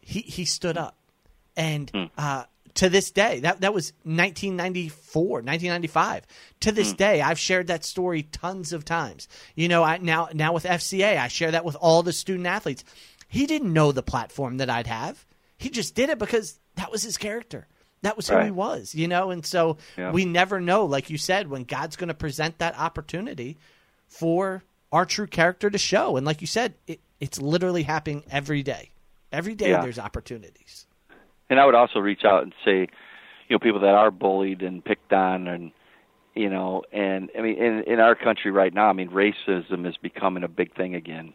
he 0.01 0.21
he 0.21 0.45
stood 0.45 0.77
up, 0.77 0.97
and 1.57 1.91
uh, 2.17 2.45
to 2.75 2.89
this 2.89 3.11
day, 3.11 3.41
that 3.41 3.61
that 3.63 3.75
was 3.75 3.93
1994, 4.03 5.23
1995. 5.43 6.27
To 6.61 6.73
this 6.73 6.93
day, 6.93 7.21
I've 7.21 7.39
shared 7.39 7.69
that 7.69 7.85
story 7.85 8.23
tons 8.25 8.73
of 8.73 8.85
times. 8.85 9.29
You 9.55 9.69
know, 9.69 9.83
I 9.83 9.99
now 9.99 10.29
now 10.33 10.53
with 10.53 10.65
FCA, 10.65 11.19
I 11.19 11.29
share 11.29 11.53
that 11.53 11.65
with 11.65 11.77
all 11.77 12.03
the 12.03 12.13
student 12.13 12.47
athletes. 12.47 12.85
He 13.29 13.47
didn't 13.47 13.73
know 13.73 13.91
the 13.91 14.03
platform 14.03 14.59
that 14.59 14.71
I'd 14.71 14.87
have. 14.87 15.25
He 15.65 15.71
just 15.71 15.95
did 15.95 16.11
it 16.11 16.19
because 16.19 16.59
that 16.77 16.93
was 16.93 17.03
his 17.03 17.17
character. 17.17 17.67
That 18.03 18.19
was 18.19 18.29
who 18.29 18.39
he 18.41 18.51
was, 18.51 18.95
you 18.95 19.09
know. 19.09 19.31
And 19.31 19.47
so 19.47 19.79
Yeah. 19.97 20.13
we 20.13 20.27
never 20.27 20.61
know, 20.61 20.85
like 20.85 21.09
you 21.09 21.17
said, 21.17 21.49
when 21.49 21.65
God's 21.65 21.97
going 21.97 22.09
to 22.09 22.15
present 22.15 22.59
that 22.59 22.79
opportunity 22.79 23.57
for 24.07 24.63
our 24.93 25.07
true 25.07 25.27
character 25.27 25.71
to 25.71 25.79
show. 25.79 26.19
And 26.19 26.27
like 26.27 26.43
you 26.43 26.47
said, 26.47 26.75
it, 26.87 27.01
it's 27.19 27.41
literally 27.41 27.83
happening 27.85 28.23
every 28.31 28.63
day. 28.63 28.91
Every 29.33 29.55
day 29.55 29.71
Yeah. 29.71 29.81
there's 29.81 29.99
opportunities. 29.99 30.87
And 31.49 31.59
I 31.59 31.65
would 31.65 31.75
also 31.75 31.99
reach 31.99 32.25
out 32.25 32.43
and 32.43 32.53
say, 32.63 32.81
you 33.49 33.55
know, 33.55 33.59
people 33.59 33.81
that 33.81 33.95
are 33.95 34.11
bullied 34.11 34.61
and 34.63 34.85
picked 34.85 35.13
on, 35.15 35.49
and 35.49 35.73
you 36.35 36.51
know, 36.51 36.83
and 36.93 37.31
I 37.39 37.41
mean, 37.41 37.57
in 37.57 37.85
in 37.85 38.01
our 38.01 38.15
country 38.15 38.51
right 38.51 38.73
now, 38.73 38.89
I 38.91 38.93
mean, 38.93 39.09
racism 39.09 39.87
is 39.87 39.97
becoming 39.97 40.43
a 40.45 40.49
big 40.49 40.75
thing 40.77 40.95
again. 40.95 41.33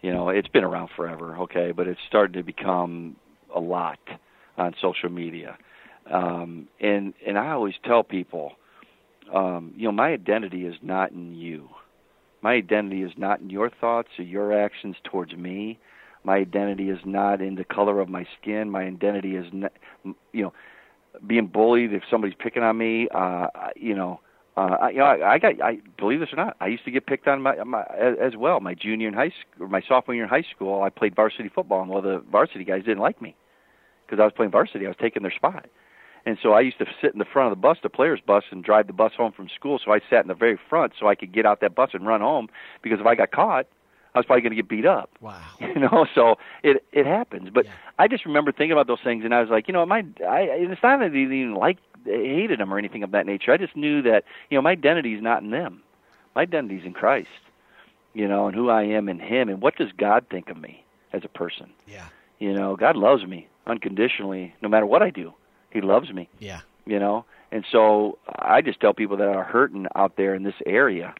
You 0.00 0.12
know, 0.12 0.28
it's 0.28 0.48
been 0.48 0.64
around 0.64 0.90
forever, 0.94 1.36
okay, 1.38 1.72
but 1.72 1.88
it's 1.88 2.00
starting 2.06 2.34
to 2.34 2.42
become 2.44 3.16
a 3.54 3.60
lot 3.60 3.98
on 4.56 4.74
social 4.80 5.08
media. 5.08 5.56
Um, 6.10 6.68
and 6.80 7.14
and 7.26 7.38
I 7.38 7.50
always 7.50 7.74
tell 7.84 8.02
people, 8.02 8.52
um, 9.34 9.72
you 9.76 9.84
know, 9.84 9.92
my 9.92 10.08
identity 10.08 10.66
is 10.66 10.74
not 10.82 11.12
in 11.12 11.34
you. 11.34 11.68
My 12.42 12.54
identity 12.54 13.02
is 13.02 13.12
not 13.16 13.40
in 13.40 13.48
your 13.48 13.70
thoughts 13.70 14.08
or 14.18 14.24
your 14.24 14.52
actions 14.52 14.96
towards 15.04 15.34
me. 15.34 15.78
My 16.24 16.36
identity 16.36 16.90
is 16.90 16.98
not 17.04 17.40
in 17.40 17.54
the 17.54 17.64
color 17.64 18.00
of 18.00 18.08
my 18.08 18.26
skin. 18.40 18.70
My 18.70 18.82
identity 18.82 19.36
is, 19.36 19.46
not, 19.52 19.72
you 20.32 20.42
know, 20.42 20.52
being 21.26 21.46
bullied. 21.46 21.92
If 21.92 22.02
somebody's 22.10 22.36
picking 22.38 22.62
on 22.62 22.76
me, 22.76 23.08
uh, 23.14 23.46
you 23.76 23.94
know, 23.94 24.20
uh, 24.56 24.76
I, 24.82 24.90
you 24.90 24.98
know, 24.98 25.04
I, 25.04 25.34
I 25.34 25.38
got. 25.38 25.60
I 25.62 25.78
believe 25.98 26.20
this 26.20 26.32
or 26.32 26.36
not, 26.36 26.56
I 26.60 26.68
used 26.68 26.84
to 26.84 26.90
get 26.90 27.06
picked 27.06 27.26
on 27.26 27.42
my, 27.42 27.62
my 27.64 27.82
as, 27.98 28.14
as 28.20 28.36
well. 28.36 28.60
My 28.60 28.74
junior 28.74 29.08
in 29.08 29.14
high 29.14 29.32
school, 29.54 29.68
my 29.68 29.82
sophomore 29.88 30.14
year 30.14 30.24
in 30.24 30.30
high 30.30 30.44
school, 30.54 30.82
I 30.82 30.90
played 30.90 31.16
varsity 31.16 31.48
football, 31.48 31.82
and 31.82 31.90
all 31.90 32.02
the 32.02 32.22
varsity 32.30 32.64
guys 32.64 32.84
didn't 32.84 33.00
like 33.00 33.20
me 33.20 33.34
because 34.06 34.20
I 34.20 34.24
was 34.24 34.32
playing 34.34 34.52
varsity. 34.52 34.86
I 34.86 34.88
was 34.88 34.96
taking 35.00 35.22
their 35.22 35.32
spot. 35.32 35.66
And 36.26 36.38
so 36.42 36.52
I 36.52 36.60
used 36.60 36.78
to 36.78 36.86
sit 37.02 37.12
in 37.12 37.18
the 37.18 37.26
front 37.26 37.52
of 37.52 37.58
the 37.58 37.60
bus, 37.60 37.78
the 37.82 37.90
players' 37.90 38.20
bus, 38.24 38.44
and 38.50 38.64
drive 38.64 38.86
the 38.86 38.94
bus 38.94 39.12
home 39.14 39.32
from 39.32 39.48
school. 39.48 39.78
So 39.84 39.92
I 39.92 40.00
sat 40.08 40.24
in 40.24 40.28
the 40.28 40.34
very 40.34 40.58
front 40.70 40.94
so 40.98 41.06
I 41.06 41.14
could 41.14 41.32
get 41.32 41.44
out 41.44 41.60
that 41.60 41.74
bus 41.74 41.90
and 41.92 42.06
run 42.06 42.22
home 42.22 42.48
because 42.82 42.98
if 43.00 43.06
I 43.06 43.14
got 43.14 43.30
caught, 43.30 43.66
I 44.14 44.18
was 44.18 44.26
probably 44.26 44.42
going 44.42 44.52
to 44.52 44.56
get 44.56 44.68
beat 44.68 44.86
up. 44.86 45.10
Wow. 45.20 45.40
You 45.60 45.80
know, 45.80 46.06
so 46.14 46.36
it 46.62 46.84
it 46.92 47.04
happens. 47.04 47.50
But 47.52 47.66
Yeah. 47.66 47.72
I 47.98 48.08
just 48.08 48.24
remember 48.24 48.52
thinking 48.52 48.72
about 48.72 48.86
those 48.86 49.00
things, 49.02 49.24
and 49.24 49.34
I 49.34 49.40
was 49.40 49.50
like, 49.50 49.66
you 49.68 49.74
know, 49.74 49.84
my 49.84 50.04
I 50.26 50.42
it's 50.42 50.82
not 50.82 50.98
that 51.00 51.04
I 51.06 51.08
didn't 51.08 51.32
even 51.32 51.54
like 51.54 51.78
hated 52.04 52.60
them 52.60 52.72
or 52.72 52.78
anything 52.78 53.02
of 53.02 53.10
that 53.10 53.26
nature. 53.26 53.52
I 53.52 53.56
just 53.56 53.74
knew 53.76 54.02
that 54.02 54.24
you 54.50 54.56
know 54.56 54.62
my 54.62 54.70
identity 54.70 55.14
is 55.14 55.22
not 55.22 55.42
in 55.42 55.50
them. 55.50 55.82
My 56.34 56.42
identity 56.42 56.76
is 56.76 56.84
in 56.84 56.92
Christ. 56.92 57.28
You 58.14 58.28
know, 58.28 58.46
and 58.46 58.54
who 58.54 58.70
I 58.70 58.84
am 58.84 59.08
in 59.08 59.18
Him, 59.18 59.48
and 59.48 59.60
what 59.60 59.76
does 59.76 59.90
God 59.96 60.26
think 60.30 60.48
of 60.48 60.56
me 60.56 60.84
as 61.12 61.22
a 61.24 61.28
person? 61.28 61.70
Yeah. 61.88 62.06
You 62.38 62.52
know, 62.52 62.76
God 62.76 62.94
loves 62.96 63.26
me 63.26 63.48
unconditionally, 63.66 64.54
no 64.62 64.68
matter 64.68 64.86
what 64.86 65.02
I 65.02 65.10
do. 65.10 65.32
He 65.70 65.80
loves 65.80 66.12
me 66.12 66.28
Yeah. 66.38 66.60
you 66.86 66.98
know 67.00 67.24
and 67.50 67.64
so 67.72 68.18
i 68.38 68.60
just 68.62 68.78
tell 68.80 68.94
people 68.94 69.16
that 69.16 69.26
are 69.28 69.42
hurting 69.42 69.86
out 69.96 70.16
there 70.16 70.34
in 70.34 70.44
this 70.44 70.54
area 70.66 71.14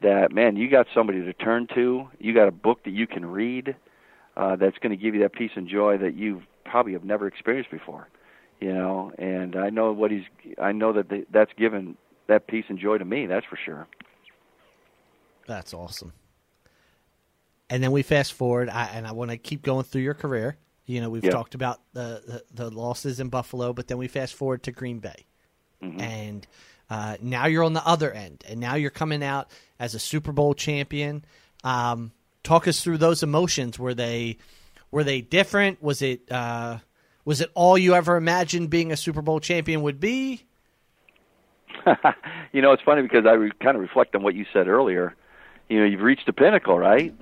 that 0.00 0.32
man 0.32 0.56
you 0.56 0.70
got 0.70 0.86
somebody 0.94 1.22
to 1.22 1.32
turn 1.34 1.66
to 1.74 2.08
you 2.18 2.32
got 2.32 2.48
a 2.48 2.50
book 2.50 2.82
that 2.84 2.92
you 2.92 3.06
can 3.06 3.26
read 3.26 3.76
uh 4.38 4.56
that's 4.56 4.78
going 4.78 4.90
to 4.90 4.96
give 4.96 5.14
you 5.14 5.20
that 5.20 5.34
peace 5.34 5.50
and 5.54 5.68
joy 5.68 5.98
that 5.98 6.14
you 6.14 6.42
probably 6.64 6.94
have 6.94 7.04
never 7.04 7.26
experienced 7.26 7.70
before 7.70 8.08
you 8.58 8.72
know 8.72 9.12
and 9.18 9.54
i 9.54 9.68
know 9.68 9.92
what 9.92 10.10
he's 10.10 10.24
i 10.58 10.72
know 10.72 10.92
that 10.94 11.10
the, 11.10 11.26
that's 11.30 11.52
given 11.58 11.94
that 12.26 12.46
peace 12.46 12.64
and 12.70 12.78
joy 12.78 12.96
to 12.96 13.04
me 13.04 13.26
that's 13.26 13.44
for 13.46 13.58
sure 13.62 13.86
That's 15.46 15.74
awesome. 15.74 16.14
And 17.68 17.82
then 17.82 17.92
we 17.92 18.02
fast 18.02 18.32
forward, 18.32 18.68
I, 18.70 18.84
and 18.94 19.06
I 19.06 19.12
want 19.12 19.30
to 19.30 19.36
keep 19.36 19.62
going 19.62 19.84
through 19.84 20.02
your 20.02 20.14
career. 20.14 20.56
You 20.86 21.00
know, 21.00 21.08
we've 21.10 21.24
Yeah. 21.24 21.30
talked 21.30 21.54
about 21.54 21.80
the, 21.94 22.42
the, 22.52 22.64
the 22.64 22.70
losses 22.70 23.20
in 23.20 23.28
Buffalo, 23.30 23.72
but 23.72 23.88
then 23.88 23.96
we 23.98 24.06
fast 24.08 24.34
forward 24.34 24.62
to 24.64 24.72
Green 24.72 24.98
Bay. 24.98 25.24
Mm-hmm. 25.82 26.00
And 26.00 26.46
uh, 26.90 27.16
now 27.22 27.46
you're 27.46 27.64
on 27.64 27.72
the 27.72 27.86
other 27.86 28.12
end, 28.12 28.44
and 28.48 28.60
now 28.60 28.74
you're 28.74 28.90
coming 28.90 29.22
out 29.24 29.50
as 29.78 29.94
a 29.94 29.98
Super 29.98 30.32
Bowl 30.32 30.54
champion. 30.54 31.24
Um, 31.62 32.12
talk 32.42 32.68
us 32.68 32.82
through 32.82 32.98
those 32.98 33.22
emotions. 33.22 33.78
Were 33.78 33.94
they 33.94 34.36
were 34.90 35.04
they 35.04 35.20
different? 35.22 35.82
Was 35.82 36.02
it 36.02 36.30
uh, 36.30 36.78
was 37.24 37.40
it 37.40 37.50
all 37.54 37.78
you 37.78 37.94
ever 37.94 38.16
imagined 38.16 38.68
being 38.70 38.92
a 38.92 38.96
Super 38.96 39.22
Bowl 39.22 39.40
champion 39.40 39.80
would 39.82 39.98
be? 40.00 40.44
you 42.52 42.62
know 42.62 42.72
it's 42.72 42.82
funny 42.82 43.02
because 43.02 43.26
i 43.26 43.32
re- 43.32 43.50
kind 43.60 43.76
of 43.76 43.82
reflect 43.82 44.14
on 44.14 44.22
what 44.22 44.34
you 44.34 44.46
said 44.52 44.68
earlier 44.68 45.14
you 45.68 45.78
know 45.78 45.84
you've 45.84 46.00
reached 46.00 46.24
the 46.24 46.32
pinnacle 46.32 46.78
right 46.78 47.14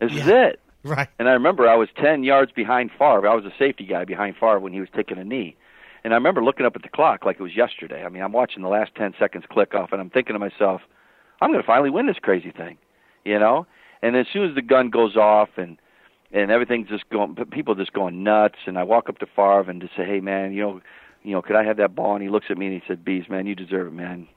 this 0.00 0.12
is 0.12 0.26
it 0.26 0.60
Right. 0.96 1.08
And 1.18 1.28
I 1.28 1.32
remember 1.32 1.68
I 1.68 1.74
was 1.76 1.88
10 2.00 2.22
yards 2.24 2.52
behind 2.52 2.90
Favre. 2.98 3.28
I 3.28 3.34
was 3.34 3.44
a 3.44 3.52
safety 3.58 3.84
guy 3.84 4.04
behind 4.04 4.36
Favre 4.36 4.60
when 4.60 4.72
he 4.72 4.80
was 4.80 4.88
taking 4.94 5.18
a 5.18 5.24
knee. 5.24 5.56
And 6.04 6.12
I 6.12 6.16
remember 6.16 6.44
looking 6.44 6.64
up 6.66 6.76
at 6.76 6.82
the 6.82 6.88
clock 6.88 7.24
like 7.24 7.36
it 7.40 7.42
was 7.42 7.56
yesterday. 7.56 8.04
I 8.04 8.08
mean, 8.08 8.22
I'm 8.22 8.32
watching 8.32 8.62
the 8.62 8.68
last 8.68 8.94
10 8.94 9.14
seconds 9.18 9.44
click 9.50 9.74
off, 9.74 9.90
and 9.92 10.00
I'm 10.00 10.10
thinking 10.10 10.34
to 10.34 10.38
myself, 10.38 10.80
I'm 11.40 11.50
going 11.50 11.60
to 11.62 11.66
finally 11.66 11.90
win 11.90 12.06
this 12.06 12.18
crazy 12.22 12.52
thing, 12.52 12.78
you 13.24 13.38
know? 13.38 13.66
And 14.02 14.16
as 14.16 14.26
soon 14.32 14.48
as 14.48 14.54
the 14.54 14.62
gun 14.62 14.90
goes 14.90 15.16
off 15.16 15.48
and 15.56 15.78
and 16.32 16.50
everything's 16.50 16.88
just 16.88 17.08
going, 17.10 17.34
people 17.52 17.74
just 17.74 17.92
going 17.92 18.22
nuts, 18.24 18.58
and 18.66 18.78
I 18.78 18.82
walk 18.82 19.08
up 19.08 19.18
to 19.18 19.26
Favre 19.26 19.70
and 19.70 19.80
just 19.80 19.96
say, 19.96 20.04
hey, 20.04 20.20
man, 20.20 20.52
you 20.52 20.60
know, 20.62 20.80
you 21.22 21.32
know, 21.32 21.42
could 21.42 21.56
I 21.56 21.64
have 21.64 21.76
that 21.78 21.94
ball? 21.94 22.14
And 22.14 22.22
he 22.22 22.28
looks 22.28 22.46
at 22.50 22.58
me 22.58 22.66
and 22.66 22.74
he 22.74 22.82
said, 22.86 23.04
Beebs, 23.04 23.28
man, 23.30 23.46
you 23.46 23.54
deserve 23.54 23.88
it, 23.88 23.92
man. 23.94 24.28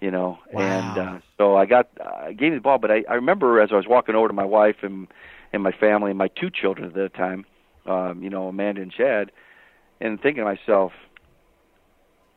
you 0.00 0.10
know. 0.10 0.38
Wow. 0.52 0.62
And 0.62 0.98
uh, 0.98 1.20
so 1.38 1.56
I 1.56 1.66
got 1.66 1.88
I 2.04 2.32
gave 2.32 2.48
him 2.52 2.58
the 2.58 2.60
ball, 2.60 2.78
but 2.78 2.90
I, 2.90 3.04
I 3.08 3.14
remember 3.14 3.60
as 3.60 3.70
I 3.72 3.76
was 3.76 3.86
walking 3.88 4.14
over 4.14 4.28
to 4.28 4.34
my 4.34 4.44
wife 4.44 4.76
and 4.82 5.08
and 5.52 5.62
my 5.62 5.72
family 5.72 6.10
and 6.10 6.18
my 6.18 6.28
two 6.28 6.50
children 6.50 6.88
at 6.88 6.94
that 6.94 7.14
time, 7.14 7.44
um, 7.86 8.22
you 8.22 8.30
know, 8.30 8.48
Amanda 8.48 8.80
and 8.82 8.92
Chad, 8.92 9.30
and 10.00 10.20
thinking 10.20 10.44
to 10.44 10.44
myself, 10.44 10.92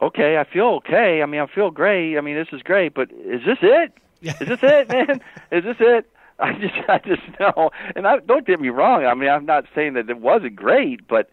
okay, 0.01 0.37
I 0.37 0.43
feel 0.43 0.81
okay. 0.85 1.21
I 1.21 1.25
mean, 1.25 1.41
I 1.41 1.47
feel 1.47 1.71
great. 1.71 2.17
I 2.17 2.21
mean, 2.21 2.35
this 2.35 2.47
is 2.51 2.61
great, 2.61 2.93
but 2.93 3.11
is 3.11 3.41
this 3.45 3.57
it? 3.61 3.93
Is 4.21 4.47
this 4.47 4.59
it, 4.63 4.89
man? 4.89 5.21
Is 5.51 5.63
this 5.63 5.77
it? 5.79 6.09
I 6.39 6.51
just, 6.53 6.73
I 6.89 6.99
just 6.99 7.21
know. 7.39 7.69
And 7.95 8.05
I, 8.05 8.17
don't 8.19 8.45
get 8.45 8.59
me 8.59 8.67
wrong. 8.69 9.05
I 9.05 9.13
mean, 9.13 9.29
I'm 9.29 9.45
not 9.45 9.65
saying 9.73 9.93
that 9.93 10.09
it 10.09 10.19
wasn't 10.19 10.55
great, 10.57 11.07
but 11.07 11.29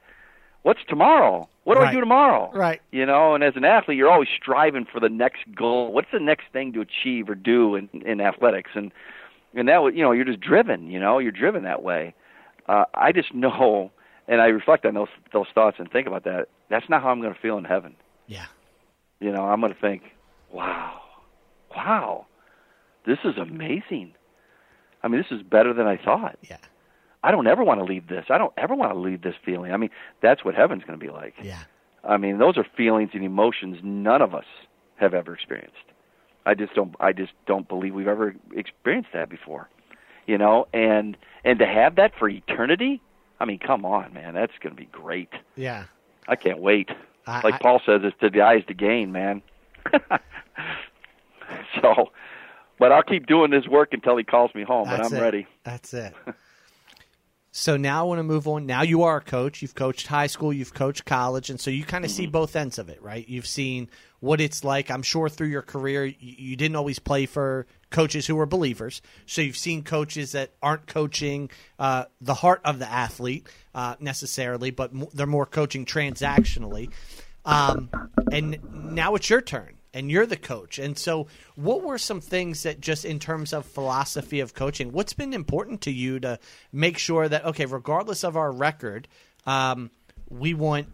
what's 0.62 0.78
tomorrow? 0.88 1.48
What 1.64 1.74
do 1.74 1.80
Right. 1.80 1.88
I 1.88 1.92
do 1.92 1.98
tomorrow? 2.00 2.52
Right. 2.54 2.80
You 2.92 3.04
know, 3.06 3.34
and 3.34 3.42
as 3.42 3.56
an 3.56 3.64
athlete, 3.64 3.96
you're 3.98 4.10
always 4.10 4.28
striving 4.36 4.84
for 4.84 5.00
the 5.00 5.08
next 5.08 5.40
goal. 5.56 5.92
What's 5.92 6.10
the 6.12 6.20
next 6.20 6.44
thing 6.52 6.72
to 6.74 6.80
achieve 6.80 7.28
or 7.28 7.34
do 7.34 7.74
in, 7.74 7.88
in 8.04 8.20
athletics? 8.20 8.70
And 8.74 8.92
and 9.54 9.68
that 9.68 9.82
was, 9.82 9.94
you 9.94 10.02
know, 10.02 10.12
you're 10.12 10.24
just 10.24 10.40
driven. 10.40 10.90
You 10.90 11.00
know, 11.00 11.18
you're 11.18 11.32
driven 11.32 11.64
that 11.64 11.82
way. 11.82 12.14
Uh, 12.68 12.84
I 12.94 13.12
just 13.12 13.34
know, 13.34 13.90
and 14.28 14.40
I 14.40 14.46
reflect 14.46 14.84
on 14.84 14.94
those 14.94 15.08
those 15.32 15.46
thoughts 15.54 15.76
and 15.78 15.90
think 15.90 16.06
about 16.06 16.24
that. 16.24 16.48
That's 16.70 16.88
not 16.88 17.02
how 17.02 17.10
I'm 17.10 17.20
going 17.20 17.34
to 17.34 17.40
feel 17.40 17.58
in 17.58 17.64
heaven. 17.64 17.96
Yeah. 18.26 18.46
You 19.20 19.30
know, 19.30 19.42
I'm 19.44 19.60
going 19.60 19.72
to 19.72 19.80
think, 19.80 20.02
wow, 20.52 21.00
wow, 21.74 22.26
this 23.06 23.18
is 23.24 23.36
amazing. 23.36 24.14
I 25.02 25.08
mean, 25.08 25.20
this 25.20 25.36
is 25.36 25.42
better 25.42 25.72
than 25.72 25.86
I 25.86 25.96
thought. 25.96 26.38
Yeah. 26.42 26.56
I 27.24 27.30
don't 27.30 27.46
ever 27.46 27.62
want 27.62 27.80
to 27.80 27.84
leave 27.84 28.08
this. 28.08 28.26
I 28.30 28.38
don't 28.38 28.52
ever 28.56 28.74
want 28.74 28.92
to 28.92 28.98
leave 28.98 29.22
this 29.22 29.34
feeling. 29.44 29.72
I 29.72 29.76
mean, 29.76 29.90
that's 30.22 30.44
what 30.44 30.54
heaven's 30.54 30.82
going 30.84 30.98
to 30.98 31.04
be 31.04 31.10
like. 31.10 31.34
Yeah. 31.42 31.60
I 32.04 32.16
mean, 32.16 32.38
those 32.38 32.56
are 32.56 32.66
feelings 32.76 33.10
and 33.14 33.24
emotions 33.24 33.78
none 33.82 34.22
of 34.22 34.34
us 34.34 34.44
have 34.96 35.14
ever 35.14 35.34
experienced. 35.34 35.76
I 36.44 36.54
just 36.54 36.74
don't. 36.74 36.94
I 37.00 37.12
just 37.12 37.32
don't 37.46 37.68
believe 37.68 37.94
we've 37.94 38.08
ever 38.08 38.34
experienced 38.54 39.10
that 39.12 39.28
before. 39.28 39.68
You 40.26 40.38
know, 40.38 40.66
and 40.72 41.16
and 41.44 41.58
to 41.58 41.66
have 41.66 41.96
that 41.96 42.12
for 42.18 42.28
eternity. 42.28 43.00
I 43.40 43.44
mean, 43.44 43.58
come 43.58 43.84
on, 43.84 44.14
man, 44.14 44.34
that's 44.34 44.52
going 44.60 44.74
to 44.76 44.80
be 44.80 44.86
great. 44.92 45.30
Yeah. 45.56 45.84
I 46.28 46.36
can't 46.36 46.60
wait. 46.60 46.90
I- 47.26 47.40
like 47.42 47.54
I- 47.54 47.58
Paul 47.58 47.80
says, 47.84 48.02
it's 48.04 48.16
to 48.20 48.30
the 48.30 48.42
eyes 48.42 48.62
to 48.68 48.74
gain, 48.74 49.10
man. 49.10 49.42
so, 51.80 52.12
but 52.78 52.92
I'll 52.92 53.02
keep 53.02 53.26
doing 53.26 53.50
this 53.50 53.66
work 53.66 53.92
until 53.92 54.16
he 54.16 54.22
calls 54.24 54.54
me 54.54 54.62
home. 54.62 54.88
But 54.88 55.04
I'm 55.04 55.12
it. 55.12 55.20
ready. 55.20 55.46
That's 55.64 55.92
it. 55.92 56.14
so 57.54 57.76
now 57.76 58.00
I 58.00 58.02
want 58.08 58.18
to 58.18 58.22
move 58.24 58.48
on. 58.48 58.64
Now 58.66 58.82
you 58.82 59.02
are 59.02 59.18
a 59.18 59.20
coach. 59.20 59.60
You've 59.62 59.74
coached 59.74 60.06
high 60.06 60.26
school, 60.26 60.52
you've 60.52 60.72
coached 60.74 61.04
college, 61.04 61.50
and 61.50 61.60
so 61.60 61.70
you 61.70 61.84
kind 61.84 62.04
of 62.04 62.10
see 62.10 62.22
Mm-hmm. 62.24 62.32
both 62.32 62.56
ends 62.56 62.78
of 62.78 62.88
it, 62.88 63.00
right? 63.02 63.28
You've 63.28 63.46
seen 63.46 63.88
what 64.20 64.40
it's 64.40 64.64
like. 64.64 64.90
I'm 64.90 65.02
sure 65.02 65.28
through 65.28 65.48
your 65.48 65.62
career, 65.62 66.04
you, 66.06 66.14
you 66.18 66.56
didn't 66.56 66.76
always 66.76 66.98
play 66.98 67.26
for 67.26 67.66
coaches 67.90 68.26
who 68.26 68.36
were 68.36 68.46
believers. 68.46 69.02
So 69.26 69.42
you've 69.42 69.56
seen 69.56 69.82
coaches 69.84 70.32
that 70.32 70.52
aren't 70.62 70.86
coaching 70.86 71.50
uh, 71.78 72.06
the 72.20 72.34
heart 72.34 72.62
of 72.64 72.78
the 72.78 72.90
athlete 72.90 73.46
uh, 73.74 73.96
necessarily, 74.00 74.70
but 74.70 74.92
m- 74.94 75.06
they're 75.12 75.26
more 75.26 75.44
coaching 75.46 75.84
transactionally. 75.84 76.90
Um, 77.44 77.90
and 78.30 78.58
now 78.94 79.14
it's 79.14 79.28
your 79.28 79.40
turn 79.42 79.74
and 79.94 80.10
you're 80.10 80.26
the 80.26 80.36
coach. 80.36 80.78
And 80.78 80.98
so, 80.98 81.26
what 81.54 81.82
were 81.82 81.98
some 81.98 82.20
things 82.20 82.62
that 82.62 82.80
just 82.80 83.04
in 83.04 83.18
terms 83.18 83.52
of 83.52 83.66
philosophy 83.66 84.40
of 84.40 84.54
coaching, 84.54 84.92
what's 84.92 85.12
been 85.12 85.32
important 85.32 85.82
to 85.82 85.92
you 85.92 86.20
to 86.20 86.38
make 86.72 86.98
sure 86.98 87.28
that, 87.28 87.44
okay, 87.44 87.66
regardless 87.66 88.24
of 88.24 88.36
our 88.36 88.50
record, 88.50 89.08
um, 89.46 89.90
we 90.28 90.54
want, 90.54 90.88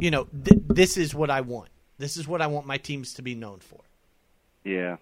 you 0.00 0.10
know, 0.10 0.24
th- 0.24 0.62
this 0.68 0.96
is 0.96 1.14
what 1.14 1.30
I 1.30 1.40
want. 1.40 1.70
This 1.98 2.16
is 2.16 2.28
what 2.28 2.42
I 2.42 2.46
want 2.46 2.66
my 2.66 2.78
teams 2.78 3.14
to 3.14 3.22
be 3.22 3.34
known 3.34 3.58
for. 3.60 3.80
Yeah. 4.64 4.96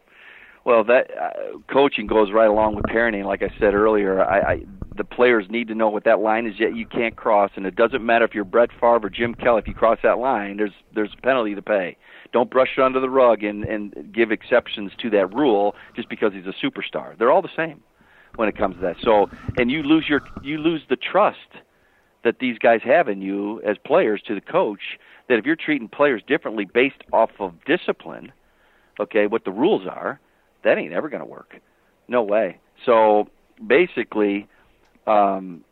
Well, 0.64 0.82
that 0.84 1.10
uh, 1.16 1.58
coaching 1.72 2.08
goes 2.08 2.32
right 2.32 2.48
along 2.48 2.74
with 2.74 2.86
parenting. 2.86 3.24
Like 3.24 3.42
I 3.42 3.50
said 3.60 3.74
earlier, 3.74 4.20
I, 4.20 4.40
I 4.40 4.64
the 4.96 5.04
players 5.04 5.46
need 5.48 5.68
to 5.68 5.74
know 5.74 5.88
what 5.88 6.04
that 6.04 6.20
line 6.20 6.46
is 6.46 6.54
yet 6.58 6.74
you 6.74 6.86
can't 6.86 7.14
cross, 7.14 7.52
and 7.54 7.66
it 7.66 7.76
doesn't 7.76 8.04
matter 8.04 8.24
if 8.24 8.34
you're 8.34 8.44
Brett 8.44 8.70
Favre 8.80 9.06
or 9.06 9.10
Jim 9.10 9.34
Kelly. 9.34 9.60
If 9.60 9.68
you 9.68 9.74
cross 9.74 9.98
that 10.02 10.18
line, 10.18 10.56
there's 10.56 10.72
there's 10.92 11.12
a 11.16 11.22
penalty 11.22 11.54
to 11.54 11.62
pay. 11.62 11.96
Don't 12.32 12.50
brush 12.50 12.70
it 12.76 12.82
under 12.82 13.00
the 13.00 13.10
rug 13.10 13.42
and 13.42 13.64
and 13.64 14.12
give 14.12 14.30
exceptions 14.32 14.92
to 15.02 15.10
that 15.10 15.34
rule 15.34 15.74
just 15.94 16.08
because 16.08 16.32
he's 16.32 16.46
a 16.46 16.54
superstar. 16.64 17.16
They're 17.18 17.30
all 17.30 17.42
the 17.42 17.48
same 17.56 17.82
when 18.36 18.48
it 18.48 18.56
comes 18.56 18.76
to 18.76 18.82
that. 18.82 18.96
So, 19.02 19.28
and 19.56 19.70
you 19.70 19.82
lose 19.82 20.06
your 20.08 20.20
you 20.42 20.58
lose 20.58 20.82
the 20.88 20.96
trust 20.96 21.38
that 22.24 22.38
these 22.38 22.58
guys 22.58 22.80
have 22.84 23.08
in 23.08 23.22
you 23.22 23.60
as 23.62 23.76
players 23.84 24.22
to 24.26 24.34
the 24.34 24.40
coach. 24.40 24.98
That 25.28 25.38
if 25.38 25.44
you're 25.44 25.56
treating 25.56 25.88
players 25.88 26.22
differently 26.26 26.66
based 26.72 27.02
off 27.12 27.30
of 27.40 27.54
discipline, 27.64 28.32
okay, 29.00 29.26
what 29.26 29.44
the 29.44 29.50
rules 29.50 29.86
are, 29.86 30.20
that 30.62 30.78
ain't 30.78 30.92
ever 30.92 31.08
going 31.08 31.22
to 31.22 31.28
work. 31.28 31.60
No 32.08 32.22
way. 32.22 32.58
So 32.84 33.28
basically, 33.64 34.46
um, 35.06 35.64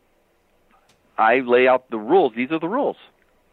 I 1.16 1.40
lay 1.40 1.68
out 1.68 1.90
the 1.90 1.98
rules. 1.98 2.32
These 2.36 2.50
are 2.50 2.58
the 2.58 2.68
rules. 2.68 2.96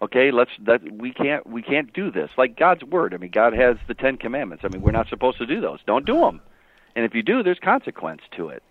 Okay, 0.02 0.32
let's 0.32 0.52
that 0.66 0.82
we 0.92 1.14
can't 1.14 1.46
we 1.46 1.62
can't 1.62 1.94
do 1.94 2.10
this 2.10 2.32
like 2.38 2.58
God's 2.58 2.84
word. 2.84 3.14
I 3.14 3.18
mean, 3.18 3.32
God 3.32 3.54
has 3.54 3.78
the 3.88 3.94
Ten 3.94 4.18
Commandments. 4.18 4.64
I 4.66 4.70
mean, 4.70 4.82
we're 4.82 4.92
not 4.92 5.08
supposed 5.10 5.38
to 5.38 5.46
do 5.46 5.62
those. 5.62 5.80
Don't 5.86 6.06
do 6.06 6.20
them. 6.20 6.42
And 6.96 7.06
if 7.06 7.14
you 7.14 7.22
do, 7.22 7.44
there's 7.44 7.60
consequence 7.60 8.22
to 8.36 8.50
it. 8.50 8.64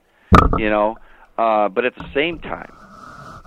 You 0.58 0.70
know, 0.70 0.98
uh, 1.38 1.68
but 1.68 1.84
at 1.84 1.94
the 1.94 2.06
same 2.12 2.40
time, 2.40 2.72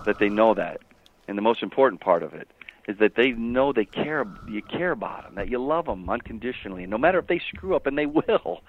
that 0.06 0.18
they 0.18 0.28
know 0.28 0.54
that, 0.54 0.80
and 1.28 1.36
the 1.36 1.42
most 1.42 1.62
important 1.62 2.00
part 2.00 2.22
of 2.22 2.34
it 2.34 2.48
is 2.88 2.98
that 2.98 3.14
they 3.16 3.30
know 3.32 3.72
they 3.72 3.84
care 3.84 4.26
you 4.48 4.62
care 4.62 4.92
about 4.92 5.24
them 5.24 5.34
that 5.36 5.48
you 5.50 5.58
love 5.58 5.86
them 5.86 6.08
unconditionally 6.08 6.86
no 6.86 6.98
matter 6.98 7.18
if 7.18 7.26
they 7.26 7.38
screw 7.38 7.74
up 7.74 7.86
and 7.86 7.96
they 7.96 8.06
will 8.28 8.60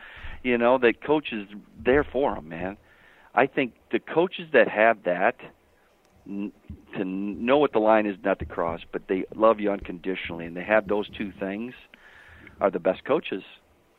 you 0.43 0.57
know 0.57 0.77
that 0.77 1.03
coach 1.03 1.31
is 1.31 1.47
there 1.83 2.03
for 2.03 2.35
them 2.35 2.49
man 2.49 2.77
i 3.33 3.45
think 3.45 3.73
the 3.91 3.99
coaches 3.99 4.47
that 4.53 4.67
have 4.67 5.03
that 5.03 5.35
to 6.25 7.03
know 7.03 7.57
what 7.57 7.71
the 7.73 7.79
line 7.79 8.05
is 8.05 8.17
not 8.23 8.39
to 8.39 8.45
cross 8.45 8.81
but 8.91 9.07
they 9.07 9.25
love 9.35 9.59
you 9.59 9.71
unconditionally 9.71 10.45
and 10.45 10.55
they 10.55 10.63
have 10.63 10.87
those 10.87 11.07
two 11.09 11.31
things 11.39 11.73
are 12.61 12.71
the 12.71 12.79
best 12.79 13.03
coaches 13.03 13.43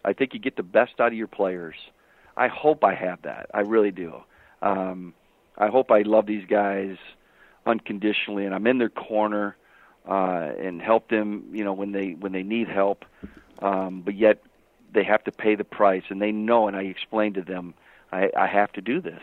i 0.05 0.13
think 0.13 0.35
you 0.35 0.41
get 0.41 0.57
the 0.57 0.63
best 0.63 0.99
out 1.01 1.09
of 1.09 1.15
your 1.15 1.27
players 1.29 1.77
i 2.37 2.49
hope 2.49 2.85
i 2.85 2.95
have 2.95 3.23
that 3.23 3.47
i 3.55 3.61
really 3.61 3.91
do 3.93 4.15
um 4.63 5.15
i 5.57 5.69
hope 5.69 5.91
i 5.91 6.03
love 6.03 6.27
these 6.27 6.47
guys 6.47 6.97
unconditionally 7.65 8.45
and 8.45 8.55
i'm 8.55 8.67
in 8.67 8.79
their 8.79 8.89
corner 8.89 9.57
uh, 10.09 10.53
and 10.61 10.81
help 10.81 11.09
them, 11.09 11.45
you 11.53 11.65
know, 11.65 11.73
when 11.73 11.93
they 11.93 12.13
when 12.13 12.33
they 12.33 12.43
need 12.43 12.69
help. 12.69 13.05
Um, 13.61 14.03
but 14.03 14.15
yet 14.15 14.43
they 14.93 15.05
have 15.05 15.25
to 15.25 15.33
pay 15.33 15.55
the 15.55 15.65
price, 15.65 16.05
and 16.09 16.21
they 16.21 16.33
know. 16.33 16.69
And 16.69 16.77
I 16.77 16.83
explained 16.83 17.35
to 17.35 17.43
them, 17.43 17.75
I, 18.13 18.31
I 18.37 18.47
have 18.47 18.73
to 18.73 18.81
do 18.81 19.01
this. 19.01 19.23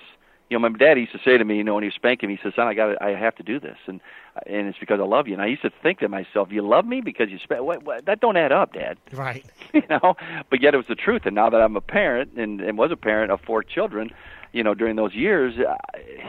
You 0.54 0.60
know, 0.60 0.70
my 0.70 0.78
dad 0.78 1.00
used 1.00 1.12
to 1.14 1.20
say 1.26 1.36
to 1.36 1.44
me, 1.44 1.58
you 1.58 1.64
know, 1.64 1.74
when 1.74 1.82
he 1.82 1.88
was 1.88 1.96
spanking 1.96 2.30
me, 2.30 2.36
he 2.36 2.48
says, 2.48 2.54
"Son, 2.56 2.68
I 2.68 2.76
got, 2.76 3.02
I 3.02 3.16
have 3.16 3.36
to 3.38 3.44
do 3.44 3.60
this," 3.60 3.78
and 3.88 4.00
and 4.46 4.68
it's 4.68 4.78
because 4.78 5.00
I 5.00 5.04
love 5.04 5.28
you. 5.28 5.34
And 5.34 5.42
I 5.42 5.48
used 5.48 5.64
to 5.64 5.72
think 5.82 5.98
to 6.02 6.08
myself, 6.08 6.50
"You 6.52 6.62
love 6.62 6.86
me 6.86 7.02
because 7.02 7.32
you 7.32 7.40
spank? 7.40 7.64
What, 7.64 7.82
what, 7.84 8.06
that 8.06 8.20
don't 8.20 8.38
add 8.38 8.52
up, 8.52 8.74
Dad." 8.74 9.00
Right. 9.14 9.46
you 9.74 9.82
know 9.90 10.16
but 10.50 10.62
yet 10.62 10.74
it 10.74 10.78
was 10.78 10.86
the 10.88 10.96
truth 10.96 11.24
and 11.26 11.36
now 11.36 11.50
that 11.50 11.58
i'm 11.58 11.76
a 11.76 11.82
parent 11.82 12.32
and, 12.38 12.62
and 12.62 12.78
was 12.78 12.92
a 12.92 12.96
parent 12.96 13.32
of 13.32 13.40
four 13.42 13.64
children 13.64 14.10
you 14.52 14.64
know 14.64 14.74
during 14.74 14.96
those 14.96 15.14
years 15.14 15.56
uh, 15.60 15.76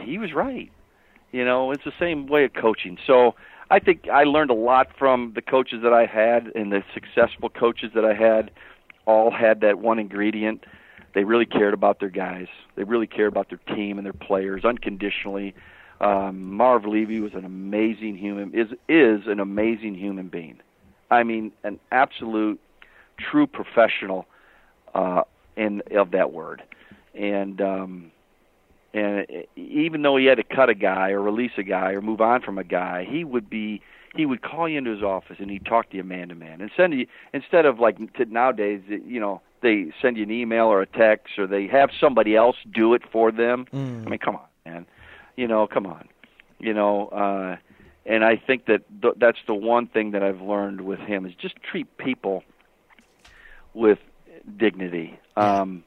he 0.03 0.17
was 0.17 0.33
right 0.33 0.71
you 1.31 1.45
know 1.45 1.71
it's 1.71 1.83
the 1.83 1.93
same 1.99 2.27
way 2.27 2.43
of 2.45 2.53
coaching 2.53 2.97
so 3.05 3.35
i 3.69 3.79
think 3.79 4.07
i 4.11 4.23
learned 4.23 4.49
a 4.49 4.55
lot 4.55 4.87
from 4.97 5.31
the 5.35 5.41
coaches 5.41 5.81
that 5.83 5.93
i 5.93 6.05
had 6.05 6.51
and 6.55 6.71
the 6.71 6.83
successful 6.93 7.49
coaches 7.49 7.91
that 7.93 8.03
i 8.03 8.13
had 8.13 8.49
all 9.05 9.29
had 9.29 9.61
that 9.61 9.77
one 9.79 9.99
ingredient 9.99 10.63
they 11.15 11.23
really 11.23 11.47
cared 11.47 11.73
about 11.73 11.99
their 11.99 12.09
guys. 12.09 12.47
They 12.75 12.83
really 12.83 13.07
cared 13.07 13.29
about 13.31 13.49
their 13.49 13.75
team 13.75 13.97
and 13.97 14.05
their 14.05 14.13
players 14.13 14.63
unconditionally. 14.63 15.55
Um 16.01 16.53
marv 16.53 16.85
levy 16.85 17.19
was 17.21 17.33
an 17.33 17.45
amazing 17.45 18.17
human 18.17 18.53
is 18.53 18.67
is 18.87 19.21
an 19.27 19.39
amazing 19.39 19.95
human 19.95 20.27
being. 20.27 20.59
I 21.09 21.23
mean, 21.23 21.51
an 21.63 21.79
absolute, 21.91 22.59
true 23.17 23.47
professional, 23.47 24.25
uh, 24.93 25.21
in 25.55 25.81
of 25.95 26.11
that 26.11 26.33
word, 26.33 26.63
and 27.13 27.61
um, 27.61 28.11
and 28.93 29.25
even 29.55 30.01
though 30.01 30.17
he 30.17 30.25
had 30.25 30.37
to 30.37 30.43
cut 30.43 30.69
a 30.69 30.75
guy 30.75 31.11
or 31.11 31.21
release 31.21 31.51
a 31.57 31.63
guy 31.63 31.91
or 31.91 32.01
move 32.01 32.21
on 32.21 32.41
from 32.41 32.57
a 32.57 32.63
guy, 32.63 33.05
he 33.09 33.23
would 33.23 33.49
be 33.49 33.81
he 34.15 34.25
would 34.25 34.41
call 34.41 34.67
you 34.67 34.77
into 34.77 34.91
his 34.91 35.03
office 35.03 35.37
and 35.39 35.51
he'd 35.51 35.65
talk 35.65 35.89
to 35.89 35.97
you 35.97 36.03
man 36.03 36.29
to 36.29 36.35
man 36.35 36.69
send 36.75 36.93
instead 37.33 37.65
of 37.65 37.79
like 37.79 37.97
nowadays 38.29 38.81
you 38.87 39.19
know 39.19 39.41
they 39.61 39.91
send 40.01 40.17
you 40.17 40.23
an 40.23 40.31
email 40.31 40.65
or 40.65 40.81
a 40.81 40.85
text 40.85 41.37
or 41.39 41.47
they 41.47 41.67
have 41.67 41.89
somebody 41.99 42.35
else 42.35 42.55
do 42.71 42.93
it 42.93 43.01
for 43.11 43.31
them. 43.31 43.65
I 44.05 44.09
mean, 44.09 44.19
come 44.19 44.35
on, 44.35 44.45
man, 44.65 44.85
you 45.35 45.47
know, 45.47 45.67
come 45.67 45.85
on, 45.85 46.07
you 46.59 46.73
know. 46.73 47.07
uh 47.09 47.57
and 48.07 48.23
I 48.23 48.35
think 48.37 48.67
that 48.67 48.83
th- 49.01 49.15
that's 49.17 49.39
the 49.47 49.55
one 49.55 49.87
thing 49.87 50.11
that 50.11 50.21
I've 50.21 50.39
learned 50.41 50.81
with 50.81 50.99
him 50.99 51.25
is 51.25 51.33
just 51.33 51.55
treat 51.63 51.97
people 51.97 52.43
with 53.73 53.97
dignity. 54.57 55.19
Um, 55.35 55.83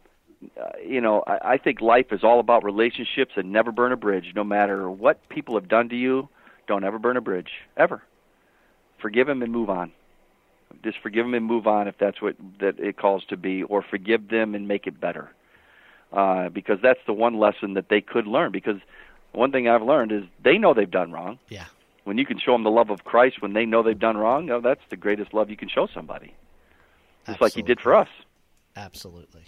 uh, 0.60 0.70
you 0.84 1.00
know, 1.00 1.22
I, 1.26 1.52
I 1.52 1.58
think 1.58 1.80
life 1.80 2.06
is 2.10 2.24
all 2.24 2.40
about 2.40 2.64
relationships 2.64 3.32
and 3.36 3.52
never 3.52 3.70
burn 3.70 3.92
a 3.92 3.96
bridge. 3.96 4.32
No 4.34 4.42
matter 4.42 4.90
what 4.90 5.28
people 5.28 5.54
have 5.54 5.68
done 5.68 5.88
to 5.90 5.96
you, 5.96 6.28
don't 6.66 6.84
ever 6.84 6.98
burn 6.98 7.16
a 7.16 7.20
bridge 7.20 7.50
ever. 7.76 8.02
Forgive 9.00 9.28
them 9.28 9.42
and 9.42 9.52
move 9.52 9.70
on. 9.70 9.92
Just 10.84 10.98
forgive 11.02 11.24
them 11.24 11.34
and 11.34 11.44
move 11.44 11.66
on 11.66 11.88
if 11.88 11.96
that's 11.98 12.22
what 12.22 12.36
that 12.60 12.78
it 12.78 12.96
calls 12.96 13.24
to 13.26 13.36
be, 13.36 13.62
or 13.62 13.82
forgive 13.82 14.28
them 14.28 14.54
and 14.54 14.68
make 14.68 14.86
it 14.86 15.00
better. 15.00 15.30
Uh, 16.12 16.48
because 16.48 16.78
that's 16.82 17.00
the 17.06 17.12
one 17.12 17.38
lesson 17.38 17.74
that 17.74 17.88
they 17.88 18.00
could 18.00 18.26
learn. 18.26 18.52
Because 18.52 18.78
one 19.32 19.52
thing 19.52 19.68
I've 19.68 19.82
learned 19.82 20.12
is 20.12 20.24
they 20.42 20.56
know 20.56 20.74
they've 20.74 20.90
done 20.90 21.12
wrong. 21.12 21.38
Yeah. 21.48 21.66
When 22.04 22.16
you 22.16 22.24
can 22.24 22.38
show 22.38 22.52
them 22.52 22.62
the 22.62 22.70
love 22.70 22.90
of 22.90 23.04
Christ 23.04 23.42
when 23.42 23.52
they 23.52 23.66
know 23.66 23.82
they've 23.82 23.98
done 23.98 24.16
wrong, 24.16 24.46
know, 24.46 24.60
that's 24.60 24.80
the 24.88 24.96
greatest 24.96 25.34
love 25.34 25.50
you 25.50 25.56
can 25.56 25.68
show 25.68 25.86
somebody. 25.92 26.34
Just 27.26 27.40
like 27.42 27.52
He 27.52 27.60
did 27.60 27.80
for 27.80 27.94
us. 27.94 28.08
Absolutely. 28.74 29.44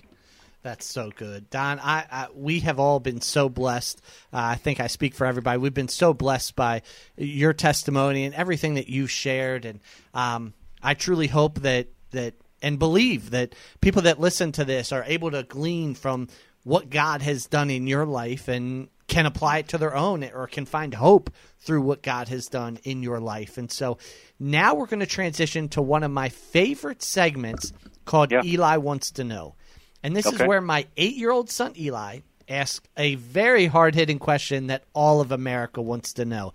That's 0.62 0.84
so 0.84 1.10
good, 1.16 1.48
Don. 1.48 1.78
I, 1.78 2.04
I, 2.10 2.26
we 2.34 2.60
have 2.60 2.78
all 2.78 3.00
been 3.00 3.22
so 3.22 3.48
blessed. 3.48 4.02
Uh, 4.30 4.40
I 4.40 4.54
think 4.56 4.78
I 4.78 4.88
speak 4.88 5.14
for 5.14 5.26
everybody. 5.26 5.58
We've 5.58 5.72
been 5.72 5.88
so 5.88 6.12
blessed 6.12 6.54
by 6.54 6.82
your 7.16 7.54
testimony 7.54 8.24
and 8.24 8.34
everything 8.34 8.74
that 8.74 8.86
you've 8.86 9.10
shared, 9.10 9.64
and 9.64 9.80
um, 10.12 10.52
I 10.82 10.94
truly 10.94 11.26
hope 11.26 11.60
that 11.60 11.88
that 12.10 12.34
and 12.62 12.78
believe 12.78 13.30
that 13.30 13.54
people 13.80 14.02
that 14.02 14.20
listen 14.20 14.52
to 14.52 14.64
this 14.64 14.92
are 14.92 15.04
able 15.04 15.30
to 15.30 15.42
glean 15.42 15.94
from 15.94 16.28
what 16.64 16.90
God 16.90 17.22
has 17.22 17.46
done 17.46 17.70
in 17.70 17.86
your 17.86 18.04
life 18.04 18.48
and 18.48 18.88
can 19.06 19.26
apply 19.26 19.58
it 19.58 19.68
to 19.68 19.78
their 19.78 19.96
own 19.96 20.22
or 20.24 20.46
can 20.46 20.66
find 20.66 20.94
hope 20.94 21.30
through 21.58 21.82
what 21.82 22.02
God 22.02 22.28
has 22.28 22.46
done 22.46 22.78
in 22.84 23.02
your 23.02 23.18
life. 23.18 23.58
And 23.58 23.70
so 23.70 23.98
now 24.38 24.74
we're 24.74 24.86
going 24.86 25.00
to 25.00 25.06
transition 25.06 25.68
to 25.70 25.82
one 25.82 26.02
of 26.02 26.10
my 26.10 26.28
favorite 26.28 27.02
segments 27.02 27.72
called 28.04 28.30
Yeah. 28.30 28.42
Eli 28.44 28.76
Wants 28.76 29.10
to 29.12 29.24
Know. 29.24 29.56
And 30.02 30.16
this 30.16 30.26
is 30.26 30.38
where 30.40 30.60
my 30.60 30.86
eight 30.96 31.16
year 31.16 31.30
old 31.30 31.50
son 31.50 31.72
Eli 31.78 32.20
asks 32.48 32.86
a 32.96 33.14
very 33.16 33.66
hard 33.66 33.94
hitting 33.94 34.18
question 34.18 34.68
that 34.68 34.84
all 34.94 35.20
of 35.20 35.32
America 35.32 35.82
wants 35.82 36.14
to 36.14 36.24
know. 36.24 36.52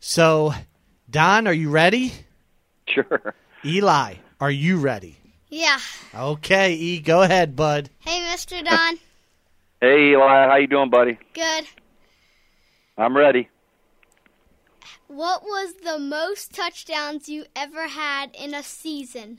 So, 0.00 0.52
Don, 1.10 1.46
are 1.46 1.52
you 1.52 1.70
ready? 1.70 2.12
Sure. 2.86 3.34
Eli, 3.64 4.14
are 4.40 4.50
you 4.50 4.78
ready? 4.78 5.16
Yeah. 5.48 5.78
Okay, 6.14 6.74
E, 6.74 7.00
go 7.00 7.22
ahead, 7.22 7.56
bud. 7.56 7.90
Hey, 8.00 8.20
Mr. 8.20 8.64
Don. 8.64 8.98
Hey 9.80 10.10
Eli, 10.10 10.48
how 10.48 10.56
you 10.56 10.66
doing, 10.66 10.90
buddy? 10.90 11.16
Good. 11.34 11.64
I'm 12.96 13.16
ready. 13.16 13.48
What 15.06 15.44
was 15.44 15.74
the 15.84 16.00
most 16.00 16.52
touchdowns 16.52 17.28
you 17.28 17.44
ever 17.54 17.86
had 17.86 18.34
in 18.34 18.54
a 18.54 18.64
season? 18.64 19.38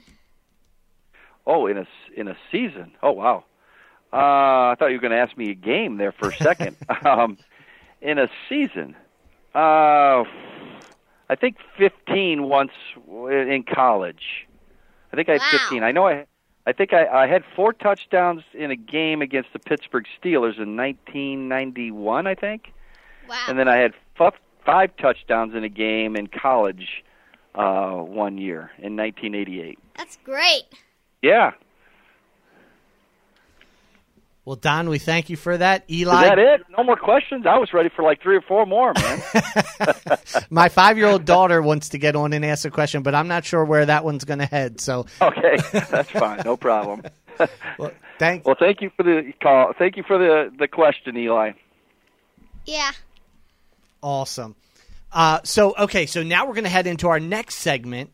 Oh, 1.46 1.68
in 1.68 1.78
a 1.78 1.82
s- 1.82 1.88
in 2.16 2.30
a 2.30 2.38
season. 2.54 2.94
Oh 3.04 3.12
wow. 3.12 3.44
Uh, 4.14 4.16
I 4.72 4.76
thought 4.80 4.88
you 4.92 4.96
were 4.96 5.02
going 5.02 5.12
to 5.12 5.18
ask 5.20 5.36
me 5.38 5.50
a 5.52 5.56
game 5.56 5.98
there 5.98 6.14
for 6.14 6.30
a 6.30 6.36
second. 6.38 6.78
um, 7.06 7.38
in 8.02 8.18
a 8.18 8.30
season, 8.48 8.96
uh, 9.54 10.24
I 11.30 11.36
think 11.36 11.58
15 11.78 12.44
once 12.44 12.72
in 13.08 13.64
college. 13.64 14.48
I 15.14 15.16
think 15.16 15.30
I 15.30 15.34
had 15.34 15.42
Wow. 15.42 15.60
15. 15.60 15.84
I 15.84 15.92
know 15.92 16.08
I. 16.08 16.26
I 16.68 16.72
think 16.74 16.94
I, 16.94 17.08
I 17.08 17.28
had 17.28 17.44
four 17.56 17.74
touchdowns 17.74 18.44
in 18.54 18.70
a 18.70 18.76
game 18.76 19.22
against 19.24 19.54
the 19.54 19.60
Pittsburgh 19.60 20.06
Steelers 20.22 20.60
in 20.60 20.76
1991. 20.78 22.28
I 22.28 22.36
think, 22.36 22.74
Wow. 23.28 23.38
and 23.48 23.58
then 23.58 23.68
I 23.68 23.78
had 23.78 23.94
f- 24.20 24.34
five 24.66 24.96
touchdowns 24.98 25.56
in 25.56 25.64
a 25.64 25.70
game 25.70 26.16
in 26.16 26.28
college 26.28 27.04
uh, 27.56 27.94
one 27.94 28.38
year 28.38 28.72
in 28.78 28.96
1988. 28.96 29.80
That's 29.98 30.18
great. 30.24 30.64
Yeah. 31.24 31.52
Well, 34.46 34.56
Don, 34.56 34.90
we 34.90 34.98
thank 34.98 35.30
you 35.30 35.38
for 35.38 35.58
that. 35.58 35.84
Eli, 35.92 36.24
Is 36.24 36.30
that 36.30 36.40
it? 36.40 36.62
No 36.76 36.84
more 36.84 36.96
questions? 36.96 37.46
I 37.46 37.58
was 37.58 37.72
ready 37.74 37.90
for 37.90 38.04
like 38.04 38.22
three 38.22 38.36
or 38.36 38.42
four 38.42 38.66
more, 38.66 38.94
man. 38.94 39.22
my 40.50 40.70
five 40.70 40.98
year 40.98 41.08
old 41.08 41.26
daughter 41.26 41.62
wants 41.62 41.90
to 41.90 41.98
get 41.98 42.16
on 42.16 42.34
and 42.34 42.44
ask 42.44 42.66
a 42.66 42.72
question, 42.72 43.04
but 43.04 43.14
I'm 43.14 43.28
not 43.28 43.46
sure 43.46 43.64
where 43.64 43.86
that 43.86 44.04
one's 44.04 44.24
going 44.24 44.40
to 44.40 44.46
head. 44.46 44.82
So, 44.82 45.06
okay, 45.22 45.58
that's 45.72 46.10
fine. 46.10 46.42
No 46.46 46.58
problem. 46.58 47.04
well, 47.78 47.92
thank, 48.18 48.46
Well, 48.46 48.56
thank 48.58 48.82
you 48.82 48.92
for 48.96 49.04
the 49.04 49.34
call. 49.42 49.74
Thank 49.78 49.98
you 49.98 50.04
for 50.04 50.18
the 50.18 50.52
the 50.58 50.68
question, 50.68 51.16
Eli. 51.18 51.52
Yeah. 52.66 52.92
Awesome. 54.02 54.56
Uh, 55.12 55.40
so 55.44 55.76
okay, 55.78 56.06
so 56.06 56.24
now 56.24 56.46
we're 56.46 56.54
going 56.54 56.64
to 56.64 56.70
head 56.70 56.88
into 56.88 57.08
our 57.08 57.20
next 57.20 57.56
segment. 57.56 58.12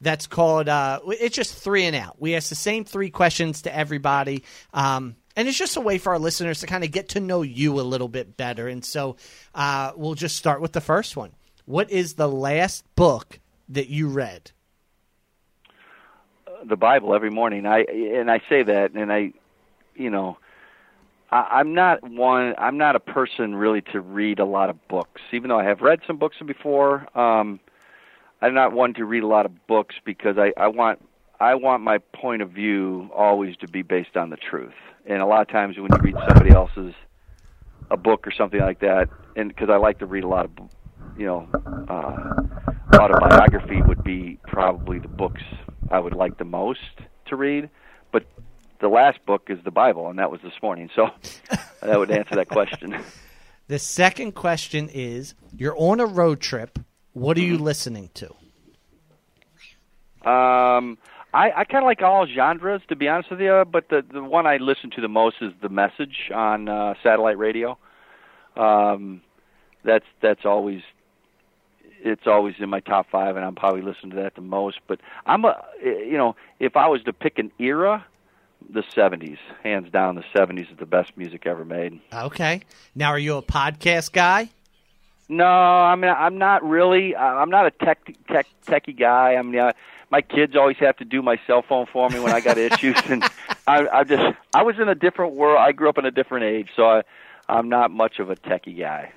That's 0.00 0.26
called. 0.26 0.68
Uh, 0.68 1.00
it's 1.06 1.36
just 1.36 1.54
three 1.54 1.84
and 1.84 1.94
out. 1.94 2.20
We 2.20 2.34
ask 2.34 2.48
the 2.48 2.56
same 2.56 2.84
three 2.84 3.10
questions 3.10 3.62
to 3.62 3.74
everybody, 3.74 4.42
um, 4.74 5.14
and 5.36 5.48
it's 5.48 5.58
just 5.58 5.76
a 5.76 5.80
way 5.80 5.98
for 5.98 6.12
our 6.12 6.18
listeners 6.18 6.60
to 6.60 6.66
kind 6.66 6.84
of 6.84 6.90
get 6.90 7.10
to 7.10 7.20
know 7.20 7.42
you 7.42 7.80
a 7.80 7.82
little 7.82 8.08
bit 8.08 8.36
better. 8.36 8.68
And 8.68 8.84
so 8.84 9.16
uh, 9.54 9.92
we'll 9.96 10.14
just 10.14 10.36
start 10.36 10.60
with 10.60 10.72
the 10.72 10.80
first 10.80 11.16
one. 11.16 11.32
What 11.64 11.90
is 11.90 12.14
the 12.14 12.28
last 12.28 12.84
book 12.96 13.38
that 13.68 13.88
you 13.88 14.08
read? 14.08 14.50
The 16.64 16.76
Bible 16.76 17.14
every 17.14 17.30
morning. 17.30 17.66
I 17.66 17.80
and 17.80 18.30
I 18.30 18.40
say 18.48 18.62
that, 18.62 18.92
and 18.92 19.12
I, 19.12 19.32
you 19.96 20.10
know, 20.10 20.38
I, 21.30 21.58
I'm 21.58 21.74
not 21.74 22.08
one. 22.08 22.54
I'm 22.56 22.78
not 22.78 22.94
a 22.94 23.00
person 23.00 23.54
really 23.56 23.80
to 23.92 24.00
read 24.00 24.38
a 24.38 24.44
lot 24.44 24.70
of 24.70 24.86
books, 24.86 25.20
even 25.32 25.48
though 25.48 25.58
I 25.58 25.64
have 25.64 25.80
read 25.80 26.00
some 26.06 26.18
books 26.18 26.36
before. 26.44 27.08
Um, 27.18 27.58
I'm 28.40 28.54
not 28.54 28.72
one 28.72 28.94
to 28.94 29.04
read 29.04 29.22
a 29.22 29.26
lot 29.26 29.46
of 29.46 29.66
books 29.66 29.94
because 30.04 30.36
I, 30.38 30.52
I 30.56 30.68
want 30.68 31.00
I 31.42 31.56
want 31.56 31.82
my 31.82 31.98
point 31.98 32.40
of 32.40 32.50
view 32.50 33.10
always 33.14 33.56
to 33.58 33.68
be 33.68 33.82
based 33.82 34.16
on 34.16 34.30
the 34.30 34.36
truth. 34.36 34.74
And 35.06 35.20
a 35.20 35.26
lot 35.26 35.40
of 35.42 35.48
times 35.48 35.76
when 35.76 35.92
you 35.92 35.98
read 36.00 36.14
somebody 36.28 36.52
else's 36.52 36.94
a 37.90 37.96
book 37.96 38.28
or 38.28 38.30
something 38.30 38.60
like 38.60 38.78
that, 38.80 39.08
and 39.34 39.48
because 39.48 39.68
I 39.68 39.76
like 39.76 39.98
to 39.98 40.06
read 40.06 40.22
a 40.22 40.28
lot 40.28 40.44
of, 40.44 40.52
you 41.16 41.26
know, 41.26 41.48
uh, 41.88 42.96
autobiography 42.96 43.82
would 43.82 44.04
be 44.04 44.38
probably 44.46 45.00
the 45.00 45.08
books 45.08 45.42
I 45.90 45.98
would 45.98 46.14
like 46.14 46.38
the 46.38 46.44
most 46.44 46.78
to 47.26 47.34
read. 47.34 47.70
But 48.12 48.24
the 48.80 48.88
last 48.88 49.18
book 49.26 49.48
is 49.48 49.58
the 49.64 49.72
Bible, 49.72 50.08
and 50.08 50.20
that 50.20 50.30
was 50.30 50.40
this 50.42 50.52
morning. 50.62 50.90
So 50.94 51.08
that 51.82 51.98
would 51.98 52.12
answer 52.12 52.36
that 52.36 52.48
question. 52.50 52.94
The 53.68 53.78
second 53.78 54.32
question 54.32 54.88
is: 54.92 55.34
You're 55.56 55.76
on 55.78 56.00
a 56.00 56.06
road 56.06 56.40
trip. 56.40 56.78
What 57.14 57.38
are 57.38 57.42
you 57.42 57.56
Mm-hmm. 57.56 57.64
listening 57.64 58.10
to? 58.14 58.34
Um, 60.30 60.98
I, 61.34 61.50
I 61.56 61.64
kind 61.64 61.84
of 61.84 61.86
like 61.86 62.02
all 62.02 62.26
genres, 62.26 62.82
to 62.88 62.96
be 62.96 63.08
honest 63.08 63.30
with 63.30 63.40
you. 63.40 63.64
But 63.70 63.88
the 63.88 64.04
the 64.12 64.22
one 64.22 64.46
I 64.46 64.58
listen 64.58 64.90
to 64.92 65.00
the 65.00 65.08
most 65.08 65.36
is 65.40 65.52
the 65.62 65.68
Message 65.68 66.30
on 66.34 66.68
uh, 66.68 66.94
satellite 67.02 67.38
radio. 67.38 67.78
Um, 68.56 69.22
that's 69.84 70.04
that's 70.20 70.44
always 70.44 70.82
it's 72.04 72.26
always 72.26 72.54
in 72.58 72.68
my 72.68 72.80
top 72.80 73.08
five, 73.10 73.36
and 73.36 73.44
I'm 73.44 73.54
probably 73.54 73.82
listening 73.82 74.10
to 74.10 74.22
that 74.22 74.34
the 74.34 74.40
most. 74.40 74.78
But 74.86 75.00
I'm 75.26 75.44
a 75.44 75.62
you 75.82 76.16
know 76.18 76.36
if 76.60 76.76
I 76.76 76.88
was 76.88 77.02
to 77.04 77.12
pick 77.12 77.38
an 77.38 77.50
era, 77.58 78.04
the 78.68 78.82
'70s, 78.82 79.38
hands 79.62 79.90
down, 79.90 80.16
the 80.16 80.24
'70s 80.34 80.70
is 80.70 80.78
the 80.78 80.86
best 80.86 81.16
music 81.16 81.46
ever 81.46 81.64
made. 81.64 82.00
Okay. 82.12 82.62
Now, 82.94 83.08
are 83.08 83.18
you 83.18 83.36
a 83.36 83.42
podcast 83.42 84.12
guy? 84.12 84.50
No, 85.28 85.46
I 85.46 85.96
mean 85.96 86.10
I'm 86.10 86.36
not 86.36 86.62
really. 86.62 87.16
I'm 87.16 87.48
not 87.48 87.66
a 87.66 87.70
tech 87.70 88.00
tech 88.28 88.46
techie 88.66 88.98
guy. 88.98 89.36
I 89.36 89.42
mean, 89.42 89.72
my 90.12 90.20
kids 90.20 90.54
always 90.54 90.76
have 90.76 90.96
to 90.98 91.04
do 91.06 91.22
my 91.22 91.40
cell 91.46 91.62
phone 91.66 91.86
for 91.90 92.08
me 92.10 92.20
when 92.20 92.32
I 92.32 92.40
got 92.40 92.58
issues, 92.68 92.96
and 93.08 93.24
I, 93.66 93.88
I 93.88 94.04
just 94.04 94.36
I 94.54 94.62
was 94.62 94.76
in 94.78 94.88
a 94.88 94.94
different 94.94 95.34
world. 95.34 95.58
I 95.58 95.72
grew 95.72 95.88
up 95.88 95.96
in 95.98 96.04
a 96.04 96.10
different 96.10 96.44
age, 96.44 96.68
so 96.76 96.84
I, 96.84 97.02
I'm 97.48 97.68
not 97.70 97.90
much 97.90 98.18
of 98.20 98.30
a 98.30 98.36
techie 98.36 98.78
guy. 98.78 99.12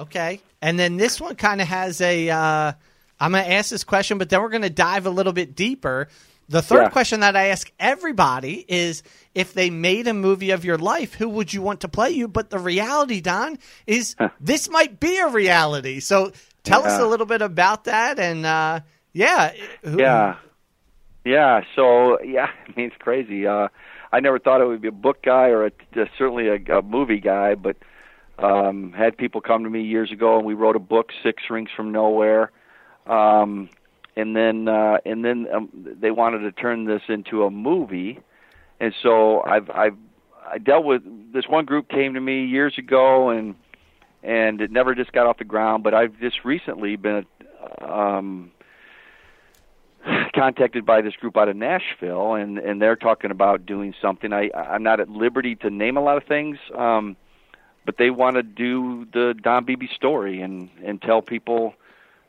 Okay. 0.00 0.40
And 0.60 0.78
then 0.78 0.96
this 0.98 1.20
one 1.20 1.34
kind 1.36 1.60
of 1.60 1.66
has 1.68 2.00
a. 2.00 2.28
Uh, 2.30 2.72
I'm 3.18 3.32
going 3.32 3.44
to 3.44 3.50
ask 3.52 3.70
this 3.70 3.84
question, 3.84 4.18
but 4.18 4.28
then 4.28 4.42
we're 4.42 4.48
going 4.50 4.62
to 4.62 4.70
dive 4.70 5.06
a 5.06 5.10
little 5.10 5.32
bit 5.32 5.54
deeper. 5.56 6.08
The 6.48 6.60
third 6.60 6.82
Yeah. 6.82 6.88
question 6.90 7.20
that 7.20 7.36
I 7.36 7.46
ask 7.46 7.70
everybody 7.80 8.64
is 8.68 9.02
if 9.34 9.54
they 9.54 9.70
made 9.70 10.06
a 10.08 10.12
movie 10.12 10.50
of 10.50 10.64
your 10.64 10.76
life, 10.76 11.14
who 11.14 11.28
would 11.30 11.54
you 11.54 11.62
want 11.62 11.80
to 11.82 11.88
play 11.88 12.10
you? 12.10 12.28
But 12.28 12.50
the 12.50 12.58
reality, 12.58 13.20
Don, 13.22 13.56
is 13.86 14.16
this 14.40 14.68
might 14.68 15.00
be 15.00 15.16
a 15.16 15.28
reality. 15.28 16.00
So 16.00 16.32
tell 16.64 16.84
us 16.84 16.98
a 17.00 17.06
little 17.06 17.24
bit 17.24 17.40
about 17.40 17.84
that. 17.84 18.18
And 18.18 18.44
uh, 18.44 18.80
yeah. 19.14 19.52
who- 19.82 19.98
Yeah, 19.98 20.36
yeah. 21.24 21.62
So 21.74 22.20
yeah, 22.22 22.48
I 22.68 22.72
mean 22.76 22.86
it's 22.88 22.96
crazy. 22.98 23.46
Uh, 23.46 23.68
I 24.12 24.20
never 24.20 24.38
thought 24.38 24.60
it 24.60 24.66
would 24.66 24.82
be 24.82 24.88
a 24.88 24.92
book 24.92 25.22
guy 25.22 25.48
or 25.48 25.64
a, 25.66 25.72
uh, 25.96 26.04
certainly 26.18 26.48
a, 26.48 26.78
a 26.78 26.82
movie 26.82 27.18
guy, 27.20 27.54
but 27.54 27.76
um, 28.38 28.92
had 28.92 29.16
people 29.16 29.40
come 29.40 29.64
to 29.64 29.70
me 29.70 29.82
years 29.82 30.12
ago 30.12 30.36
and 30.36 30.46
we 30.46 30.54
wrote 30.54 30.76
a 30.76 30.80
book, 30.80 31.10
Six 31.22 31.42
Rings 31.50 31.70
from 31.74 31.90
Nowhere. 31.92 32.50
Um, 33.06 33.70
and 34.16 34.36
then 34.36 34.68
uh, 34.68 34.98
and 35.04 35.24
then 35.24 35.46
um, 35.52 35.68
they 35.72 36.10
wanted 36.10 36.40
to 36.40 36.52
turn 36.52 36.84
this 36.84 37.02
into 37.08 37.42
a 37.44 37.50
movie, 37.50 38.20
and 38.80 38.94
so 39.02 39.42
I've 39.42 39.68
I've 39.70 39.96
I 40.46 40.58
dealt 40.58 40.84
with 40.84 41.02
this 41.32 41.48
one 41.48 41.64
group 41.64 41.88
came 41.88 42.14
to 42.14 42.20
me 42.20 42.44
years 42.44 42.78
ago 42.78 43.30
and 43.30 43.54
and 44.22 44.60
it 44.60 44.70
never 44.70 44.94
just 44.94 45.12
got 45.12 45.26
off 45.26 45.38
the 45.38 45.44
ground. 45.44 45.82
But 45.82 45.94
I've 45.94 46.18
just 46.20 46.44
recently 46.44 46.94
been 46.96 47.26
um, 47.80 48.52
contacted 50.34 50.84
by 50.84 51.00
this 51.00 51.14
group 51.14 51.36
out 51.36 51.48
of 51.48 51.56
Nashville, 51.56 52.34
and 52.34 52.58
and 52.58 52.80
they're 52.80 52.96
talking 52.96 53.30
about 53.30 53.66
doing 53.66 53.94
something. 54.00 54.32
I 54.32 54.50
I'm 54.54 54.82
not 54.82 55.00
at 55.00 55.08
liberty 55.08 55.56
to 55.56 55.70
name 55.70 55.96
a 55.96 56.00
lot 56.00 56.16
of 56.16 56.24
things, 56.24 56.58
um, 56.76 57.16
but 57.86 57.96
they 57.98 58.10
want 58.10 58.36
to 58.36 58.42
do 58.42 59.06
the 59.12 59.34
Don 59.40 59.64
Beebe 59.64 59.86
story 59.94 60.40
and 60.40 60.70
and 60.84 61.00
tell 61.00 61.22
people 61.22 61.74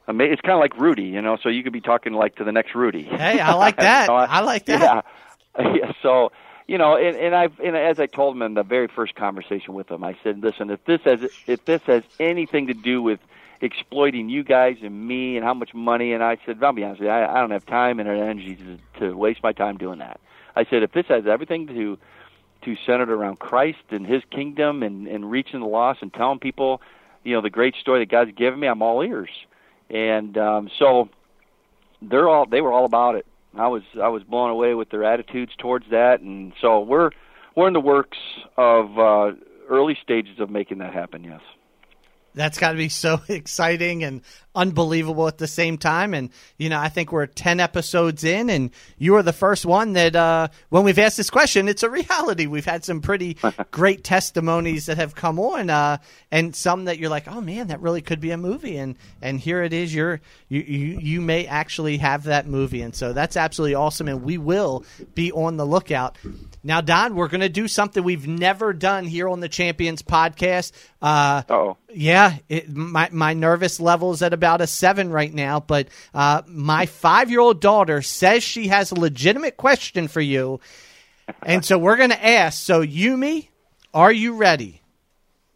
I 0.08 0.12
mean, 0.12 0.32
it's 0.32 0.42
kind 0.42 0.54
of 0.54 0.60
like 0.60 0.78
Rudy, 0.80 1.04
you 1.04 1.22
know. 1.22 1.38
So 1.42 1.50
you 1.50 1.64
could 1.64 1.74
be 1.74 1.82
talking 1.82 2.14
like 2.14 2.36
to 2.36 2.44
the 2.44 2.52
next 2.52 2.76
Rudy. 2.76 3.04
Hey, 3.04 3.40
I 3.40 3.54
like 3.54 3.78
that. 3.80 4.08
So 4.08 4.14
I 4.14 4.42
like 4.42 4.66
that. 4.66 4.82
Yeah. 4.82 5.02
yeah. 5.58 5.92
So 6.02 6.32
you 6.68 6.78
know, 6.78 6.96
and, 6.96 7.16
and 7.16 7.36
I've 7.36 7.60
and 7.60 7.76
as 7.76 8.00
I 8.00 8.06
told 8.06 8.36
him 8.36 8.42
in 8.42 8.54
the 8.54 8.64
very 8.64 8.88
first 8.88 9.16
conversation 9.16 9.74
with 9.74 9.90
him, 9.90 10.04
I 10.04 10.18
said, 10.24 10.44
listen, 10.44 10.70
if 10.70 10.84
this 10.86 11.02
has 11.06 11.22
if 11.48 11.66
this 11.66 11.82
has 11.88 12.04
anything 12.20 12.68
to 12.68 12.74
do 12.74 13.02
with 13.02 13.20
exploiting 13.62 14.30
you 14.30 14.44
guys 14.44 14.78
and 14.84 15.08
me 15.08 15.38
and 15.38 15.46
how 15.46 15.54
much 15.54 15.74
money, 15.74 16.14
and 16.14 16.24
I 16.24 16.38
said, 16.46 16.64
I'll 16.64 16.74
be 16.74 16.84
honest 16.84 17.02
with 17.02 17.08
you, 17.08 17.14
I, 17.14 17.38
I 17.38 17.40
don't 17.40 17.52
have 17.52 17.66
time 17.66 18.00
and 18.00 18.10
energy 18.10 18.56
to, 18.56 19.00
to 19.00 19.18
waste 19.18 19.42
my 19.44 19.54
time 19.54 19.78
doing 19.78 20.00
that. 20.00 20.20
I 20.56 20.66
said, 20.66 20.84
if 20.84 20.92
this 20.92 21.06
has 21.08 21.26
everything 21.28 21.68
to 21.68 21.98
to 22.64 22.76
centered 22.86 23.12
around 23.12 23.38
Christ 23.38 23.84
and 23.90 24.08
His 24.08 24.24
kingdom 24.32 24.82
and 24.82 25.08
and 25.08 25.30
reaching 25.30 25.60
the 25.60 25.68
lost 25.68 26.02
and 26.02 26.14
telling 26.14 26.40
people, 26.40 26.82
you 27.24 27.36
know, 27.36 27.42
the 27.42 27.50
great 27.50 27.76
story 27.76 28.00
that 28.00 28.10
God's 28.10 28.32
given 28.32 28.60
me, 28.60 28.68
I'm 28.68 28.82
all 28.82 29.02
ears. 29.02 29.30
And 29.90 30.38
um, 30.38 30.70
so 30.80 31.10
they're 32.02 32.30
all 32.30 32.46
they 32.46 32.62
were 32.62 32.72
all 32.72 32.86
about 32.86 33.16
it. 33.16 33.26
I 33.58 33.68
was 33.68 33.84
I 34.02 34.08
was 34.08 34.24
blown 34.24 34.50
away 34.50 34.74
with 34.74 34.90
their 34.90 35.04
attitudes 35.04 35.54
towards 35.58 35.86
that, 35.92 36.22
and 36.22 36.54
so 36.60 36.80
we're 36.80 37.12
we're 37.56 37.68
in 37.68 37.74
the 37.74 37.80
works 37.80 38.18
of 38.58 38.98
uh, 39.00 39.32
early 39.70 39.98
stages 40.02 40.40
of 40.40 40.50
making 40.50 40.80
that 40.80 40.94
happen. 40.94 41.24
Yes. 41.24 41.42
That's 42.36 42.60
got 42.60 42.72
to 42.72 42.78
be 42.78 42.90
so 42.90 43.22
exciting 43.30 44.04
and 44.04 44.22
unbelievable 44.56 45.28
at 45.28 45.38
the 45.38 45.48
same 45.48 45.78
time. 45.78 46.14
And, 46.14 46.30
you 46.58 46.70
know, 46.70 46.80
I 46.80 46.90
think 46.90 47.12
we're 47.12 47.26
10 47.26 47.60
episodes 47.60 48.24
in, 48.24 48.50
and 48.50 48.72
you 48.98 49.16
are 49.16 49.24
the 49.24 49.34
first 49.34 49.66
one 49.66 49.94
that, 49.94 50.16
uh, 50.16 50.48
when 50.70 50.84
we've 50.84 51.00
asked 51.00 51.18
this 51.18 51.30
question, 51.30 51.68
it's 51.68 51.84
a 51.84 51.90
reality. 51.90 52.46
We've 52.48 52.66
had 52.66 52.86
some 52.86 53.02
pretty 53.02 53.38
great 53.72 54.04
testimonies 54.04 54.86
that 54.86 54.98
have 54.98 55.16
come 55.16 55.40
on, 55.40 55.70
uh, 55.70 55.98
and 56.32 56.56
some 56.56 56.86
that 56.86 56.98
you're 57.00 57.10
like, 57.10 57.28
oh 57.28 57.42
man, 57.42 57.68
that 57.68 57.82
really 57.82 58.02
could 58.02 58.20
be 58.20 58.32
a 58.32 58.38
movie. 58.38 58.78
And, 58.78 58.96
and 59.22 59.40
here 59.40 59.64
it 59.64 59.74
is. 59.74 59.94
You're, 59.94 60.22
you, 60.50 60.62
you, 60.62 61.00
you 61.00 61.22
may 61.22 61.46
actually 61.48 61.98
have 61.98 62.24
that 62.24 62.48
movie. 62.48 62.82
And 62.82 62.96
so 62.96 63.14
that's 63.14 63.38
absolutely 63.38 63.76
awesome. 63.76 64.08
And 64.08 64.24
we 64.24 64.38
will 64.38 64.86
be 65.14 65.32
on 65.32 65.58
the 65.58 65.66
lookout. 65.66 66.18
Now, 66.64 66.82
Don, 66.82 67.16
we're 67.16 67.28
going 67.28 67.42
to 67.42 67.50
do 67.50 67.68
something 67.68 68.04
we've 68.04 68.28
never 68.28 68.74
done 68.74 69.06
here 69.06 69.30
on 69.30 69.40
the 69.40 69.50
Champions 69.50 70.02
podcast. 70.02 70.72
Uh, 71.02 71.44
oh. 71.50 71.78
Yeah, 71.94 72.38
it, 72.50 72.76
my 72.76 73.10
my 73.12 73.34
nervous 73.34 73.80
levels 73.80 74.22
at 74.22 74.34
about 74.34 74.45
a 74.62 74.68
seven 74.68 75.10
right 75.10 75.34
now. 75.34 75.60
But 75.60 75.88
uh, 76.14 76.42
my 76.48 76.86
five 76.86 77.30
year 77.32 77.40
old 77.40 77.60
daughter 77.62 78.02
says 78.02 78.44
she 78.44 78.68
has 78.70 78.92
a 78.92 78.96
legitimate 79.00 79.58
question 79.58 80.08
for 80.08 80.22
you, 80.22 80.60
and 81.44 81.66
so 81.66 81.78
we're 81.78 81.98
going 81.98 82.12
to 82.12 82.26
ask. 82.26 82.62
So, 82.62 82.82
Yumi, 82.86 83.48
are 83.94 84.12
you 84.12 84.36
ready? 84.36 84.82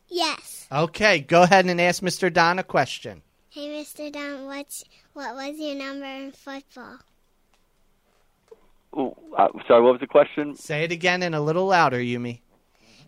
Yes. 0.08 0.68
Okay, 0.72 1.20
go 1.20 1.44
ahead 1.44 1.66
and 1.66 1.80
ask 1.80 2.02
Mr. 2.02 2.32
Don 2.32 2.60
a 2.60 2.64
question. 2.64 3.22
Hey, 3.50 3.68
Mr. 3.70 4.12
Don, 4.12 4.46
what's 4.46 4.84
what 5.14 5.36
was 5.36 5.58
your 5.60 5.76
number 5.76 6.06
in 6.06 6.32
football? 6.32 6.98
Ooh, 8.98 9.16
uh, 9.38 9.48
sorry, 9.68 9.84
what 9.84 9.92
was 9.94 10.02
the 10.02 10.08
question? 10.08 10.56
Say 10.56 10.84
it 10.84 10.92
again 10.92 11.22
and 11.22 11.36
a 11.36 11.42
little 11.42 11.68
louder, 11.68 12.00
Yumi. 12.00 12.40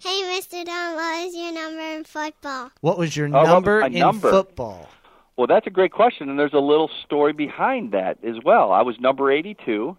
Hey, 0.04 0.22
Mr. 0.24 0.66
Don, 0.66 0.96
what 0.96 1.26
was 1.26 1.36
your 1.36 1.54
number 1.54 1.82
in 1.82 2.04
football? 2.04 2.72
What 2.82 2.98
was 2.98 3.16
your 3.16 3.28
Oh, 3.28 3.32
what 3.32 3.42
was 3.44 3.50
number 3.50 3.80
my 3.82 3.88
in 3.88 3.94
number? 3.94 4.32
football? 4.32 4.90
Well, 5.38 5.48
that's 5.48 5.66
a 5.68 5.72
great 5.72 5.92
question, 5.92 6.30
and 6.30 6.38
there's 6.38 6.54
a 6.54 6.60
little 6.60 6.90
story 7.06 7.34
behind 7.34 7.92
that 7.94 8.18
as 8.24 8.36
well. 8.44 8.72
I 8.72 8.82
was 8.82 9.00
number 9.00 9.32
82, 9.32 9.98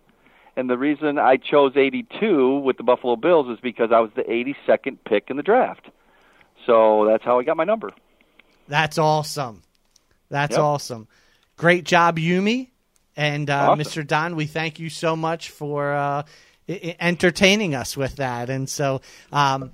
and 0.57 0.69
the 0.71 0.79
reason 0.79 1.19
I 1.19 1.37
chose 1.39 1.73
82 1.77 2.59
with 2.59 2.77
the 2.77 2.83
Buffalo 2.83 3.17
Bills 3.17 3.49
is 3.49 3.59
because 3.61 3.91
I 3.93 4.01
was 4.01 4.11
the 4.15 4.23
82nd 4.23 4.99
pick 5.05 5.31
in 5.31 5.37
the 5.37 5.43
draft. 5.43 5.89
So 6.67 7.07
that's 7.07 7.25
how 7.25 7.39
I 7.41 7.45
got 7.45 7.57
my 7.57 7.65
number. 7.65 7.91
That's 8.69 8.99
awesome. 8.99 9.63
That's 10.29 10.53
Yep. 10.53 10.61
awesome. 10.61 11.09
Great 11.57 11.85
job, 11.85 12.19
Yumi. 12.19 12.69
And 13.17 13.51
uh, 13.51 13.71
Awesome. 13.73 13.79
Mr. 13.81 14.07
Don, 14.07 14.37
we 14.37 14.47
thank 14.47 14.79
you 14.79 14.89
so 14.89 15.17
much 15.17 15.51
for 15.51 15.93
uh, 15.93 16.23
entertaining 16.69 17.75
us 17.75 17.97
with 17.97 18.17
that. 18.17 18.49
And 18.49 18.69
so, 18.69 19.01
um, 19.33 19.73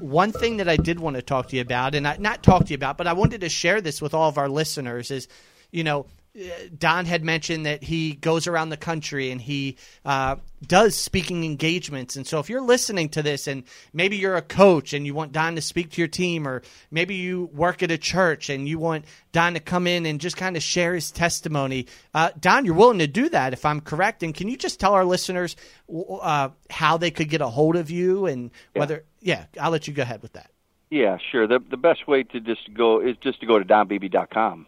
one 0.00 0.32
thing 0.32 0.58
that 0.58 0.68
I 0.68 0.76
did 0.76 1.00
want 1.00 1.16
to 1.16 1.22
talk 1.22 1.48
to 1.48 1.56
you 1.56 1.62
about, 1.62 1.94
and 1.94 2.06
I, 2.06 2.16
not 2.16 2.42
talk 2.42 2.64
to 2.64 2.70
you 2.70 2.76
about, 2.76 2.96
but 2.98 3.06
I 3.06 3.12
wanted 3.12 3.42
to 3.42 3.48
share 3.48 3.80
this 3.80 4.00
with 4.00 4.14
all 4.14 4.28
of 4.28 4.38
our 4.38 4.48
listeners 4.48 5.10
is, 5.10 5.28
you 5.70 5.84
know, 5.84 6.06
Don 6.78 7.04
had 7.04 7.22
mentioned 7.22 7.66
that 7.66 7.82
he 7.82 8.14
goes 8.14 8.46
around 8.46 8.70
the 8.70 8.76
country 8.78 9.30
and 9.30 9.40
he 9.40 9.76
uh, 10.04 10.36
does 10.66 10.96
speaking 10.96 11.44
engagements. 11.44 12.16
And 12.16 12.26
so, 12.26 12.38
if 12.38 12.48
you're 12.48 12.62
listening 12.62 13.10
to 13.10 13.22
this 13.22 13.46
and 13.46 13.64
maybe 13.92 14.16
you're 14.16 14.36
a 14.36 14.42
coach 14.42 14.94
and 14.94 15.04
you 15.04 15.12
want 15.12 15.32
Don 15.32 15.56
to 15.56 15.60
speak 15.60 15.90
to 15.90 16.00
your 16.00 16.08
team, 16.08 16.48
or 16.48 16.62
maybe 16.90 17.16
you 17.16 17.50
work 17.52 17.82
at 17.82 17.90
a 17.90 17.98
church 17.98 18.48
and 18.48 18.66
you 18.66 18.78
want 18.78 19.04
Don 19.32 19.54
to 19.54 19.60
come 19.60 19.86
in 19.86 20.06
and 20.06 20.20
just 20.20 20.38
kind 20.38 20.56
of 20.56 20.62
share 20.62 20.94
his 20.94 21.10
testimony, 21.10 21.86
uh, 22.14 22.30
Don, 22.40 22.64
you're 22.64 22.74
willing 22.74 23.00
to 23.00 23.06
do 23.06 23.28
that 23.28 23.52
if 23.52 23.66
I'm 23.66 23.82
correct. 23.82 24.22
And 24.22 24.34
can 24.34 24.48
you 24.48 24.56
just 24.56 24.80
tell 24.80 24.94
our 24.94 25.04
listeners 25.04 25.54
uh, 25.94 26.48
how 26.70 26.96
they 26.96 27.10
could 27.10 27.28
get 27.28 27.42
a 27.42 27.48
hold 27.48 27.76
of 27.76 27.90
you 27.90 28.24
and 28.24 28.50
whether, 28.72 29.04
yeah, 29.20 29.44
I'll 29.60 29.70
let 29.70 29.86
you 29.86 29.92
go 29.92 30.02
ahead 30.02 30.22
with 30.22 30.32
that. 30.32 30.50
Yeah, 30.88 31.16
sure. 31.30 31.46
The 31.46 31.58
the 31.70 31.78
best 31.78 32.06
way 32.06 32.22
to 32.22 32.40
just 32.40 32.72
go 32.74 33.00
is 33.00 33.16
just 33.22 33.40
to 33.40 33.46
go 33.46 33.58
to 33.58 33.64
donbeebe.com. 33.64 34.66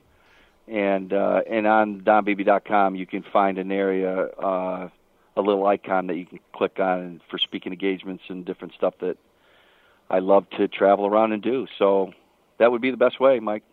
And 0.67 1.13
uh 1.13 1.43
and 1.49 1.67
on 1.67 2.05
donbeebe.com 2.05 2.95
you 2.95 3.07
can 3.07 3.23
find 3.23 3.59
an 3.59 3.71
area 3.71 4.27
uh 4.27 4.89
a 5.37 5.43
little 5.43 5.67
icon 5.67 6.07
that 6.07 6.17
you 6.17 6.27
can 6.27 6.41
click 6.55 6.79
on 6.79 7.21
for 7.29 7.39
speaking 7.39 7.73
engagements 7.73 8.25
and 8.29 8.45
different 8.45 8.75
stuff 8.75 8.95
that 9.01 9.19
I 10.09 10.21
love 10.21 10.49
to 10.51 10.69
travel 10.69 11.07
around 11.07 11.33
and 11.33 11.43
do. 11.43 11.67
So 11.79 12.13
that 12.59 12.71
would 12.71 12.81
be 12.81 12.91
the 12.91 12.97
best 12.97 13.19
way, 13.19 13.41
Mike. 13.41 13.65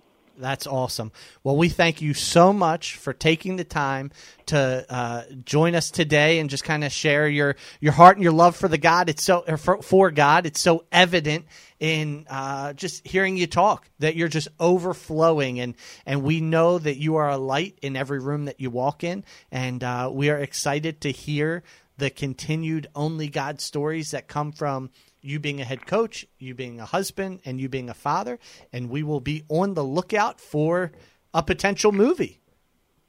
That's 0.41 0.65
awesome. 0.65 1.11
Well, 1.43 1.55
we 1.55 1.69
thank 1.69 2.01
you 2.01 2.15
so 2.15 2.51
much 2.51 2.95
for 2.97 3.13
taking 3.13 3.57
the 3.57 3.63
time 3.63 4.11
to 4.47 4.85
uh, 4.89 5.23
join 5.45 5.75
us 5.75 5.91
today 5.91 6.39
and 6.39 6.49
just 6.49 6.63
kind 6.63 6.83
of 6.83 6.91
share 6.91 7.27
your 7.27 7.55
your 7.79 7.93
heart 7.93 8.17
and 8.17 8.23
your 8.23 8.33
love 8.33 8.55
for 8.55 8.67
the 8.67 8.79
God. 8.79 9.07
It's 9.07 9.23
so 9.23 9.43
or 9.47 9.57
for, 9.57 9.81
for 9.83 10.09
God. 10.09 10.47
It's 10.47 10.59
so 10.59 10.85
evident 10.91 11.45
in 11.79 12.25
uh, 12.27 12.73
just 12.73 13.05
hearing 13.05 13.37
you 13.37 13.45
talk 13.45 13.87
that 13.99 14.15
you're 14.15 14.27
just 14.27 14.47
overflowing, 14.59 15.59
and 15.59 15.75
and 16.07 16.23
we 16.23 16.41
know 16.41 16.79
that 16.79 16.97
you 16.97 17.17
are 17.17 17.29
a 17.29 17.37
light 17.37 17.77
in 17.83 17.95
every 17.95 18.19
room 18.19 18.45
that 18.45 18.59
you 18.59 18.71
walk 18.71 19.03
in, 19.03 19.23
and 19.51 19.83
uh, 19.83 20.09
we 20.11 20.31
are 20.31 20.39
excited 20.39 21.01
to 21.01 21.11
hear 21.11 21.61
the 21.97 22.09
continued 22.09 22.87
only 22.95 23.27
God 23.27 23.61
stories 23.61 24.09
that 24.09 24.27
come 24.27 24.51
from 24.51 24.89
you 25.21 25.39
being 25.39 25.61
a 25.61 25.63
head 25.63 25.85
coach, 25.85 26.25
you 26.37 26.53
being 26.55 26.79
a 26.79 26.85
husband, 26.85 27.39
and 27.45 27.59
you 27.59 27.69
being 27.69 27.89
a 27.89 27.93
father, 27.93 28.39
and 28.73 28.89
we 28.89 29.03
will 29.03 29.19
be 29.19 29.43
on 29.49 29.73
the 29.73 29.83
lookout 29.83 30.39
for 30.39 30.91
a 31.33 31.43
potential 31.43 31.91
movie. 31.91 32.41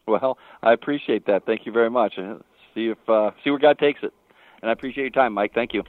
Well, 0.06 0.39
I 0.62 0.72
appreciate 0.72 1.26
that. 1.26 1.47
Thank 1.47 1.66
you 1.66 1.72
very 1.72 1.90
much. 1.90 2.14
Uh, 2.18 2.39
See 2.74 2.86
if 2.86 2.98
uh 3.09 3.30
see 3.44 3.51
where 3.51 3.59
God 3.59 3.78
takes 3.78 4.01
it. 4.02 4.12
And 4.60 4.70
I 4.70 4.72
appreciate 4.72 5.05
your 5.05 5.10
time, 5.10 5.34
Mike. 5.34 5.52
Thank 5.55 5.74
you. 5.74 5.82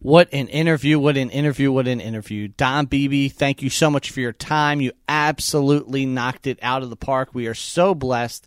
What 0.00 0.28
an 0.32 0.46
interview! 0.46 0.98
What 0.98 1.16
an 1.16 1.28
interview! 1.30 1.72
What 1.72 1.88
an 1.88 2.00
interview! 2.00 2.46
Don 2.46 2.86
Beebe, 2.86 3.28
thank 3.28 3.62
you 3.62 3.68
so 3.68 3.90
much 3.90 4.12
for 4.12 4.20
your 4.20 4.32
time. 4.32 4.80
You 4.80 4.92
absolutely 5.08 6.06
knocked 6.06 6.46
it 6.46 6.58
out 6.62 6.84
of 6.84 6.90
the 6.90 6.96
park. 6.96 7.30
We 7.34 7.48
are 7.48 7.54
so 7.54 7.96
blessed 7.96 8.46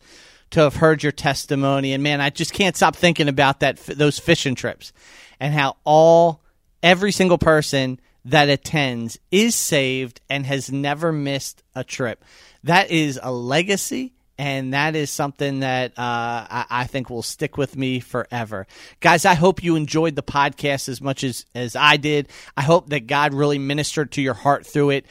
to 0.51 0.61
have 0.61 0.77
heard 0.77 1.03
your 1.03 1.11
testimony, 1.11 1.91
and 1.91 2.01
man, 2.01 2.21
I 2.21 2.29
just 2.29 2.53
can't 2.53 2.75
stop 2.77 2.95
thinking 2.95 3.27
about 3.27 3.59
that 3.59 3.77
those 3.77 4.17
fishing 4.17 4.55
trips 4.55 4.93
and 5.41 5.53
how 5.53 5.75
all 5.83 6.40
every 6.83 7.11
single 7.11 7.37
person 7.37 7.99
that 8.25 8.49
attends 8.49 9.19
is 9.31 9.55
saved 9.55 10.21
and 10.29 10.45
has 10.45 10.71
never 10.71 11.11
missed 11.11 11.63
a 11.75 11.83
trip. 11.83 12.23
That 12.63 12.91
is 12.91 13.19
a 13.21 13.31
legacy 13.31 14.13
and 14.37 14.73
that 14.73 14.95
is 14.95 15.11
something 15.11 15.59
that 15.59 15.91
uh, 15.91 16.47
I, 16.49 16.65
I 16.69 16.83
think 16.85 17.11
will 17.11 17.21
stick 17.21 17.57
with 17.57 17.77
me 17.77 17.99
forever. 17.99 18.65
Guys, 18.99 19.23
I 19.23 19.35
hope 19.35 19.63
you 19.63 19.75
enjoyed 19.75 20.15
the 20.15 20.23
podcast 20.23 20.89
as 20.89 20.99
much 20.99 21.23
as, 21.23 21.45
as 21.53 21.75
I 21.75 21.97
did. 21.97 22.27
I 22.57 22.63
hope 22.63 22.89
that 22.89 23.05
God 23.05 23.35
really 23.35 23.59
ministered 23.59 24.11
to 24.13 24.21
your 24.21 24.33
heart 24.33 24.65
through 24.65 24.91
it. 24.91 25.05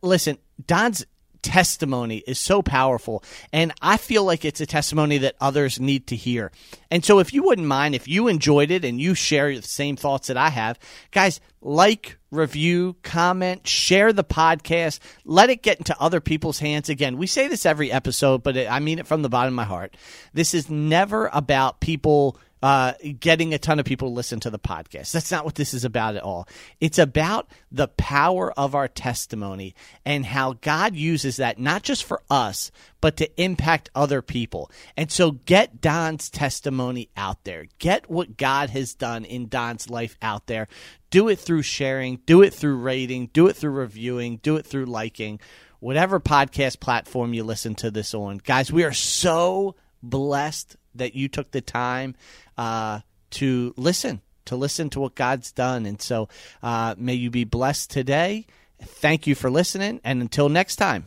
Listen, 0.00 0.38
Don's 0.66 1.04
testimony 1.42 2.18
is 2.26 2.38
so 2.38 2.62
powerful 2.62 3.22
and 3.52 3.72
i 3.80 3.96
feel 3.96 4.24
like 4.24 4.44
it's 4.44 4.60
a 4.60 4.66
testimony 4.66 5.18
that 5.18 5.36
others 5.40 5.80
need 5.80 6.06
to 6.06 6.16
hear. 6.16 6.50
And 6.90 7.04
so 7.04 7.20
if 7.20 7.32
you 7.32 7.42
wouldn't 7.44 7.66
mind 7.66 7.94
if 7.94 8.08
you 8.08 8.28
enjoyed 8.28 8.70
it 8.70 8.84
and 8.84 9.00
you 9.00 9.14
share 9.14 9.54
the 9.54 9.62
same 9.62 9.96
thoughts 9.96 10.28
that 10.28 10.36
i 10.36 10.48
have 10.48 10.78
guys 11.10 11.40
like 11.60 12.18
review 12.30 12.96
comment 13.02 13.66
share 13.66 14.12
the 14.12 14.24
podcast 14.24 14.98
let 15.24 15.50
it 15.50 15.62
get 15.62 15.78
into 15.78 15.96
other 16.00 16.20
people's 16.20 16.58
hands. 16.58 16.88
Again 16.88 17.16
we 17.16 17.26
say 17.26 17.48
this 17.48 17.66
every 17.66 17.92
episode 17.92 18.42
but 18.42 18.56
i 18.56 18.80
mean 18.80 18.98
it 18.98 19.06
from 19.06 19.22
the 19.22 19.28
bottom 19.28 19.54
of 19.54 19.56
my 19.56 19.64
heart. 19.64 19.96
This 20.32 20.54
is 20.54 20.70
never 20.70 21.30
about 21.32 21.80
people 21.80 22.38
uh, 22.62 22.92
getting 23.18 23.54
a 23.54 23.58
ton 23.58 23.78
of 23.78 23.86
people 23.86 24.08
to 24.08 24.14
listen 24.14 24.40
to 24.40 24.50
the 24.50 24.58
podcast. 24.58 25.12
That's 25.12 25.30
not 25.30 25.44
what 25.44 25.54
this 25.54 25.72
is 25.72 25.84
about 25.84 26.16
at 26.16 26.22
all. 26.22 26.46
It's 26.80 26.98
about 26.98 27.48
the 27.72 27.88
power 27.88 28.52
of 28.52 28.74
our 28.74 28.88
testimony 28.88 29.74
and 30.04 30.26
how 30.26 30.54
God 30.54 30.94
uses 30.94 31.36
that 31.36 31.58
not 31.58 31.82
just 31.82 32.04
for 32.04 32.22
us, 32.30 32.70
but 33.00 33.16
to 33.16 33.42
impact 33.42 33.90
other 33.94 34.20
people. 34.20 34.70
And 34.96 35.10
so 35.10 35.32
get 35.32 35.80
Don's 35.80 36.28
testimony 36.28 37.08
out 37.16 37.44
there. 37.44 37.66
Get 37.78 38.10
what 38.10 38.36
God 38.36 38.70
has 38.70 38.94
done 38.94 39.24
in 39.24 39.48
Don's 39.48 39.88
life 39.88 40.16
out 40.20 40.46
there. 40.46 40.68
Do 41.10 41.28
it 41.28 41.38
through 41.38 41.62
sharing, 41.62 42.16
do 42.26 42.42
it 42.42 42.52
through 42.52 42.76
rating, 42.76 43.30
do 43.32 43.48
it 43.48 43.56
through 43.56 43.72
reviewing, 43.72 44.36
do 44.36 44.56
it 44.56 44.66
through 44.66 44.84
liking 44.84 45.40
whatever 45.80 46.20
podcast 46.20 46.78
platform 46.78 47.34
you 47.34 47.42
listen 47.42 47.74
to 47.74 47.90
this 47.90 48.14
on. 48.14 48.38
Guys, 48.38 48.70
we 48.70 48.84
are 48.84 48.92
so 48.92 49.74
blessed 50.02 50.76
that 50.94 51.14
you 51.14 51.28
took 51.28 51.50
the 51.50 51.60
time 51.60 52.14
uh, 52.60 53.00
to 53.30 53.72
listen, 53.78 54.20
to 54.44 54.54
listen 54.54 54.90
to 54.90 55.00
what 55.00 55.14
God's 55.14 55.50
done. 55.50 55.86
And 55.86 56.00
so 56.00 56.28
uh, 56.62 56.94
may 56.98 57.14
you 57.14 57.30
be 57.30 57.44
blessed 57.44 57.90
today. 57.90 58.46
Thank 58.82 59.26
you 59.26 59.34
for 59.34 59.50
listening. 59.50 59.98
And 60.04 60.20
until 60.20 60.50
next 60.50 60.76
time. 60.76 61.06